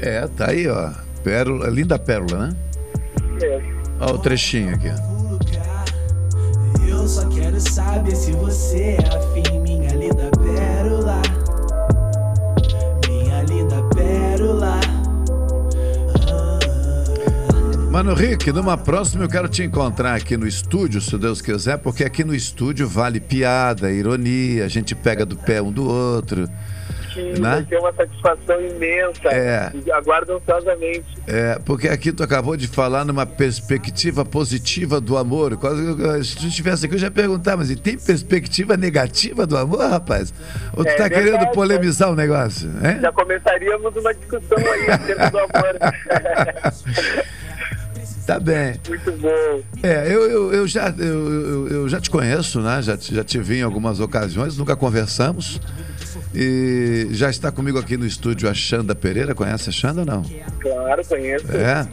É, 0.00 0.26
tá 0.26 0.50
aí, 0.50 0.66
ó. 0.68 0.90
Pérola, 1.22 1.68
Linda 1.68 1.98
Pérola, 1.98 2.46
né? 2.46 2.56
É. 3.42 3.60
Olha 4.00 4.14
o 4.14 4.18
trechinho 4.18 4.74
aqui. 4.74 4.88
Eu 6.88 7.06
só 7.06 7.28
quero 7.28 7.60
saber 7.60 8.14
se 8.14 8.32
você 8.32 8.96
é 8.96 9.16
afim, 9.16 9.60
minha 9.60 9.92
linda 9.92 10.30
pérola. 10.30 11.22
Minha 13.08 13.42
linda 13.42 13.76
pérola. 13.94 14.95
Mano 17.90 18.12
Rick, 18.14 18.52
numa 18.52 18.76
próxima 18.76 19.24
eu 19.24 19.28
quero 19.28 19.48
te 19.48 19.62
encontrar 19.62 20.14
aqui 20.14 20.36
no 20.36 20.46
estúdio, 20.46 21.00
se 21.00 21.16
Deus 21.16 21.40
quiser, 21.40 21.78
porque 21.78 22.04
aqui 22.04 22.24
no 22.24 22.34
estúdio 22.34 22.86
vale 22.86 23.20
piada, 23.20 23.90
ironia, 23.90 24.64
a 24.64 24.68
gente 24.68 24.94
pega 24.94 25.24
do 25.24 25.36
pé 25.36 25.62
um 25.62 25.72
do 25.72 25.88
outro. 25.88 26.46
Que 27.14 27.40
Né? 27.40 27.48
vai 27.54 27.64
ter 27.64 27.78
uma 27.78 27.92
satisfação 27.94 28.60
imensa. 28.60 29.28
É. 29.30 29.72
Aguardo 29.94 30.34
ansiosamente. 30.36 31.06
É, 31.26 31.58
porque 31.64 31.88
aqui 31.88 32.12
tu 32.12 32.22
acabou 32.22 32.54
de 32.58 32.68
falar 32.68 33.06
numa 33.06 33.24
perspectiva 33.24 34.22
positiva 34.26 35.00
do 35.00 35.16
amor. 35.16 35.56
Quase, 35.56 35.82
se 36.24 36.36
tu 36.36 36.46
estivesse 36.46 36.84
aqui, 36.84 36.96
eu 36.96 36.98
já 36.98 37.06
ia 37.06 37.10
perguntar, 37.10 37.56
mas 37.56 37.70
e 37.70 37.76
tem 37.76 37.96
perspectiva 37.96 38.76
negativa 38.76 39.46
do 39.46 39.56
amor, 39.56 39.88
rapaz? 39.88 40.34
Ou 40.76 40.84
tu 40.84 40.90
É 40.90 40.94
tá 40.96 41.04
verdade, 41.08 41.24
querendo 41.30 41.50
polemizar 41.52 42.10
o 42.10 42.14
negócio? 42.14 42.68
Hein? 42.84 42.98
Já 43.00 43.10
começaríamos 43.12 43.96
uma 43.96 44.12
discussão 44.12 44.58
aí 44.58 44.90
acerca 44.90 45.30
do 45.30 45.38
amor. 45.38 45.78
Tá 48.26 48.40
bem. 48.40 48.74
Muito 48.88 49.12
bom. 49.12 49.62
É, 49.82 50.06
eu, 50.12 50.28
eu, 50.28 50.52
eu 50.52 50.66
já, 50.66 50.88
eu, 50.98 51.68
eu- 51.68 51.88
já 51.88 52.00
te 52.00 52.10
conheço, 52.10 52.60
né? 52.60 52.82
Já, 52.82 52.96
já 52.96 53.22
te 53.22 53.38
vi 53.38 53.58
em 53.58 53.62
algumas 53.62 54.00
ocasiões, 54.00 54.56
nunca 54.56 54.74
conversamos. 54.74 55.60
E 56.34 57.08
já 57.12 57.30
está 57.30 57.50
comigo 57.50 57.78
aqui 57.78 57.96
no 57.96 58.06
estúdio 58.06 58.48
a 58.48 58.54
Xanda 58.54 58.94
Pereira. 58.94 59.34
Conhece 59.34 59.68
a 59.70 59.72
Xanda 59.72 60.00
ou 60.00 60.06
não? 60.06 60.22
Claro, 60.60 61.04
conheço. 61.06 61.46
É. 61.52 61.86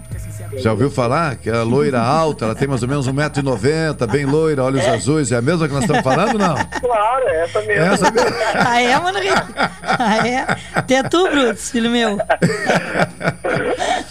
Já 0.58 0.72
ouviu 0.72 0.90
falar? 0.92 1.36
Que 1.38 1.50
é 1.50 1.58
loira 1.64 2.00
alta, 2.02 2.46
ela 2.46 2.56
tem 2.56 2.68
mais 2.68 2.82
ou 2.84 2.88
menos 2.90 3.08
1,90m, 3.08 4.08
bem 4.12 4.26
loira, 4.26 4.64
olhos 4.64 4.86
azuis. 4.86 5.32
É 5.32 5.38
a 5.38 5.42
mesma 5.42 5.68
que 5.68 5.74
nós 5.74 5.84
estamos 5.84 6.04
falando, 6.04 6.38
não? 6.38 6.56
Claro, 6.80 7.28
é 7.28 7.44
essa 7.44 7.62
mesmo. 7.62 7.84
Essa 7.84 8.12
mesmo. 8.12 8.30
Ah, 8.56 8.82
é, 8.82 9.00
mano? 9.00 9.20
Ah, 9.82 10.28
é? 10.28 10.46
Até 10.76 11.04
tu, 11.04 11.30
Brutus, 11.30 11.70
filho 11.72 11.90
meu. 11.90 12.18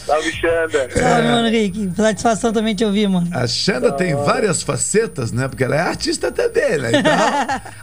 Salve, 0.06 0.32
Xanda. 0.32 0.88
Salve, 0.90 1.28
mano, 1.28 1.48
Rick. 1.48 1.92
Satisfação 1.96 2.52
também 2.52 2.74
te 2.74 2.84
ouvir, 2.84 3.08
mano. 3.08 3.28
A 3.32 3.46
Xanda 3.46 3.92
tem 3.92 4.14
várias 4.14 4.62
facetas, 4.62 5.32
né? 5.32 5.48
Porque 5.48 5.64
ela 5.64 5.76
é 5.76 5.80
artista 5.80 6.30
também, 6.32 6.78
né? 6.78 6.90
Então, 6.98 7.12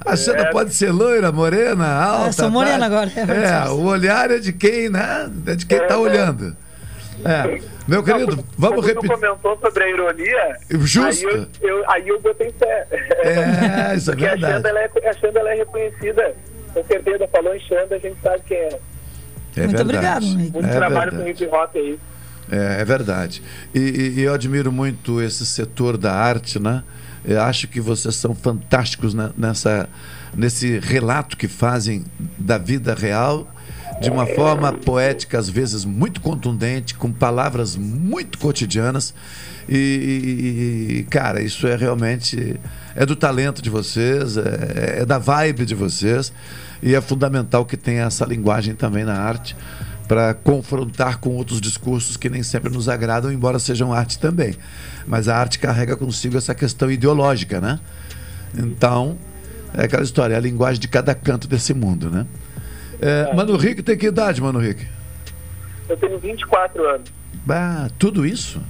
a 0.05 0.15
Xanda 0.15 0.41
É. 0.43 0.51
pode 0.51 0.73
ser 0.73 0.91
loira, 0.91 1.32
morena, 1.32 1.88
alta. 1.88 2.18
Eu 2.28 2.34
sou 2.34 2.49
morena 2.49 2.86
agora, 2.86 3.11
é 3.15 3.65
É, 3.65 3.70
o 3.70 3.84
olhar 3.86 4.32
é 4.32 4.39
de 4.39 4.53
quem, 4.53 4.89
né? 4.89 5.30
É 5.47 5.55
de 5.55 5.65
quem 5.65 5.80
tá 5.88 5.97
olhando. 5.97 6.55
É. 7.26 7.59
Meu 7.88 8.01
querido, 8.03 8.45
vamos 8.57 8.78
Quando 8.78 8.88
repetir. 8.88 9.09
tu 9.09 9.15
comentou 9.15 9.59
sobre 9.59 9.84
a 9.84 9.89
ironia, 9.89 10.57
Justo. 10.70 11.28
Aí 11.28 11.47
eu, 11.61 11.70
eu- 11.70 11.91
aí 11.91 12.07
eu 12.07 12.22
botei 12.22 12.49
fé. 12.57 12.88
É, 12.91 13.95
isso 13.97 14.11
é 14.11 14.13
Porque 14.15 14.28
verdade. 14.30 14.45
A 14.53 14.55
Xanda, 14.57 14.70
ela 14.70 14.80
é, 14.80 15.09
a 15.09 15.13
Xanda 15.13 15.39
ela 15.39 15.49
é 15.51 15.55
reconhecida. 15.55 16.34
Com 16.74 16.84
certeza, 16.86 17.28
falou 17.28 17.55
em 17.55 17.59
Xanda, 17.59 17.95
a 17.95 17.99
gente 17.99 18.15
sabe 18.22 18.41
quem 18.47 18.57
é. 18.57 18.80
É 19.57 19.67
verdade. 19.67 20.28
Muito 20.28 20.59
É 20.65 20.70
trabalho 20.70 21.11
verdade. 21.11 21.36
com 21.38 21.43
hip 21.45 21.53
hop 21.55 21.76
aí. 21.76 21.99
É, 22.51 22.82
é 22.82 22.86
verdade. 22.86 23.43
E, 23.76 23.80
e- 23.80 24.09
e 24.20 24.22
eu 24.22 24.34
admiro 24.34 24.72
muito 24.72 25.22
esse 25.22 25.45
setor 25.45 25.97
da 25.97 26.13
arte, 26.13 26.57
né? 26.59 26.84
Eu 27.26 27.41
acho 27.41 27.67
que 27.67 27.82
vocês 27.82 28.15
são 28.15 28.34
fantásticos 28.34 29.13
na- 29.13 29.32
nessa, 29.38 29.89
nesse 30.36 30.80
relato 30.80 31.38
que 31.38 31.47
fazem 31.47 32.03
da 32.38 32.57
vida 32.57 32.93
real, 32.93 33.47
de 34.01 34.09
uma 34.09 34.25
forma 34.25 34.71
poética, 34.71 35.38
às 35.38 35.49
vezes 35.49 35.84
muito 35.84 36.21
contundente, 36.21 36.95
com 36.95 37.11
palavras 37.11 37.75
muito 37.75 38.38
cotidianas. 38.38 39.13
E, 39.67 39.75
e- 39.75 41.03
cara, 41.09 41.41
isso 41.41 41.67
é 41.67 41.75
realmente 41.75 42.59
é 42.95 43.05
do 43.05 43.15
talento 43.15 43.61
de 43.61 43.69
vocês, 43.69 44.38
é, 44.38 44.99
é 45.01 45.05
da 45.05 45.17
vibe 45.17 45.65
de 45.65 45.75
vocês, 45.75 46.32
e 46.82 46.95
é 46.95 47.01
fundamental 47.01 47.65
que 47.65 47.77
tenha 47.77 48.03
essa 48.03 48.25
linguagem 48.25 48.73
também 48.73 49.03
na 49.03 49.15
arte 49.15 49.55
para 50.07 50.34
confrontar 50.34 51.19
com 51.19 51.36
outros 51.36 51.61
discursos 51.61 52.17
que 52.17 52.30
nem 52.30 52.41
sempre 52.41 52.71
nos 52.73 52.89
agradam, 52.89 53.32
embora 53.32 53.59
sejam 53.59 53.93
arte 53.93 54.17
também. 54.17 54.55
Mas 55.05 55.27
a 55.27 55.38
arte 55.38 55.59
carrega 55.59 55.95
consigo 55.95 56.36
essa 56.36 56.55
questão 56.55 56.89
ideológica, 56.89 57.61
né? 57.61 57.80
Então, 58.57 59.17
é 59.74 59.84
aquela 59.84 60.03
história, 60.03 60.34
é 60.34 60.38
a 60.38 60.41
linguagem 60.41 60.80
de 60.80 60.88
cada 60.88 61.13
canto 61.13 61.47
desse 61.47 61.74
mundo, 61.74 62.09
né? 62.09 62.26
É, 63.01 63.34
Mano 63.34 63.55
Rick 63.55 63.82
tem 63.82 63.97
que 63.97 64.07
idade, 64.07 64.41
Mano 64.41 64.59
Rick? 64.59 64.86
Eu 65.88 65.97
tenho 65.97 66.20
24 66.20 66.88
anos. 66.88 67.11
Bah, 67.45 67.88
tudo 67.97 68.26
isso? 68.26 68.61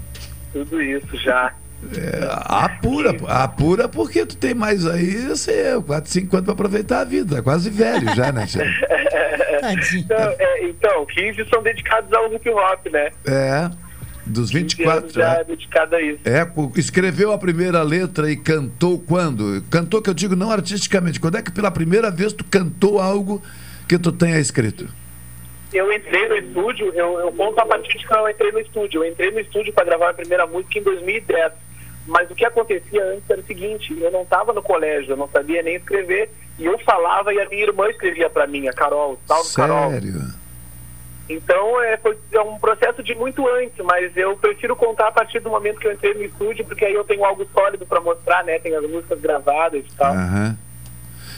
Tudo 0.54 0.82
isso 0.82 1.18
já. 1.18 1.54
É, 1.95 2.28
apura, 2.45 3.16
apura 3.28 3.88
porque 3.88 4.26
tu 4.26 4.36
tem 4.36 4.54
mais 4.54 4.86
aí, 4.86 5.36
sei 5.38 5.74
eu, 5.74 5.82
4, 5.82 6.12
5 6.12 6.36
anos 6.36 6.45
para 6.45 6.54
aproveitar 6.54 7.02
a 7.02 7.06
vida. 7.06 7.38
É 7.39 7.41
quase 7.41 7.70
velho 7.70 8.14
já, 8.16 8.32
né? 8.32 8.45
Então, 9.93 10.18
é, 10.18 10.64
então, 10.64 11.06
15 11.06 11.45
são 11.50 11.62
dedicados 11.62 12.12
ao 12.14 12.34
hip 12.34 12.50
hop, 12.50 12.86
né? 12.91 13.10
É, 13.28 13.70
dos 14.30 14.51
24 14.51 15.09
já 15.09 15.34
né? 15.34 15.41
é 15.41 15.43
dedicado 15.43 15.95
a 15.95 16.01
isso. 16.01 16.19
É, 16.23 16.47
escreveu 16.80 17.32
a 17.32 17.38
primeira 17.38 17.82
letra 17.82 18.32
e 18.32 18.38
cantou 18.38 18.99
quando? 18.99 19.63
Cantou 19.69 20.01
que 20.01 20.09
eu 20.09 20.13
digo 20.13 20.36
não 20.36 20.51
artisticamente. 20.51 21.19
Quando 21.19 21.38
é 21.38 21.41
que 21.41 21.51
pela 21.51 21.71
primeira 21.71 22.11
vez 22.11 22.32
tu 22.34 22.43
cantou 22.43 22.99
algo 22.99 23.41
que 23.88 23.97
tu 23.97 24.11
tenha 24.11 24.39
escrito? 24.39 24.88
Eu 25.73 25.91
entrei 25.93 26.27
no 26.27 26.36
estúdio, 26.36 26.91
eu, 26.95 27.19
eu 27.19 27.32
conto 27.32 27.59
a 27.59 27.65
partir 27.65 27.97
de 27.97 28.07
quando 28.07 28.21
eu 28.21 28.30
entrei 28.30 28.51
no 28.51 28.59
estúdio. 28.59 29.03
Eu 29.03 29.11
entrei 29.11 29.32
no 29.32 29.39
estúdio 29.39 29.73
para 29.73 29.86
gravar 29.86 30.09
a 30.09 30.13
primeira 30.13 30.47
música 30.47 30.80
em 30.80 30.84
2010. 30.84 31.53
Mas 32.07 32.30
o 32.32 32.36
que 32.36 32.43
acontecia 32.43 33.03
antes 33.05 33.30
era 33.30 33.39
o 33.39 33.45
seguinte: 33.45 33.95
eu 33.99 34.11
não 34.11 34.23
estava 34.23 34.51
no 34.51 34.63
colégio, 34.63 35.11
eu 35.11 35.17
não 35.17 35.30
sabia 35.30 35.61
nem 35.61 35.75
escrever, 35.75 36.32
e 36.57 36.65
eu 36.65 36.77
falava 36.80 37.32
e 37.34 37.39
a 37.39 37.47
minha 37.47 37.63
irmã 37.63 37.88
escrevia 37.88 38.30
para 38.30 38.47
mim, 38.47 38.67
a 38.67 38.73
Carol, 38.73 39.19
salve 39.27 39.53
Carol. 39.53 39.91
Então 41.30 41.82
é, 41.84 41.95
foi 41.97 42.17
é 42.32 42.41
um 42.41 42.57
processo 42.57 43.03
de 43.03 43.13
muito 43.13 43.47
antes, 43.47 43.77
mas 43.86 44.15
eu 44.17 44.36
prefiro 44.36 44.75
contar 44.75 45.09
a 45.09 45.11
partir 45.11 45.39
do 45.39 45.49
momento 45.49 45.80
que 45.80 45.88
eu 45.88 45.93
entrei 45.93 46.13
no 46.15 46.23
estúdio, 46.23 46.65
porque 46.65 46.84
aí 46.84 46.93
eu 46.93 47.03
tenho 47.03 47.23
algo 47.23 47.47
sólido 47.53 47.86
para 47.86 48.01
mostrar, 48.01 48.43
né? 48.43 48.57
Tem 48.57 48.75
as 48.75 48.84
músicas 48.89 49.19
gravadas 49.21 49.86
e 49.86 49.95
tal. 49.95 50.13
Aham. 50.13 50.57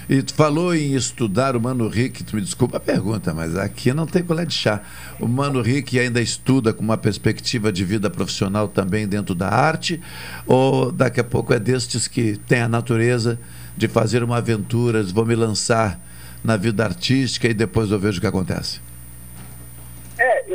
E 0.09 0.21
tu 0.21 0.33
falou 0.33 0.75
em 0.75 0.93
estudar 0.93 1.55
o 1.55 1.61
Mano 1.61 1.87
Rick, 1.87 2.23
tu 2.23 2.35
me 2.35 2.41
desculpa 2.41 2.77
a 2.77 2.79
pergunta, 2.79 3.33
mas 3.33 3.55
aqui 3.55 3.93
não 3.93 4.05
tem 4.05 4.23
colher 4.23 4.45
de 4.45 4.53
chá. 4.53 4.81
O 5.19 5.27
Mano 5.27 5.61
Rick 5.61 5.97
ainda 5.99 6.19
estuda 6.19 6.73
com 6.73 6.81
uma 6.81 6.97
perspectiva 6.97 7.71
de 7.71 7.85
vida 7.85 8.09
profissional 8.09 8.67
também 8.67 9.07
dentro 9.07 9.33
da 9.35 9.47
arte? 9.47 10.01
Ou 10.45 10.91
daqui 10.91 11.19
a 11.19 11.23
pouco 11.23 11.53
é 11.53 11.59
destes 11.59 12.07
que 12.07 12.37
tem 12.37 12.61
a 12.61 12.67
natureza 12.67 13.39
de 13.77 13.87
fazer 13.87 14.23
uma 14.23 14.37
aventura, 14.37 15.03
vou 15.03 15.25
me 15.25 15.35
lançar 15.35 15.99
na 16.43 16.57
vida 16.57 16.83
artística 16.83 17.47
e 17.47 17.53
depois 17.53 17.91
eu 17.91 17.99
vejo 17.99 18.17
o 18.17 18.21
que 18.21 18.27
acontece? 18.27 18.81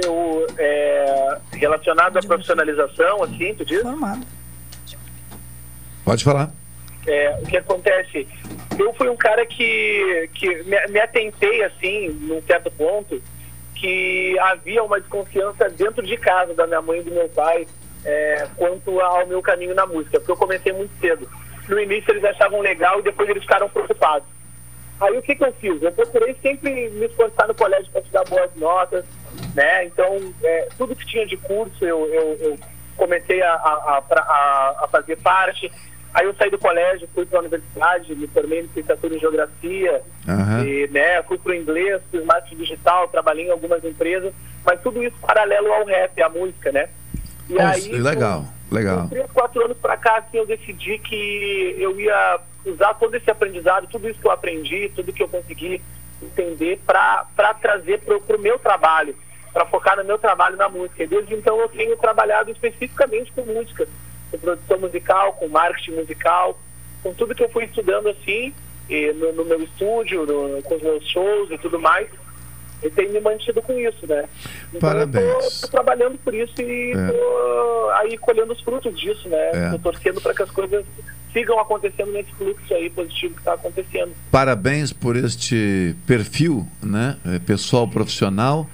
Eu 0.05 0.47
é, 0.59 1.39
relacionado 1.53 2.19
à 2.19 2.23
profissionalização, 2.23 3.23
assim, 3.23 3.55
tu 3.55 3.65
diz? 3.65 3.83
Pode 6.05 6.25
falar. 6.25 6.51
É, 7.07 7.39
o 7.41 7.47
que 7.47 7.57
acontece? 7.57 8.27
Eu 8.79 8.93
fui 8.95 9.09
um 9.09 9.17
cara 9.17 9.47
que, 9.47 10.31
que 10.35 10.63
me, 10.65 10.87
me 10.89 11.01
atentei, 11.01 11.63
assim, 11.65 12.09
num 12.09 12.43
certo 12.43 12.71
ponto, 12.71 13.23
que 13.75 14.39
havia 14.39 14.83
uma 14.83 15.01
desconfiança 15.01 15.69
dentro 15.69 16.05
de 16.05 16.17
casa 16.17 16.55
da 16.55 16.67
minha 16.67 16.83
mãe 16.83 17.01
e 17.01 17.03
do 17.03 17.11
meu 17.11 17.29
pai 17.29 17.67
é, 18.05 18.47
quanto 18.57 19.01
ao 19.01 19.27
meu 19.27 19.43
caminho 19.43 19.75
na 19.75 19.87
música, 19.87 20.19
porque 20.19 20.33
eu 20.33 20.37
comecei 20.37 20.73
muito 20.73 20.93
cedo. 21.01 21.29
No 21.69 21.81
início 21.81 22.13
eles 22.13 22.25
achavam 22.25 22.61
legal 22.61 23.01
e 23.01 23.03
depois 23.03 23.29
eles 23.29 23.43
ficaram 23.43 23.69
preocupados. 23.69 24.29
Aí 25.01 25.19
o 25.19 25.23
que, 25.23 25.35
que 25.35 25.45
eu 25.45 25.53
fiz? 25.55 25.83
Eu 25.83 25.93
procurei 25.93 26.35
sempre 26.41 26.89
me 26.91 27.07
esforçar 27.07 27.47
no 27.49 27.55
colégio 27.55 27.91
para 27.91 28.01
estudar 28.01 28.25
boas 28.25 28.51
notas, 28.57 29.05
né? 29.57 29.87
Então, 29.87 30.33
é, 30.45 30.69
tudo 30.77 30.95
que 30.95 31.07
tinha 31.07 31.27
de 31.27 31.37
curso 31.39 31.83
eu, 31.85 32.07
eu, 32.13 32.37
eu 32.41 32.59
comecei 32.97 33.43
a, 33.43 33.53
a, 33.55 34.03
a, 34.09 34.85
a- 34.85 34.89
fazer 34.89 35.17
parte. 35.17 35.73
Aí 36.13 36.25
eu 36.27 36.35
saí 36.35 36.51
do 36.51 36.59
colégio, 36.59 37.09
fui 37.15 37.25
para 37.27 37.39
a 37.39 37.43
universidade, 37.43 38.15
me 38.15 38.27
formei 38.29 38.61
em 38.61 38.63
licenciatura 38.63 39.15
em 39.17 39.19
geografia, 39.19 40.03
Aham. 40.29 40.65
e, 40.65 40.87
né, 40.89 41.23
fui 41.25 41.37
para 41.39 41.53
o 41.53 41.55
inglês, 41.55 42.01
fiz 42.11 42.25
marketing 42.25 42.57
digital, 42.57 43.09
trabalhei 43.09 43.47
em 43.47 43.51
algumas 43.51 43.83
empresas, 43.85 44.33
mas 44.65 44.81
tudo 44.83 45.03
isso 45.03 45.17
paralelo 45.21 45.73
ao 45.73 45.85
rap, 45.85 46.23
à 46.23 46.29
música, 46.29 46.71
né? 46.73 46.89
E 47.51 47.55
Nossa, 47.55 47.89
legal, 47.91 48.45
legal. 48.71 49.09
três, 49.09 49.31
quatro 49.31 49.63
anos 49.65 49.77
pra 49.79 49.97
cá, 49.97 50.17
assim, 50.19 50.39
eu 50.39 50.47
decidi 50.47 50.99
que 50.99 51.77
eu 51.79 51.99
ia 52.01 52.41
usar 52.65 52.95
todo 52.95 53.15
esse 53.15 53.31
aprendizado, 53.31 53.87
tudo 53.87 54.09
isso 54.09 54.19
que 54.21 54.27
eu 54.27 54.33
aprendi, 54.33 54.91
tudo 54.97 55.13
que 55.13 55.23
eu 55.23 55.29
consegui 55.29 55.83
entender 56.23 56.81
para 56.87 57.27
trazer 57.61 58.01
pro, 58.01 58.21
pro 58.23 58.39
meu 58.39 58.59
trabalho, 58.59 59.15
para 59.57 59.65
focar 59.65 59.97
no 59.97 60.05
meu 60.05 60.19
trabalho 60.19 60.55
na 60.55 60.69
música. 60.69 61.03
E 61.03 61.07
desde 61.07 61.33
então 61.35 61.59
eu 61.59 61.67
tenho 61.71 61.97
trabalhado 61.97 62.51
especificamente 62.51 63.33
com 63.33 63.41
música, 63.41 63.89
com 64.31 64.37
produção 64.39 64.79
musical, 64.79 65.33
com 65.33 65.49
marketing 65.49 65.93
musical, 65.93 66.61
com 67.03 67.15
tudo 67.15 67.35
que 67.35 67.43
eu 67.43 67.49
fui 67.49 67.65
estudando 67.65 68.07
assim, 68.11 68.53
e 68.91 69.13
no, 69.15 69.33
no 69.33 69.45
meu 69.47 69.63
estúdio, 69.63 70.27
no- 70.27 70.63
com 70.63 70.75
os 70.75 70.83
meus 70.83 71.09
shows 71.09 71.51
e 71.51 71.57
tudo 71.57 71.81
mais. 71.81 72.07
Eu 72.83 72.91
tenho 72.91 73.11
me 73.15 73.21
mantido 73.21 73.63
com 73.63 73.73
isso, 73.79 74.07
né? 74.07 74.27
Então, 74.69 74.81
Parabéns. 74.91 75.25
Eu 75.27 75.39
tô, 75.41 75.61
tô 75.63 75.69
trabalhando 75.69 76.19
por 76.19 76.35
isso 76.35 76.53
e 76.61 76.93
É. 76.93 77.11
tô 77.11 77.91
aí 77.95 78.19
colhendo 78.19 78.53
os 78.53 78.61
frutos 78.61 78.95
disso, 79.01 79.27
né? 79.31 79.51
É. 79.55 79.71
Tô 79.71 79.79
torcendo 79.79 80.21
para 80.21 80.35
que 80.35 80.43
as 80.43 80.51
coisas 80.51 80.85
sigam 81.33 81.59
acontecendo 81.59 82.13
nesse 82.13 82.31
fluxo 82.33 82.75
aí 82.75 82.91
positivo 82.91 83.33
que 83.33 83.41
está 83.41 83.55
acontecendo. 83.55 84.13
Parabéns 84.31 84.93
por 84.93 85.17
este 85.17 85.97
perfil, 86.07 86.67
né, 86.83 87.17
eh, 87.27 87.39
pessoal 87.39 87.89
profissional, 87.89 88.67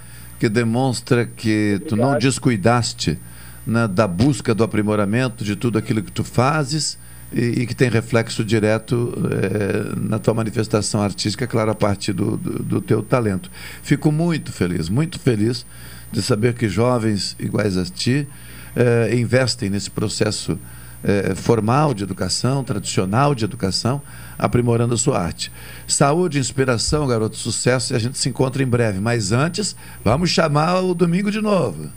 que 0.42 0.48
demonstra 0.48 1.24
que 1.24 1.80
tu 1.88 1.94
não 1.94 2.18
descuidaste 2.18 3.16
né, 3.64 3.86
da 3.86 4.08
busca 4.08 4.52
do 4.52 4.64
aprimoramento 4.64 5.44
de 5.44 5.54
tudo 5.54 5.78
aquilo 5.78 6.02
que 6.02 6.10
tu 6.10 6.24
fazes 6.24 6.98
e, 7.32 7.62
e 7.62 7.64
que 7.64 7.76
tem 7.76 7.88
reflexo 7.88 8.44
direto 8.44 9.14
eh, 9.30 9.94
na 9.96 10.18
tua 10.18 10.34
manifestação 10.34 11.00
artística, 11.00 11.46
claro, 11.46 11.70
a 11.70 11.76
partir 11.76 12.12
do, 12.12 12.36
do, 12.36 12.60
do 12.60 12.80
teu 12.80 13.04
talento. 13.04 13.48
Fico 13.84 14.10
muito 14.10 14.50
feliz, 14.50 14.88
muito 14.88 15.20
feliz 15.20 15.64
de 16.10 16.20
saber 16.20 16.54
que 16.54 16.68
jovens 16.68 17.36
iguais 17.38 17.76
a 17.76 17.84
ti 17.84 18.26
eh, 18.74 19.14
investem 19.14 19.70
nesse 19.70 19.92
processo 19.92 20.58
eh, 21.04 21.34
formal 21.34 21.92
de 21.94 22.04
educação, 22.04 22.62
tradicional 22.62 23.34
de 23.34 23.44
educação, 23.44 24.00
aprimorando 24.38 24.94
a 24.94 24.96
sua 24.96 25.20
arte. 25.20 25.52
Saúde, 25.86 26.38
inspiração, 26.38 27.06
garoto, 27.06 27.36
sucesso 27.36 27.92
e 27.92 27.96
a 27.96 27.98
gente 27.98 28.18
se 28.18 28.28
encontra 28.28 28.62
em 28.62 28.66
breve. 28.66 29.00
Mas 29.00 29.32
antes, 29.32 29.76
vamos 30.04 30.30
chamar 30.30 30.80
o 30.80 30.94
domingo 30.94 31.30
de 31.30 31.40
novo. 31.40 31.90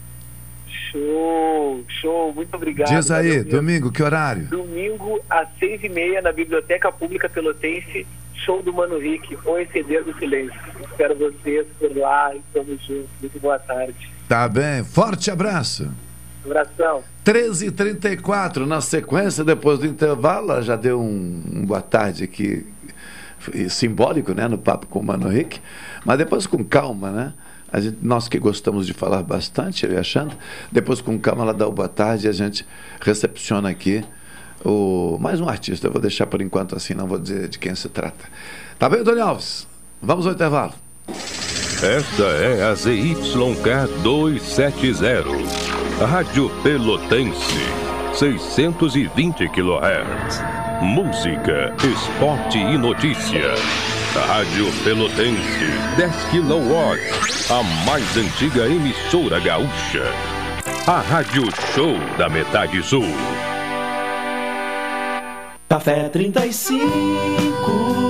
Show, 0.91 1.83
show, 2.01 2.33
muito 2.33 2.55
obrigado. 2.55 2.89
Diz 2.89 3.11
aí, 3.11 3.43
domingo, 3.43 3.91
que 3.91 4.01
horário? 4.01 4.47
Domingo 4.47 5.19
às 5.29 5.47
seis 5.59 5.83
e 5.83 5.89
meia 5.89 6.21
na 6.21 6.31
Biblioteca 6.31 6.91
Pública 6.91 7.27
Pelotense, 7.27 8.07
show 8.33 8.61
do 8.61 8.71
Mano 8.71 8.97
Rick, 8.97 9.37
O 9.45 9.57
Exceder 9.57 10.03
do 10.03 10.17
Silêncio. 10.17 10.59
Espero 10.89 11.15
vocês 11.15 11.65
por 11.79 11.95
lá 11.97 12.33
e 12.33 12.41
tamo 12.53 12.77
junto. 12.87 13.09
Muito 13.19 13.39
boa 13.39 13.59
tarde. 13.59 14.09
Tá 14.27 14.47
bem, 14.47 14.83
forte 14.83 15.29
abraço. 15.29 15.91
Abração. 16.45 17.03
13h34, 17.25 18.65
na 18.65 18.81
sequência, 18.81 19.43
depois 19.43 19.79
do 19.79 19.85
intervalo, 19.85 20.51
ela 20.51 20.61
já 20.61 20.75
deu 20.75 21.01
um, 21.01 21.41
um 21.53 21.65
boa 21.65 21.81
tarde 21.81 22.23
aqui, 22.23 22.65
simbólico, 23.69 24.33
né, 24.33 24.47
no 24.47 24.57
papo 24.57 24.87
com 24.87 24.99
o 24.99 25.03
Mano 25.03 25.27
Rick, 25.27 25.59
mas 26.03 26.17
depois 26.17 26.47
com 26.47 26.63
calma, 26.63 27.11
né? 27.11 27.33
A 27.71 27.79
gente, 27.79 27.97
nós 28.01 28.29
que 28.29 28.39
gostamos 28.39 28.85
de 28.85 28.93
falar 28.93 29.23
bastante, 29.23 29.85
eu 29.85 29.91
e 29.91 29.97
a 29.97 30.03
Xanda, 30.03 30.37
depois 30.71 31.01
com 31.01 31.19
calma 31.19 31.43
ela 31.43 31.53
dá 31.53 31.67
o 31.67 31.71
boa 31.71 31.89
tarde 31.89 32.27
e 32.27 32.29
a 32.29 32.31
gente 32.31 32.65
recepciona 33.01 33.69
aqui 33.69 34.03
o, 34.63 35.17
mais 35.19 35.41
um 35.41 35.49
artista. 35.49 35.87
Eu 35.87 35.91
vou 35.91 36.01
deixar 36.01 36.25
por 36.27 36.41
enquanto 36.41 36.75
assim, 36.75 36.93
não 36.93 37.07
vou 37.07 37.19
dizer 37.19 37.49
de 37.49 37.59
quem 37.59 37.75
se 37.75 37.89
trata. 37.89 38.25
Tá 38.79 38.87
bem, 38.87 39.03
Tony 39.03 39.19
Alves? 39.19 39.67
Vamos 40.01 40.25
ao 40.25 40.33
intervalo. 40.33 40.73
Esta 41.07 42.23
é 42.23 42.63
a 42.63 42.73
ZYK 42.73 44.01
270, 44.01 45.54
Rádio 45.99 46.49
Pelotense, 46.61 47.55
620 48.13 49.47
kHz. 49.47 50.43
Música, 50.81 51.73
esporte 51.81 52.57
e 52.57 52.77
notícia. 52.77 53.53
Rádio 54.27 54.65
Pelotense, 54.83 55.65
10 55.95 56.11
kW, 56.31 56.99
a 57.49 57.63
mais 57.85 58.17
antiga 58.17 58.67
emissora 58.67 59.39
gaúcha. 59.39 60.03
A 60.85 60.99
Rádio 60.99 61.43
Show 61.73 61.97
da 62.17 62.27
Metade 62.27 62.83
Sul. 62.83 63.05
Café 65.69 66.09
35 66.09 68.04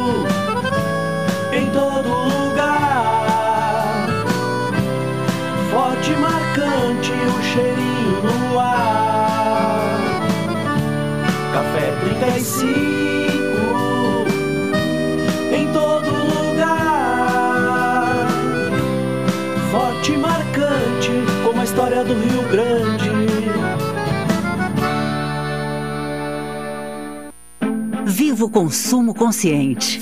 Viva 28.35 28.47
o 28.47 28.49
consumo 28.49 29.13
consciente. 29.13 30.01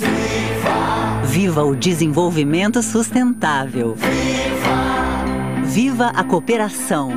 Viva 1.24 1.64
o 1.64 1.76
desenvolvimento 1.76 2.82
sustentável. 2.82 3.96
Viva 5.66 6.08
a 6.08 6.24
cooperação. 6.24 7.12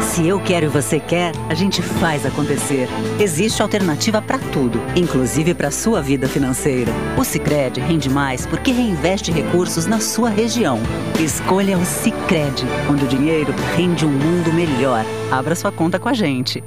Se 0.00 0.26
eu 0.26 0.40
quero 0.40 0.64
e 0.64 0.68
você 0.70 0.98
quer, 0.98 1.32
a 1.50 1.52
gente 1.52 1.82
faz 1.82 2.24
acontecer. 2.24 2.88
Existe 3.20 3.60
alternativa 3.60 4.22
para 4.22 4.38
tudo, 4.38 4.80
inclusive 4.96 5.52
para 5.52 5.70
sua 5.70 6.00
vida 6.00 6.26
financeira. 6.26 6.90
O 7.18 7.22
Sicredi 7.22 7.80
rende 7.80 8.08
mais 8.08 8.46
porque 8.46 8.72
reinveste 8.72 9.30
recursos 9.30 9.84
na 9.84 10.00
sua 10.00 10.30
região. 10.30 10.78
Escolha 11.22 11.76
o 11.76 11.84
Sicredi, 11.84 12.64
onde 12.90 13.04
o 13.04 13.08
dinheiro 13.08 13.54
rende 13.76 14.06
um 14.06 14.10
mundo 14.10 14.54
melhor. 14.54 15.04
Abra 15.30 15.54
sua 15.54 15.70
conta 15.70 15.98
com 15.98 16.08
a 16.08 16.14
gente. 16.14 16.64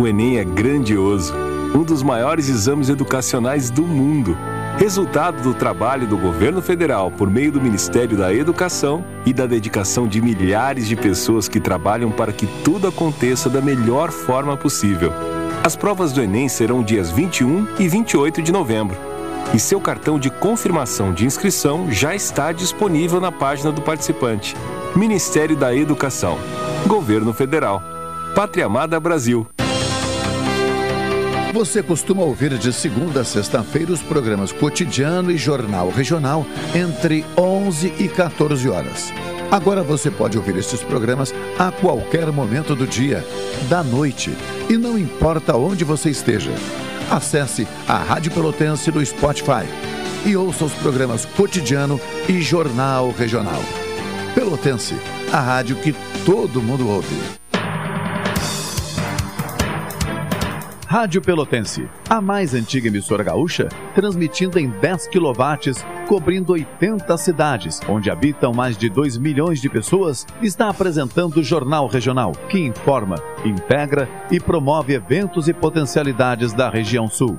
O 0.00 0.08
Enem 0.08 0.38
é 0.38 0.44
grandioso, 0.44 1.34
um 1.74 1.82
dos 1.82 2.02
maiores 2.02 2.48
exames 2.48 2.88
educacionais 2.88 3.68
do 3.68 3.82
mundo. 3.82 4.34
Resultado 4.78 5.42
do 5.42 5.52
trabalho 5.52 6.06
do 6.06 6.16
governo 6.16 6.62
federal 6.62 7.10
por 7.10 7.28
meio 7.28 7.52
do 7.52 7.60
Ministério 7.60 8.16
da 8.16 8.32
Educação 8.32 9.04
e 9.26 9.34
da 9.34 9.44
dedicação 9.44 10.08
de 10.08 10.22
milhares 10.22 10.88
de 10.88 10.96
pessoas 10.96 11.48
que 11.48 11.60
trabalham 11.60 12.10
para 12.10 12.32
que 12.32 12.46
tudo 12.64 12.88
aconteça 12.88 13.50
da 13.50 13.60
melhor 13.60 14.10
forma 14.10 14.56
possível. 14.56 15.12
As 15.62 15.76
provas 15.76 16.12
do 16.12 16.22
Enem 16.22 16.48
serão 16.48 16.82
dias 16.82 17.10
21 17.10 17.66
e 17.78 17.86
28 17.86 18.40
de 18.40 18.52
novembro. 18.52 18.96
E 19.52 19.60
seu 19.60 19.82
cartão 19.82 20.18
de 20.18 20.30
confirmação 20.30 21.12
de 21.12 21.26
inscrição 21.26 21.92
já 21.92 22.14
está 22.14 22.52
disponível 22.52 23.20
na 23.20 23.30
página 23.30 23.70
do 23.70 23.82
participante. 23.82 24.56
Ministério 24.96 25.56
da 25.58 25.76
Educação. 25.76 26.38
Governo 26.86 27.34
Federal. 27.34 27.82
Pátria 28.34 28.64
Amada 28.64 28.98
Brasil. 28.98 29.46
Você 31.52 31.82
costuma 31.82 32.22
ouvir 32.22 32.56
de 32.58 32.72
segunda 32.72 33.22
a 33.22 33.24
sexta-feira 33.24 33.92
os 33.92 34.00
programas 34.00 34.52
Cotidiano 34.52 35.32
e 35.32 35.36
Jornal 35.36 35.90
Regional 35.90 36.46
entre 36.72 37.24
11 37.36 37.92
e 37.98 38.08
14 38.08 38.68
horas. 38.68 39.12
Agora 39.50 39.82
você 39.82 40.12
pode 40.12 40.38
ouvir 40.38 40.56
estes 40.56 40.80
programas 40.80 41.34
a 41.58 41.72
qualquer 41.72 42.30
momento 42.30 42.76
do 42.76 42.86
dia, 42.86 43.26
da 43.68 43.82
noite, 43.82 44.32
e 44.68 44.76
não 44.76 44.96
importa 44.96 45.56
onde 45.56 45.82
você 45.82 46.08
esteja. 46.10 46.52
Acesse 47.10 47.66
a 47.88 47.98
Rádio 47.98 48.30
Pelotense 48.30 48.92
no 48.92 49.04
Spotify 49.04 49.66
e 50.24 50.36
ouça 50.36 50.66
os 50.66 50.72
programas 50.74 51.24
Cotidiano 51.24 52.00
e 52.28 52.40
Jornal 52.40 53.10
Regional. 53.10 53.60
Pelotense, 54.36 54.94
a 55.32 55.40
rádio 55.40 55.74
que 55.76 55.92
todo 56.24 56.62
mundo 56.62 56.88
ouve. 56.88 57.39
Rádio 60.90 61.22
Pelotense, 61.22 61.88
a 62.08 62.20
mais 62.20 62.52
antiga 62.52 62.88
emissora 62.88 63.22
gaúcha, 63.22 63.68
transmitindo 63.94 64.58
em 64.58 64.68
10 64.68 65.06
kW, 65.06 65.86
cobrindo 66.08 66.52
80 66.52 67.16
cidades, 67.16 67.80
onde 67.88 68.10
habitam 68.10 68.52
mais 68.52 68.76
de 68.76 68.90
2 68.90 69.16
milhões 69.16 69.60
de 69.60 69.68
pessoas, 69.68 70.26
está 70.42 70.68
apresentando 70.68 71.36
o 71.36 71.44
Jornal 71.44 71.86
Regional, 71.86 72.32
que 72.48 72.58
informa, 72.58 73.22
integra 73.44 74.08
e 74.32 74.40
promove 74.40 74.92
eventos 74.92 75.46
e 75.46 75.52
potencialidades 75.52 76.52
da 76.52 76.68
região 76.68 77.06
sul. 77.06 77.38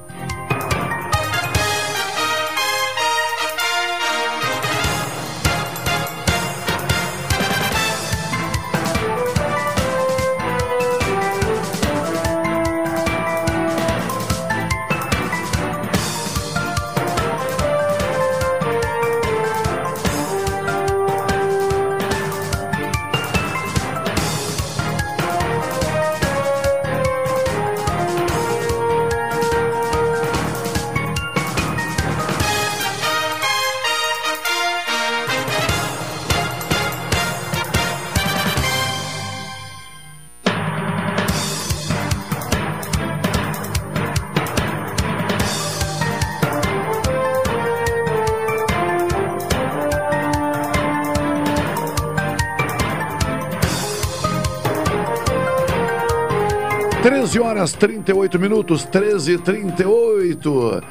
Horas 57.62 57.74
38 57.74 58.39
minutos, 58.39 58.84
13 58.86 59.34
e 59.34 59.38
38 59.38 60.84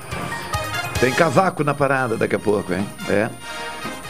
Tem 1.01 1.13
cavaco 1.13 1.65
na 1.65 1.75
parada 1.75 2.17
daqui 2.17 2.37
a 2.37 2.39
pouco, 2.39 2.73
hein? 2.73 2.87
É. 3.09 3.29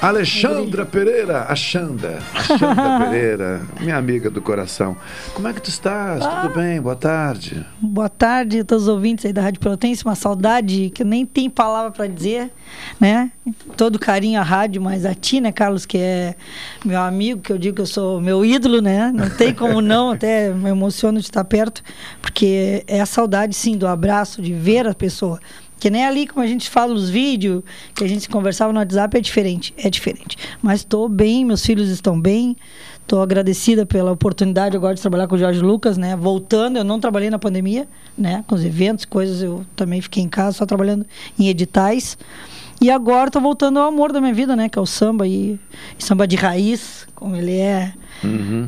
Alexandra 0.03 0.87
Pereira, 0.87 1.45
a 1.47 1.55
Xanda, 1.55 2.21
a 2.35 2.43
Xanda 2.43 3.05
Pereira, 3.05 3.61
minha 3.79 3.99
amiga 3.99 4.31
do 4.31 4.41
coração. 4.41 4.97
Como 5.35 5.47
é 5.47 5.53
que 5.53 5.61
tu 5.61 5.69
estás? 5.69 6.25
Ah. 6.25 6.41
Tudo 6.41 6.55
bem? 6.55 6.81
Boa 6.81 6.97
tarde. 6.97 7.67
Boa 7.79 8.09
tarde 8.09 8.61
a 8.61 8.65
todos 8.65 8.85
os 8.85 8.89
ouvintes 8.89 9.27
aí 9.27 9.33
da 9.33 9.43
Rádio 9.43 9.61
Pelotense. 9.61 10.03
Uma 10.03 10.15
saudade 10.15 10.91
que 10.95 11.05
nem 11.05 11.27
tem 11.27 11.51
palavra 11.51 11.91
para 11.91 12.07
dizer, 12.07 12.51
né? 12.99 13.31
Todo 13.77 13.99
carinho 13.99 14.41
à 14.41 14.43
rádio, 14.43 14.81
mas 14.81 15.05
a 15.05 15.15
ti, 15.15 15.39
né, 15.39 15.53
Carlos, 15.53 15.85
que 15.85 15.99
é 15.99 16.35
meu 16.83 17.01
amigo, 17.03 17.43
que 17.43 17.53
eu 17.53 17.59
digo 17.59 17.77
que 17.77 17.83
eu 17.83 17.87
sou 17.87 18.23
meu 18.23 18.43
ídolo, 18.43 18.81
né? 18.81 19.13
Não 19.15 19.29
tem 19.29 19.53
como 19.53 19.83
não, 19.83 20.13
até 20.13 20.49
me 20.49 20.71
emociono 20.71 21.19
de 21.19 21.27
estar 21.27 21.45
perto, 21.45 21.83
porque 22.23 22.83
é 22.87 23.03
a 23.03 23.07
saudade, 23.07 23.55
sim, 23.55 23.77
do 23.77 23.87
abraço, 23.87 24.41
de 24.41 24.55
ver 24.55 24.87
a 24.87 24.95
pessoa. 24.95 25.39
Que 25.81 25.89
nem 25.91 26.05
ali, 26.05 26.26
como 26.26 26.45
a 26.45 26.47
gente 26.47 26.68
fala 26.68 26.93
nos 26.93 27.09
vídeos, 27.09 27.62
que 27.95 28.05
a 28.05 28.09
gente 28.09 28.28
conversava 28.28 28.70
no 28.70 28.78
WhatsApp, 28.78 29.16
é 29.16 29.20
diferente, 29.20 29.74
é 29.78 29.89
diferente. 29.89 30.37
Mas 30.62 30.81
estou 30.81 31.09
bem, 31.09 31.45
meus 31.45 31.64
filhos 31.64 31.89
estão 31.89 32.20
bem. 32.20 32.55
Estou 33.01 33.22
agradecida 33.22 33.85
pela 33.85 34.12
oportunidade 34.12 34.76
agora 34.76 34.95
de 34.95 35.01
trabalhar 35.01 35.26
com 35.26 35.35
o 35.35 35.39
Jorge 35.39 35.61
Lucas, 35.61 35.99
né? 35.99 36.14
Voltando, 36.14 36.76
eu 36.76 36.85
não 36.85 37.01
trabalhei 37.01 37.31
na 37.31 37.39
pandemia, 37.39 37.89
né? 38.16 38.45
Com 38.47 38.55
os 38.55 38.64
eventos, 38.64 39.05
coisas, 39.05 39.43
eu 39.43 39.66
também 39.74 40.01
fiquei 40.01 40.22
em 40.22 40.28
casa, 40.28 40.59
só 40.59 40.66
trabalhando 40.66 41.05
em 41.37 41.49
editais. 41.49 42.16
E 42.81 42.91
agora 42.91 43.28
estou 43.28 43.43
voltando 43.43 43.78
ao 43.78 43.89
amor 43.89 44.12
da 44.12 44.20
minha 44.20 44.33
vida, 44.33 44.57
né? 44.57 44.68
Que 44.68 44.78
é 44.78 44.83
o 44.83 44.87
samba 44.87 45.26
e, 45.26 45.61
e 45.99 46.03
samba 46.03 46.26
de 46.26 46.35
raiz, 46.37 47.07
como 47.14 47.37
ele 47.37 47.57
é, 47.59 47.93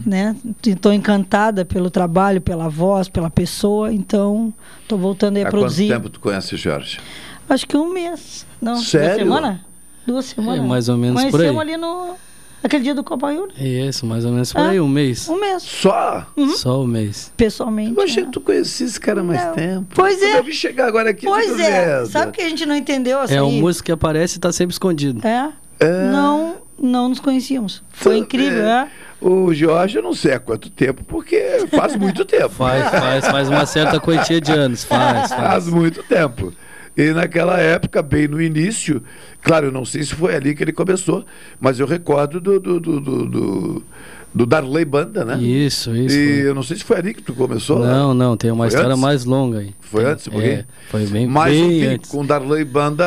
né? 0.04 0.36
Estou 0.66 0.92
encantada 0.92 1.64
pelo 1.64 1.90
trabalho, 1.90 2.40
pela 2.40 2.68
voz, 2.68 3.08
pela 3.08 3.30
pessoa. 3.30 3.92
Então, 3.92 4.52
estou 4.82 4.98
voltando 4.98 5.38
aí 5.38 5.44
a 5.44 5.48
Há 5.48 5.50
produzir. 5.50 5.86
quanto 5.88 5.96
tempo 5.96 6.10
tu 6.10 6.20
conhece 6.20 6.54
o 6.54 6.58
Jorge? 6.58 7.00
Acho 7.48 7.66
que 7.66 7.76
um 7.76 7.92
mês. 7.92 8.46
Não, 8.60 8.76
Sério? 8.76 9.26
Uma 9.26 9.36
semana? 9.36 9.64
Duas 10.06 10.24
semanas. 10.26 10.64
É, 10.64 10.66
mais 10.68 10.88
ou 10.88 10.96
menos 10.98 11.20
por 11.22 11.26
aí. 11.26 11.32
Conhecemos 11.32 11.60
ali 11.62 11.76
no... 11.76 12.14
Aquele 12.62 12.84
dia 12.84 12.94
do 12.94 13.02
Copa 13.02 13.32
né? 13.32 13.38
Isso, 13.58 14.06
mais 14.06 14.24
ou 14.24 14.32
menos 14.32 14.52
por 14.52 14.60
Ah, 14.60 14.68
aí, 14.70 14.80
um 14.80 14.88
mês. 14.88 15.28
Um 15.28 15.38
mês. 15.38 15.62
Só? 15.62 16.26
Só 16.56 16.82
um 16.82 16.86
mês. 16.86 17.32
Pessoalmente. 17.36 17.96
Eu 17.96 18.02
achei 18.04 18.24
que 18.24 18.30
tu 18.30 18.40
conhecia 18.40 18.86
esse 18.86 19.00
cara 19.00 19.20
há 19.20 19.24
mais 19.24 19.52
tempo. 19.54 19.86
Pois 19.94 20.22
é. 20.22 20.38
Eu 20.38 20.44
vi 20.44 20.52
chegar 20.52 20.86
agora 20.86 21.10
aqui. 21.10 21.26
Pois 21.26 21.58
é. 21.58 21.98
vendo. 21.98 22.06
Sabe 22.10 22.32
que 22.32 22.40
a 22.40 22.48
gente 22.48 22.64
não 22.64 22.76
entendeu 22.76 23.18
assim? 23.20 23.34
É 23.34 23.42
um 23.42 23.52
músico 23.52 23.86
que 23.86 23.92
aparece 23.92 24.36
e 24.36 24.40
tá 24.40 24.52
sempre 24.52 24.72
escondido. 24.72 25.20
É. 25.26 25.50
Não, 26.12 26.56
não 26.80 27.08
nos 27.08 27.18
conhecíamos. 27.18 27.82
Foi 27.90 28.16
incrível, 28.18 28.64
é. 28.64 28.88
O 29.20 29.52
Jorge, 29.54 29.96
eu 29.98 30.02
não 30.02 30.14
sei 30.14 30.34
há 30.34 30.40
quanto 30.40 30.68
tempo, 30.68 31.04
porque 31.04 31.66
faz 31.70 31.94
muito 31.96 32.24
tempo. 32.24 32.48
Faz, 32.48 32.90
faz, 32.90 33.26
faz 33.28 33.48
uma 33.48 33.66
certa 33.66 34.00
quantia 34.00 34.40
de 34.40 34.50
anos. 34.52 34.82
Faz, 34.84 35.28
Faz 35.28 35.30
faz. 35.32 35.68
muito 35.68 36.02
tempo. 36.02 36.52
E 36.96 37.10
naquela 37.12 37.58
época, 37.58 38.02
bem 38.02 38.28
no 38.28 38.40
início, 38.40 39.02
claro, 39.40 39.66
eu 39.66 39.72
não 39.72 39.84
sei 39.84 40.02
se 40.02 40.14
foi 40.14 40.34
ali 40.34 40.54
que 40.54 40.62
ele 40.62 40.72
começou, 40.72 41.24
mas 41.58 41.80
eu 41.80 41.86
recordo 41.86 42.40
do, 42.40 42.60
do, 42.60 42.78
do, 42.78 43.00
do, 43.00 43.84
do- 44.34 44.46
Darley 44.46 44.84
Banda, 44.84 45.24
né? 45.24 45.38
Isso, 45.40 45.94
isso. 45.94 46.16
E 46.16 46.40
eu 46.40 46.54
não 46.54 46.62
sei 46.62 46.76
se 46.76 46.84
foi 46.84 46.96
ali 46.98 47.12
que 47.14 47.22
tu 47.22 47.32
começou. 47.34 47.78
né? 47.80 47.86
Não, 47.92 48.14
não, 48.14 48.36
tem 48.36 48.50
uma 48.50 48.64
Foi 48.64 48.68
história 48.68 48.90
antes? 48.90 49.00
mais 49.02 49.24
longa 49.24 49.58
aí. 49.58 49.74
Foi 49.80 50.04
antes, 50.04 50.26
um 50.26 50.30
pouquinho? 50.30 50.52
É, 50.52 50.64
foi 50.90 51.06
bem, 51.06 51.26
Mas, 51.26 51.52
bem 51.52 51.76
enfim, 51.78 51.86
antes. 51.94 52.10
com 52.10 52.20
o 52.22 52.26
Darley 52.26 52.64
Banda, 52.64 53.04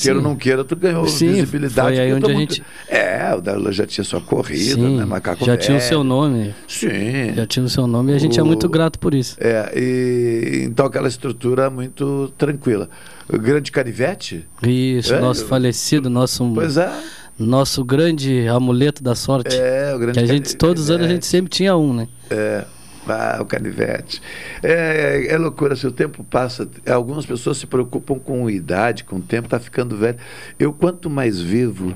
queira 0.00 0.18
ou 0.18 0.22
não 0.24 0.34
queira, 0.36 0.64
tu 0.64 0.74
ganhou 0.74 1.06
Sim, 1.06 1.32
visibilidade. 1.34 1.96
foi 1.96 1.98
aí 1.98 2.10
porque 2.12 2.24
onde 2.24 2.24
a 2.24 2.28
todo 2.28 2.40
gente- 2.40 2.62
É, 2.88 3.34
o 3.36 3.40
Darley 3.42 3.72
já 3.72 3.86
tinha 3.86 4.04
sua 4.04 4.20
corrida, 4.20 4.74
Sim, 4.74 4.96
né? 4.96 5.04
Macaco 5.04 5.44
já 5.44 5.56
tinha 5.56 5.76
o 5.76 5.80
Velho. 5.80 5.88
seu 5.88 6.02
nome. 6.02 6.54
Sim. 6.66 7.34
Já 7.36 7.46
tinha 7.46 7.64
o 7.64 7.68
seu 7.68 7.86
nome 7.86 8.12
e 8.12 8.14
a 8.14 8.18
gente 8.18 8.38
é 8.40 8.42
O- 8.42 8.46
muito 8.46 8.68
grato 8.68 8.98
por 8.98 9.12
isso. 9.14 9.36
É, 9.38 9.70
e 9.76 10.64
então 10.64 10.86
aquela 10.86 11.08
estrutura 11.08 11.68
muito 11.68 12.32
tranquila. 12.38 12.88
O 13.30 13.38
grande 13.38 13.70
canivete? 13.70 14.46
Isso, 14.62 15.12
É, 15.14 15.20
nosso 15.20 15.42
eu- 15.42 15.48
falecido, 15.48 16.08
nosso, 16.08 16.50
Pois 16.54 16.78
é. 16.78 16.90
Nosso 17.38 17.84
grande 17.84 18.46
amuleto 18.48 19.02
da 19.02 19.14
sorte. 19.14 19.56
É, 19.56 19.94
o 19.94 19.98
grande 19.98 20.18
que 20.18 20.24
a 20.24 20.26
gente, 20.26 20.44
cani- 20.46 20.56
todos 20.56 20.84
os 20.84 20.90
anos 20.90 21.06
a 21.06 21.08
gente 21.08 21.26
sempre 21.26 21.50
tinha 21.50 21.76
um, 21.76 21.92
né? 21.94 22.08
É. 22.30 22.64
Ah, 23.10 23.38
o 23.40 23.46
canivete. 23.46 24.20
É, 24.62 25.24
é, 25.28 25.32
é 25.32 25.38
loucura, 25.38 25.74
se 25.74 25.86
o 25.86 25.90
tempo 25.90 26.22
passa, 26.24 26.68
algumas 26.90 27.24
pessoas 27.24 27.56
se 27.56 27.66
preocupam 27.66 28.18
com 28.18 28.50
idade, 28.50 29.02
com 29.04 29.16
o 29.16 29.20
tempo, 29.22 29.48
tá 29.48 29.58
ficando 29.58 29.96
velho. 29.96 30.18
Eu, 30.58 30.74
quanto 30.74 31.08
mais 31.08 31.40
vivo, 31.40 31.94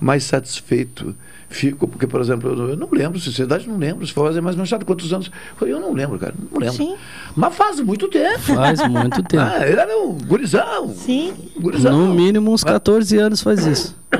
mais 0.00 0.24
satisfeito 0.24 1.14
fico, 1.50 1.86
porque, 1.86 2.06
por 2.08 2.20
exemplo, 2.20 2.50
eu, 2.70 2.76
não 2.76 2.88
lembro, 2.90 3.20
sinceridade, 3.20 3.68
não 3.68 3.78
lembro. 3.78 4.04
Se 4.04 4.12
for 4.12 4.26
fazer 4.26 4.40
mais 4.40 4.56
machado, 4.56 4.84
quantos 4.84 5.12
anos? 5.12 5.30
Eu 5.60 5.78
não 5.80 5.92
lembro, 5.94 6.18
cara, 6.18 6.34
não 6.50 6.58
lembro. 6.58 6.74
Sim. 6.76 6.96
Mas 7.36 7.54
faz 7.54 7.78
muito 7.80 8.08
tempo. 8.08 8.38
Faz 8.40 8.86
muito 8.88 9.22
tempo. 9.24 9.42
Ah, 9.44 9.66
ele 9.66 9.78
era 9.80 9.96
um 9.96 10.12
gurizão. 10.14 10.88
Sim. 10.92 11.32
Gurizão. 11.58 11.96
No 12.08 12.14
mínimo 12.14 12.52
uns 12.52 12.64
14 12.64 13.16
anos 13.16 13.40
faz 13.40 13.64
isso. 13.64 13.96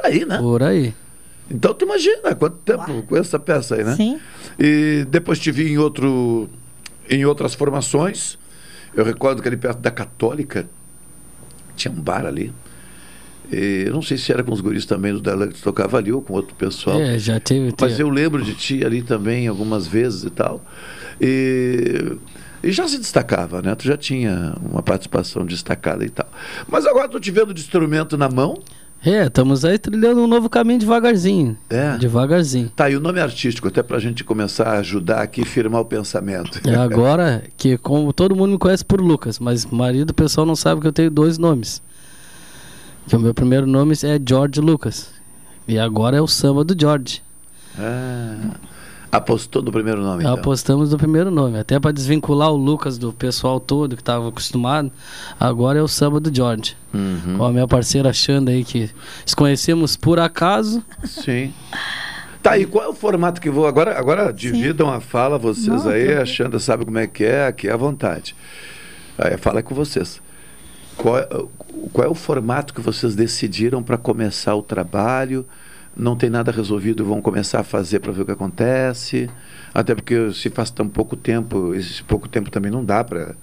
Por 0.00 0.06
aí, 0.06 0.24
né? 0.24 0.38
Por 0.38 0.62
aí. 0.62 0.94
Então 1.50 1.74
tu 1.74 1.84
imagina 1.84 2.34
quanto 2.34 2.56
tempo 2.58 3.02
com 3.02 3.16
essa 3.16 3.38
peça 3.38 3.74
aí, 3.74 3.84
né? 3.84 3.96
Sim. 3.96 4.20
E 4.58 5.04
depois 5.10 5.38
te 5.38 5.50
vi 5.50 5.72
em 5.72 5.78
outro 5.78 6.48
em 7.08 7.24
outras 7.24 7.54
formações. 7.54 8.38
Eu 8.94 9.04
recordo 9.04 9.42
que 9.42 9.48
ali 9.48 9.56
perto 9.56 9.78
da 9.78 9.90
Católica 9.90 10.68
tinha 11.76 11.92
um 11.92 12.00
bar 12.00 12.24
ali. 12.24 12.52
E 13.52 13.84
eu 13.86 13.92
não 13.92 14.02
sei 14.02 14.16
se 14.16 14.32
era 14.32 14.44
com 14.44 14.52
os 14.52 14.60
guris 14.60 14.86
também 14.86 15.12
do 15.12 15.20
Dela 15.20 15.48
que 15.48 15.60
tocava 15.60 15.98
ali 15.98 16.12
ou 16.12 16.22
com 16.22 16.34
outro 16.34 16.54
pessoal. 16.54 17.00
É, 17.00 17.18
já 17.18 17.40
teve. 17.40 17.74
Mas 17.80 17.98
eu 17.98 18.08
lembro 18.08 18.42
de 18.44 18.54
ti 18.54 18.84
ali 18.84 19.02
também 19.02 19.48
algumas 19.48 19.88
vezes 19.88 20.22
e 20.22 20.30
tal. 20.30 20.64
E, 21.20 22.16
e 22.62 22.70
já 22.70 22.86
se 22.86 22.96
destacava, 22.98 23.60
né? 23.60 23.74
Tu 23.74 23.86
já 23.86 23.96
tinha 23.96 24.54
uma 24.62 24.82
participação 24.82 25.44
destacada 25.44 26.04
e 26.04 26.10
tal. 26.10 26.30
Mas 26.68 26.86
agora 26.86 27.08
tô 27.08 27.18
te 27.18 27.32
vendo 27.32 27.52
de 27.52 27.60
instrumento 27.60 28.16
na 28.16 28.28
mão. 28.28 28.62
É, 29.04 29.26
estamos 29.26 29.64
aí 29.64 29.78
trilhando 29.78 30.20
um 30.20 30.26
novo 30.26 30.50
caminho 30.50 30.78
devagarzinho. 30.78 31.56
É. 31.70 31.96
Devagarzinho. 31.96 32.70
Tá, 32.76 32.90
e 32.90 32.96
o 32.96 33.00
nome 33.00 33.18
artístico, 33.18 33.66
até 33.68 33.82
pra 33.82 33.98
gente 33.98 34.22
começar 34.22 34.68
a 34.68 34.78
ajudar 34.78 35.22
aqui, 35.22 35.42
firmar 35.44 35.80
o 35.80 35.84
pensamento. 35.86 36.60
É 36.68 36.74
agora 36.74 37.42
que, 37.56 37.78
como 37.78 38.12
todo 38.12 38.36
mundo 38.36 38.52
me 38.52 38.58
conhece 38.58 38.84
por 38.84 39.00
Lucas, 39.00 39.38
mas 39.38 39.64
marido, 39.64 40.10
o 40.10 40.14
pessoal 40.14 40.46
não 40.46 40.54
sabe 40.54 40.82
que 40.82 40.86
eu 40.86 40.92
tenho 40.92 41.10
dois 41.10 41.38
nomes. 41.38 41.82
Que 43.08 43.16
o 43.16 43.20
meu 43.20 43.32
primeiro 43.32 43.66
nome 43.66 43.94
é 44.04 44.20
George 44.26 44.60
Lucas. 44.60 45.10
E 45.66 45.78
agora 45.78 46.18
é 46.18 46.20
o 46.20 46.26
samba 46.26 46.62
do 46.62 46.78
George. 46.78 47.22
Ah, 47.78 48.54
apostou 49.10 49.62
no 49.62 49.72
primeiro 49.72 50.00
nome, 50.00 50.22
então. 50.22 50.34
Apostamos 50.34 50.92
no 50.92 50.98
primeiro 50.98 51.30
nome. 51.30 51.58
Até 51.58 51.78
para 51.80 51.92
desvincular 51.92 52.50
o 52.50 52.56
Lucas 52.56 52.96
do 52.98 53.12
pessoal 53.12 53.58
todo 53.58 53.96
que 53.96 54.02
estava 54.02 54.28
acostumado. 54.28 54.90
Agora 55.38 55.78
é 55.78 55.82
o 55.82 55.88
samba 55.88 56.20
do 56.20 56.34
George. 56.34 56.76
Uhum. 56.92 57.36
Com 57.38 57.44
a 57.44 57.52
minha 57.52 57.66
parceira 57.66 58.12
Xanda 58.12 58.52
aí, 58.52 58.64
que 58.64 58.90
nos 59.24 59.34
conhecemos 59.34 59.96
por 59.96 60.18
acaso. 60.18 60.82
Sim. 61.04 61.52
Tá, 62.42 62.56
e 62.56 62.64
qual 62.64 62.84
é 62.84 62.88
o 62.88 62.94
formato 62.94 63.40
que 63.40 63.50
vou. 63.50 63.66
Agora, 63.66 63.98
agora 63.98 64.32
dividam 64.32 64.90
a 64.90 65.00
fala, 65.00 65.38
vocês 65.38 65.84
Não, 65.84 65.90
aí, 65.90 66.14
a 66.14 66.24
Xanda 66.24 66.58
sabe 66.58 66.84
como 66.84 66.98
é 66.98 67.06
que 67.06 67.24
é, 67.24 67.46
aqui 67.46 67.68
é 67.68 67.72
à 67.72 67.76
vontade. 67.76 68.34
Aí 69.18 69.36
fala 69.36 69.58
é 69.58 69.62
com 69.62 69.74
vocês. 69.74 70.20
Qual 70.96 71.18
é, 71.18 71.28
qual 71.92 72.06
é 72.06 72.10
o 72.10 72.14
formato 72.14 72.72
que 72.72 72.80
vocês 72.80 73.14
decidiram 73.14 73.82
para 73.82 73.98
começar 73.98 74.54
o 74.54 74.62
trabalho? 74.62 75.46
Não 75.96 76.16
tem 76.16 76.30
nada 76.30 76.52
resolvido, 76.52 77.04
vão 77.04 77.20
começar 77.20 77.60
a 77.60 77.64
fazer 77.64 77.98
para 78.00 78.12
ver 78.12 78.22
o 78.22 78.24
que 78.24 78.32
acontece. 78.32 79.28
Até 79.74 79.94
porque 79.94 80.32
se 80.32 80.48
faz 80.50 80.70
tão 80.70 80.88
pouco 80.88 81.16
tempo, 81.16 81.74
esse 81.74 82.02
pouco 82.02 82.28
tempo 82.28 82.50
também 82.50 82.70
não 82.70 82.84
dá 82.84 83.02
para. 83.02 83.34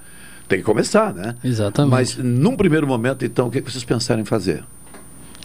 Tem 0.48 0.60
que 0.60 0.66
começar, 0.66 1.14
né? 1.14 1.36
Exatamente. 1.44 1.92
Mas 1.92 2.18
num 2.18 2.56
primeiro 2.56 2.88
momento, 2.88 3.26
então, 3.26 3.48
o 3.48 3.52
que, 3.52 3.62
que 3.62 3.70
vocês 3.70 3.84
pensaram 3.84 4.22
em 4.22 4.26
fazer? 4.26 4.64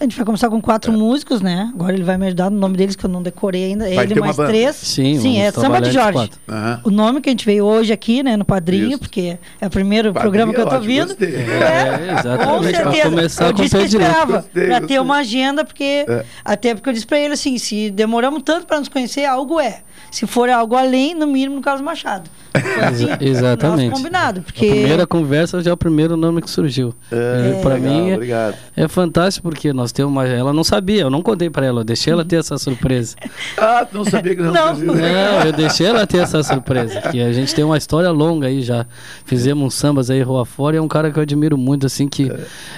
A 0.02 0.04
gente 0.04 0.16
vai 0.16 0.26
começar 0.26 0.50
com 0.50 0.60
quatro 0.60 0.92
músicos, 0.92 1.40
né? 1.40 1.70
Agora 1.72 1.94
ele 1.94 2.02
vai 2.02 2.18
me 2.18 2.26
ajudar 2.26 2.50
no 2.50 2.58
nome 2.58 2.76
deles, 2.76 2.96
que 2.96 3.04
eu 3.06 3.08
não 3.08 3.22
decorei 3.22 3.66
ainda. 3.66 3.84
Vai 3.94 4.04
ele 4.04 4.18
mais 4.18 4.34
três. 4.34 4.74
Sim, 4.74 5.16
Sim 5.20 5.38
é 5.40 5.52
Samba 5.52 5.80
de 5.80 5.92
Jorge. 5.92 6.28
Aham. 6.48 6.80
O 6.82 6.90
nome 6.90 7.20
que 7.20 7.28
a 7.28 7.32
gente 7.32 7.46
veio 7.46 7.64
hoje 7.64 7.92
aqui, 7.92 8.20
né, 8.20 8.36
no 8.36 8.44
Padrinho, 8.44 8.88
Isso. 8.90 8.98
porque 8.98 9.38
é 9.60 9.66
o 9.68 9.70
primeiro 9.70 10.12
Padrinho 10.12 10.22
programa 10.32 10.52
que 10.52 10.58
eu 10.60 10.66
é 10.66 10.68
tô 10.68 10.74
ótimo, 10.74 10.92
vindo. 10.92 11.06
gostei. 11.06 11.36
É, 11.36 12.14
exatamente. 12.18 12.44
Com 12.46 12.62
certeza. 12.64 13.10
começar 13.10 13.44
eu 13.46 13.52
com 13.54 13.60
o 13.60 13.62
disse 13.62 13.76
que 13.78 13.84
esperava, 13.84 14.32
Gostei, 14.38 14.64
pra 14.66 14.78
gostei. 14.80 14.96
ter 14.96 15.00
uma 15.00 15.16
agenda, 15.18 15.64
porque 15.64 16.04
É. 16.08 16.24
até 16.44 16.74
porque 16.74 16.88
eu 16.88 16.94
disse 16.94 17.06
pra 17.06 17.20
ele 17.20 17.34
assim, 17.34 17.56
se 17.56 17.88
demoramos 17.92 18.42
tanto 18.42 18.66
pra 18.66 18.80
nos 18.80 18.88
conhecer, 18.88 19.24
algo 19.24 19.60
é. 19.60 19.82
Se 20.10 20.26
for 20.26 20.50
algo 20.50 20.76
além, 20.76 21.14
no 21.14 21.26
mínimo 21.26 21.56
no 21.56 21.62
Carlos 21.62 21.82
Machado. 21.82 22.28
Assim, 22.54 23.04
Exa- 23.04 23.18
exatamente. 23.20 23.92
combinado, 23.94 24.40
A 24.40 24.42
porque 24.42 24.66
primeira 24.68 25.06
conversa 25.06 25.62
já 25.62 25.70
é 25.70 25.72
o 25.74 25.76
primeiro 25.76 26.18
nome 26.18 26.42
que 26.42 26.50
surgiu. 26.50 26.94
É, 27.10 27.56
e 27.58 27.62
para 27.62 27.78
mim 27.78 28.10
é- 28.10 28.14
obrigado. 28.14 28.56
é 28.76 28.86
fantástico 28.88 29.48
porque 29.48 29.72
nós 29.72 29.90
temos 29.90 30.12
uma. 30.12 30.26
Ela 30.28 30.52
não 30.52 30.62
sabia, 30.62 31.00
eu 31.02 31.10
não 31.10 31.22
contei 31.22 31.48
para 31.48 31.64
ela, 31.64 31.80
eu 31.80 31.84
deixei 31.84 32.12
ela 32.12 32.24
ter 32.26 32.36
essa 32.36 32.58
surpresa. 32.58 33.16
Ah, 33.56 33.86
tu 33.90 33.96
não 33.96 34.04
sabia 34.04 34.34
que 34.34 34.42
não, 34.42 34.52
Não. 34.52 34.74
Não, 34.74 35.42
eu 35.46 35.52
deixei 35.52 35.86
ela 35.86 36.06
ter 36.06 36.18
essa 36.18 36.42
surpresa. 36.42 37.00
Que 37.02 37.20
a 37.22 37.32
gente 37.32 37.54
tem 37.54 37.64
uma 37.64 37.78
história 37.78 38.10
longa 38.10 38.48
aí 38.48 38.60
já. 38.60 38.86
Fizemos 39.24 39.64
uns 39.64 39.74
sambas 39.74 40.10
aí 40.10 40.20
rua 40.22 40.44
fora 40.44 40.76
e 40.76 40.78
é 40.78 40.82
um 40.82 40.88
cara 40.88 41.10
que 41.10 41.18
eu 41.18 41.22
admiro 41.22 41.56
muito, 41.56 41.86
assim, 41.86 42.08
que 42.08 42.30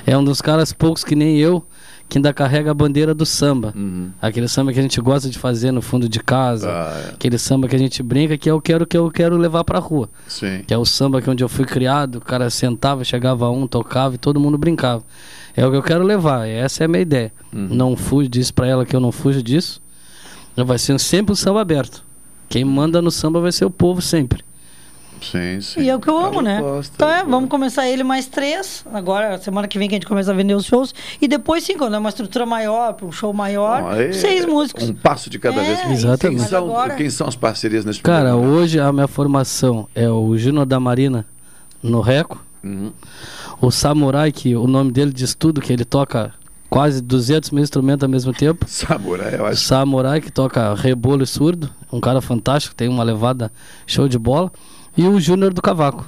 é, 0.06 0.16
um 0.16 0.22
dos 0.22 0.40
caras 0.40 0.72
poucos 0.72 1.02
que 1.02 1.14
nem 1.16 1.38
eu. 1.38 1.64
Que 2.14 2.18
ainda 2.18 2.32
carrega 2.32 2.70
a 2.70 2.74
bandeira 2.74 3.12
do 3.12 3.26
samba. 3.26 3.74
Aquele 4.22 4.46
samba 4.46 4.72
que 4.72 4.78
a 4.78 4.82
gente 4.82 5.00
gosta 5.00 5.28
de 5.28 5.36
fazer 5.36 5.72
no 5.72 5.82
fundo 5.82 6.08
de 6.08 6.20
casa. 6.20 6.68
Uhum. 6.68 6.72
Ah, 6.72 7.02
é. 7.08 7.10
Aquele 7.10 7.36
samba 7.36 7.66
que 7.66 7.74
a 7.74 7.78
gente 7.78 8.04
brinca, 8.04 8.38
que 8.38 8.48
eu 8.48 8.60
quero 8.60 8.86
que 8.86 8.96
eu 8.96 9.10
quero 9.10 9.36
levar 9.36 9.64
pra 9.64 9.80
rua. 9.80 10.08
Sim. 10.28 10.62
Que 10.64 10.72
é 10.72 10.78
o 10.78 10.84
samba 10.84 11.20
que 11.20 11.28
onde 11.28 11.42
eu 11.42 11.48
fui 11.48 11.64
criado, 11.64 12.18
o 12.18 12.20
cara 12.20 12.48
sentava, 12.50 13.02
chegava 13.02 13.50
um, 13.50 13.66
tocava 13.66 14.14
e 14.14 14.18
todo 14.18 14.38
mundo 14.38 14.56
brincava. 14.56 15.02
É 15.56 15.66
o 15.66 15.72
que 15.72 15.76
eu 15.76 15.82
quero 15.82 16.04
levar, 16.04 16.46
essa 16.46 16.84
é 16.84 16.86
a 16.86 16.88
minha 16.88 17.02
ideia. 17.02 17.32
Uhum. 17.52 17.66
Não 17.72 17.96
fujo 17.96 18.28
disso 18.28 18.54
pra 18.54 18.68
ela 18.68 18.86
que 18.86 18.94
eu 18.94 19.00
não 19.00 19.10
fujo 19.10 19.42
disso. 19.42 19.82
Vai 20.56 20.78
ser 20.78 20.96
sempre 21.00 21.32
um 21.32 21.34
samba 21.34 21.62
aberto. 21.62 22.04
Quem 22.48 22.64
manda 22.64 23.02
no 23.02 23.10
samba 23.10 23.40
vai 23.40 23.50
ser 23.50 23.64
o 23.64 23.70
povo 23.72 24.00
sempre. 24.00 24.44
Sim, 25.30 25.60
sim. 25.60 25.80
E 25.82 25.88
é 25.90 25.96
o 25.96 26.00
que 26.00 26.08
eu 26.08 26.18
amo, 26.18 26.40
né? 26.40 26.60
então 26.94 27.08
é, 27.08 27.22
eu 27.22 27.26
vamos 27.26 27.48
começar 27.48 27.88
ele 27.88 28.02
mais 28.04 28.26
três. 28.26 28.84
Agora, 28.92 29.38
semana 29.38 29.66
que 29.66 29.78
vem 29.78 29.88
que 29.88 29.94
a 29.94 29.96
gente 29.96 30.06
começa 30.06 30.30
a 30.30 30.34
vender 30.34 30.54
os 30.54 30.64
shows. 30.66 30.94
E 31.20 31.26
depois, 31.26 31.64
sim, 31.64 31.76
quando 31.76 31.94
é 31.94 31.98
uma 31.98 32.08
estrutura 32.08 32.44
maior, 32.46 32.92
para 32.94 33.06
um 33.06 33.12
show 33.12 33.32
maior, 33.32 33.82
Bom, 33.82 33.88
aí 33.88 34.12
seis 34.12 34.44
é 34.44 34.46
músicos. 34.46 34.88
Um 34.88 34.94
passo 34.94 35.28
de 35.30 35.38
cada 35.38 35.60
É, 35.62 35.64
vez. 35.84 35.90
Exatamente. 36.02 36.38
Quem 36.40 36.48
são, 36.48 36.64
agora- 36.64 36.94
quem 36.94 37.10
são 37.10 37.26
as 37.26 37.36
parcerias 37.36 37.84
nesse 37.84 38.00
Cara, 38.00 38.36
hoje 38.36 38.78
a 38.78 38.92
minha 38.92 39.08
formação 39.08 39.88
é 39.94 40.08
o 40.08 40.36
Júnior 40.36 40.66
da 40.66 40.78
Marina 40.78 41.24
no 41.82 42.00
Reco. 42.00 42.42
Uhum. 42.62 42.92
O 43.60 43.70
Samurai, 43.70 44.32
que 44.32 44.56
o 44.56 44.66
nome 44.66 44.90
dele 44.90 45.12
diz 45.12 45.34
tudo, 45.34 45.60
que 45.60 45.72
ele 45.72 45.84
toca 45.84 46.32
quase 46.70 47.00
200 47.00 47.50
mil 47.50 47.62
instrumentos 47.62 48.02
ao 48.02 48.08
mesmo 48.08 48.32
tempo. 48.32 48.64
Samurai, 48.68 49.34
eu 49.36 49.42
O 49.42 49.46
acho. 49.46 49.60
Samurai, 49.62 50.20
que 50.20 50.30
toca 50.32 50.74
rebolo 50.74 51.22
e 51.22 51.26
surdo. 51.26 51.70
Um 51.92 52.00
cara 52.00 52.20
fantástico, 52.20 52.74
tem 52.74 52.88
uma 52.88 53.04
levada 53.04 53.52
show 53.86 54.08
de 54.08 54.18
bola. 54.18 54.50
E 54.96 55.06
o 55.06 55.20
Júnior 55.20 55.52
do 55.52 55.60
Cavaco. 55.62 56.06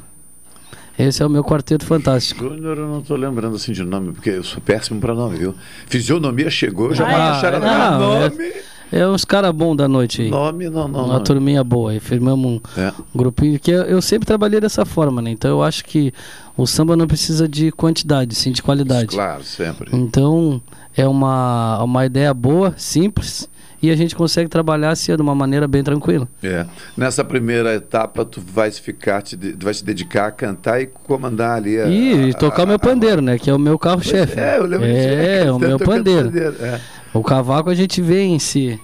Esse 0.98 1.22
é 1.22 1.26
o 1.26 1.30
meu 1.30 1.44
quarteto 1.44 1.84
fantástico. 1.84 2.42
Júnior, 2.48 2.78
eu 2.78 2.88
não 2.88 3.02
tô 3.02 3.16
lembrando 3.16 3.56
assim 3.56 3.72
de 3.72 3.82
nome, 3.82 4.12
porque 4.12 4.30
eu 4.30 4.42
sou 4.44 4.62
péssimo 4.62 4.98
para 5.00 5.14
nome, 5.14 5.36
viu? 5.36 5.54
Fisionomia 5.86 6.48
chegou, 6.48 6.94
já 6.94 7.04
Ah, 7.06 7.10
vai 7.10 7.20
achar 7.20 7.60
não, 7.60 7.98
nome. 8.20 8.52
É 8.90 9.06
uns 9.06 9.24
caras 9.24 9.50
bons 9.52 9.74
da 9.76 9.86
noite 9.88 10.22
aí. 10.22 10.30
Nome, 10.30 10.70
não, 10.70 10.86
não. 10.88 11.04
Uma 11.06 11.14
não. 11.14 11.24
turminha 11.24 11.62
boa. 11.64 11.90
Aí 11.90 12.00
firmamos 12.00 12.46
um 12.52 12.80
É. 12.80 12.92
grupinho 13.14 13.58
que 13.58 13.70
eu, 13.70 13.82
eu 13.82 14.00
sempre 14.00 14.24
trabalhei 14.24 14.60
dessa 14.60 14.86
forma, 14.86 15.20
né? 15.20 15.30
Então 15.30 15.50
eu 15.50 15.62
acho 15.62 15.84
que 15.84 16.14
o 16.56 16.66
samba 16.66 16.96
não 16.96 17.06
precisa 17.06 17.46
de 17.48 17.70
quantidade, 17.72 18.34
sim 18.34 18.52
de 18.52 18.62
qualidade. 18.62 19.08
Claro, 19.08 19.42
sempre. 19.42 19.90
Então 19.92 20.62
é 20.96 21.06
uma, 21.06 21.82
uma 21.82 22.06
ideia 22.06 22.32
boa, 22.32 22.74
simples, 22.78 23.48
e 23.82 23.90
a 23.90 23.96
gente 23.96 24.14
consegue 24.16 24.48
trabalhar 24.48 24.90
assim 24.90 25.14
de 25.14 25.22
uma 25.22 25.34
maneira 25.34 25.66
bem 25.68 25.82
tranquila. 25.82 26.26
É. 26.42 26.66
Nessa 26.96 27.22
primeira 27.24 27.74
etapa, 27.74 28.24
tu 28.24 28.40
vais 28.40 28.78
ficar, 28.78 29.22
te, 29.22 29.36
de- 29.36 29.56
vais 29.64 29.78
se 29.78 29.84
dedicar 29.84 30.26
a 30.26 30.30
cantar 30.30 30.80
e 30.80 30.86
comandar 30.86 31.56
ali 31.56 31.80
a. 31.80 31.86
E 31.88 32.34
tocar 32.34 32.64
o 32.64 32.66
meu 32.66 32.78
pandeiro, 32.78 33.20
né? 33.20 33.38
Que 33.38 33.50
é 33.50 33.54
o 33.54 33.58
meu 33.58 33.78
carro-chefe. 33.78 34.38
É, 34.38 34.58
eu 34.58 34.64
lembro 34.66 34.86
disso. 34.86 34.98
É, 35.08 35.52
o 35.52 35.58
meu 35.58 35.78
pandeiro. 35.78 36.24
pandeiro, 36.30 36.56
é. 36.60 36.80
O 37.14 37.22
cavaco 37.22 37.70
a 37.70 37.74
gente 37.74 38.02
vem 38.02 38.38
se, 38.38 38.78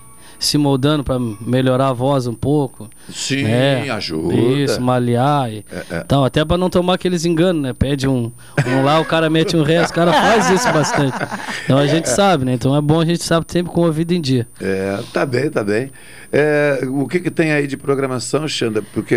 se 0.45 0.59
moldando 0.59 1.05
para 1.05 1.19
melhorar 1.19 1.89
a 1.89 1.93
voz 1.93 2.27
um 2.27 2.35
pouco. 2.35 2.91
Sim, 3.09 3.45
né? 3.45 3.89
ajuda. 3.91 4.35
Isso, 4.35 4.81
malear 4.81 5.51
e 5.53 5.65
É, 5.71 5.85
é. 5.99 6.01
tal. 6.01 6.25
Até 6.25 6.45
para 6.45 6.59
não 6.59 6.69
tomar 6.69 6.95
aqueles 6.95 7.25
enganos, 7.25 7.63
né? 7.63 7.73
Pede 7.73 8.09
um, 8.09 8.33
um 8.67 8.83
lá, 8.85 9.01
o 9.01 9.05
cara 9.05 9.31
mete 9.31 9.57
um 9.57 9.63
ré, 9.63 9.83
os 9.83 9.91
caras 9.91 10.15
fazem 10.15 10.57
isso 10.57 10.73
bastante. 10.73 11.17
Então 11.65 11.79
a 11.79 11.87
gente 11.87 12.09
sabe, 12.09 12.45
né? 12.45 12.55
Então 12.55 12.77
é 12.77 12.81
bom 12.81 13.01
a 13.01 13.05
gente 13.05 13.23
sabe 13.23 13.47
sempre 13.49 13.73
com 13.73 13.83
o 13.83 13.87
ouvido 13.87 14.13
em 14.13 14.21
dia. 14.21 14.47
É, 14.61 14.99
tá 15.13 15.25
bem, 15.25 15.49
tá 15.49 15.63
bem. 15.63 15.91
É, 16.33 16.81
o 16.89 17.07
que, 17.07 17.21
que 17.21 17.31
tem 17.31 17.53
aí 17.53 17.67
de 17.67 17.77
programação, 17.77 18.49
Xanda? 18.49 18.83
Porque 18.93 19.15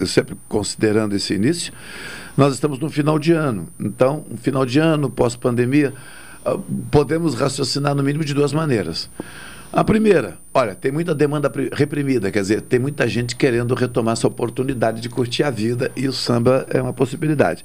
eu 0.00 0.06
sempre 0.06 0.36
considerando 0.48 1.14
esse 1.14 1.34
início, 1.34 1.72
nós 2.36 2.54
estamos 2.54 2.78
no 2.78 2.90
final 2.90 3.18
de 3.18 3.32
ano. 3.32 3.68
Então, 3.78 4.24
um 4.30 4.36
final 4.36 4.66
de 4.66 4.78
ano, 4.78 5.08
pós-pandemia, 5.10 5.92
ah, 6.44 6.56
podemos 6.90 7.34
raciocinar 7.34 7.94
no 7.94 8.02
mínimo 8.02 8.24
de 8.24 8.34
duas 8.34 8.52
maneiras. 8.52 9.10
A 9.72 9.84
primeira, 9.84 10.36
olha, 10.52 10.74
tem 10.74 10.90
muita 10.90 11.14
demanda 11.14 11.48
pri- 11.48 11.70
reprimida, 11.72 12.30
quer 12.30 12.40
dizer, 12.40 12.60
tem 12.62 12.80
muita 12.80 13.06
gente 13.06 13.36
querendo 13.36 13.72
retomar 13.74 14.14
essa 14.14 14.26
oportunidade 14.26 15.00
de 15.00 15.08
curtir 15.08 15.44
a 15.44 15.50
vida 15.50 15.92
e 15.96 16.08
o 16.08 16.12
samba 16.12 16.66
é 16.70 16.82
uma 16.82 16.92
possibilidade. 16.92 17.64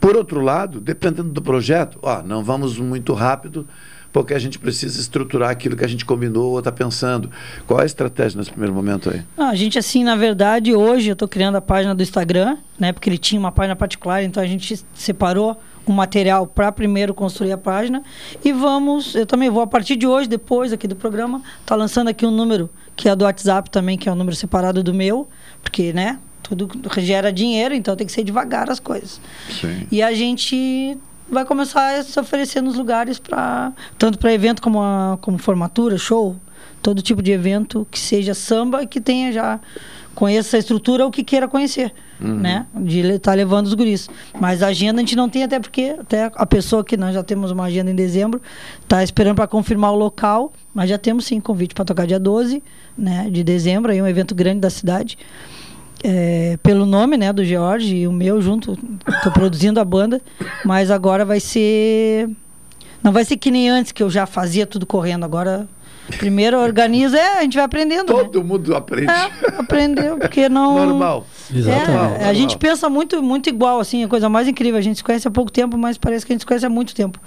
Por 0.00 0.16
outro 0.16 0.40
lado, 0.40 0.80
dependendo 0.80 1.28
do 1.30 1.40
projeto, 1.40 1.96
ó, 2.02 2.22
não 2.22 2.42
vamos 2.42 2.76
muito 2.76 3.12
rápido, 3.14 3.68
porque 4.12 4.34
a 4.34 4.38
gente 4.38 4.58
precisa 4.58 5.00
estruturar 5.00 5.50
aquilo 5.50 5.76
que 5.76 5.84
a 5.84 5.88
gente 5.88 6.04
combinou 6.04 6.52
ou 6.52 6.58
está 6.58 6.72
pensando. 6.72 7.30
Qual 7.66 7.78
é 7.78 7.84
a 7.84 7.86
estratégia 7.86 8.36
nesse 8.38 8.50
primeiro 8.50 8.74
momento 8.74 9.10
aí? 9.10 9.22
Ah, 9.36 9.48
a 9.50 9.54
gente, 9.54 9.78
assim, 9.78 10.02
na 10.02 10.16
verdade, 10.16 10.74
hoje 10.74 11.08
eu 11.08 11.14
estou 11.14 11.28
criando 11.28 11.56
a 11.56 11.60
página 11.60 11.94
do 11.94 12.02
Instagram, 12.02 12.56
né? 12.78 12.92
Porque 12.92 13.08
ele 13.08 13.18
tinha 13.18 13.38
uma 13.40 13.50
página 13.52 13.74
particular, 13.76 14.22
então 14.24 14.40
a 14.42 14.46
gente 14.46 14.84
separou 14.94 15.60
o 15.86 15.92
material 15.92 16.46
para 16.46 16.70
primeiro 16.72 17.14
construir 17.14 17.52
a 17.52 17.58
página. 17.58 18.02
E 18.44 18.52
vamos, 18.52 19.14
eu 19.14 19.26
também 19.26 19.50
vou, 19.50 19.62
a 19.62 19.66
partir 19.66 19.96
de 19.96 20.06
hoje, 20.06 20.28
depois 20.28 20.72
aqui 20.72 20.88
do 20.88 20.96
programa, 20.96 21.42
tá 21.64 21.74
lançando 21.74 22.08
aqui 22.08 22.24
um 22.24 22.30
número, 22.30 22.70
que 22.96 23.08
é 23.08 23.16
do 23.16 23.24
WhatsApp 23.24 23.70
também, 23.70 23.98
que 23.98 24.08
é 24.08 24.12
um 24.12 24.16
número 24.16 24.36
separado 24.36 24.82
do 24.82 24.94
meu, 24.94 25.28
porque, 25.62 25.92
né? 25.92 26.18
Tudo 26.42 26.68
gera 26.98 27.32
dinheiro, 27.32 27.74
então 27.74 27.96
tem 27.96 28.06
que 28.06 28.12
ser 28.12 28.22
devagar 28.22 28.68
as 28.68 28.78
coisas. 28.78 29.18
Sim. 29.48 29.86
E 29.90 30.02
a 30.02 30.12
gente 30.12 30.98
vai 31.28 31.44
começar 31.44 31.98
a 31.98 32.02
se 32.02 32.18
oferecer 32.20 32.60
nos 32.60 32.76
lugares 32.76 33.18
para 33.18 33.72
tanto 33.96 34.18
para 34.18 34.32
evento 34.32 34.60
como 34.60 34.82
a, 34.82 35.18
como 35.22 35.38
formatura, 35.38 35.96
show, 35.96 36.36
todo 36.82 37.00
tipo 37.00 37.22
de 37.22 37.32
evento 37.32 37.86
que 37.90 37.98
seja 37.98 38.34
samba 38.34 38.82
e 38.82 38.86
que 38.86 39.00
tenha 39.00 39.32
já 39.32 39.58
conheça 40.14 40.56
a 40.56 40.60
estrutura 40.60 41.04
ou 41.04 41.10
que 41.10 41.22
queira 41.24 41.46
conhecer, 41.48 41.92
Uhum. 42.20 42.36
né? 42.36 42.66
De 42.74 43.00
estar 43.00 43.34
levando 43.34 43.66
os 43.66 43.74
guris. 43.74 44.08
Mas 44.40 44.62
a 44.62 44.68
agenda 44.68 45.00
a 45.00 45.02
gente 45.02 45.16
não 45.16 45.28
tem 45.28 45.42
até 45.42 45.58
porque 45.60 45.96
até 45.98 46.30
a 46.34 46.46
pessoa 46.46 46.84
que 46.84 46.96
nós 46.96 47.14
já 47.14 47.22
temos 47.22 47.50
uma 47.50 47.64
agenda 47.64 47.90
em 47.90 47.94
dezembro 47.94 48.40
está 48.80 49.02
esperando 49.02 49.36
para 49.36 49.46
confirmar 49.46 49.92
o 49.92 49.96
local, 49.96 50.52
mas 50.72 50.88
já 50.88 50.96
temos 50.98 51.24
sim 51.26 51.40
convite 51.40 51.74
para 51.74 51.84
tocar 51.84 52.06
dia 52.06 52.18
12, 52.20 52.62
né, 52.96 53.28
de 53.30 53.42
dezembro, 53.42 53.90
aí 53.92 54.00
um 54.00 54.06
evento 54.06 54.34
grande 54.34 54.60
da 54.60 54.70
cidade 54.70 55.18
é, 56.02 56.58
pelo 56.62 56.84
nome 56.84 57.16
né, 57.16 57.32
do 57.32 57.42
George 57.44 57.96
e 57.96 58.06
o 58.06 58.12
meu 58.12 58.40
junto, 58.42 58.78
estou 59.08 59.32
produzindo 59.32 59.80
a 59.80 59.84
banda, 59.84 60.20
mas 60.64 60.90
agora 60.90 61.24
vai 61.24 61.40
ser. 61.40 62.28
Não 63.02 63.10
vai 63.10 63.24
ser 63.24 63.36
que 63.38 63.50
nem 63.50 63.68
antes, 63.70 63.90
que 63.90 64.02
eu 64.02 64.10
já 64.10 64.26
fazia 64.26 64.66
tudo 64.66 64.84
correndo. 64.86 65.24
Agora, 65.24 65.66
primeiro 66.18 66.58
organiza, 66.58 67.18
é, 67.18 67.38
a 67.38 67.42
gente 67.42 67.54
vai 67.54 67.64
aprendendo. 67.64 68.06
Todo 68.06 68.44
mundo 68.44 68.74
aprende. 68.74 69.10
É, 69.10 69.58
aprendeu, 69.58 70.18
porque 70.18 70.48
não. 70.50 70.86
Normal. 70.86 71.26
É, 72.18 72.28
a 72.28 72.34
gente 72.34 72.56
pensa 72.56 72.88
muito, 72.88 73.22
muito 73.22 73.48
igual, 73.48 73.80
assim, 73.80 74.04
a 74.04 74.08
coisa 74.08 74.28
mais 74.28 74.48
incrível. 74.48 74.78
A 74.78 74.82
gente 74.82 74.96
se 74.96 75.04
conhece 75.04 75.26
há 75.28 75.30
pouco 75.30 75.50
tempo, 75.50 75.76
mas 75.76 75.98
parece 75.98 76.24
que 76.24 76.32
a 76.32 76.34
gente 76.34 76.42
se 76.42 76.46
conhece 76.46 76.66
há 76.66 76.70
muito 76.70 76.94
tempo. 76.94 77.20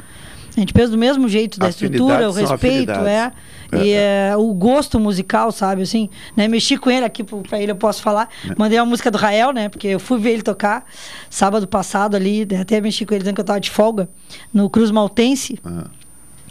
A 0.56 0.60
gente 0.60 0.74
pensa 0.74 0.90
do 0.90 0.98
mesmo 0.98 1.30
jeito, 1.30 1.60
da 1.60 1.70
estrutura, 1.70 2.28
o 2.28 2.32
respeito, 2.32 2.92
é. 2.92 3.32
E 3.74 3.92
é, 3.92 4.34
o 4.36 4.52
gosto 4.56 5.00
musical, 5.00 5.52
sabe, 5.52 5.84
assim, 5.84 6.10
né? 6.36 6.48
Mexi 6.48 6.78
com 6.78 6.90
ele 6.90 7.06
aqui, 7.06 7.24
pra 7.24 7.62
ele 7.62 7.72
eu 7.72 7.76
posso 7.76 8.02
falar. 8.02 8.28
É. 8.44 8.56
Mandei 8.58 8.80
uma 8.80 8.86
música 8.86 9.12
do 9.12 9.20
Rael, 9.20 9.52
né? 9.52 9.70
Porque 9.70 9.88
eu 9.88 10.00
fui 10.00 10.18
ver 10.18 10.32
ele 10.32 10.42
tocar 10.42 10.84
sábado 11.30 11.68
passado 11.68 12.16
ali, 12.16 12.48
né, 12.50 12.62
até 12.62 12.82
mexi 12.82 13.06
com 13.06 13.14
ele 13.14 13.20
dizendo 13.20 13.36
que 13.36 13.42
eu 13.42 13.46
tava 13.46 13.60
de 13.60 13.70
folga 13.70 14.10
no 14.52 14.68
Cruz 14.68 14.90
Maltense. 14.90 15.60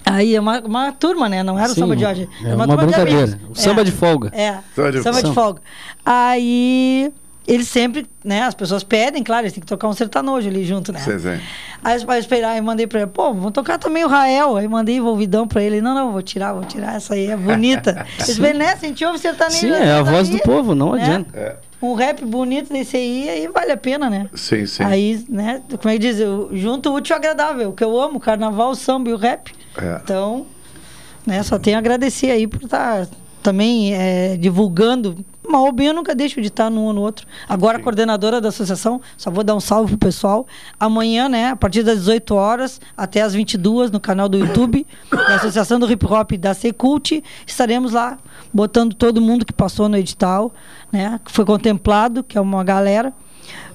Aí 0.09 0.37
é 0.37 0.41
uma, 0.41 0.61
uma 0.61 0.93
turma, 0.93 1.29
né? 1.29 1.43
Não 1.43 1.59
era 1.59 1.69
o 1.71 1.75
Sim, 1.75 1.81
samba 1.81 1.97
de 1.97 2.07
hoje. 2.07 2.29
é 2.43 2.47
era 2.47 2.55
uma 2.57 2.67
turma 2.67 2.83
de 2.87 2.87
brincadeira. 2.93 3.25
amigos. 3.35 3.51
O 3.51 3.61
samba 3.61 3.85
de 3.85 3.91
folga. 3.91 4.31
É, 4.33 4.59
Samba 4.75 4.93
de- 4.93 5.03
samba 5.03 5.17
de 5.17 5.21
Samba. 5.23 5.35
folga. 5.35 5.61
Aí 6.05 7.13
eles 7.47 7.69
sempre, 7.69 8.07
né? 8.25 8.43
As 8.43 8.55
pessoas 8.55 8.83
pedem, 8.83 9.23
claro, 9.23 9.43
eles 9.43 9.53
têm 9.53 9.61
que 9.61 9.67
tocar 9.67 9.87
um 9.89 9.93
sertanojo 9.93 10.49
ali 10.49 10.65
junto, 10.65 10.93
né? 10.93 10.99
Sim, 11.01 11.19
sim. 11.19 11.41
Aí 11.85 11.97
os 11.97 12.05
pais 12.05 12.21
esperaram, 12.25 12.57
eu 12.57 12.63
mandei 12.63 12.87
pra 12.87 13.01
ele, 13.03 13.11
pô, 13.11 13.33
vamos 13.35 13.53
tocar 13.53 13.79
também 13.79 14.05
o 14.05 14.09
Rael. 14.09 14.57
Aí 14.57 14.67
mandei 14.67 14.97
envolvidão 14.97 15.47
pra 15.47 15.63
ele. 15.63 15.81
Não, 15.81 15.95
não, 15.95 16.13
vou 16.13 16.23
tirar, 16.23 16.53
vou 16.53 16.65
tirar, 16.65 16.97
essa 16.97 17.15
aí 17.15 17.27
é 17.29 17.37
bonita. 17.37 18.05
Eles 18.21 18.39
bem, 18.39 18.55
né? 18.55 18.75
Se 18.77 18.87
a 18.87 18.89
gente 18.89 19.05
ouve 19.05 19.19
sertanejo. 19.19 19.59
Sim, 19.59 19.71
é 19.73 19.93
a 19.93 20.03
voz 20.03 20.29
do 20.29 20.39
povo, 20.41 20.75
não 20.75 20.95
né? 20.95 21.03
adianta. 21.03 21.59
Um 21.81 21.95
rap 21.95 22.25
bonito 22.25 22.73
desse 22.73 22.97
aí, 22.97 23.29
aí 23.29 23.49
vale 23.49 23.73
a 23.73 23.77
pena, 23.77 24.09
né? 24.09 24.29
Sim, 24.35 24.65
sim. 24.67 24.83
Aí, 24.83 25.25
né, 25.29 25.63
como 25.81 25.91
é 25.91 25.93
que 25.93 25.99
diz? 25.99 26.19
Eu, 26.19 26.49
junto 26.53 26.93
útil 26.95 27.15
ao 27.15 27.19
agradável, 27.21 27.73
que 27.73 27.85
eu 27.85 28.01
amo, 28.01 28.19
carnaval, 28.19 28.75
samba 28.75 29.11
e 29.11 29.13
o 29.13 29.17
rap. 29.17 29.53
É. 29.77 30.01
Então, 30.03 30.47
né, 31.27 31.43
só 31.43 31.59
tenho 31.59 31.77
a 31.77 31.81
agradecer 31.81 32.31
aí 32.31 32.47
por 32.47 32.63
estar 32.63 33.07
também 33.47 33.95
é, 33.95 34.37
divulgando. 34.37 35.25
Mal 35.49 35.67
ou 35.67 35.73
bem, 35.73 35.87
eu 35.87 35.95
nunca 35.95 36.17
deixo 36.17 36.41
de 36.41 36.49
estar 36.49 36.69
num 36.69 36.83
ou 36.87 36.93
no 36.93 37.01
outro. 37.01 37.25
Agora, 37.49 37.79
coordenadora 37.79 38.41
da 38.41 38.49
associação, 38.49 39.01
só 39.17 39.31
vou 39.31 39.45
dar 39.45 39.55
um 39.55 39.61
salve 39.61 39.91
pro 39.91 40.09
pessoal. 40.09 40.45
Amanhã, 40.81 41.29
né, 41.29 41.51
a 41.51 41.57
partir 41.57 41.85
das 41.85 41.99
18 41.99 42.35
horas 42.35 42.81
até 42.97 43.23
as 43.23 43.35
22 43.35 43.93
no 43.93 44.01
canal 44.01 44.29
do 44.29 44.37
YouTube 44.37 44.85
da 45.13 45.37
Associação 45.37 45.79
do 45.79 45.89
Hip 45.89 46.05
Hop 46.07 46.33
da 46.33 46.55
Secult, 46.55 47.23
estaremos 47.47 47.93
lá 47.93 48.19
botando 48.53 48.95
todo 48.95 49.21
mundo 49.21 49.45
que 49.45 49.53
passou 49.53 49.89
no 49.89 49.97
edital, 49.97 50.53
né, 50.91 51.21
que 51.25 51.31
foi 51.31 51.45
contemplado, 51.45 52.25
que 52.25 52.37
é 52.37 52.41
uma 52.41 52.65
galera, 52.65 53.15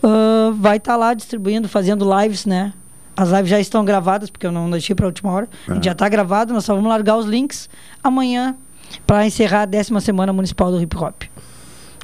ah, 0.03 0.52
vai 0.53 0.76
estar 0.76 0.98
lá 0.98 1.14
distribuindo, 1.14 1.69
fazendo 1.69 2.06
lives, 2.19 2.45
né? 2.45 2.73
As 3.15 3.30
lives 3.30 3.49
já 3.49 3.60
estão 3.60 3.85
gravadas, 3.85 4.30
porque 4.30 4.45
eu 4.45 4.52
não 4.52 4.69
deixei 4.69 4.93
para 4.93 5.06
a 5.06 5.07
última 5.07 5.31
hora. 5.31 5.49
Gente 5.76 5.85
já 5.85 5.91
está 5.93 6.10
gravado, 6.10 6.53
nós 6.53 6.65
só 6.65 6.76
vamos 6.76 6.89
largar 6.89 7.15
os 7.15 7.26
links 7.26 7.69
amanhã 8.03 8.57
para 9.05 9.26
encerrar 9.26 9.61
a 9.61 9.65
décima 9.65 10.01
semana 10.01 10.34
municipal 10.34 10.72
do 10.72 10.81
hip 10.81 10.95
hop. 10.97 11.23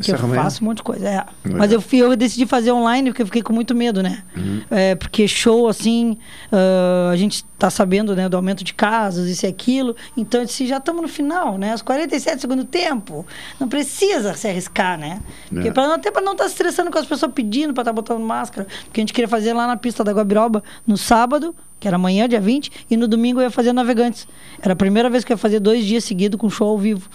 Que 0.01 0.11
eu 0.11 0.17
faço 0.43 0.63
um 0.63 0.67
monte 0.67 0.77
de 0.77 0.83
coisa. 0.83 1.07
é. 1.09 1.25
Mas 1.43 1.71
eu, 1.71 1.81
fui, 1.81 1.99
eu 1.99 2.15
decidi 2.15 2.45
fazer 2.45 2.71
online 2.71 3.09
porque 3.09 3.21
eu 3.21 3.25
fiquei 3.25 3.41
com 3.41 3.51
muito 3.53 3.73
medo, 3.73 4.03
né? 4.03 4.23
Uhum. 4.35 4.61
É, 4.69 4.95
porque 4.95 5.27
show, 5.27 5.67
assim, 5.67 6.17
ah, 6.51 7.09
a 7.11 7.15
gente 7.15 7.43
tá 7.57 7.69
sabendo 7.71 8.15
né, 8.15 8.29
do 8.29 8.37
aumento 8.37 8.63
de 8.63 8.73
casos, 8.73 9.27
isso 9.27 9.45
e 9.45 9.49
aquilo. 9.49 9.95
Então, 10.15 10.41
eu 10.41 10.45
disse, 10.45 10.67
já 10.67 10.77
estamos 10.77 11.01
no 11.01 11.07
final, 11.07 11.57
né? 11.57 11.73
Os 11.73 11.81
47 11.81 12.35
do 12.35 12.41
segundo 12.41 12.63
tempo. 12.65 13.25
Não 13.59 13.67
precisa 13.67 14.35
se 14.35 14.47
arriscar, 14.47 14.97
né? 14.99 15.19
Porque 15.49 15.69
É. 15.69 15.71
pra, 15.71 15.95
até 15.95 16.11
para 16.11 16.21
não 16.21 16.33
estar 16.33 16.43
se 16.45 16.51
estressando 16.51 16.91
com 16.91 16.99
as 16.99 17.05
pessoas 17.05 17.31
pedindo 17.33 17.73
para 17.73 17.81
estar 17.81 17.93
botando 17.93 18.21
máscara. 18.21 18.67
Porque 18.85 18.99
a 18.99 19.01
gente 19.01 19.13
queria 19.13 19.27
fazer 19.27 19.53
lá 19.53 19.65
na 19.65 19.75
pista 19.77 20.03
da 20.03 20.11
Guabiroba 20.11 20.63
no 20.85 20.95
sábado, 20.97 21.55
que 21.79 21.87
era 21.87 21.95
amanhã, 21.95 22.27
dia 22.29 22.39
20, 22.41 22.71
e 22.89 22.97
no 22.97 23.07
domingo 23.07 23.39
eu 23.39 23.43
ia 23.45 23.51
fazer 23.51 23.73
Navegantes. 23.73 24.27
Era 24.61 24.73
a 24.73 24.75
primeira 24.75 25.09
vez 25.09 25.23
que 25.23 25.31
eu 25.31 25.35
ia 25.35 25.39
fazer 25.39 25.59
dois 25.59 25.83
dias 25.85 26.03
seguidos 26.03 26.39
com 26.39 26.49
show 26.49 26.67
ao 26.69 26.77
vivo. 26.77 27.09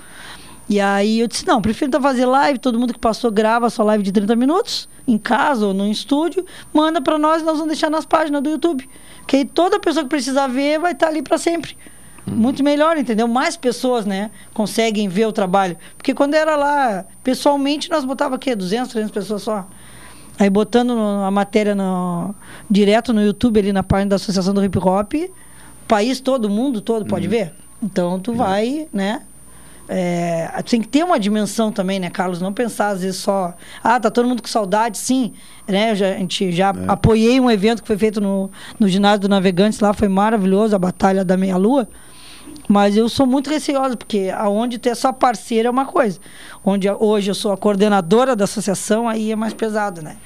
E 0.72 0.80
aí 0.80 1.20
eu 1.20 1.28
disse, 1.28 1.46
não, 1.46 1.60
prefiro 1.60 1.88
então 1.88 2.00
fazer 2.00 2.24
live, 2.24 2.58
todo 2.58 2.78
mundo 2.78 2.94
que 2.94 2.98
passou 2.98 3.30
grava 3.30 3.66
a 3.66 3.70
sua 3.70 3.84
live 3.84 4.02
de 4.02 4.10
30 4.10 4.34
minutos, 4.34 4.88
em 5.06 5.18
casa 5.18 5.66
ou 5.66 5.74
no 5.74 5.86
estúdio, 5.86 6.46
manda 6.72 6.98
para 7.02 7.18
nós 7.18 7.42
e 7.42 7.44
nós 7.44 7.54
vamos 7.58 7.68
deixar 7.68 7.90
nas 7.90 8.06
páginas 8.06 8.42
do 8.42 8.48
YouTube. 8.48 8.88
Que 9.26 9.36
aí 9.36 9.44
toda 9.44 9.78
pessoa 9.78 10.02
que 10.04 10.08
precisar 10.08 10.46
ver 10.46 10.78
vai 10.78 10.92
estar 10.92 11.08
ali 11.08 11.20
para 11.20 11.36
sempre. 11.36 11.76
Muito 12.26 12.64
melhor, 12.64 12.96
entendeu? 12.96 13.28
Mais 13.28 13.54
pessoas, 13.54 14.06
né, 14.06 14.30
conseguem 14.54 15.08
ver 15.08 15.26
o 15.26 15.32
trabalho. 15.32 15.76
Porque 15.96 16.14
quando 16.14 16.32
era 16.34 16.56
lá, 16.56 17.04
pessoalmente, 17.22 17.90
nós 17.90 18.04
botava 18.04 18.36
o 18.36 18.38
quê? 18.38 18.54
200, 18.56 18.92
300 18.92 19.12
pessoas 19.12 19.42
só. 19.42 19.66
Aí 20.38 20.48
botando 20.48 20.94
no- 20.94 21.22
a 21.24 21.30
matéria 21.30 21.74
no, 21.74 22.34
direto 22.70 23.12
no 23.12 23.20
YouTube, 23.22 23.60
ali 23.60 23.72
na 23.74 23.82
página 23.82 24.10
da 24.10 24.16
Associação 24.16 24.54
do 24.54 24.64
Hip 24.64 24.78
Hop, 24.78 25.12
o 25.14 25.30
país 25.86 26.18
todo, 26.20 26.48
mundo 26.48 26.80
todo 26.80 27.04
pode 27.04 27.28
ver. 27.28 27.52
Então 27.82 28.18
tu 28.18 28.32
vai, 28.32 28.86
né? 28.92 29.22
É, 29.88 30.48
tem 30.68 30.80
que 30.80 30.88
ter 30.88 31.04
uma 31.04 31.18
dimensão 31.18 31.72
também, 31.72 31.98
né, 31.98 32.08
Carlos? 32.08 32.40
Não 32.40 32.52
pensar 32.52 32.88
às 32.88 33.02
vezes 33.02 33.16
só, 33.16 33.54
ah, 33.82 33.98
tá 33.98 34.10
todo 34.10 34.28
mundo 34.28 34.42
com 34.42 34.48
saudade, 34.48 34.96
sim. 34.98 35.32
Né? 35.66 35.94
Já, 35.94 36.08
a 36.08 36.18
gente 36.18 36.52
já 36.52 36.70
apoiei 36.88 37.40
um 37.40 37.50
evento 37.50 37.82
que 37.82 37.86
foi 37.86 37.98
feito 37.98 38.20
no, 38.20 38.50
no 38.78 38.88
ginásio 38.88 39.20
do 39.20 39.28
Navegantes 39.28 39.80
lá, 39.80 39.92
foi 39.92 40.08
maravilhoso, 40.08 40.74
a 40.74 40.78
Batalha 40.78 41.24
da 41.24 41.36
Meia 41.36 41.56
Lua. 41.56 41.88
Mas 42.68 42.96
eu 42.96 43.08
sou 43.08 43.26
muito 43.26 43.50
receosa, 43.50 43.96
porque 43.96 44.32
aonde 44.34 44.78
ter 44.78 44.94
só 44.94 45.12
parceiro 45.12 45.68
é 45.68 45.70
uma 45.70 45.84
coisa. 45.84 46.18
Onde 46.64 46.88
hoje 46.90 47.30
eu 47.30 47.34
sou 47.34 47.52
a 47.52 47.56
coordenadora 47.56 48.34
da 48.36 48.44
associação, 48.44 49.08
aí 49.08 49.32
é 49.32 49.36
mais 49.36 49.52
pesado, 49.52 50.00
né? 50.00 50.16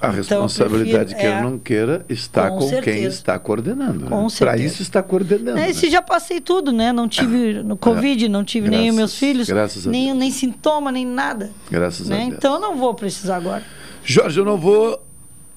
A 0.00 0.08
Então, 0.08 0.16
responsabilidade, 0.42 1.14
prefiro- 1.14 1.20
queira 1.20 1.36
é. 1.36 1.42
não 1.42 1.58
queira, 1.58 2.04
está 2.10 2.50
Com 2.50 2.58
com, 2.58 2.80
quem 2.82 3.04
está 3.04 3.38
coordenando. 3.38 4.06
Com 4.06 4.26
Para 4.28 4.56
isso 4.58 4.82
está 4.82 5.02
coordenando. 5.02 5.56
É, 5.56 5.62
né? 5.62 5.70
esse 5.70 5.88
já 5.88 6.02
passei 6.02 6.40
tudo, 6.42 6.72
né? 6.72 6.92
Não 6.92 7.08
tive 7.08 7.62
no 7.62 7.76
Covid, 7.76 8.28
não 8.28 8.44
tive 8.44 8.68
nem 8.68 8.90
os 8.90 8.96
meus 8.96 9.10
Graças- 9.12 9.18
filhos, 9.18 9.48
graças 9.48 9.86
a 9.86 9.90
nem, 9.90 10.12
nem 10.12 10.30
sintoma, 10.30 10.92
nem 10.92 11.06
nada. 11.06 11.52
Graças 11.70 12.08
né? 12.08 12.16
a 12.16 12.24
Deus. 12.24 12.34
Então 12.36 12.54
eu 12.54 12.60
não 12.60 12.76
vou 12.76 12.92
precisar 12.92 13.36
agora. 13.36 13.62
Jorge, 14.04 14.38
eu 14.38 14.44
não 14.44 14.58
vou 14.58 15.00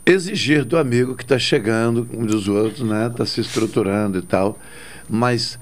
exigir 0.05 0.63
do 0.63 0.77
amigo 0.77 1.15
que 1.15 1.23
está 1.23 1.37
chegando, 1.37 2.07
um 2.13 2.25
dos 2.25 2.47
outros, 2.47 2.87
né? 2.87 3.07
Está 3.07 3.25
se 3.25 3.41
estruturando 3.41 4.17
e 4.19 4.21
tal. 4.21 4.57
Mas 5.09 5.59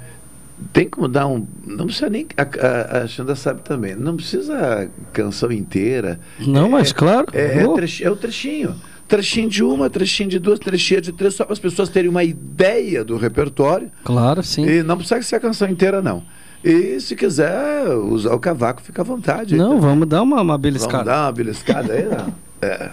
tem 0.71 0.87
como 0.89 1.07
dar 1.07 1.27
um. 1.27 1.45
Não 1.65 1.85
precisa 1.85 2.09
nem. 2.09 2.27
A, 2.37 2.97
a, 2.99 3.03
a 3.03 3.07
Xanda 3.07 3.35
sabe 3.35 3.61
também. 3.61 3.95
Não 3.95 4.15
precisa 4.15 4.83
a 4.83 4.87
canção 5.11 5.51
inteira. 5.51 6.19
Não, 6.39 6.69
mas 6.69 6.91
claro. 6.93 7.27
É, 7.33 7.59
é, 7.63 7.73
trechi- 7.73 8.03
é 8.03 8.09
o 8.09 8.15
trechinho. 8.15 8.75
Trechinho 9.07 9.47
de 9.49 9.63
uma, 9.63 9.87
trechinho 9.89 10.29
de 10.29 10.39
duas, 10.39 10.57
trechinho 10.57 10.99
de 11.01 11.11
três, 11.11 11.35
só 11.35 11.43
para 11.43 11.53
as 11.53 11.59
pessoas 11.59 11.89
terem 11.89 12.09
uma 12.09 12.23
ideia 12.23 13.03
do 13.03 13.17
repertório. 13.17 13.91
Claro, 14.03 14.41
sim. 14.41 14.65
E 14.65 14.81
não 14.81 14.97
precisa 14.97 15.21
ser 15.21 15.35
a 15.35 15.39
canção 15.39 15.69
inteira, 15.69 16.01
não. 16.01 16.23
E 16.63 16.99
se 16.99 17.15
quiser 17.15 17.87
usar 17.89 18.33
o 18.33 18.39
cavaco, 18.39 18.81
fica 18.81 19.03
à 19.03 19.05
vontade. 19.05 19.55
Não, 19.55 19.79
vamos 19.79 20.07
dar 20.07 20.23
uma, 20.23 20.41
uma 20.41 20.57
beliscada. 20.57 20.93
Vamos 20.93 21.05
dar 21.05 21.25
uma 21.25 21.31
beliscada 21.31 21.93
aí, 21.93 22.05
não? 22.05 22.33
É. 22.67 22.89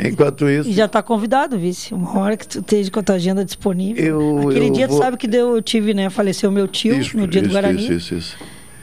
Enquanto 0.00 0.48
isso. 0.48 0.68
E 0.68 0.72
já 0.72 0.84
está 0.84 1.02
convidado, 1.02 1.58
vice. 1.58 1.92
Uma 1.94 2.18
hora 2.20 2.36
que 2.36 2.46
tu 2.46 2.60
esteja 2.60 2.90
com 2.90 3.00
a 3.00 3.02
tua 3.02 3.14
agenda 3.16 3.44
disponível. 3.44 4.04
Eu- 4.04 4.48
Aquele 4.48 4.66
eu 4.68 4.72
dia, 4.72 4.86
tu 4.88 4.92
vou- 4.92 5.02
sabe 5.02 5.16
que 5.16 5.26
deu, 5.26 5.56
eu 5.56 5.62
tive, 5.62 5.92
né? 5.94 6.08
Faleceu 6.10 6.50
meu 6.50 6.68
tio 6.68 6.94
no 7.14 7.26
dia 7.26 7.40
do 7.42 7.46
isso, 7.46 7.52
Guarani. 7.52 7.82
Isso, 7.82 7.92
isso, 7.92 8.14
isso. 8.14 8.36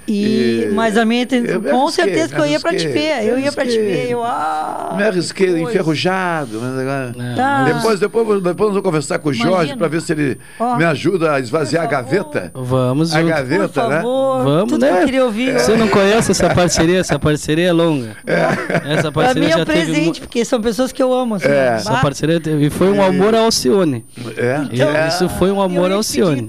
E, 0.07 0.65
E- 0.67 0.71
mas 0.73 0.97
a 0.97 1.03
minha 1.05 1.23
intenção, 1.23 1.61
com 1.61 1.81
arrisquei, 1.83 2.05
certeza 2.05 2.35
que 2.35 2.41
eu 2.41 2.45
ia 2.45 2.59
pra 2.59 2.71
te 2.71 2.75
arrisquei, 2.87 2.93
ver. 3.01 3.25
Eu 3.27 3.39
ia 3.39 3.51
pra 3.51 3.63
te 3.65 3.69
arrisquei. 3.77 4.05
ver. 4.05 4.11
Eu, 4.11 4.23
ah, 4.23 4.93
Me 4.97 5.03
arrisquei 5.03 5.61
enferrujado. 5.61 6.59
Mas 6.61 6.79
agora... 6.79 7.15
Tá. 7.35 7.63
depois, 7.63 7.99
depois, 7.99 8.27
depois 8.27 8.43
nós 8.45 8.55
vamos 8.69 8.81
conversar 8.81 9.19
com 9.19 9.29
o 9.29 9.33
Jorge 9.33 9.51
Imagina. 9.53 9.77
para 9.77 9.87
ver 9.87 10.01
se 10.01 10.11
ele 10.13 10.37
Ó. 10.59 10.75
me 10.75 10.85
ajuda 10.85 11.33
a 11.33 11.39
esvaziar 11.39 11.83
a 11.83 11.87
gaveta. 11.87 12.51
Vamos 12.53 13.13
A 13.13 13.19
junto. 13.21 13.29
gaveta, 13.29 13.67
Por 13.81 13.89
né? 13.89 13.95
favor, 13.97 14.43
Vamos, 14.43 14.69
tudo 14.73 14.85
né? 14.85 14.91
que 14.91 14.97
eu 15.01 15.05
queria 15.05 15.25
ouvir. 15.25 15.53
Você 15.59 15.75
não 15.75 15.87
conhece 15.87 16.31
essa 16.31 16.49
parceria? 16.53 16.99
Essa 16.99 17.17
parceria 17.19 17.67
é 17.69 17.71
longa. 17.71 18.15
Essa 18.25 19.11
Pra 19.11 19.23
parceria 19.23 19.41
mim 19.47 19.53
é 19.53 19.57
já 19.57 19.61
um 19.61 19.65
teve 19.65 19.85
presente, 19.91 20.21
porque 20.21 20.45
são 20.45 20.61
pessoas 20.61 20.91
que 20.91 21.01
eu 21.01 21.13
amo. 21.13 21.35
Assim, 21.35 21.47
É. 21.47 21.75
Essa 21.75 21.91
Bah, 21.93 22.01
parceria 22.01 22.39
teve. 22.39 22.65
E 22.67 22.69
foi 22.69 22.89
um 22.91 23.01
amor 23.03 23.33
ao 23.35 23.45
Alcione. 23.45 24.05
É? 24.37 24.61
E 24.71 25.07
Isso 25.07 25.27
foi 25.29 25.51
um 25.51 25.61
amor 25.61 25.91
ao 25.91 25.97
Alcione. 25.97 26.45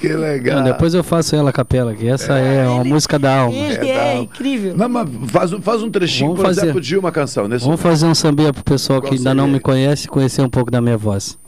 Que 0.00 0.08
legal. 0.08 0.56
Não, 0.58 0.64
depois 0.64 0.94
eu 0.94 1.02
faço 1.04 1.34
ela 1.36 1.50
a 1.50 1.52
capela, 1.52 1.94
que 1.94 2.08
essa 2.08 2.34
é, 2.38 2.61
uma 2.68 2.84
música 2.84 3.18
da 3.18 3.40
alma. 3.40 3.56
Ele 3.56 3.88
é, 3.90 4.18
incrível. 4.18 4.76
Não, 4.76 4.88
mas 4.88 5.08
faz, 5.28 5.52
um- 5.52 5.60
faz 5.62 5.82
um 5.82 5.90
trechinho, 5.90 6.30
Vamos 6.30 6.40
por 6.42 6.46
fazer. 6.48 6.60
exemplo, 6.62 6.80
de 6.80 6.96
uma 6.96 7.12
canção. 7.12 7.48
Nesse 7.48 7.64
Vamos 7.64 7.80
fazer 7.80 8.06
um 8.06 8.14
sambinha 8.14 8.52
pro 8.52 8.62
pessoal 8.64 9.00
que 9.02 9.14
ainda 9.14 9.34
não 9.34 9.46
me 9.48 9.60
conhece 9.60 10.08
conhecer 10.08 10.42
um 10.42 10.48
pouco 10.48 10.70
da 10.70 10.80
minha 10.80 10.96
voz. 10.96 11.38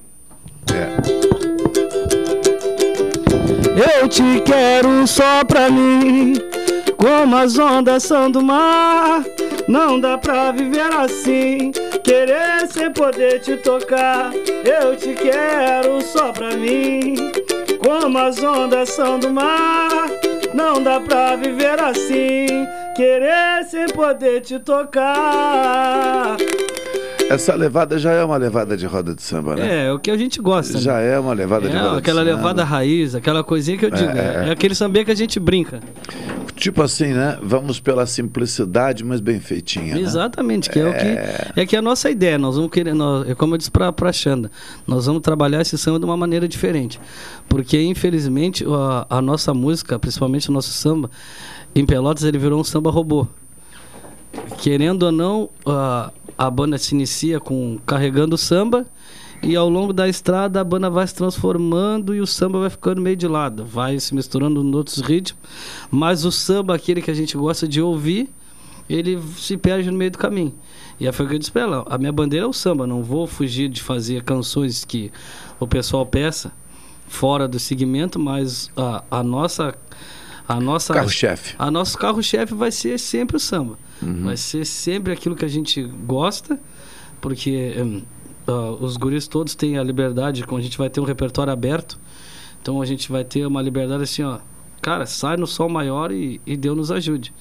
Eu 4.01 4.09
te 4.09 4.41
quero 4.45 5.07
só 5.07 5.45
pra 5.45 5.69
mim, 5.71 6.35
como 6.97 7.37
as 7.37 7.59
ondas 7.59 8.03
são 8.05 8.31
do 8.31 8.43
mar. 8.43 9.25
Não 9.67 9.99
dá 9.99 10.19
pra 10.19 10.53
viver 10.53 10.93
assim, 10.95 11.73
querer 12.05 12.67
sem 12.71 12.93
poder 12.93 13.41
te 13.41 13.57
tocar. 13.57 14.31
Eu 14.65 14.95
te 14.97 15.15
quero 15.15 16.01
só 16.03 16.33
pra 16.33 16.55
mim, 16.55 17.15
como 17.83 18.19
as 18.19 18.43
ondas 18.43 18.91
são 18.91 19.19
do 19.19 19.31
mar. 19.31 20.07
Não 20.55 20.81
dá 20.81 21.01
pra 21.01 21.35
viver 21.35 21.81
assim, 21.81 22.47
querer 22.95 23.65
sem 23.65 23.89
poder 23.89 24.41
te 24.41 24.61
tocar. 24.61 26.37
Essa 27.31 27.55
levada 27.55 27.99
já 27.99 28.13
é 28.13 28.23
uma 28.23 28.37
levada 28.37 28.77
de 28.77 28.87
roda 28.87 29.15
de 29.15 29.23
samba, 29.23 29.57
né? 29.57 29.85
É, 29.85 29.87
é 29.87 29.93
o 29.93 29.99
que 29.99 30.11
a 30.11 30.17
gente 30.17 30.41
gosta. 30.41 30.75
né? 30.75 30.81
Já 30.81 31.01
é 31.01 31.19
uma 31.19 31.33
levada 31.33 31.69
de 31.69 31.75
É, 31.75 31.81
roda 31.81 31.99
aquela 31.99 32.23
de 32.23 32.29
samba. 32.31 32.37
levada 32.43 32.65
raiz, 32.65 33.15
aquela 33.15 33.43
coisinha 33.43 33.77
que 33.79 33.87
eu 33.87 33.91
digo. 33.91 34.11
É, 34.11 34.45
É, 34.45 34.49
é. 34.49 34.51
aquele 34.53 34.75
sambê 34.75 35.05
que 35.05 35.11
a 35.11 35.15
gente 35.15 35.41
brinca. 35.41 35.81
Tipo 36.55 36.83
assim, 36.83 37.13
né? 37.13 37.37
Vamos 37.43 37.81
pela 37.81 38.07
simplicidade, 38.07 39.03
mas 39.03 39.21
bem 39.21 39.41
feitinha. 39.41 39.95
né? 39.97 40.01
Exatamente, 40.01 40.71
que 40.71 40.79
é, 40.79 40.89
o 40.89 40.93
que 41.55 41.61
é 41.61 41.67
que 41.67 41.75
é 41.77 41.79
a 41.79 41.83
nossa 41.83 42.09
ideia. 42.11 42.39
Nós 42.39 42.57
vamos 42.57 42.71
querer, 42.71 42.95
nós, 42.95 43.29
é 43.29 43.35
como 43.35 43.55
eu 43.55 43.59
disse 43.59 43.71
para 43.71 43.93
a 43.97 44.13
Xanda, 44.13 44.51
nós 44.87 45.07
vamos 45.07 45.21
trabalhar 45.23 45.61
esse 45.63 45.77
samba 45.77 45.99
de 45.99 46.05
uma 46.05 46.17
maneira 46.17 46.47
diferente. 46.47 47.01
Porque, 47.49 47.81
infelizmente, 47.83 48.65
a, 48.69 49.07
a 49.19 49.23
nossa 49.23 49.53
música, 49.53 49.99
principalmente 49.99 50.49
o 50.49 50.53
nosso 50.53 50.71
samba, 50.71 51.11
em 51.75 51.85
Pelotas, 51.85 52.23
ele 52.23 52.39
virou 52.39 52.61
um 52.61 52.65
samba 52.65 52.91
robô. 52.91 53.27
Querendo 54.59 55.05
ou 55.05 55.13
não, 55.13 55.51
a, 55.67 56.13
a 56.37 56.51
banda 56.51 56.79
se 56.79 56.95
inicia 56.95 57.39
com 57.39 57.79
carregando 57.87 58.37
samba 58.37 58.87
e 59.43 59.55
ao 59.57 59.69
longo 59.69 59.93
da 59.93 60.09
estrada 60.09 60.61
a 60.61 60.65
banda 60.65 60.89
vai 60.89 61.07
se 61.07 61.15
transformando 61.15 62.15
e 62.15 62.21
o 62.21 62.27
samba 62.27 62.61
vai 62.61 62.71
ficando 62.71 63.01
meio 63.01 63.17
de 63.17 63.29
lado, 63.29 63.65
vai 63.65 64.01
se 64.01 64.15
misturando 64.15 64.63
em 64.63 64.75
outros 64.75 65.01
ritmos, 65.01 65.41
mas 65.91 66.25
o 66.25 66.33
samba, 66.33 66.75
aquele 66.75 67.03
que 67.03 67.11
a 67.11 67.15
gente 67.15 67.37
gosta 67.37 67.69
de 67.69 67.81
ouvir, 67.81 68.31
ele 68.89 69.21
se 69.37 69.57
perde 69.57 69.91
no 69.91 69.99
meio 69.99 70.11
do 70.11 70.19
caminho. 70.19 70.55
E 70.99 71.07
aí 71.07 71.13
foi 71.13 71.27
o 71.27 71.29
que 71.29 71.35
eu 71.35 71.39
disse 71.39 71.53
pra 71.53 71.63
ela, 71.63 71.85
a 71.89 71.99
minha 71.99 72.13
bandeira 72.13 72.47
é 72.47 72.49
o 72.49 72.53
samba, 72.53 72.87
não 72.87 73.03
vou 73.03 73.27
fugir 73.27 73.69
de 73.69 73.83
fazer 73.83 74.23
canções 74.23 74.85
que 74.85 75.13
o 75.61 75.67
pessoal 75.67 76.07
peça 76.07 76.53
fora 77.07 77.47
do 77.47 77.59
segmento, 77.59 78.19
mas 78.19 78.71
a, 78.77 79.05
a 79.11 79.23
nossa 79.23 79.75
a 80.47 80.61
nossa 80.61 80.93
Carro-chefe. 80.95 81.55
a 81.59 81.71
nosso 81.71 81.97
carro-chefe 81.99 82.55
vai 82.55 82.71
ser 82.71 82.99
sempre 82.99 83.37
o 83.37 83.41
samba. 83.41 83.79
Uhum. 84.03 84.25
Vai 84.25 84.37
ser 84.37 84.65
sempre 84.67 85.13
aquilo 85.13 85.35
que 85.35 85.45
a 85.45 85.49
gente 85.49 85.83
gosta, 85.83 86.59
porque 87.21 87.75
ah, 88.47 88.77
os 88.81 88.97
guris 88.97 89.27
todos 89.27 89.55
têm 89.55 89.79
a 89.79 89.83
liberdade, 89.83 90.45
como 90.45 90.59
a 90.59 90.63
gente 90.63 90.77
vai 90.77 90.91
ter 90.91 91.01
um 91.01 91.05
repertório 91.05 91.53
aberto, 91.53 91.99
então 92.61 92.81
a 92.83 92.87
gente 92.87 93.11
vai 93.11 93.25
ter 93.25 93.47
uma 93.47 93.63
liberdade 93.63 94.03
assim, 94.03 94.23
ó. 94.23 94.39
Cara, 94.83 95.07
sai 95.07 95.39
no 95.39 95.47
sol 95.47 95.71
maior 95.71 96.13
e, 96.13 96.43
e 96.47 96.59
Deus 96.59 96.77
nos 96.77 96.91
ajude. 96.93 97.33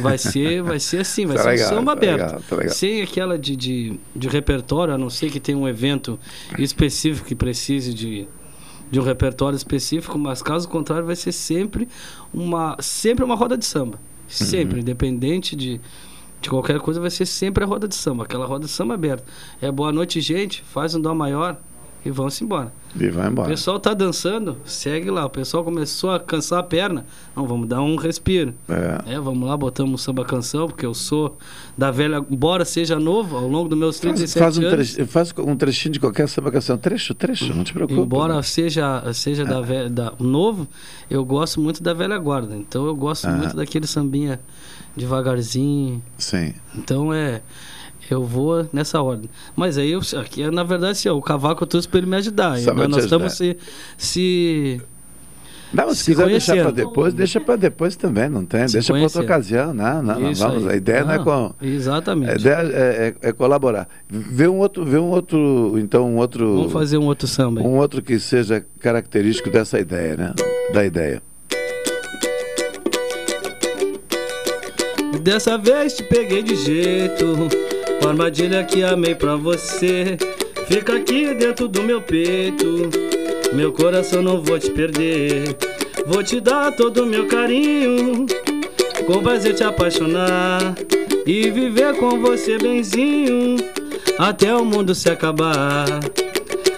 Vai 0.00 0.18
ser, 0.18 0.62
vai 0.64 0.80
ser 0.80 0.98
assim, 1.02 1.26
vai 1.26 1.36
Tá 1.36 1.44
ser 1.44 1.48
legal, 1.50 1.66
um 1.66 1.74
samba 1.76 1.92
tá 1.92 1.98
aberto. 1.98 2.20
legal, 2.26 2.42
tá 2.48 2.56
legal. 2.56 2.74
Sem 2.74 3.02
aquela 3.02 3.38
de, 3.38 3.54
de, 3.54 4.00
de 4.16 4.28
repertório, 4.28 4.92
a 4.92 4.98
não 4.98 5.08
ser 5.08 5.30
que 5.30 5.38
tenha 5.38 5.56
um 5.56 5.68
evento 5.68 6.18
específico 6.58 7.28
que 7.28 7.36
precise 7.36 7.94
de, 7.94 8.26
de 8.92 9.00
um 9.00 9.02
repertório 9.02 9.56
específico, 9.56 10.18
mas 10.18 10.42
caso 10.42 10.68
contrário 10.68 11.06
vai 11.06 11.16
ser 11.16 11.32
sempre 11.32 11.88
uma 12.32 12.76
sempre 12.78 13.24
uma 13.24 13.34
roda 13.34 13.56
de 13.56 13.64
samba. 13.64 13.98
Sempre, 14.28 14.80
independente 14.80 15.56
de, 15.56 15.80
de 16.40 16.48
qualquer 16.48 16.78
coisa, 16.78 17.00
vai 17.00 17.10
ser 17.10 17.26
sempre 17.26 17.64
a 17.64 17.66
roda 17.66 17.88
de 17.88 17.94
samba, 17.94 18.24
aquela 18.24 18.46
roda 18.46 18.66
de 18.66 18.70
samba 18.70 18.94
aberta. 18.94 19.24
É 19.60 19.70
boa 19.70 19.92
noite, 19.92 20.20
gente, 20.20 20.62
faz 20.62 20.94
um 20.94 21.00
dó 21.00 21.14
maior 21.14 21.58
e 22.04 22.10
vamos 22.10 22.40
embora. 22.42 22.72
E 22.98 23.08
vai 23.08 23.28
O 23.28 23.30
embora. 23.30 23.48
pessoal 23.48 23.80
tá 23.80 23.94
dançando, 23.94 24.58
segue 24.66 25.10
lá. 25.10 25.24
O 25.24 25.30
pessoal 25.30 25.64
começou 25.64 26.10
a 26.10 26.20
cansar 26.20 26.58
a 26.58 26.62
perna. 26.62 27.06
Não, 27.34 27.46
vamos 27.46 27.66
dar 27.66 27.80
um 27.80 27.96
respiro. 27.96 28.52
É. 28.68 29.14
É, 29.14 29.20
vamos 29.20 29.48
lá, 29.48 29.56
botamos 29.56 29.94
um 29.94 29.96
samba 29.96 30.24
canção, 30.26 30.66
porque 30.68 30.84
eu 30.84 30.92
sou 30.92 31.38
da 31.78 31.90
velha, 31.90 32.18
embora 32.30 32.64
seja 32.66 32.98
novo, 32.98 33.36
ao 33.36 33.48
longo 33.48 33.68
dos 33.70 33.78
meus 33.78 33.98
Faz, 33.98 34.14
37 34.18 34.38
faz 34.38 34.58
um, 34.58 34.60
anos. 34.66 34.92
trecho, 34.94 35.10
faz 35.10 35.32
um 35.38 35.56
trechinho 35.56 35.92
de 35.94 36.00
qualquer 36.00 36.28
samba 36.28 36.50
canção. 36.50 36.76
Trecho, 36.76 37.14
trecho, 37.14 37.54
não 37.54 37.64
te 37.64 37.72
preocupe. 37.72 37.98
Embora 37.98 38.42
seja, 38.42 39.02
seja 39.14 39.44
da, 39.46 39.60
velha, 39.62 39.88
da 39.88 40.12
novo, 40.20 40.68
eu 41.08 41.24
gosto 41.24 41.60
muito 41.62 41.82
da 41.82 41.94
velha 41.94 42.18
guarda. 42.18 42.54
Então 42.56 42.84
eu 42.86 42.94
gosto 42.94 43.26
Ah. 43.26 43.32
muito 43.32 43.56
daquele 43.56 43.86
sambinha 43.86 44.38
devagarzinho. 44.96 46.02
Sim. 46.18 46.54
Então 46.76 47.12
é. 47.12 47.40
Eu 48.10 48.24
vou 48.24 48.66
nessa 48.72 49.00
ordem. 49.00 49.30
Mas 49.56 49.78
aí, 49.78 49.90
eu, 49.92 50.00
aqui, 50.20 50.48
na 50.50 50.64
verdade, 50.64 50.92
assim, 50.92 51.08
ó, 51.08 51.14
o 51.16 51.22
cavaco 51.22 51.62
eu 51.62 51.66
trouxe 51.66 51.88
para 51.88 51.98
ele 51.98 52.06
me 52.08 52.16
ajudar. 52.16 52.58
Só 52.58 52.74
nós 52.74 52.84
ajudar. 52.86 53.00
estamos 53.04 53.32
se, 53.34 53.56
se. 53.96 54.80
Não, 55.72 55.88
se, 55.90 55.96
se 55.96 56.04
quiser 56.10 56.26
deixar 56.26 56.52
para 56.54 56.62
conhecendo. 56.64 56.86
depois, 56.88 57.14
deixa 57.14 57.40
para 57.40 57.56
depois 57.56 57.96
também, 57.96 58.28
não 58.28 58.44
tem? 58.44 58.66
Se 58.68 58.74
deixa 58.74 58.92
para 58.92 59.02
outra 59.02 59.24
conhecendo. 59.24 59.24
ocasião, 59.24 59.72
não, 59.74 60.02
não, 60.02 60.20
não 60.20 60.30
Isso 60.30 60.42
vamos. 60.46 60.66
aí. 60.66 60.74
A 60.74 60.76
ideia 60.76 61.04
não, 61.04 61.12
é 61.14 61.16
Não, 61.18 61.24
com. 61.24 61.54
Exatamente. 61.62 62.30
A 62.30 62.34
ideia 62.34 62.54
é, 62.56 63.14
é- 63.22 63.28
é 63.28 63.32
colaborar. 63.32 63.88
Vê 64.06 64.46
um 64.48 64.58
outro, 64.58 64.84
vê 64.84 64.98
um 64.98 65.08
outro, 65.08 65.74
então 65.78 66.06
um 66.06 66.16
outro. 66.18 66.56
Vamos 66.56 66.72
fazer 66.72 66.98
um 66.98 67.06
outro 67.06 67.26
samba. 67.26 67.60
aí. 67.62 67.66
Um 67.66 67.78
outro 67.78 68.02
que 68.02 68.18
seja 68.18 68.62
característico 68.80 69.48
dessa 69.48 69.78
ideia, 69.80 70.14
né? 70.16 70.34
Da 70.74 70.84
ideia. 70.84 71.22
Dessa 75.22 75.56
vez 75.56 75.94
te 75.96 76.02
peguei 76.02 76.42
de 76.42 76.56
jeito, 76.56 77.24
com 78.02 78.08
a 78.08 78.10
armadilha 78.10 78.64
que 78.64 78.82
amei 78.82 79.14
pra 79.14 79.36
você. 79.36 80.18
Fica 80.66 80.96
aqui 80.96 81.32
dentro 81.34 81.68
do 81.68 81.82
meu 81.82 82.00
peito, 82.00 82.90
meu 83.52 83.72
coração 83.72 84.20
não 84.20 84.42
vou 84.42 84.58
te 84.58 84.70
perder. 84.70 85.56
Vou 86.06 86.22
te 86.22 86.40
dar 86.40 86.72
todo 86.72 87.04
o 87.04 87.06
meu 87.06 87.28
carinho, 87.28 88.26
com 89.06 89.22
prazer 89.22 89.54
te 89.54 89.62
apaixonar 89.62 90.74
e 91.24 91.48
viver 91.50 91.94
com 91.94 92.20
você 92.20 92.58
benzinho, 92.58 93.56
até 94.18 94.52
o 94.52 94.64
mundo 94.64 94.94
se 94.94 95.08
acabar. 95.08 95.86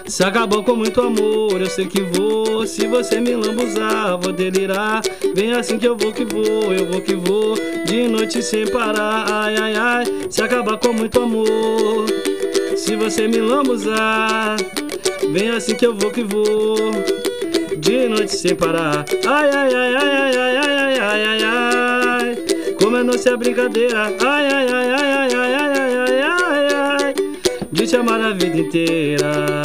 Se 0.07 0.23
acabou 0.23 0.63
com 0.63 0.75
muito 0.75 1.01
amor, 1.01 1.59
eu 1.59 1.65
sei 1.65 1.87
que 1.87 2.01
vou. 2.01 2.65
Se 2.67 2.87
você 2.87 3.19
me 3.19 3.35
lambuzar, 3.35 4.19
vou 4.19 4.31
delirar. 4.31 5.01
Vem 5.33 5.53
assim 5.53 5.79
que 5.79 5.87
eu 5.87 5.97
vou 5.97 6.13
que 6.13 6.23
vou, 6.23 6.71
eu 6.71 6.85
vou 6.85 7.01
que 7.01 7.15
vou. 7.15 7.55
De 7.85 8.07
noite 8.07 8.43
sem 8.43 8.67
parar, 8.67 9.25
ai 9.27 9.57
ai 9.57 9.75
ai. 9.75 10.03
Se 10.29 10.43
acabar 10.43 10.77
com 10.77 10.93
muito 10.93 11.19
amor. 11.19 12.05
Se 12.77 12.95
você 12.95 13.27
me 13.27 13.37
lambuzar, 13.37 14.57
vem 15.31 15.49
assim 15.49 15.73
que 15.75 15.87
eu 15.87 15.95
vou 15.95 16.11
que 16.11 16.23
vou. 16.23 16.75
De 17.77 18.07
noite 18.07 18.35
sem 18.35 18.55
parar, 18.55 19.05
ai 19.25 19.49
ai 19.49 19.73
ai 19.73 19.95
ai 19.95 20.35
ai 20.35 20.57
ai 20.57 20.57
ai 20.57 20.99
ai 20.99 21.25
ai 21.25 21.43
ai. 21.43 22.35
Como 22.79 22.95
é 22.95 23.03
nossa 23.03 23.35
brincadeira, 23.35 24.13
ai 24.23 24.47
ai 24.47 24.67
ai 24.67 24.91
ai 24.91 25.13
ai 25.13 25.25
ai 25.25 25.81
ai 25.97 26.21
ai 26.21 26.73
ai. 26.73 27.13
De 27.71 27.87
te 27.87 27.97
a 27.97 28.33
vida 28.33 28.57
inteira. 28.57 29.64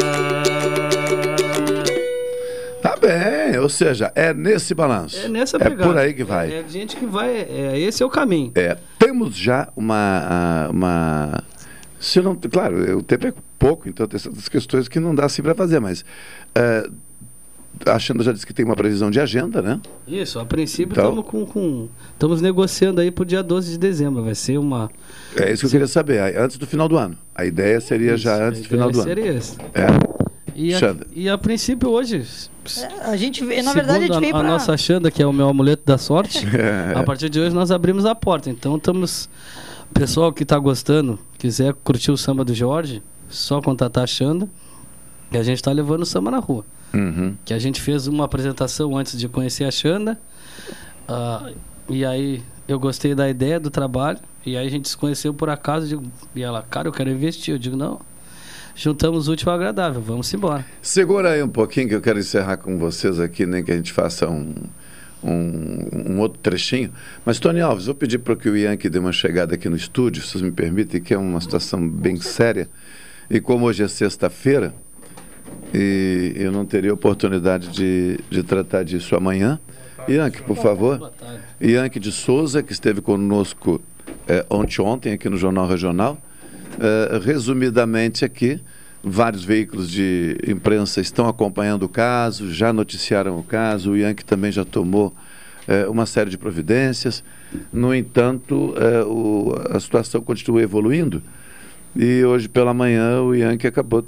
Seja, 3.71 4.13
é 4.15 4.35
nesse 4.35 4.75
balanço. 4.75 5.17
É 5.19 5.29
nessa 5.29 5.57
É 5.57 5.61
pegada. 5.61 5.85
por 5.85 5.97
aí 5.97 6.13
que 6.13 6.25
vai. 6.25 6.53
É 6.53 6.65
gente 6.69 6.97
que 6.97 7.07
vai, 7.07 7.31
é, 7.31 7.79
esse 7.79 8.03
é 8.03 8.07
o 8.07 8.11
caminho. 8.11 8.53
É, 8.55 8.77
temos 8.99 9.35
já 9.37 9.69
uma, 9.77 10.69
uma. 10.71 11.43
Se 11.99 12.21
não, 12.21 12.35
claro, 12.35 12.99
o 12.99 13.03
tempo 13.03 13.27
é 13.27 13.33
pouco, 13.59 13.89
então 13.89 14.07
tem 14.07 14.17
essas 14.17 14.49
questões 14.49 14.89
que 14.89 14.99
não 15.01 15.15
dá 15.15 15.27
assim 15.27 15.43
para 15.43 15.55
fazer, 15.55 15.81
mas 15.81 16.03
eh, 16.55 16.89
a 17.85 17.99
Xanda 17.99 18.23
já 18.25 18.33
disse 18.33 18.47
que 18.47 18.55
tem 18.55 18.65
uma 18.65 18.75
previsão 18.75 19.11
de 19.11 19.21
agenda, 19.21 19.61
né? 19.61 19.79
Isso, 20.09 20.39
a 20.41 20.45
princípio 20.47 20.93
Então- 20.93 21.11
estamos 21.11 21.27
com, 21.31 21.45
com 21.45 21.89
estamos 22.15 22.41
negociando 22.41 23.01
aí 23.03 23.11
pro 23.11 23.25
dia 23.25 23.43
12 23.43 23.73
de 23.73 23.79
dezembro, 23.79 24.25
vai 24.25 24.35
ser 24.35 24.59
uma 24.59 24.91
É 25.37 25.53
isso 25.53 25.61
que 25.61 25.67
eu 25.67 25.71
queria 25.73 25.87
saber, 25.87 26.37
antes 26.39 26.57
do 26.57 26.67
final 26.67 26.89
do 26.89 26.97
ano. 26.97 27.17
A 27.35 27.45
ideia 27.45 27.79
seria 27.83 28.17
já 28.17 28.35
antes 28.49 28.63
do 28.63 28.69
final 28.69 28.91
do 28.91 28.99
ano. 29.01 29.09
seria 29.09 29.33
esse. 29.35 29.57
É. 29.75 29.87
E 30.55 30.75
a, 30.75 30.79
e 31.15 31.29
a 31.29 31.37
princípio 31.39 31.91
hoje, 31.91 32.27
A 33.03 33.17
gente, 33.17 33.45
veio- 33.45 33.63
na 33.65 33.73
verdade, 33.73 34.05
a 34.05 34.07
gente 34.07 34.21
veio 34.21 34.35
a, 34.35 34.39
a 34.39 34.41
pra... 34.43 34.49
nossa 34.51 34.77
Xanda, 34.77 35.11
que 35.11 35.23
é 35.23 35.27
o 35.27 35.33
meu 35.33 35.49
amuleto 35.49 35.83
da 35.87 35.99
sorte, 35.99 36.45
É. 36.57 36.99
a 36.99 37.03
partir 37.03 37.29
de 37.29 37.41
hoje 37.41 37.55
nós 37.55 37.71
abrimos 37.71 38.05
a 38.05 38.15
porta. 38.15 38.49
Então 38.51 38.77
estamos 38.77 39.29
pessoal 39.93 40.33
que 40.33 40.43
está 40.45 40.59
gostando, 40.59 41.19
quiser 41.39 41.75
curtir 41.75 42.11
o 42.11 42.17
samba 42.17 42.45
do 42.45 42.55
Jorge, 42.55 43.03
só 43.29 43.61
contatar 43.61 44.05
a 44.05 44.07
Xanda. 44.07 44.49
E 45.33 45.39
a 45.39 45.43
gente 45.43 45.57
está 45.57 45.71
levando 45.73 46.03
o 46.03 46.07
samba 46.07 46.31
na 46.31 46.39
rua. 46.39 46.65
Uhum. 46.93 47.37
que 47.45 47.55
a 47.55 47.59
gente 47.61 47.81
fez 47.81 48.09
uma 48.09 48.25
apresentação 48.25 48.97
antes 48.97 49.17
de 49.17 49.29
conhecer 49.29 49.63
a 49.65 49.71
Xanda. 49.71 50.19
ah, 51.07 51.51
e 51.89 52.05
aí 52.05 52.43
eu 52.67 52.79
gostei 52.81 53.15
da 53.15 53.29
ideia 53.29 53.61
do 53.61 53.71
trabalho. 53.71 54.19
E 54.45 54.57
aí 54.57 54.67
a 54.67 54.71
gente 54.71 54.89
se 54.89 54.97
conheceu 54.97 55.33
por 55.35 55.49
acaso. 55.51 55.87
digo- 55.87 56.03
e 56.35 56.43
ela, 56.43 56.63
cara, 56.69 56.89
eu 56.89 56.93
quero 56.93 57.11
investir. 57.11 57.55
Eu 57.55 57.59
digo, 57.59 57.77
não. 57.77 58.01
Juntamos 58.81 59.29
o 59.29 59.33
útil 59.33 59.51
ao 59.51 59.57
agradável, 59.57 60.01
vamos 60.01 60.33
embora. 60.33 60.65
Segura 60.81 61.33
aí 61.33 61.43
um 61.43 61.51
pouquinho 61.51 61.87
que 61.87 61.95
eu 61.95 62.01
quero 62.01 62.19
encerrar 62.19 62.57
com 62.57 62.79
vocês 62.79 63.21
aqui, 63.21 63.45
nem 63.45 63.63
que 63.63 63.71
a 63.71 63.77
gente 63.77 63.93
faça 63.93 64.27
um, 64.27 64.55
um, 65.23 66.13
um 66.13 66.19
outro 66.19 66.39
trechinho. 66.39 66.91
Mas, 67.23 67.39
Tony 67.39 67.61
Alves, 67.61 67.85
vou 67.85 67.95
pedir 67.95 68.21
para 68.21 68.35
que 68.35 68.49
o 68.49 68.57
Yankee 68.57 68.89
dê 68.89 68.99
uma 68.99 69.13
chegada 69.13 69.55
aqui 69.55 69.69
no 69.69 69.77
estúdio, 69.77 70.23
se 70.23 70.31
vocês 70.31 70.43
me 70.43 70.51
permitem, 70.51 70.99
que 70.99 71.13
é 71.13 71.19
uma 71.19 71.43
situação 71.43 71.87
bem 71.87 72.17
séria. 72.23 72.71
E 73.29 73.39
como 73.39 73.67
hoje 73.67 73.83
é 73.83 73.89
sexta-feira, 73.89 74.75
e 75.75 76.33
eu 76.37 76.51
não 76.51 76.65
teria 76.65 76.95
oportunidade 76.95 77.69
de, 77.69 78.19
de 78.31 78.43
tratar 78.43 78.83
disso 78.83 79.15
amanhã. 79.15 79.61
Yankee, 80.09 80.43
por 80.43 80.57
favor. 80.57 81.13
Yankee 81.61 82.01
de 82.01 82.11
Souza, 82.11 82.63
que 82.63 82.73
esteve 82.73 83.03
conosco 83.03 83.79
eh, 84.27 84.47
ontem, 84.49 84.81
ontem 84.81 85.13
aqui 85.13 85.29
no 85.29 85.37
Jornal 85.37 85.69
Regional. 85.69 86.17
Eh, 86.79 87.21
resumidamente 87.23 88.25
aqui, 88.25 88.61
vários 89.03 89.45
veículos 89.45 89.91
de 89.91 90.37
imprensa 90.47 91.01
estão 91.01 91.29
acompanhando 91.29 91.83
o 91.85 91.89
caso, 91.89 92.53
já 92.53 92.73
noticiaram 92.73 93.39
o 93.39 93.43
caso, 93.43 93.93
o 93.93 93.97
Yankee 93.97 94.25
também 94.25 94.53
já 94.53 94.65
tomou 94.65 95.15
eh, 95.69 95.87
uma 95.89 96.05
série 96.07 96.31
de 96.31 96.39
providências. 96.39 97.23
No 97.73 97.95
entanto, 97.95 98.75
eh, 98.77 99.05
o- 99.05 99.55
a 99.71 99.79
situação 99.79 100.21
continua 100.21 100.63
evoluindo 100.63 101.23
e 101.95 102.25
hoje 102.25 102.49
pela 102.49 102.73
manhã 102.75 103.21
o 103.21 103.35
Yankee 103.35 103.67
acabou 103.67 104.05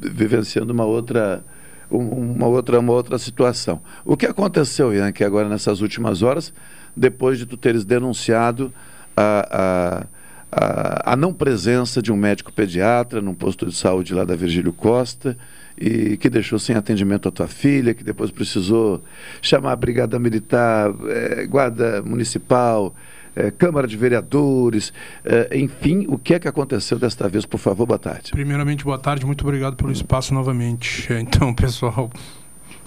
vivenciando 0.00 0.72
uma 0.72 0.84
outra 0.84 1.44
um- 1.90 2.32
uma 2.32 2.46
outra 2.46 2.78
uma 2.80 2.92
outra 2.92 3.18
situação. 3.18 3.80
O 4.04 4.16
que 4.16 4.24
aconteceu, 4.26 4.92
Yankee, 4.94 5.24
agora 5.24 5.48
nessas 5.48 5.80
últimas 5.82 6.22
horas, 6.22 6.52
depois 6.96 7.36
de 7.38 7.44
tu 7.46 7.56
teres 7.56 7.84
denunciado 7.84 8.72
a, 9.14 9.48
a, 9.50 10.06
a, 10.52 11.12
a 11.12 11.16
não 11.16 11.32
presença 11.32 12.02
de 12.02 12.12
um 12.12 12.16
médico 12.16 12.52
pediatra 12.52 13.22
num 13.22 13.34
posto 13.34 13.64
de 13.64 13.74
saúde 13.74 14.12
lá 14.12 14.24
da 14.24 14.36
Virgílio 14.36 14.72
Costa 14.72 15.36
e 15.78 16.18
que 16.18 16.28
deixou 16.28 16.58
sem 16.58 16.76
atendimento 16.76 17.28
a 17.28 17.32
tua 17.32 17.48
filha, 17.48 17.94
que 17.94 18.04
depois 18.04 18.30
precisou 18.30 19.02
chamar 19.40 19.72
a 19.72 19.76
brigada 19.76 20.18
militar, 20.18 20.92
eh, 21.08 21.46
guarda 21.46 22.02
municipal, 22.02 22.94
eh, 23.34 23.50
Câmara 23.50 23.86
de 23.86 23.96
Vereadores, 23.96 24.92
eh, 25.24 25.48
enfim, 25.54 26.04
o 26.08 26.18
que 26.18 26.34
é 26.34 26.38
que 26.38 26.46
aconteceu 26.46 26.98
desta 26.98 27.26
vez, 27.28 27.46
por 27.46 27.58
favor, 27.58 27.86
boa 27.86 27.98
tarde. 27.98 28.30
Primeiramente, 28.30 28.84
boa 28.84 28.98
tarde, 28.98 29.24
muito 29.24 29.42
obrigado 29.42 29.74
pelo 29.74 29.90
espaço 29.90 30.34
novamente. 30.34 31.10
É, 31.10 31.18
Então, 31.32 31.54
pessoal, 31.54 32.10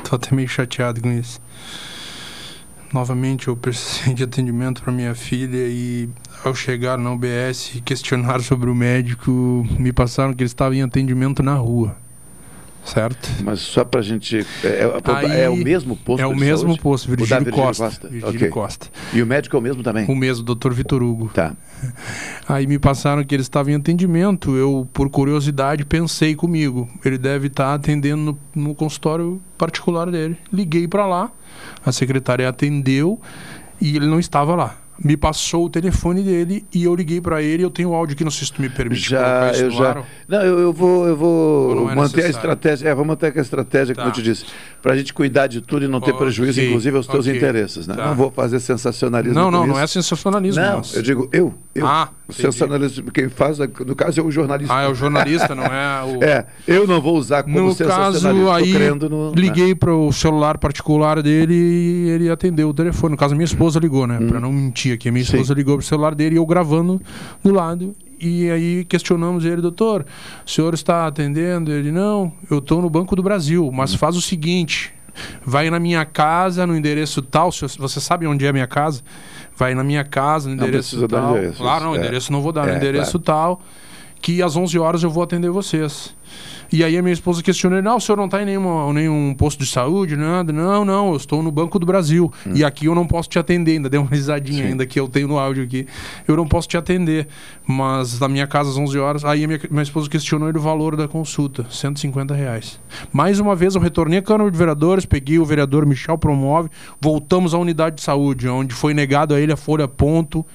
tô 0.04 0.16
até 0.16 0.36
meio 0.36 0.48
chateado 0.48 1.02
com 1.02 1.12
isso. 1.12 1.42
Novamente, 2.96 3.50
eu 3.50 3.58
precisei 3.58 4.14
de 4.14 4.24
atendimento 4.24 4.82
para 4.82 4.90
minha 4.90 5.14
filha 5.14 5.68
e, 5.68 6.08
ao 6.46 6.56
chegar 6.56 6.98
na 6.98 7.12
UBS 7.12 7.76
e 7.76 7.82
questionar 7.82 8.40
sobre 8.40 8.70
o 8.70 8.74
médico, 8.74 9.68
me 9.78 9.92
passaram 9.92 10.34
que 10.34 10.44
ele 10.44 10.48
estava 10.48 10.74
em 10.74 10.82
atendimento 10.82 11.44
na 11.44 11.56
rua. 11.56 11.98
Certo? 12.86 13.30
Mas 13.44 13.60
só 13.62 13.84
para 13.84 14.00
a 14.00 14.04
gente. 14.04 14.46
É, 14.64 14.68
é- 14.68 15.42
é 15.46 15.50
o 15.50 15.56
mesmo 15.56 15.96
posto? 15.98 16.22
É 16.22 16.28
o 16.28 16.36
mesmo 16.36 16.68
saúde? 16.68 16.82
posto, 16.82 17.08
Virgílio 17.10 17.44
Virgílio 17.46 17.66
Costa. 17.66 18.08
Virgílio 18.08 18.36
Ok. 18.36 18.50
Costa. 18.50 18.88
E 19.12 19.22
o 19.24 19.26
médico 19.26 19.56
é 19.56 19.60
o 19.60 19.62
mesmo 19.62 19.82
também? 19.82 20.06
O 20.08 20.16
mesmo, 20.16 20.44
doutor 20.44 20.72
Vitor 20.74 21.02
Hugo. 21.02 21.30
Tá. 21.34 21.56
Aí 22.48 22.68
me 22.68 22.78
passaram 22.78 23.24
que 23.24 23.34
ele 23.34 23.42
estava 23.42 23.72
em 23.72 23.76
atendimento. 23.76 24.56
Eu, 24.56 24.88
por 24.94 25.10
curiosidade, 25.10 25.84
pensei 25.84 26.36
comigo. 26.36 26.88
Ele 27.04 27.18
deve 27.18 27.48
estar 27.48 27.74
atendendo 27.74 28.38
no, 28.54 28.68
no 28.68 28.76
consultório 28.76 29.42
particular 29.58 30.12
dele. 30.12 30.38
Liguei 30.54 30.88
para 30.88 31.08
lá, 31.08 31.32
a 31.84 31.92
secretária 31.92 32.48
atendeu 32.48 33.20
e 33.82 33.96
ele 33.96 34.06
não 34.06 34.20
estava 34.20 34.56
lá. 34.56 34.78
Me 35.04 35.18
passou 35.18 35.66
o 35.66 35.70
telefone 35.70 36.24
dele 36.24 36.66
e 36.74 36.84
eu 36.86 36.96
liguei 36.96 37.20
para 37.20 37.42
ele. 37.42 37.64
Eu 37.64 37.70
tenho 37.70 37.90
o 37.90 37.94
áudio 37.94 38.14
aqui, 38.14 38.24
não 38.24 38.32
sei 38.32 38.48
se 38.48 38.54
tu 38.54 38.62
me 38.62 38.70
permite 38.70 39.10
Já, 39.10 39.52
eu 39.54 39.70
já. 39.70 40.04
Não, 40.28 40.42
eu, 40.42 40.60
eu 40.60 40.74
vou, 40.74 41.06
eu 41.08 41.18
vou 41.18 41.92
é 41.92 41.96
manter 41.96 42.26
a 42.26 42.30
estratégia. 42.30 42.90
É, 42.90 42.96
vou 42.96 43.04
manter 43.04 43.38
a 43.38 43.42
estratégia, 43.42 43.94
como 43.94 44.06
Tá. 44.08 44.12
eu 44.12 44.14
te 44.14 44.22
disse, 44.22 44.46
para 44.82 44.94
a 44.94 44.98
gente 44.98 45.14
cuidar 45.14 45.48
de 45.48 45.60
tudo 45.60 45.84
e 45.84 45.88
não 45.88 46.00
ter 46.00 46.12
Ok, 46.12 46.22
prejuízo, 46.26 46.62
inclusive, 46.62 46.96
aos 46.96 47.08
teus 47.08 47.26
ok. 47.28 47.36
interesses. 47.36 47.88
Né? 47.88 47.96
Tá. 47.96 48.08
Não 48.08 48.16
vou 48.16 48.32
fazer 48.32 48.60
sensacionalismo. 48.60 49.38
Não, 49.38 49.52
não, 49.52 49.68
não 49.68 49.74
isso. 49.76 49.84
é 49.84 49.88
sensacionalismo. 49.88 50.62
Não, 50.62 50.82
eu 50.94 51.02
digo 51.02 51.30
eu. 51.34 51.54
Eu. 51.76 51.86
Ah, 51.86 52.10
o 52.26 52.32
sensacionalismo, 52.32 53.12
quem 53.12 53.28
faz, 53.28 53.60
no 53.60 53.96
caso, 53.96 54.22
é 54.22 54.24
o 54.24 54.32
jornalista. 54.32 54.74
Ah, 54.74 54.84
é 54.84 54.88
o 54.88 54.96
jornalista, 54.96 55.54
não 55.54 55.66
é 55.66 56.04
o. 56.08 56.24
É, 56.24 56.48
eu 56.66 56.88
não 56.88 57.02
vou 57.02 57.18
usar 57.18 57.44
como 57.44 57.60
No 57.60 57.76
caso, 57.76 58.26
aí 58.50 58.74
no, 58.74 59.32
né? 59.32 59.36
liguei 59.36 59.76
para 59.76 59.94
o 59.94 60.10
celular 60.14 60.58
particular 60.58 61.22
dele 61.22 61.54
e 61.54 62.10
ele 62.12 62.30
atendeu 62.30 62.70
o 62.70 62.74
telefone. 62.74 63.12
No 63.12 63.18
caso, 63.18 63.36
minha 63.36 63.44
esposa 63.44 63.78
ligou, 63.78 64.08
né? 64.08 64.18
Para 64.26 64.40
não 64.40 64.54
mentir 64.54 64.94
aqui. 64.94 65.12
Minha 65.12 65.24
esposa 65.24 65.54
ligou 65.54 65.76
pro 65.76 65.86
celular 65.86 66.16
dele 66.16 66.36
e 66.36 66.38
eu 66.38 66.46
gravando 66.46 67.02
do 67.44 67.54
lado. 67.54 67.94
E 68.22 68.50
aí 68.50 68.86
questionamos 68.86 69.44
ele, 69.44 69.62
doutor, 69.62 70.06
o 70.46 70.50
senhor 70.50 70.74
está 70.74 71.06
atendendo? 71.06 71.74
Ele, 71.74 71.92
não, 71.92 72.32
eu 72.50 72.60
estou 72.60 72.82
no 72.82 72.90
Banco 72.90 73.18
do 73.18 73.22
Brasil, 73.22 73.70
mas 73.74 73.94
faz 73.94 74.16
o 74.16 74.22
seguinte. 74.22 74.94
Vai 75.46 75.70
na 75.70 75.80
minha 75.80 76.06
casa, 76.06 76.66
no 76.66 76.76
endereço 76.76 77.22
tal. 77.22 77.52
Você 77.52 78.00
sabe 78.00 78.26
onde 78.26 78.46
é 78.46 78.50
a 78.50 78.54
minha 78.54 78.68
casa? 78.68 79.02
Vai 79.58 79.74
na 79.74 79.84
minha 79.84 80.04
casa, 80.04 80.50
no 80.50 80.56
Não 80.56 80.64
endereço 80.68 81.08
dar 81.08 81.22
tal. 81.22 81.38
endereço, 81.38 81.58
Claro, 81.58 81.86
não, 81.86 81.96
é. 81.96 81.98
endereço 81.98 82.32
não 82.32 82.42
vou 82.42 82.52
dar. 82.52 82.66
no 82.68 82.74
É, 82.74 82.76
endereço 82.76 83.18
tal 83.20 83.62
que 84.22 84.42
às 84.42 84.56
11 84.56 84.78
horas 84.80 85.04
eu 85.04 85.10
vou 85.10 85.24
atender 85.24 85.50
vocês. 85.52 86.14
E 86.72 86.84
aí 86.84 86.98
a 86.98 87.02
minha 87.02 87.14
esposa 87.14 87.42
questionou, 87.42 87.82
não, 87.82 87.98
o 87.98 88.02
senhor 88.02 88.18
não 88.18 88.26
está 88.26 88.42
em 88.42 88.46
nenhuma, 88.46 88.92
nenhum 88.94 89.34
posto 89.38 89.64
de 89.64 89.70
saúde, 89.70 90.16
nada? 90.16 90.52
Não, 90.52 90.84
não, 90.84 91.10
eu 91.12 91.18
estou 91.18 91.42
no 91.42 91.52
Banco 91.52 91.80
do 91.80 91.86
Brasil. 91.86 92.32
E 92.54 92.64
aqui 92.64 92.86
eu 92.86 92.96
não 92.96 93.06
posso 93.06 93.30
te 93.30 93.40
atender, 93.40 93.74
ainda 93.74 93.90
deu 93.90 94.02
uma 94.02 94.10
risadinha 94.10 94.66
ainda 94.66 94.86
que 94.86 95.00
eu 95.00 95.08
tenho 95.08 95.28
no 95.28 95.38
áudio 95.38 95.64
aqui. 95.64 95.88
Eu 96.28 96.36
não 96.36 96.48
posso 96.48 96.68
te 96.68 96.78
atender, 96.78 97.28
mas 97.66 98.20
na 98.20 98.28
minha 98.28 98.48
casa 98.48 98.70
às 98.70 98.78
11 98.78 99.00
horas, 99.00 99.26
aí 99.26 99.44
a 99.44 99.48
minha, 99.48 99.60
minha 99.70 99.84
esposa 99.84 100.10
questionou 100.10 100.50
ele 100.50 100.58
o 100.58 100.62
valor 100.62 100.96
da 100.96 101.08
consulta, 101.08 101.66
150 101.70 102.34
reais. 102.34 102.80
Mais 103.12 103.40
uma 103.40 103.56
vez 103.56 103.76
eu 103.76 103.82
retornei 103.82 104.20
à 104.20 104.22
Câmara 104.22 104.50
de 104.50 104.58
Vereadores, 104.58 105.06
peguei 105.06 105.40
o 105.40 105.46
vereador 105.46 105.86
Michel 105.86 106.18
Promove, 106.18 106.70
voltamos 107.00 107.54
à 107.54 107.58
unidade 107.58 107.98
de 107.98 108.02
saúde, 108.02 108.48
onde 108.48 108.74
foi 108.74 108.94
negado 108.94 109.34
a 109.34 109.40
ele 109.40 109.52
a 109.52 109.58
folha 109.58 109.88
ponto, 109.88 110.46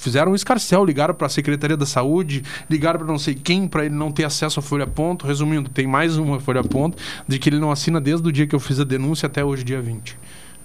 Fizeram 0.00 0.32
um 0.32 0.34
escarcel, 0.34 0.82
ligaram 0.82 1.12
para 1.12 1.26
a 1.26 1.30
Secretaria 1.30 1.76
da 1.76 1.84
Saúde, 1.84 2.42
ligaram 2.70 2.98
para 3.00 3.06
não 3.06 3.18
sei 3.18 3.34
quem, 3.34 3.68
para 3.68 3.84
ele 3.84 3.94
não 3.94 4.10
ter 4.10 4.24
acesso 4.24 4.58
à 4.58 4.62
folha 4.62 4.86
ponto. 4.86 5.26
Resumindo, 5.26 5.68
tem 5.68 5.86
mais 5.86 6.16
uma 6.16 6.40
folha 6.40 6.64
ponto 6.64 6.96
de 7.28 7.38
que 7.38 7.50
ele 7.50 7.58
não 7.58 7.70
assina 7.70 8.00
desde 8.00 8.26
o 8.26 8.32
dia 8.32 8.46
que 8.46 8.54
eu 8.54 8.58
fiz 8.58 8.80
a 8.80 8.84
denúncia 8.84 9.26
até 9.26 9.44
hoje, 9.44 9.62
dia 9.62 9.82
20. 9.82 10.16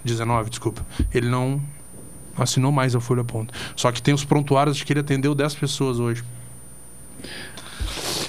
19, 0.02 0.48
desculpa. 0.48 0.86
Ele 1.12 1.28
não 1.28 1.60
assinou 2.34 2.72
mais 2.72 2.96
a 2.96 3.00
folha 3.00 3.22
ponto. 3.22 3.52
Só 3.76 3.92
que 3.92 4.00
tem 4.00 4.14
os 4.14 4.24
prontuários 4.24 4.74
de 4.78 4.86
que 4.86 4.94
ele 4.94 5.00
atendeu 5.00 5.34
10 5.34 5.54
pessoas 5.56 5.98
hoje. 5.98 6.24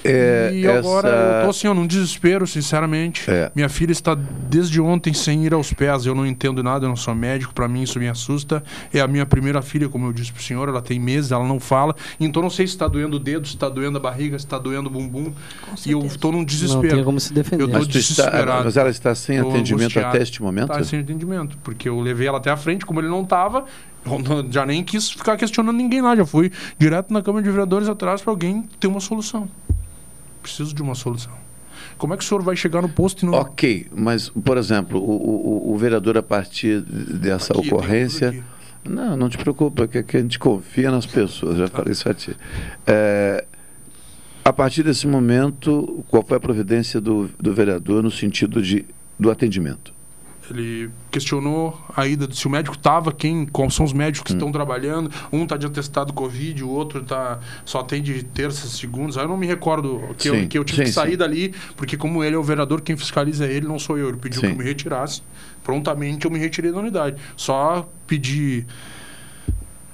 É, 0.10 0.52
e 0.54 0.68
agora 0.68 1.08
essa- 1.10 1.18
eu 1.40 1.44
tô 1.44 1.50
assim, 1.50 1.68
ó, 1.68 1.74
num 1.74 1.86
desespero, 1.88 2.46
sinceramente. 2.48 3.30
É. 3.30 3.52
Minha 3.56 3.70
filha 3.70 3.92
está 3.92 4.16
desde 4.16 4.80
ontem 4.82 5.14
sem 5.14 5.46
ir 5.46 5.54
aos 5.54 5.72
pés. 5.74 6.06
Eu 6.06 6.16
não 6.16 6.26
entendo 6.26 6.62
nada, 6.64 6.86
eu 6.86 6.90
não 6.90 6.96
sou 6.96 7.14
médico, 7.16 7.54
pra 7.54 7.68
mim 7.68 7.84
isso 7.84 8.00
me 8.00 8.08
assusta. 8.08 8.64
É 8.94 9.00
a 9.00 9.08
minha 9.08 9.26
primeira 9.26 9.62
filha, 9.62 9.90
como 9.90 10.06
eu 10.08 10.14
disse 10.14 10.32
pro 10.32 10.42
senhor, 10.44 10.68
ela 10.70 10.82
tem 10.82 11.00
meses, 11.00 11.32
ela 11.32 11.46
não 11.48 11.60
fala. 11.60 11.96
Então 12.20 12.42
não 12.42 12.50
sei 12.50 12.66
se 12.68 12.74
está 12.74 12.88
doendo 12.88 13.18
o 13.18 13.20
dedo, 13.20 13.48
se 13.48 13.54
está 13.56 13.70
doendo 13.70 13.98
a 13.98 14.02
barriga, 14.02 14.38
se 14.38 14.46
está 14.46 14.58
doendo 14.58 14.88
o 14.88 14.92
bumbum. 14.92 15.32
E 15.86 15.92
eu 15.92 16.08
tô 16.20 16.32
num 16.32 16.44
desespero. 16.44 16.96
tem 16.96 17.04
como 17.04 17.20
se 17.20 17.34
defender. 17.34 17.64
Eu 17.64 17.68
tô 17.68 17.78
Mas, 17.80 17.88
tu 17.88 17.98
está- 17.98 18.24
desesperado. 18.26 18.64
mas 18.66 18.78
ela 18.78 18.90
está 18.90 19.14
sem 19.16 19.42
Tô 19.42 19.50
atendimento 19.50 19.82
angustiado. 19.84 20.08
até 20.10 20.22
este 20.24 20.42
momento? 20.42 20.68
Tá 20.68 20.84
sem 20.84 21.00
atendimento, 21.00 21.58
porque 21.64 21.90
eu 21.90 22.00
levei 22.00 22.28
ela 22.28 22.38
até 22.38 22.50
a 22.52 22.58
frente, 22.58 22.86
como 22.86 23.00
ele 23.00 23.08
não 23.10 23.24
tava, 23.26 23.66
eu 24.06 24.20
não- 24.20 24.52
já 24.52 24.66
nem 24.66 24.84
quis 24.84 25.10
ficar 25.12 25.36
questionando 25.38 25.76
ninguém 25.76 26.02
lá, 26.02 26.16
já 26.16 26.26
fui 26.26 26.52
direto 26.78 27.12
na 27.14 27.22
Câmara 27.22 27.44
de 27.44 27.50
Vereadores 27.50 27.90
atrás 27.90 28.22
para 28.22 28.32
alguém 28.32 28.64
ter 28.80 28.88
uma 28.88 29.00
solução. 29.00 29.48
Preciso 30.48 30.74
de 30.74 30.82
uma 30.82 30.95
solução. 30.95 31.34
Como 31.98 32.14
é 32.14 32.18
que 32.18 32.24
o 32.24 32.26
senhor 32.28 32.41
vai 32.41 32.56
chegar 32.56 32.82
no 32.82 32.88
posto 32.90 33.24
e 33.24 33.26
não. 33.26 33.34
Ok, 33.34 33.88
mas, 33.94 34.30
por 34.30 34.57
exemplo, 34.57 34.98
o, 34.99 35.11
o- 35.69 35.74
o 35.74 35.78
vereador, 35.78 36.18
a 36.18 36.24
partir 36.24 36.80
dessa 36.82 37.52
Aqui, 37.53 37.68
ocorrência. 37.68 38.44
Não, 38.84 39.18
não 39.18 39.28
te 39.28 39.38
preocupa, 39.38 39.86
que, 39.88 40.02
que 40.02 40.15
a 40.15 40.22
gente 40.22 40.40
confia 40.40 40.90
nas 40.90 41.06
pessoas, 41.06 41.57
já 41.57 41.68
falei 41.68 41.91
isso 41.91 42.07
a 42.10 42.14
ti. 42.14 42.34
É, 42.86 43.44
a 44.45 44.53
partir 44.53 44.84
desse 44.84 45.06
momento, 45.06 46.06
qual 46.07 46.24
foi 46.24 46.38
a 46.38 46.40
providência 46.40 47.02
do, 47.02 47.30
do 47.38 47.53
vereador 47.53 48.02
no 48.02 48.10
sentido 48.10 48.61
de, 48.61 48.86
do 49.19 49.30
atendimento? 49.30 49.94
Ele 50.49 50.90
questionou 51.11 51.78
a 51.95 52.07
ida, 52.07 52.28
se 52.32 52.48
o 52.48 52.49
médico 52.49 52.76
estava, 52.78 53.11
quem, 53.11 53.45
quais 53.45 53.74
são 53.74 53.86
os 53.86 53.91
médicos 53.91 54.22
Hum. 54.22 54.24
que 54.24 54.34
estão 54.34 54.52
trabalhando. 54.52 55.11
Um 55.32 55.44
está 55.44 55.57
de 55.57 55.65
atestado 55.65 56.14
Covid, 56.14 56.64
o 56.64 56.69
outro 56.69 57.03
tá, 57.03 57.40
só 57.65 57.80
atende 57.82 58.24
terças, 58.24 58.72
segundas. 58.72 59.18
Aí 59.18 59.26
eu 59.26 59.28
não 59.28 59.36
me 59.38 59.45
recordo 59.45 60.02
que, 60.18 60.30
eu, 60.30 60.48
que 60.48 60.57
eu 60.57 60.64
tive 60.64 60.78
sim, 60.80 60.84
que 60.86 60.91
sair 60.91 61.11
sim. 61.11 61.18
dali, 61.18 61.53
porque 61.76 61.98
como 61.98 62.24
ele 62.24 62.36
é 62.36 62.40
o 62.40 62.44
vereador, 62.44 62.80
quem 62.82 62.95
fiscaliza 62.95 63.45
é 63.45 63.52
ele, 63.52 63.68
não 63.68 63.78
sou 63.78 63.98
eu. 63.98 64.07
Ele 64.07 64.18
pediu 64.18 64.40
que 64.41 64.48
eu 64.48 64.56
me 64.56 64.64
retirasse. 64.64 65.22
Prontamente 65.64 66.24
eu 66.26 66.32
me 66.32 66.40
retirei 66.40 66.72
da 66.72 66.80
unidade. 66.80 67.18
Só 67.36 67.90
pedi. 68.07 68.65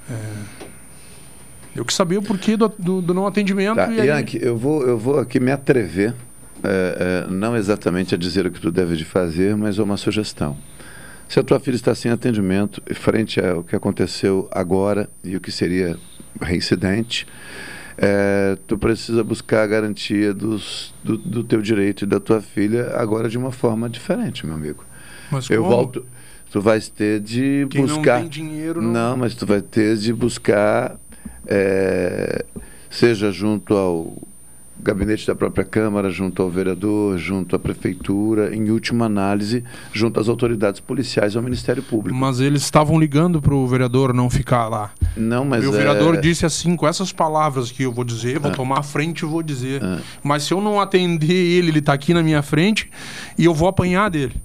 é, 0.10 0.14
eu 1.76 1.84
quis 1.84 1.96
saber 1.96 2.18
o 2.18 2.22
porquê 2.22 2.56
do, 2.56 2.72
do, 2.78 3.02
do 3.02 3.14
não 3.14 3.26
atendimento. 3.26 3.78
Tá, 3.78 3.92
e 3.92 4.00
aí- 4.10 4.26
eu 4.40 4.56
vou, 4.56 4.84
eu 4.86 4.98
vou 4.98 5.18
aqui 5.20 5.40
me 5.40 5.52
atrever, 5.52 6.14
é, 6.64 7.26
é, 7.28 7.32
não 7.32 7.56
exatamente 7.56 8.16
a 8.16 8.18
dizer 8.18 8.46
o 8.46 8.52
que 8.52 8.60
tu 8.60 8.72
deve 8.72 8.96
de 8.96 9.06
fazer, 9.06 9.56
mas 9.56 9.78
uma 9.80 9.98
sugestão. 9.98 10.58
Se 11.28 11.40
a 11.40 11.44
tua 11.44 11.60
filha 11.60 11.76
está 11.76 11.96
sem 11.96 12.12
atendimento, 12.12 12.82
frente 12.94 13.40
ao 13.40 13.64
que 13.64 13.76
aconteceu 13.76 14.48
agora 14.52 15.10
e 15.24 15.36
o 15.36 15.42
que 15.42 15.52
seria 15.52 15.98
reincidente, 16.42 17.26
é, 17.98 18.58
tu 18.68 18.78
precisa 18.78 19.24
buscar 19.24 19.64
a 19.64 19.68
garantia 19.68 20.34
dos, 20.34 20.94
do, 21.04 21.18
do 21.18 21.44
teu 21.44 21.62
direito 21.62 22.04
e 22.04 22.08
da 22.08 22.20
tua 22.20 22.42
filha 22.42 22.92
agora 22.98 23.30
de 23.30 23.38
uma 23.38 23.52
forma 23.52 23.90
diferente, 23.90 24.46
meu 24.46 24.56
amigo. 24.56 24.84
Mas 25.32 25.50
eu 25.50 25.64
como? 25.64 25.76
volto. 25.76 26.06
Tu 26.52 26.62
vais 26.62 26.88
ter 26.88 27.20
de 27.20 27.66
Quem 27.72 27.82
não 27.86 27.96
buscar. 27.96 28.20
tem 28.20 28.30
dinheiro 28.30 28.80
não- 28.82 28.92
não, 28.92 29.18
mas 29.18 29.34
tu 29.34 29.44
vai 29.46 29.60
ter 29.62 29.98
de 29.98 30.14
buscar, 30.14 31.00
é, 31.48 32.46
seja 32.92 33.32
junto 33.32 33.74
ao 33.76 34.16
gabinete 34.84 35.26
da 35.26 35.34
própria 35.34 35.64
Câmara, 35.64 36.10
junto 36.12 36.42
ao 36.42 36.50
vereador, 36.50 37.18
junto 37.18 37.56
à 37.56 37.60
prefeitura, 37.60 38.56
em 38.56 38.70
última 38.70 39.06
análise, 39.06 39.64
junto 39.92 40.20
às 40.20 40.28
autoridades 40.30 40.80
policiais 40.80 41.34
e 41.34 41.38
ao 41.38 41.44
Ministério 41.44 41.82
Público. 41.82 42.16
Mas 42.18 42.40
eles 42.40 42.62
estavam 42.64 43.00
ligando 43.00 43.42
para 43.42 43.56
o 43.56 43.66
vereador 43.66 44.14
não 44.14 44.30
ficar 44.30 44.68
lá. 44.68 44.92
Não, 45.18 45.46
mas 45.46 45.64
E 45.64 45.68
o 45.68 45.74
é- 45.74 45.78
vereador 45.78 46.20
disse 46.20 46.46
assim, 46.46 46.76
com 46.76 46.88
essas 46.88 47.12
palavras 47.12 47.72
que 47.72 47.84
eu 47.84 47.92
vou 47.92 48.04
dizer, 48.04 48.40
vou 48.40 48.52
Ah. 48.52 48.56
tomar 48.56 48.80
a 48.80 48.84
frente 48.84 49.22
e 49.22 49.26
vou 49.26 49.42
dizer. 49.42 49.82
Mas 50.22 50.44
se 50.44 50.54
eu 50.54 50.60
não 50.62 50.80
atender 50.80 51.32
ele, 51.32 51.70
ele 51.70 51.82
tá 51.82 51.94
aqui 51.94 52.14
na 52.14 52.22
minha 52.22 52.42
frente 52.42 52.90
e 53.38 53.46
eu 53.46 53.54
vou 53.54 53.68
apanhar 53.68 54.10
dele. 54.10 54.36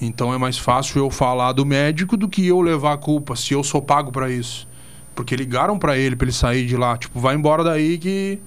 Então 0.00 0.32
é 0.32 0.38
mais 0.38 0.56
fácil 0.56 0.98
eu 0.98 1.10
falar 1.10 1.52
do 1.52 1.66
médico 1.66 2.16
do 2.16 2.28
que 2.28 2.46
eu 2.46 2.60
levar 2.60 2.94
a 2.94 2.96
culpa, 2.96 3.36
se 3.36 3.52
eu 3.52 3.62
sou 3.62 3.82
pago 3.82 4.10
para 4.10 4.30
isso. 4.30 4.66
Porque 5.14 5.36
ligaram 5.36 5.78
para 5.78 5.96
ele 5.96 6.16
para 6.16 6.26
ele 6.26 6.32
sair 6.32 6.66
de 6.66 6.76
lá, 6.76 6.96
tipo, 6.96 7.18
vai 7.20 7.34
embora 7.34 7.62
daí 7.62 7.98
que 7.98 8.38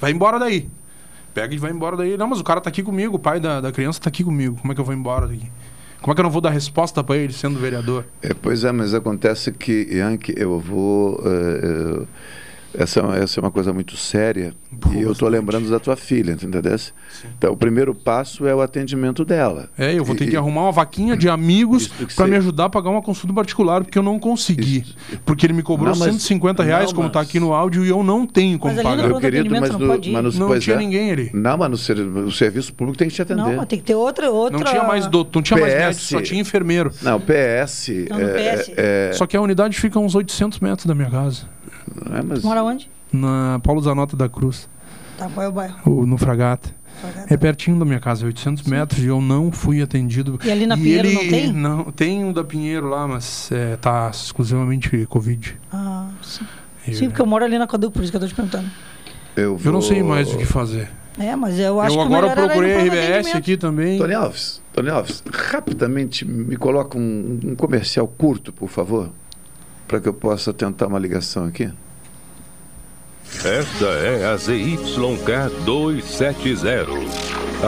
vai 0.00 0.10
embora 0.12 0.38
daí. 0.38 0.68
Pega 1.34 1.54
e 1.54 1.58
vai 1.58 1.70
embora 1.70 1.96
daí. 1.96 2.16
Não, 2.16 2.26
mas 2.26 2.40
o 2.40 2.44
cara 2.44 2.60
tá 2.60 2.68
aqui 2.68 2.82
comigo, 2.82 3.16
o 3.16 3.18
pai 3.18 3.40
da, 3.40 3.60
da 3.60 3.72
criança 3.72 4.00
tá 4.00 4.08
aqui 4.08 4.22
comigo. 4.22 4.56
Como 4.60 4.72
é 4.72 4.74
que 4.74 4.80
eu 4.80 4.84
vou 4.84 4.94
embora 4.94 5.26
daqui? 5.26 5.50
Como 6.00 6.12
é 6.12 6.14
que 6.14 6.20
eu 6.20 6.24
não 6.24 6.30
vou 6.30 6.40
dar 6.40 6.50
resposta 6.50 7.02
para 7.02 7.16
ele 7.16 7.32
sendo 7.32 7.58
vereador? 7.58 8.04
É, 8.20 8.34
pois 8.34 8.64
é, 8.64 8.72
mas 8.72 8.92
acontece 8.92 9.52
que, 9.52 9.86
Yankee, 9.90 10.34
eu 10.36 10.58
vou. 10.58 11.22
eh, 11.24 12.02
essa, 12.74 13.00
é 13.00 13.02
uma- 13.02 13.16
essa 13.16 13.38
é 13.38 13.42
uma 13.42 13.50
coisa 13.50 13.72
muito 13.72 13.96
séria 13.96 14.54
e 14.94 15.00
eu 15.02 15.12
estou 15.12 15.28
lembrando 15.28 15.68
da 15.70 15.78
tua 15.78 15.96
filha, 15.96 16.32
entendeu? 16.32 16.62
Então, 17.36 17.52
o 17.52 17.56
primeiro 17.56 17.94
passo 17.94 18.46
é 18.46 18.54
o 18.54 18.60
atendimento 18.60 19.24
dela. 19.24 19.68
É, 19.76 19.92
eu 19.98 20.04
vou 20.04 20.14
ter 20.14 20.24
E- 20.26 20.30
que 20.30 20.36
arrumar 20.36 20.62
uma 20.62 20.72
vaquinha 20.72 21.16
de 21.16 21.28
amigos 21.28 21.88
para 22.16 22.26
me 22.26 22.36
ajudar 22.36 22.66
a 22.66 22.70
pagar 22.70 22.90
uma 22.90 23.02
consulta 23.02 23.34
particular, 23.34 23.82
porque 23.84 23.98
eu 23.98 24.02
não 24.02 24.18
consegui. 24.18 24.84
Porque 25.24 25.44
ele 25.46 25.52
me 25.52 25.62
cobrou 25.62 25.90
Não, 25.92 25.98
mas- 25.98 26.10
150 26.14 26.62
reais, 26.62 26.86
não, 26.90 26.94
como 26.96 27.10
tá 27.10 27.20
aqui 27.20 27.38
no 27.40 27.52
áudio, 27.52 27.84
e 27.84 27.88
eu 27.88 28.02
não 28.02 28.26
tenho 28.26 28.58
como 28.58 28.74
Mas 28.74 28.82
no 28.84 28.90
pagar. 28.90 29.08
pronto 29.08 29.26
atendimento 29.26 29.60
mas 29.60 29.70
não 29.70 29.78
no- 29.78 29.86
pode 29.88 30.08
ir. 30.10 30.12
mas 30.12 30.34
no- 30.38 30.48
Não 30.48 30.58
tinha 30.58 30.76
é. 30.76 30.78
ninguém 30.78 31.10
ali. 31.12 31.30
Não, 31.34 31.56
mas 31.58 31.70
no, 31.70 31.76
ser- 31.76 31.98
o 32.00 32.30
serviço 32.30 32.72
público 32.74 32.98
tem 32.98 33.08
que 33.08 33.14
te 33.14 33.22
atender. 33.22 33.42
Não, 33.42 33.56
mas 33.56 33.66
tem 33.66 33.78
que 33.78 33.84
ter 33.84 33.94
outra. 33.94 34.30
outra... 34.30 34.58
Não 34.58 34.64
tinha 34.64 34.84
mais 34.84 35.06
doutor, 35.06 35.38
não 35.38 35.42
tinha 35.42 35.60
mais 35.60 35.72
médico, 35.74 36.02
só 36.02 36.20
tinha 36.22 36.40
enfermeiro. 36.40 36.92
Não, 37.02 37.20
PS. 37.20 38.06
Não, 38.08 38.18
no 38.18 38.28
é- 38.28 38.56
PS. 38.56 38.72
é- 38.76 39.10
Só 39.14 39.26
que 39.26 39.36
a 39.36 39.40
unidade 39.40 39.78
fica 39.78 39.98
a 39.98 40.02
uns 40.02 40.14
800 40.14 40.58
metros 40.60 40.86
da 40.86 40.94
minha 40.94 41.10
casa. 41.10 41.46
É, 42.18 42.22
mas- 42.22 42.42
Mora 42.42 42.62
onde? 42.62 42.90
Na 43.12 43.60
Paulo 43.62 43.80
Zanota 43.82 44.16
da 44.16 44.28
Cruz, 44.28 44.68
Tá, 45.18 45.28
qual 45.28 45.44
é 45.44 45.48
o 45.48 45.52
bairro? 45.52 45.76
o- 45.90 46.06
no 46.06 46.16
Fragata. 46.18 46.74
É 47.28 47.36
pertinho 47.36 47.78
da 47.78 47.84
minha 47.84 47.98
casa, 47.98 48.24
800 48.26 48.64
metros, 48.64 49.02
e 49.02 49.06
eu 49.06 49.20
não 49.20 49.50
fui 49.50 49.82
atendido. 49.82 50.38
E 50.44 50.50
ali 50.50 50.66
na 50.66 50.76
Pinheiro 50.76 51.08
ele, 51.08 51.14
não 51.14 51.28
tem? 51.30 51.52
Não, 51.52 51.84
tem 51.84 52.24
um 52.24 52.32
da 52.32 52.44
Pinheiro 52.44 52.86
lá, 52.88 53.08
mas 53.08 53.50
é, 53.50 53.76
tá 53.76 54.08
exclusivamente 54.12 55.06
Covid. 55.06 55.58
Ah, 55.72 56.08
sim. 56.22 56.44
Eu- 56.86 56.94
Sim, 56.94 57.08
porque 57.08 57.22
eu 57.22 57.26
moro 57.26 57.44
ali 57.44 57.58
na 57.58 57.66
Quaduco, 57.66 57.92
por 57.94 58.02
isso 58.02 58.10
que 58.12 58.16
eu 58.16 58.20
tô 58.20 58.26
te 58.28 58.34
perguntando. 58.34 58.68
Eu, 59.36 59.58
Eu 59.64 59.72
não 59.72 59.80
sei 59.80 60.00
vou- 60.00 60.10
mais 60.10 60.32
o 60.32 60.36
que 60.36 60.44
fazer. 60.44 60.90
É, 61.18 61.34
mas 61.36 61.58
eu 61.58 61.80
acho 61.80 61.96
eu 61.98 62.06
que 62.06 62.12
o 62.12 62.16
agora 62.16 62.34
procurei 62.34 62.74
a 62.74 62.78
RBS 62.84 63.36
aqui 63.36 63.56
também. 63.56 63.98
Tony 63.98 64.14
Alves, 64.14 64.62
Tony 64.72 64.88
Alves, 64.90 65.22
rapidamente 65.32 66.24
me 66.24 66.56
coloca 66.56 66.98
um, 66.98 67.38
um 67.44 67.54
comercial 67.54 68.06
curto, 68.06 68.52
por 68.52 68.68
favor, 68.68 69.10
para 69.92 70.00
que 70.00 70.08
eu 70.08 70.14
possa 70.14 70.54
tentar 70.54 70.86
uma 70.86 70.98
ligação 70.98 71.44
aqui. 71.44 71.70
Esta 73.44 73.84
é 73.84 74.24
a 74.24 74.34
ZYK 74.38 75.50
270, 75.66 76.86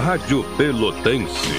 Rádio 0.00 0.42
Pelotense, 0.56 1.52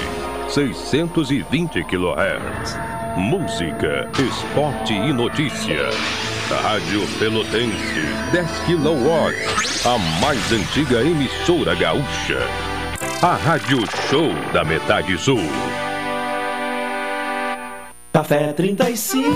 620 0.49 1.83
kHz. 1.83 2.79
Música, 3.15 4.09
esporte 4.17 4.93
e 4.93 5.13
notícia. 5.13 5.83
Rádio 6.49 7.07
Pelotense, 7.19 8.01
10 8.31 8.49
kW, 8.65 9.87
a 9.87 9.99
mais 10.19 10.51
antiga 10.51 11.03
emissora 11.03 11.75
gaúcha. 11.75 12.39
A 13.21 13.35
Rádio 13.35 13.85
Show 14.09 14.33
da 14.51 14.63
Metade 14.63 15.15
Sul. 15.19 15.43
Café 18.15 18.53
35 18.53 19.27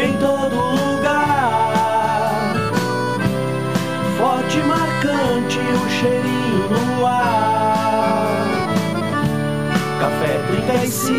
em 0.00 0.12
todo 0.14 0.54
lugar. 0.54 2.54
Forte 4.16 4.56
marcante 4.60 5.58
o 5.58 5.90
cheirinho 5.90 6.70
no 6.70 7.06
ar. 7.06 8.38
Café 10.00 10.40
35 10.50 11.12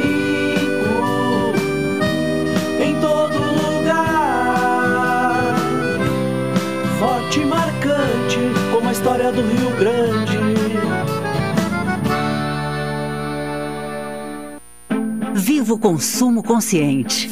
em 2.83 2.99
todo 2.99 3.37
lugar. 3.37 5.55
Forte 6.97 7.45
marcante 7.45 8.39
como 8.71 8.89
a 8.89 8.91
história 8.91 9.31
do 9.31 9.43
Rio 9.43 9.69
Grande. 9.77 10.08
Viva 15.59 15.73
o 15.73 15.77
consumo 15.77 16.41
consciente. 16.41 17.29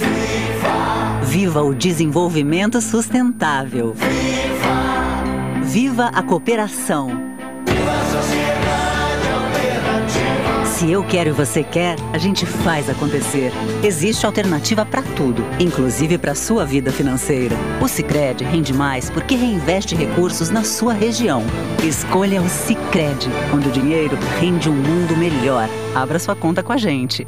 Viva 1.24 1.64
o 1.64 1.74
desenvolvimento 1.74 2.82
sustentável. 2.82 3.96
Viva 5.64 6.08
a 6.08 6.22
cooperação. 6.22 7.10
Se 10.66 10.92
eu 10.92 11.06
quero 11.06 11.30
e 11.30 11.32
você 11.32 11.64
quer, 11.64 11.96
a 12.12 12.18
gente 12.18 12.46
faz 12.46 12.90
acontecer. 12.90 13.54
Existe 13.82 14.26
alternativa 14.26 14.86
para 14.86 15.04
tudo, 15.16 15.42
inclusive 15.58 16.18
para 16.18 16.36
sua 16.36 16.66
vida 16.66 16.92
financeira. 16.92 17.56
O 17.82 17.88
Sicredi 17.88 18.44
rende 18.44 18.74
mais 18.74 19.10
porque 19.10 19.36
reinveste 19.36 19.96
recursos 19.96 20.50
na 20.50 20.66
sua 20.66 20.92
região. 20.92 21.44
Escolha 21.82 22.42
o 22.42 22.50
Sicredi, 22.50 23.30
onde 23.56 23.70
o 23.70 23.72
dinheiro 23.72 24.18
rende 24.38 24.70
um 24.70 24.76
mundo 24.76 25.16
melhor. 25.16 25.70
Abra 25.96 26.20
sua 26.20 26.36
conta 26.36 26.62
com 26.62 26.74
a 26.74 26.78
gente. 26.78 27.26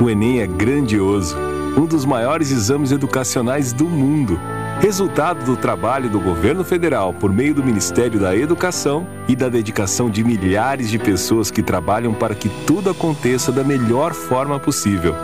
O 0.00 0.08
Enem 0.08 0.40
é 0.40 0.46
grandioso, 0.46 1.36
um 1.76 1.84
dos 1.84 2.04
maiores 2.04 2.52
exames 2.52 2.92
educacionais 2.92 3.72
do 3.72 3.84
mundo. 3.84 4.38
Resultado 4.80 5.44
do 5.44 5.56
trabalho 5.56 6.08
do 6.08 6.20
governo 6.20 6.62
federal 6.62 7.12
por 7.12 7.32
meio 7.32 7.52
do 7.52 7.64
Ministério 7.64 8.20
da 8.20 8.36
Educação 8.36 9.08
e 9.26 9.34
da 9.34 9.48
dedicação 9.48 10.08
de 10.08 10.22
milhares 10.22 10.88
de 10.88 11.00
pessoas 11.00 11.50
que 11.50 11.64
trabalham 11.64 12.14
para 12.14 12.36
que 12.36 12.48
tudo 12.64 12.90
aconteça 12.90 13.50
da 13.50 13.64
melhor 13.64 14.14
forma 14.14 14.60
possível. 14.60 15.16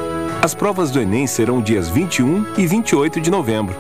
As 0.43 0.57
provas 0.57 0.91
do 0.91 1.01
Enem 1.01 1.29
serão 1.29 1.63
dias 1.63 1.89
21 1.89 2.45
e 2.59 2.67
28 2.67 3.21
de 3.21 3.31
novembro. 3.31 3.77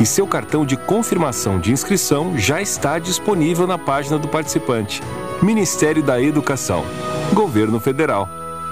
E 0.00 0.04
seu 0.04 0.26
cartão 0.26 0.66
de 0.66 0.76
confirmação 0.76 1.60
de 1.60 1.70
inscrição 1.70 2.36
já 2.36 2.60
está 2.60 2.98
disponível 2.98 3.64
na 3.64 3.78
página 3.78 4.18
do 4.18 4.26
participante. 4.26 5.02
Ministério 5.40 6.02
da 6.02 6.20
Educação. 6.20 6.84
Governo 7.32 7.78
Federal. 7.78 8.28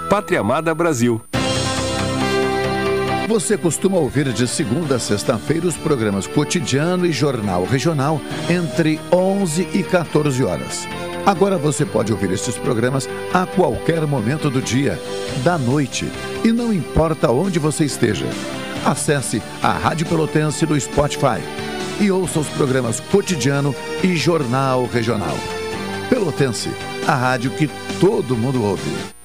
Pátria 0.09 0.41
Amada 0.41 0.75
Brasil. 0.75 1.21
Você 3.31 3.57
costuma 3.57 3.97
ouvir 3.97 4.33
de 4.33 4.45
segunda 4.49 4.97
a 4.97 4.99
sexta-feira 4.99 5.65
os 5.65 5.77
programas 5.77 6.27
Cotidiano 6.27 7.07
e 7.07 7.13
Jornal 7.13 7.65
Regional 7.65 8.21
entre 8.51 8.99
11 9.13 9.69
e 9.73 9.85
14 9.85 10.43
horas. 10.43 10.85
Agora 11.25 11.57
você 11.57 11.87
pode 11.87 12.13
ouvir 12.13 12.33
esses 12.33 12.57
programas 12.57 13.09
a 13.33 13.47
qualquer 13.47 14.05
momento 14.05 14.51
do 14.51 14.61
dia, 14.61 15.01
da 15.45 15.57
noite, 15.57 16.11
e 16.45 16.51
não 16.51 16.73
importa 16.73 17.31
onde 17.31 17.61
você 17.61 17.85
esteja. 17.85 18.27
Acesse 18.85 19.41
a 19.63 19.71
Rádio 19.71 20.07
Pelotense 20.09 20.67
no 20.67 20.79
Spotify 20.81 21.41
e 22.01 22.11
ouça 22.11 22.41
os 22.41 22.49
programas 22.49 22.99
Cotidiano 22.99 23.73
e 24.03 24.17
Jornal 24.17 24.87
Regional. 24.87 25.37
Pelotense, 26.09 26.69
a 27.07 27.15
rádio 27.15 27.53
que 27.53 27.71
todo 28.01 28.37
mundo 28.37 28.65
ouve. 28.65 29.20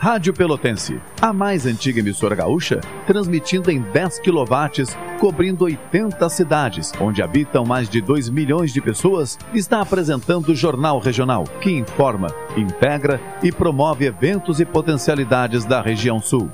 Rádio 0.00 0.32
Pelotense, 0.32 1.00
a 1.20 1.32
mais 1.32 1.66
antiga 1.66 1.98
emissora 1.98 2.36
gaúcha, 2.36 2.80
transmitindo 3.04 3.68
em 3.68 3.80
10 3.80 4.20
kW, 4.20 4.96
cobrindo 5.18 5.64
80 5.64 6.28
cidades, 6.28 6.92
onde 7.00 7.20
habitam 7.20 7.64
mais 7.64 7.88
de 7.88 8.00
2 8.00 8.30
milhões 8.30 8.72
de 8.72 8.80
pessoas, 8.80 9.36
está 9.52 9.80
apresentando 9.80 10.50
o 10.50 10.54
Jornal 10.54 11.00
Regional, 11.00 11.42
que 11.60 11.72
informa, 11.72 12.28
integra 12.56 13.20
e 13.42 13.50
promove 13.50 14.06
eventos 14.06 14.60
e 14.60 14.64
potencialidades 14.64 15.64
da 15.64 15.82
região 15.82 16.20
sul. 16.20 16.48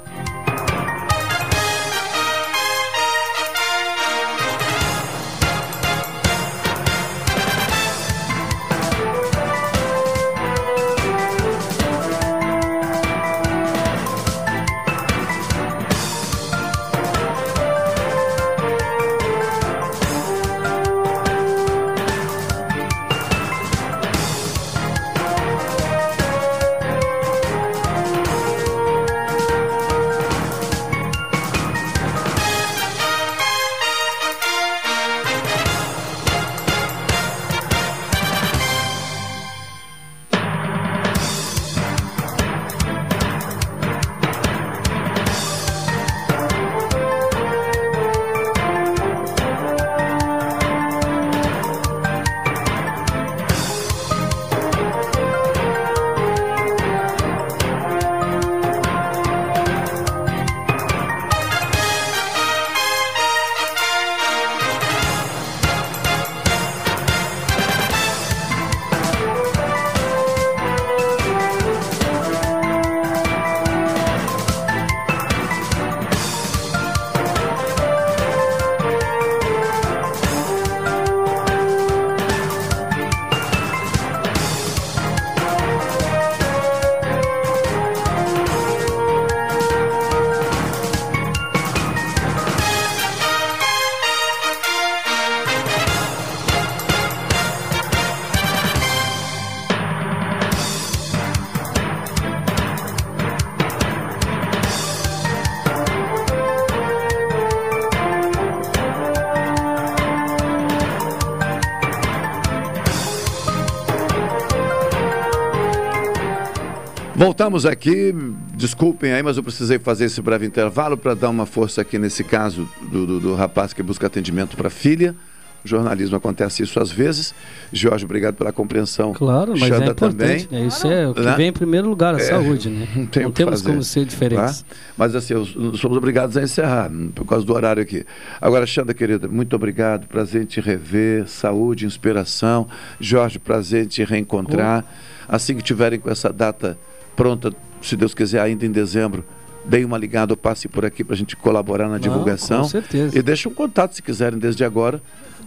Voltamos 117.44 117.66
aqui, 117.66 118.14
desculpem 118.54 119.12
aí, 119.12 119.22
mas 119.22 119.36
eu 119.36 119.42
precisei 119.42 119.78
fazer 119.78 120.06
esse 120.06 120.22
breve 120.22 120.46
intervalo 120.46 120.96
para 120.96 121.12
dar 121.12 121.28
uma 121.28 121.44
força 121.44 121.82
aqui 121.82 121.98
nesse 121.98 122.24
caso 122.24 122.66
do, 122.90 123.06
do, 123.06 123.20
do 123.20 123.34
rapaz 123.34 123.74
que 123.74 123.82
busca 123.82 124.06
atendimento 124.06 124.56
para 124.56 124.68
a 124.68 124.70
filha. 124.70 125.14
O 125.62 125.68
jornalismo 125.68 126.16
acontece 126.16 126.62
isso 126.62 126.80
às 126.80 126.90
vezes. 126.90 127.34
Jorge, 127.70 128.06
obrigado 128.06 128.34
pela 128.36 128.50
compreensão. 128.50 129.12
Claro, 129.12 129.52
mas 129.52 129.68
Xanda 129.68 129.84
é 129.84 129.88
importante. 129.90 130.46
também. 130.46 130.62
Né? 130.62 130.66
Isso 130.68 130.86
é 130.86 131.06
o 131.06 131.12
que 131.12 131.20
Né? 131.20 131.34
vem 131.36 131.48
em 131.48 131.52
primeiro 131.52 131.86
lugar, 131.86 132.14
a 132.14 132.18
É, 132.18 132.20
saúde, 132.20 132.70
né? 132.70 132.88
Não, 132.96 133.06
tem 133.06 133.22
não 133.24 133.30
temos 133.30 133.60
fazer, 133.60 133.70
como 133.72 133.82
ser 133.82 134.06
diferentes. 134.06 134.62
tá? 134.62 134.76
Mas 134.96 135.14
assim, 135.14 135.34
somos 135.76 135.98
obrigados 135.98 136.38
a 136.38 136.42
encerrar, 136.42 136.90
por 137.14 137.26
causa 137.26 137.44
do 137.44 137.52
horário 137.52 137.82
aqui. 137.82 138.06
Agora, 138.40 138.64
Xanda, 138.64 138.94
querida, 138.94 139.28
muito 139.28 139.54
obrigado. 139.54 140.06
Prazer 140.06 140.40
em 140.40 140.46
te 140.46 140.62
rever. 140.62 141.28
Saúde, 141.28 141.84
inspiração. 141.84 142.66
Jorge, 142.98 143.38
prazer 143.38 143.84
em 143.84 143.88
te 143.88 144.02
reencontrar. 144.02 144.82
Assim 145.28 145.54
que 145.54 145.62
tiverem 145.62 145.98
com 146.00 146.08
essa 146.10 146.32
data 146.32 146.78
pronta, 147.16 147.52
se 147.82 147.96
Deus 147.96 148.14
quiser, 148.14 148.40
ainda 148.40 148.64
em 148.64 148.70
dezembro. 148.70 149.24
Deem 149.64 149.84
uma 149.84 149.96
ligada, 149.96 150.32
ou 150.32 150.36
passe 150.36 150.68
por 150.68 150.84
aqui 150.84 151.02
para 151.02 151.14
a 151.14 151.16
gente 151.16 151.34
colaborar 151.36 151.88
na 151.88 151.98
divulgação. 151.98 152.62
com 152.62 152.68
certeza. 152.68 153.18
E 153.18 153.22
deixe 153.22 153.48
um 153.48 153.54
contato, 153.54 153.94
se 153.94 154.02
quiserem, 154.02 154.38
desde 154.38 154.62
agora, 154.62 155.00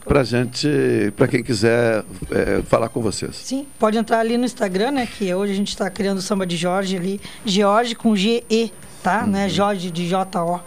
para 0.08 0.24
gente, 0.24 0.68
para 1.16 1.28
quem 1.28 1.44
quiser 1.44 2.04
é, 2.32 2.62
falar 2.64 2.90
com 2.90 3.02
vocês. 3.02 3.36
Sim, 3.36 3.68
pode 3.78 3.98
entrar 3.98 4.20
ali 4.20 4.38
no 4.38 4.46
Instagram, 4.46 4.92
né? 4.92 5.06
Que 5.08 5.32
hoje 5.34 5.52
a 5.52 5.56
gente 5.56 5.70
está 5.70 5.90
criando 5.90 6.18
o 6.18 6.22
samba 6.22 6.48
de 6.48 6.56
Jorge 6.58 6.96
ali. 6.96 7.22
Jorge 7.46 7.94
com 7.94 8.16
G-E, 8.16 8.72
tá? 9.04 9.24
Uhum. 9.24 9.32
Né? 9.32 9.50
Jorge 9.50 9.92
de 9.92 10.08
J-O. 10.08 10.60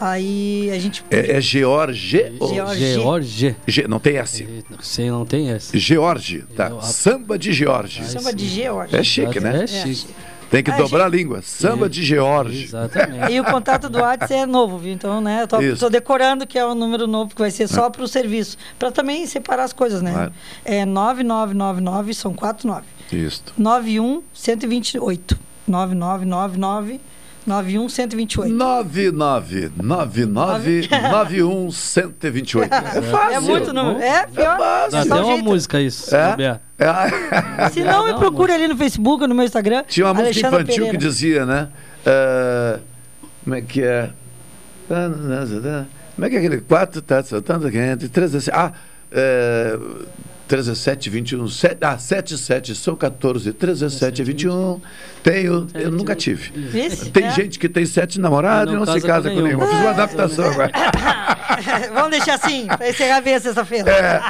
Aí 0.00 0.70
a 0.72 0.78
gente. 0.78 1.04
É, 1.10 1.36
é 1.36 1.40
George 1.40 2.32
George. 2.40 2.94
George. 2.94 3.56
Ge- 3.66 3.86
não 3.86 4.00
tem 4.00 4.16
S. 4.16 4.48
Não 4.70 4.78
sei, 4.80 5.10
não 5.10 5.26
tem 5.26 5.50
S. 5.50 5.78
George, 5.78 6.44
tá? 6.56 6.80
Samba 6.80 7.38
de 7.38 7.52
George. 7.52 8.04
Samba 8.06 8.32
de 8.32 8.48
George. 8.48 8.96
É 8.96 9.02
chique, 9.02 9.38
né? 9.40 9.64
É 9.64 9.66
chique. 9.66 10.06
Tem 10.50 10.64
que 10.64 10.70
Ah, 10.72 10.76
dobrar 10.78 11.04
a 11.04 11.06
chique. 11.06 11.16
língua. 11.18 11.42
Samba 11.42 11.88
de 11.88 12.02
George. 12.02 12.64
Exatamente. 12.64 13.32
E 13.32 13.38
o 13.40 13.44
contato 13.44 13.88
do 13.88 13.98
WhatsApp 14.00 14.34
é 14.34 14.46
novo, 14.46 14.78
viu? 14.78 14.92
Então, 14.92 15.20
né? 15.20 15.42
Eu 15.42 15.46
tô, 15.48 15.58
tô 15.78 15.88
decorando 15.90 16.44
que 16.44 16.58
é 16.58 16.64
o 16.64 16.74
número 16.74 17.06
novo 17.06 17.32
que 17.34 17.40
vai 17.40 17.52
ser 17.52 17.68
só 17.68 17.88
para 17.88 18.02
o 18.02 18.08
serviço. 18.08 18.56
Para 18.78 18.90
também 18.90 19.24
separar 19.26 19.62
as 19.62 19.72
coisas, 19.72 20.02
né? 20.02 20.12
Claro. 20.12 20.32
É 20.64 20.84
9999, 20.84 22.14
são 22.14 22.34
49. 22.34 22.84
Isso. 23.12 23.44
91 23.56 24.22
128. 24.32 25.38
9999 25.68 27.00
91 27.46 27.88
128. 27.88 28.52
9999 28.52 30.88
91 31.10 31.70
128. 31.70 32.72
É 32.72 33.02
fácil. 33.02 33.36
É 33.36 33.40
muito 33.40 33.72
número. 33.72 33.98
É 34.00 34.26
pior. 34.26 34.58
É 34.92 34.96
um 34.96 35.02
uma 35.16 35.24
jeito. 35.24 35.44
música 35.44 35.80
isso. 35.80 36.14
É? 36.14 36.30
Roberto. 36.30 36.60
É. 36.78 37.68
Se 37.70 37.82
não, 37.82 38.06
me 38.06 38.14
procure 38.14 38.52
ali 38.52 38.68
no 38.68 38.76
Facebook, 38.76 39.26
no 39.26 39.34
meu 39.34 39.44
Instagram. 39.44 39.82
Tinha 39.88 40.06
uma 40.06 40.14
música 40.14 40.28
Alexandra 40.48 40.62
infantil 40.62 40.84
Pereira. 40.84 40.98
que 40.98 41.04
dizia, 41.04 41.44
né? 41.46 41.68
eh, 42.06 42.78
como 43.44 43.56
é 43.56 43.60
que 43.60 43.82
é? 43.82 44.10
Como 44.88 46.24
é 46.26 46.30
que 46.30 46.36
é 46.36 46.38
aquele? 46.38 46.60
Quatro 46.62 47.02
taças, 47.02 47.42
tanto 47.42 47.70
quente, 47.70 48.08
três 48.08 48.34
assim. 48.34 48.50
Ah, 48.52 48.72
eh, 50.50 50.56
13721. 50.56 51.48
Se- 51.48 51.76
Ah, 51.80 51.96
77 51.98 52.74
são 52.74 52.96
14. 52.96 53.52
13721. 53.52 54.80
Tenho. 55.22 55.66
Eu 55.74 55.90
nunca 55.90 56.14
tive. 56.14 56.50
Tem 57.12 57.24
É. 57.26 57.30
gente 57.30 57.58
que 57.58 57.68
tem 57.68 57.84
sete 57.86 58.18
namorados 58.20 58.72
e 58.74 58.76
Não 58.76 58.86
se 58.86 59.00
casa 59.00 59.28
com 59.30 59.40
nenhuma. 59.40 59.48
nenhuma. 59.48 59.66
Fiz 59.66 59.76
uma 59.80 59.90
adaptação 59.90 60.44
agora. 60.50 60.70
Vamos 61.94 62.10
deixar 62.10 62.34
assim, 62.34 62.66
para 62.66 62.88
encerrar 62.88 63.20
bem 63.20 63.34
a 63.34 63.40
sexta-feira. 63.40 63.90
É. 63.90 64.20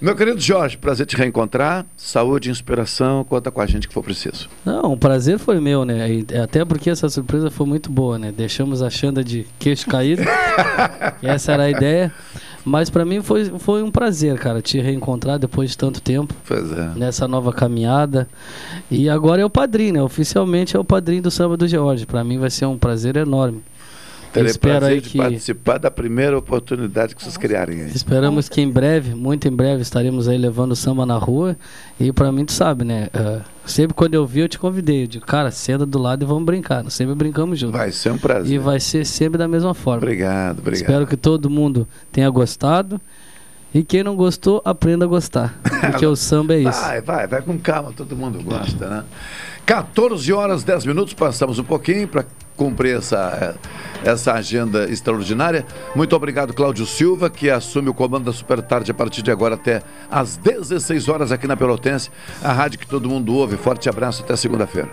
Meu 0.00 0.14
querido 0.14 0.38
Jorge, 0.40 0.76
prazer 0.76 1.06
te 1.06 1.16
reencontrar. 1.16 1.84
Saúde, 1.96 2.50
inspiração, 2.50 3.24
conta 3.24 3.50
com 3.50 3.60
a 3.60 3.66
gente 3.66 3.88
que 3.88 3.92
for 3.92 4.02
preciso. 4.04 4.48
Não, 4.64 4.92
o 4.92 4.96
prazer 4.96 5.40
foi 5.40 5.58
meu, 5.60 5.84
né? 5.84 6.08
E 6.08 6.24
até 6.40 6.64
porque 6.64 6.88
essa 6.88 7.08
surpresa 7.08 7.50
foi 7.50 7.66
muito 7.66 7.90
boa, 7.90 8.16
né? 8.16 8.30
Deixamos 8.30 8.80
a 8.80 8.88
Xanda 8.90 9.24
de 9.24 9.44
queixo 9.58 9.88
caído. 9.88 10.22
e 11.20 11.26
essa 11.26 11.50
era 11.52 11.64
a 11.64 11.70
ideia. 11.70 12.12
Mas 12.68 12.90
pra 12.90 13.02
mim 13.02 13.22
foi, 13.22 13.46
foi 13.58 13.82
um 13.82 13.90
prazer, 13.90 14.38
cara, 14.38 14.60
te 14.60 14.78
reencontrar 14.78 15.38
depois 15.38 15.70
de 15.70 15.78
tanto 15.78 16.02
tempo. 16.02 16.34
Pois 16.46 16.70
é. 16.70 16.92
Nessa 16.94 17.26
nova 17.26 17.50
caminhada. 17.50 18.28
E 18.90 19.08
agora 19.08 19.40
é 19.40 19.44
o 19.44 19.48
padrinho, 19.48 19.94
né? 19.94 20.02
Oficialmente 20.02 20.76
é 20.76 20.78
o 20.78 20.84
padrinho 20.84 21.22
do 21.22 21.30
samba 21.30 21.56
do 21.56 21.66
George. 21.66 22.04
Pra 22.04 22.22
mim 22.22 22.38
vai 22.38 22.50
ser 22.50 22.66
um 22.66 22.76
prazer 22.76 23.16
enorme. 23.16 23.62
Terei 24.32 24.50
Espero 24.50 24.78
prazer 24.80 24.94
aí 24.96 25.00
de 25.00 25.08
que- 25.08 25.18
participar 25.18 25.78
da 25.78 25.90
primeira 25.90 26.36
oportunidade 26.36 27.14
que 27.16 27.22
vocês 27.22 27.36
criarem 27.36 27.80
aí. 27.82 27.90
Esperamos 27.94 28.48
que 28.48 28.60
em 28.60 28.70
breve, 28.70 29.14
muito 29.14 29.48
em 29.48 29.50
breve, 29.50 29.80
estaremos 29.82 30.28
aí 30.28 30.36
levando 30.36 30.72
o 30.72 30.76
samba 30.76 31.06
na 31.06 31.16
rua. 31.16 31.56
E 31.98 32.12
pra 32.12 32.30
mim, 32.30 32.44
tu 32.44 32.52
sabe, 32.52 32.84
né? 32.84 33.08
ah, 33.14 33.40
sempre 33.64 33.94
quando 33.94 34.14
eu 34.14 34.26
vi, 34.26 34.40
eu 34.40 34.48
te 34.48 34.58
convidei. 34.58 35.04
Eu 35.04 35.06
digo, 35.06 35.24
cara, 35.24 35.50
senta 35.50 35.86
do 35.86 35.98
lado 35.98 36.22
e 36.22 36.26
vamos 36.26 36.44
brincar. 36.44 36.84
Nós 36.84 36.94
sempre 36.94 37.14
brincamos 37.14 37.58
juntos. 37.58 37.78
Vai 37.78 37.90
ser 37.90 38.10
um 38.12 38.18
prazer. 38.18 38.52
E 38.52 38.58
vai 38.58 38.78
ser 38.80 39.04
sempre 39.06 39.38
da 39.38 39.48
mesma 39.48 39.72
forma. 39.74 40.02
Obrigado, 40.02 40.58
obrigado. 40.58 40.82
Espero 40.82 41.06
que 41.06 41.16
todo 41.16 41.48
mundo 41.48 41.88
tenha 42.12 42.28
gostado. 42.28 43.00
E 43.74 43.82
quem 43.82 44.02
não 44.02 44.16
gostou, 44.16 44.62
aprenda 44.64 45.04
a 45.04 45.08
gostar. 45.08 45.58
Porque 45.90 46.06
o 46.06 46.16
samba 46.16 46.54
é 46.54 46.60
isso. 46.60 46.80
Vai, 46.80 47.00
vai, 47.02 47.26
vai 47.26 47.42
com 47.42 47.58
calma, 47.58 47.92
todo 47.94 48.16
mundo 48.16 48.42
gosta, 48.42 48.88
né? 48.88 49.04
14 49.68 50.32
horas 50.32 50.64
10 50.64 50.86
minutos, 50.86 51.12
passamos 51.12 51.58
um 51.58 51.62
pouquinho 51.62 52.08
para 52.08 52.24
cumprir 52.56 52.96
essa, 52.96 53.54
essa 54.02 54.32
agenda 54.32 54.88
extraordinária. 54.90 55.66
Muito 55.94 56.16
obrigado, 56.16 56.54
Cláudio 56.54 56.86
Silva, 56.86 57.28
que 57.28 57.50
assume 57.50 57.90
o 57.90 57.92
comando 57.92 58.24
da 58.24 58.32
Super 58.32 58.62
Tarde 58.62 58.90
a 58.90 58.94
partir 58.94 59.20
de 59.20 59.30
agora 59.30 59.56
até 59.56 59.82
às 60.10 60.38
16 60.38 61.10
horas 61.10 61.32
aqui 61.32 61.46
na 61.46 61.54
Pelotense, 61.54 62.10
a 62.42 62.50
rádio 62.50 62.78
que 62.78 62.86
todo 62.86 63.10
mundo 63.10 63.34
ouve. 63.34 63.58
Forte 63.58 63.90
abraço, 63.90 64.22
até 64.22 64.34
segunda-feira. 64.36 64.88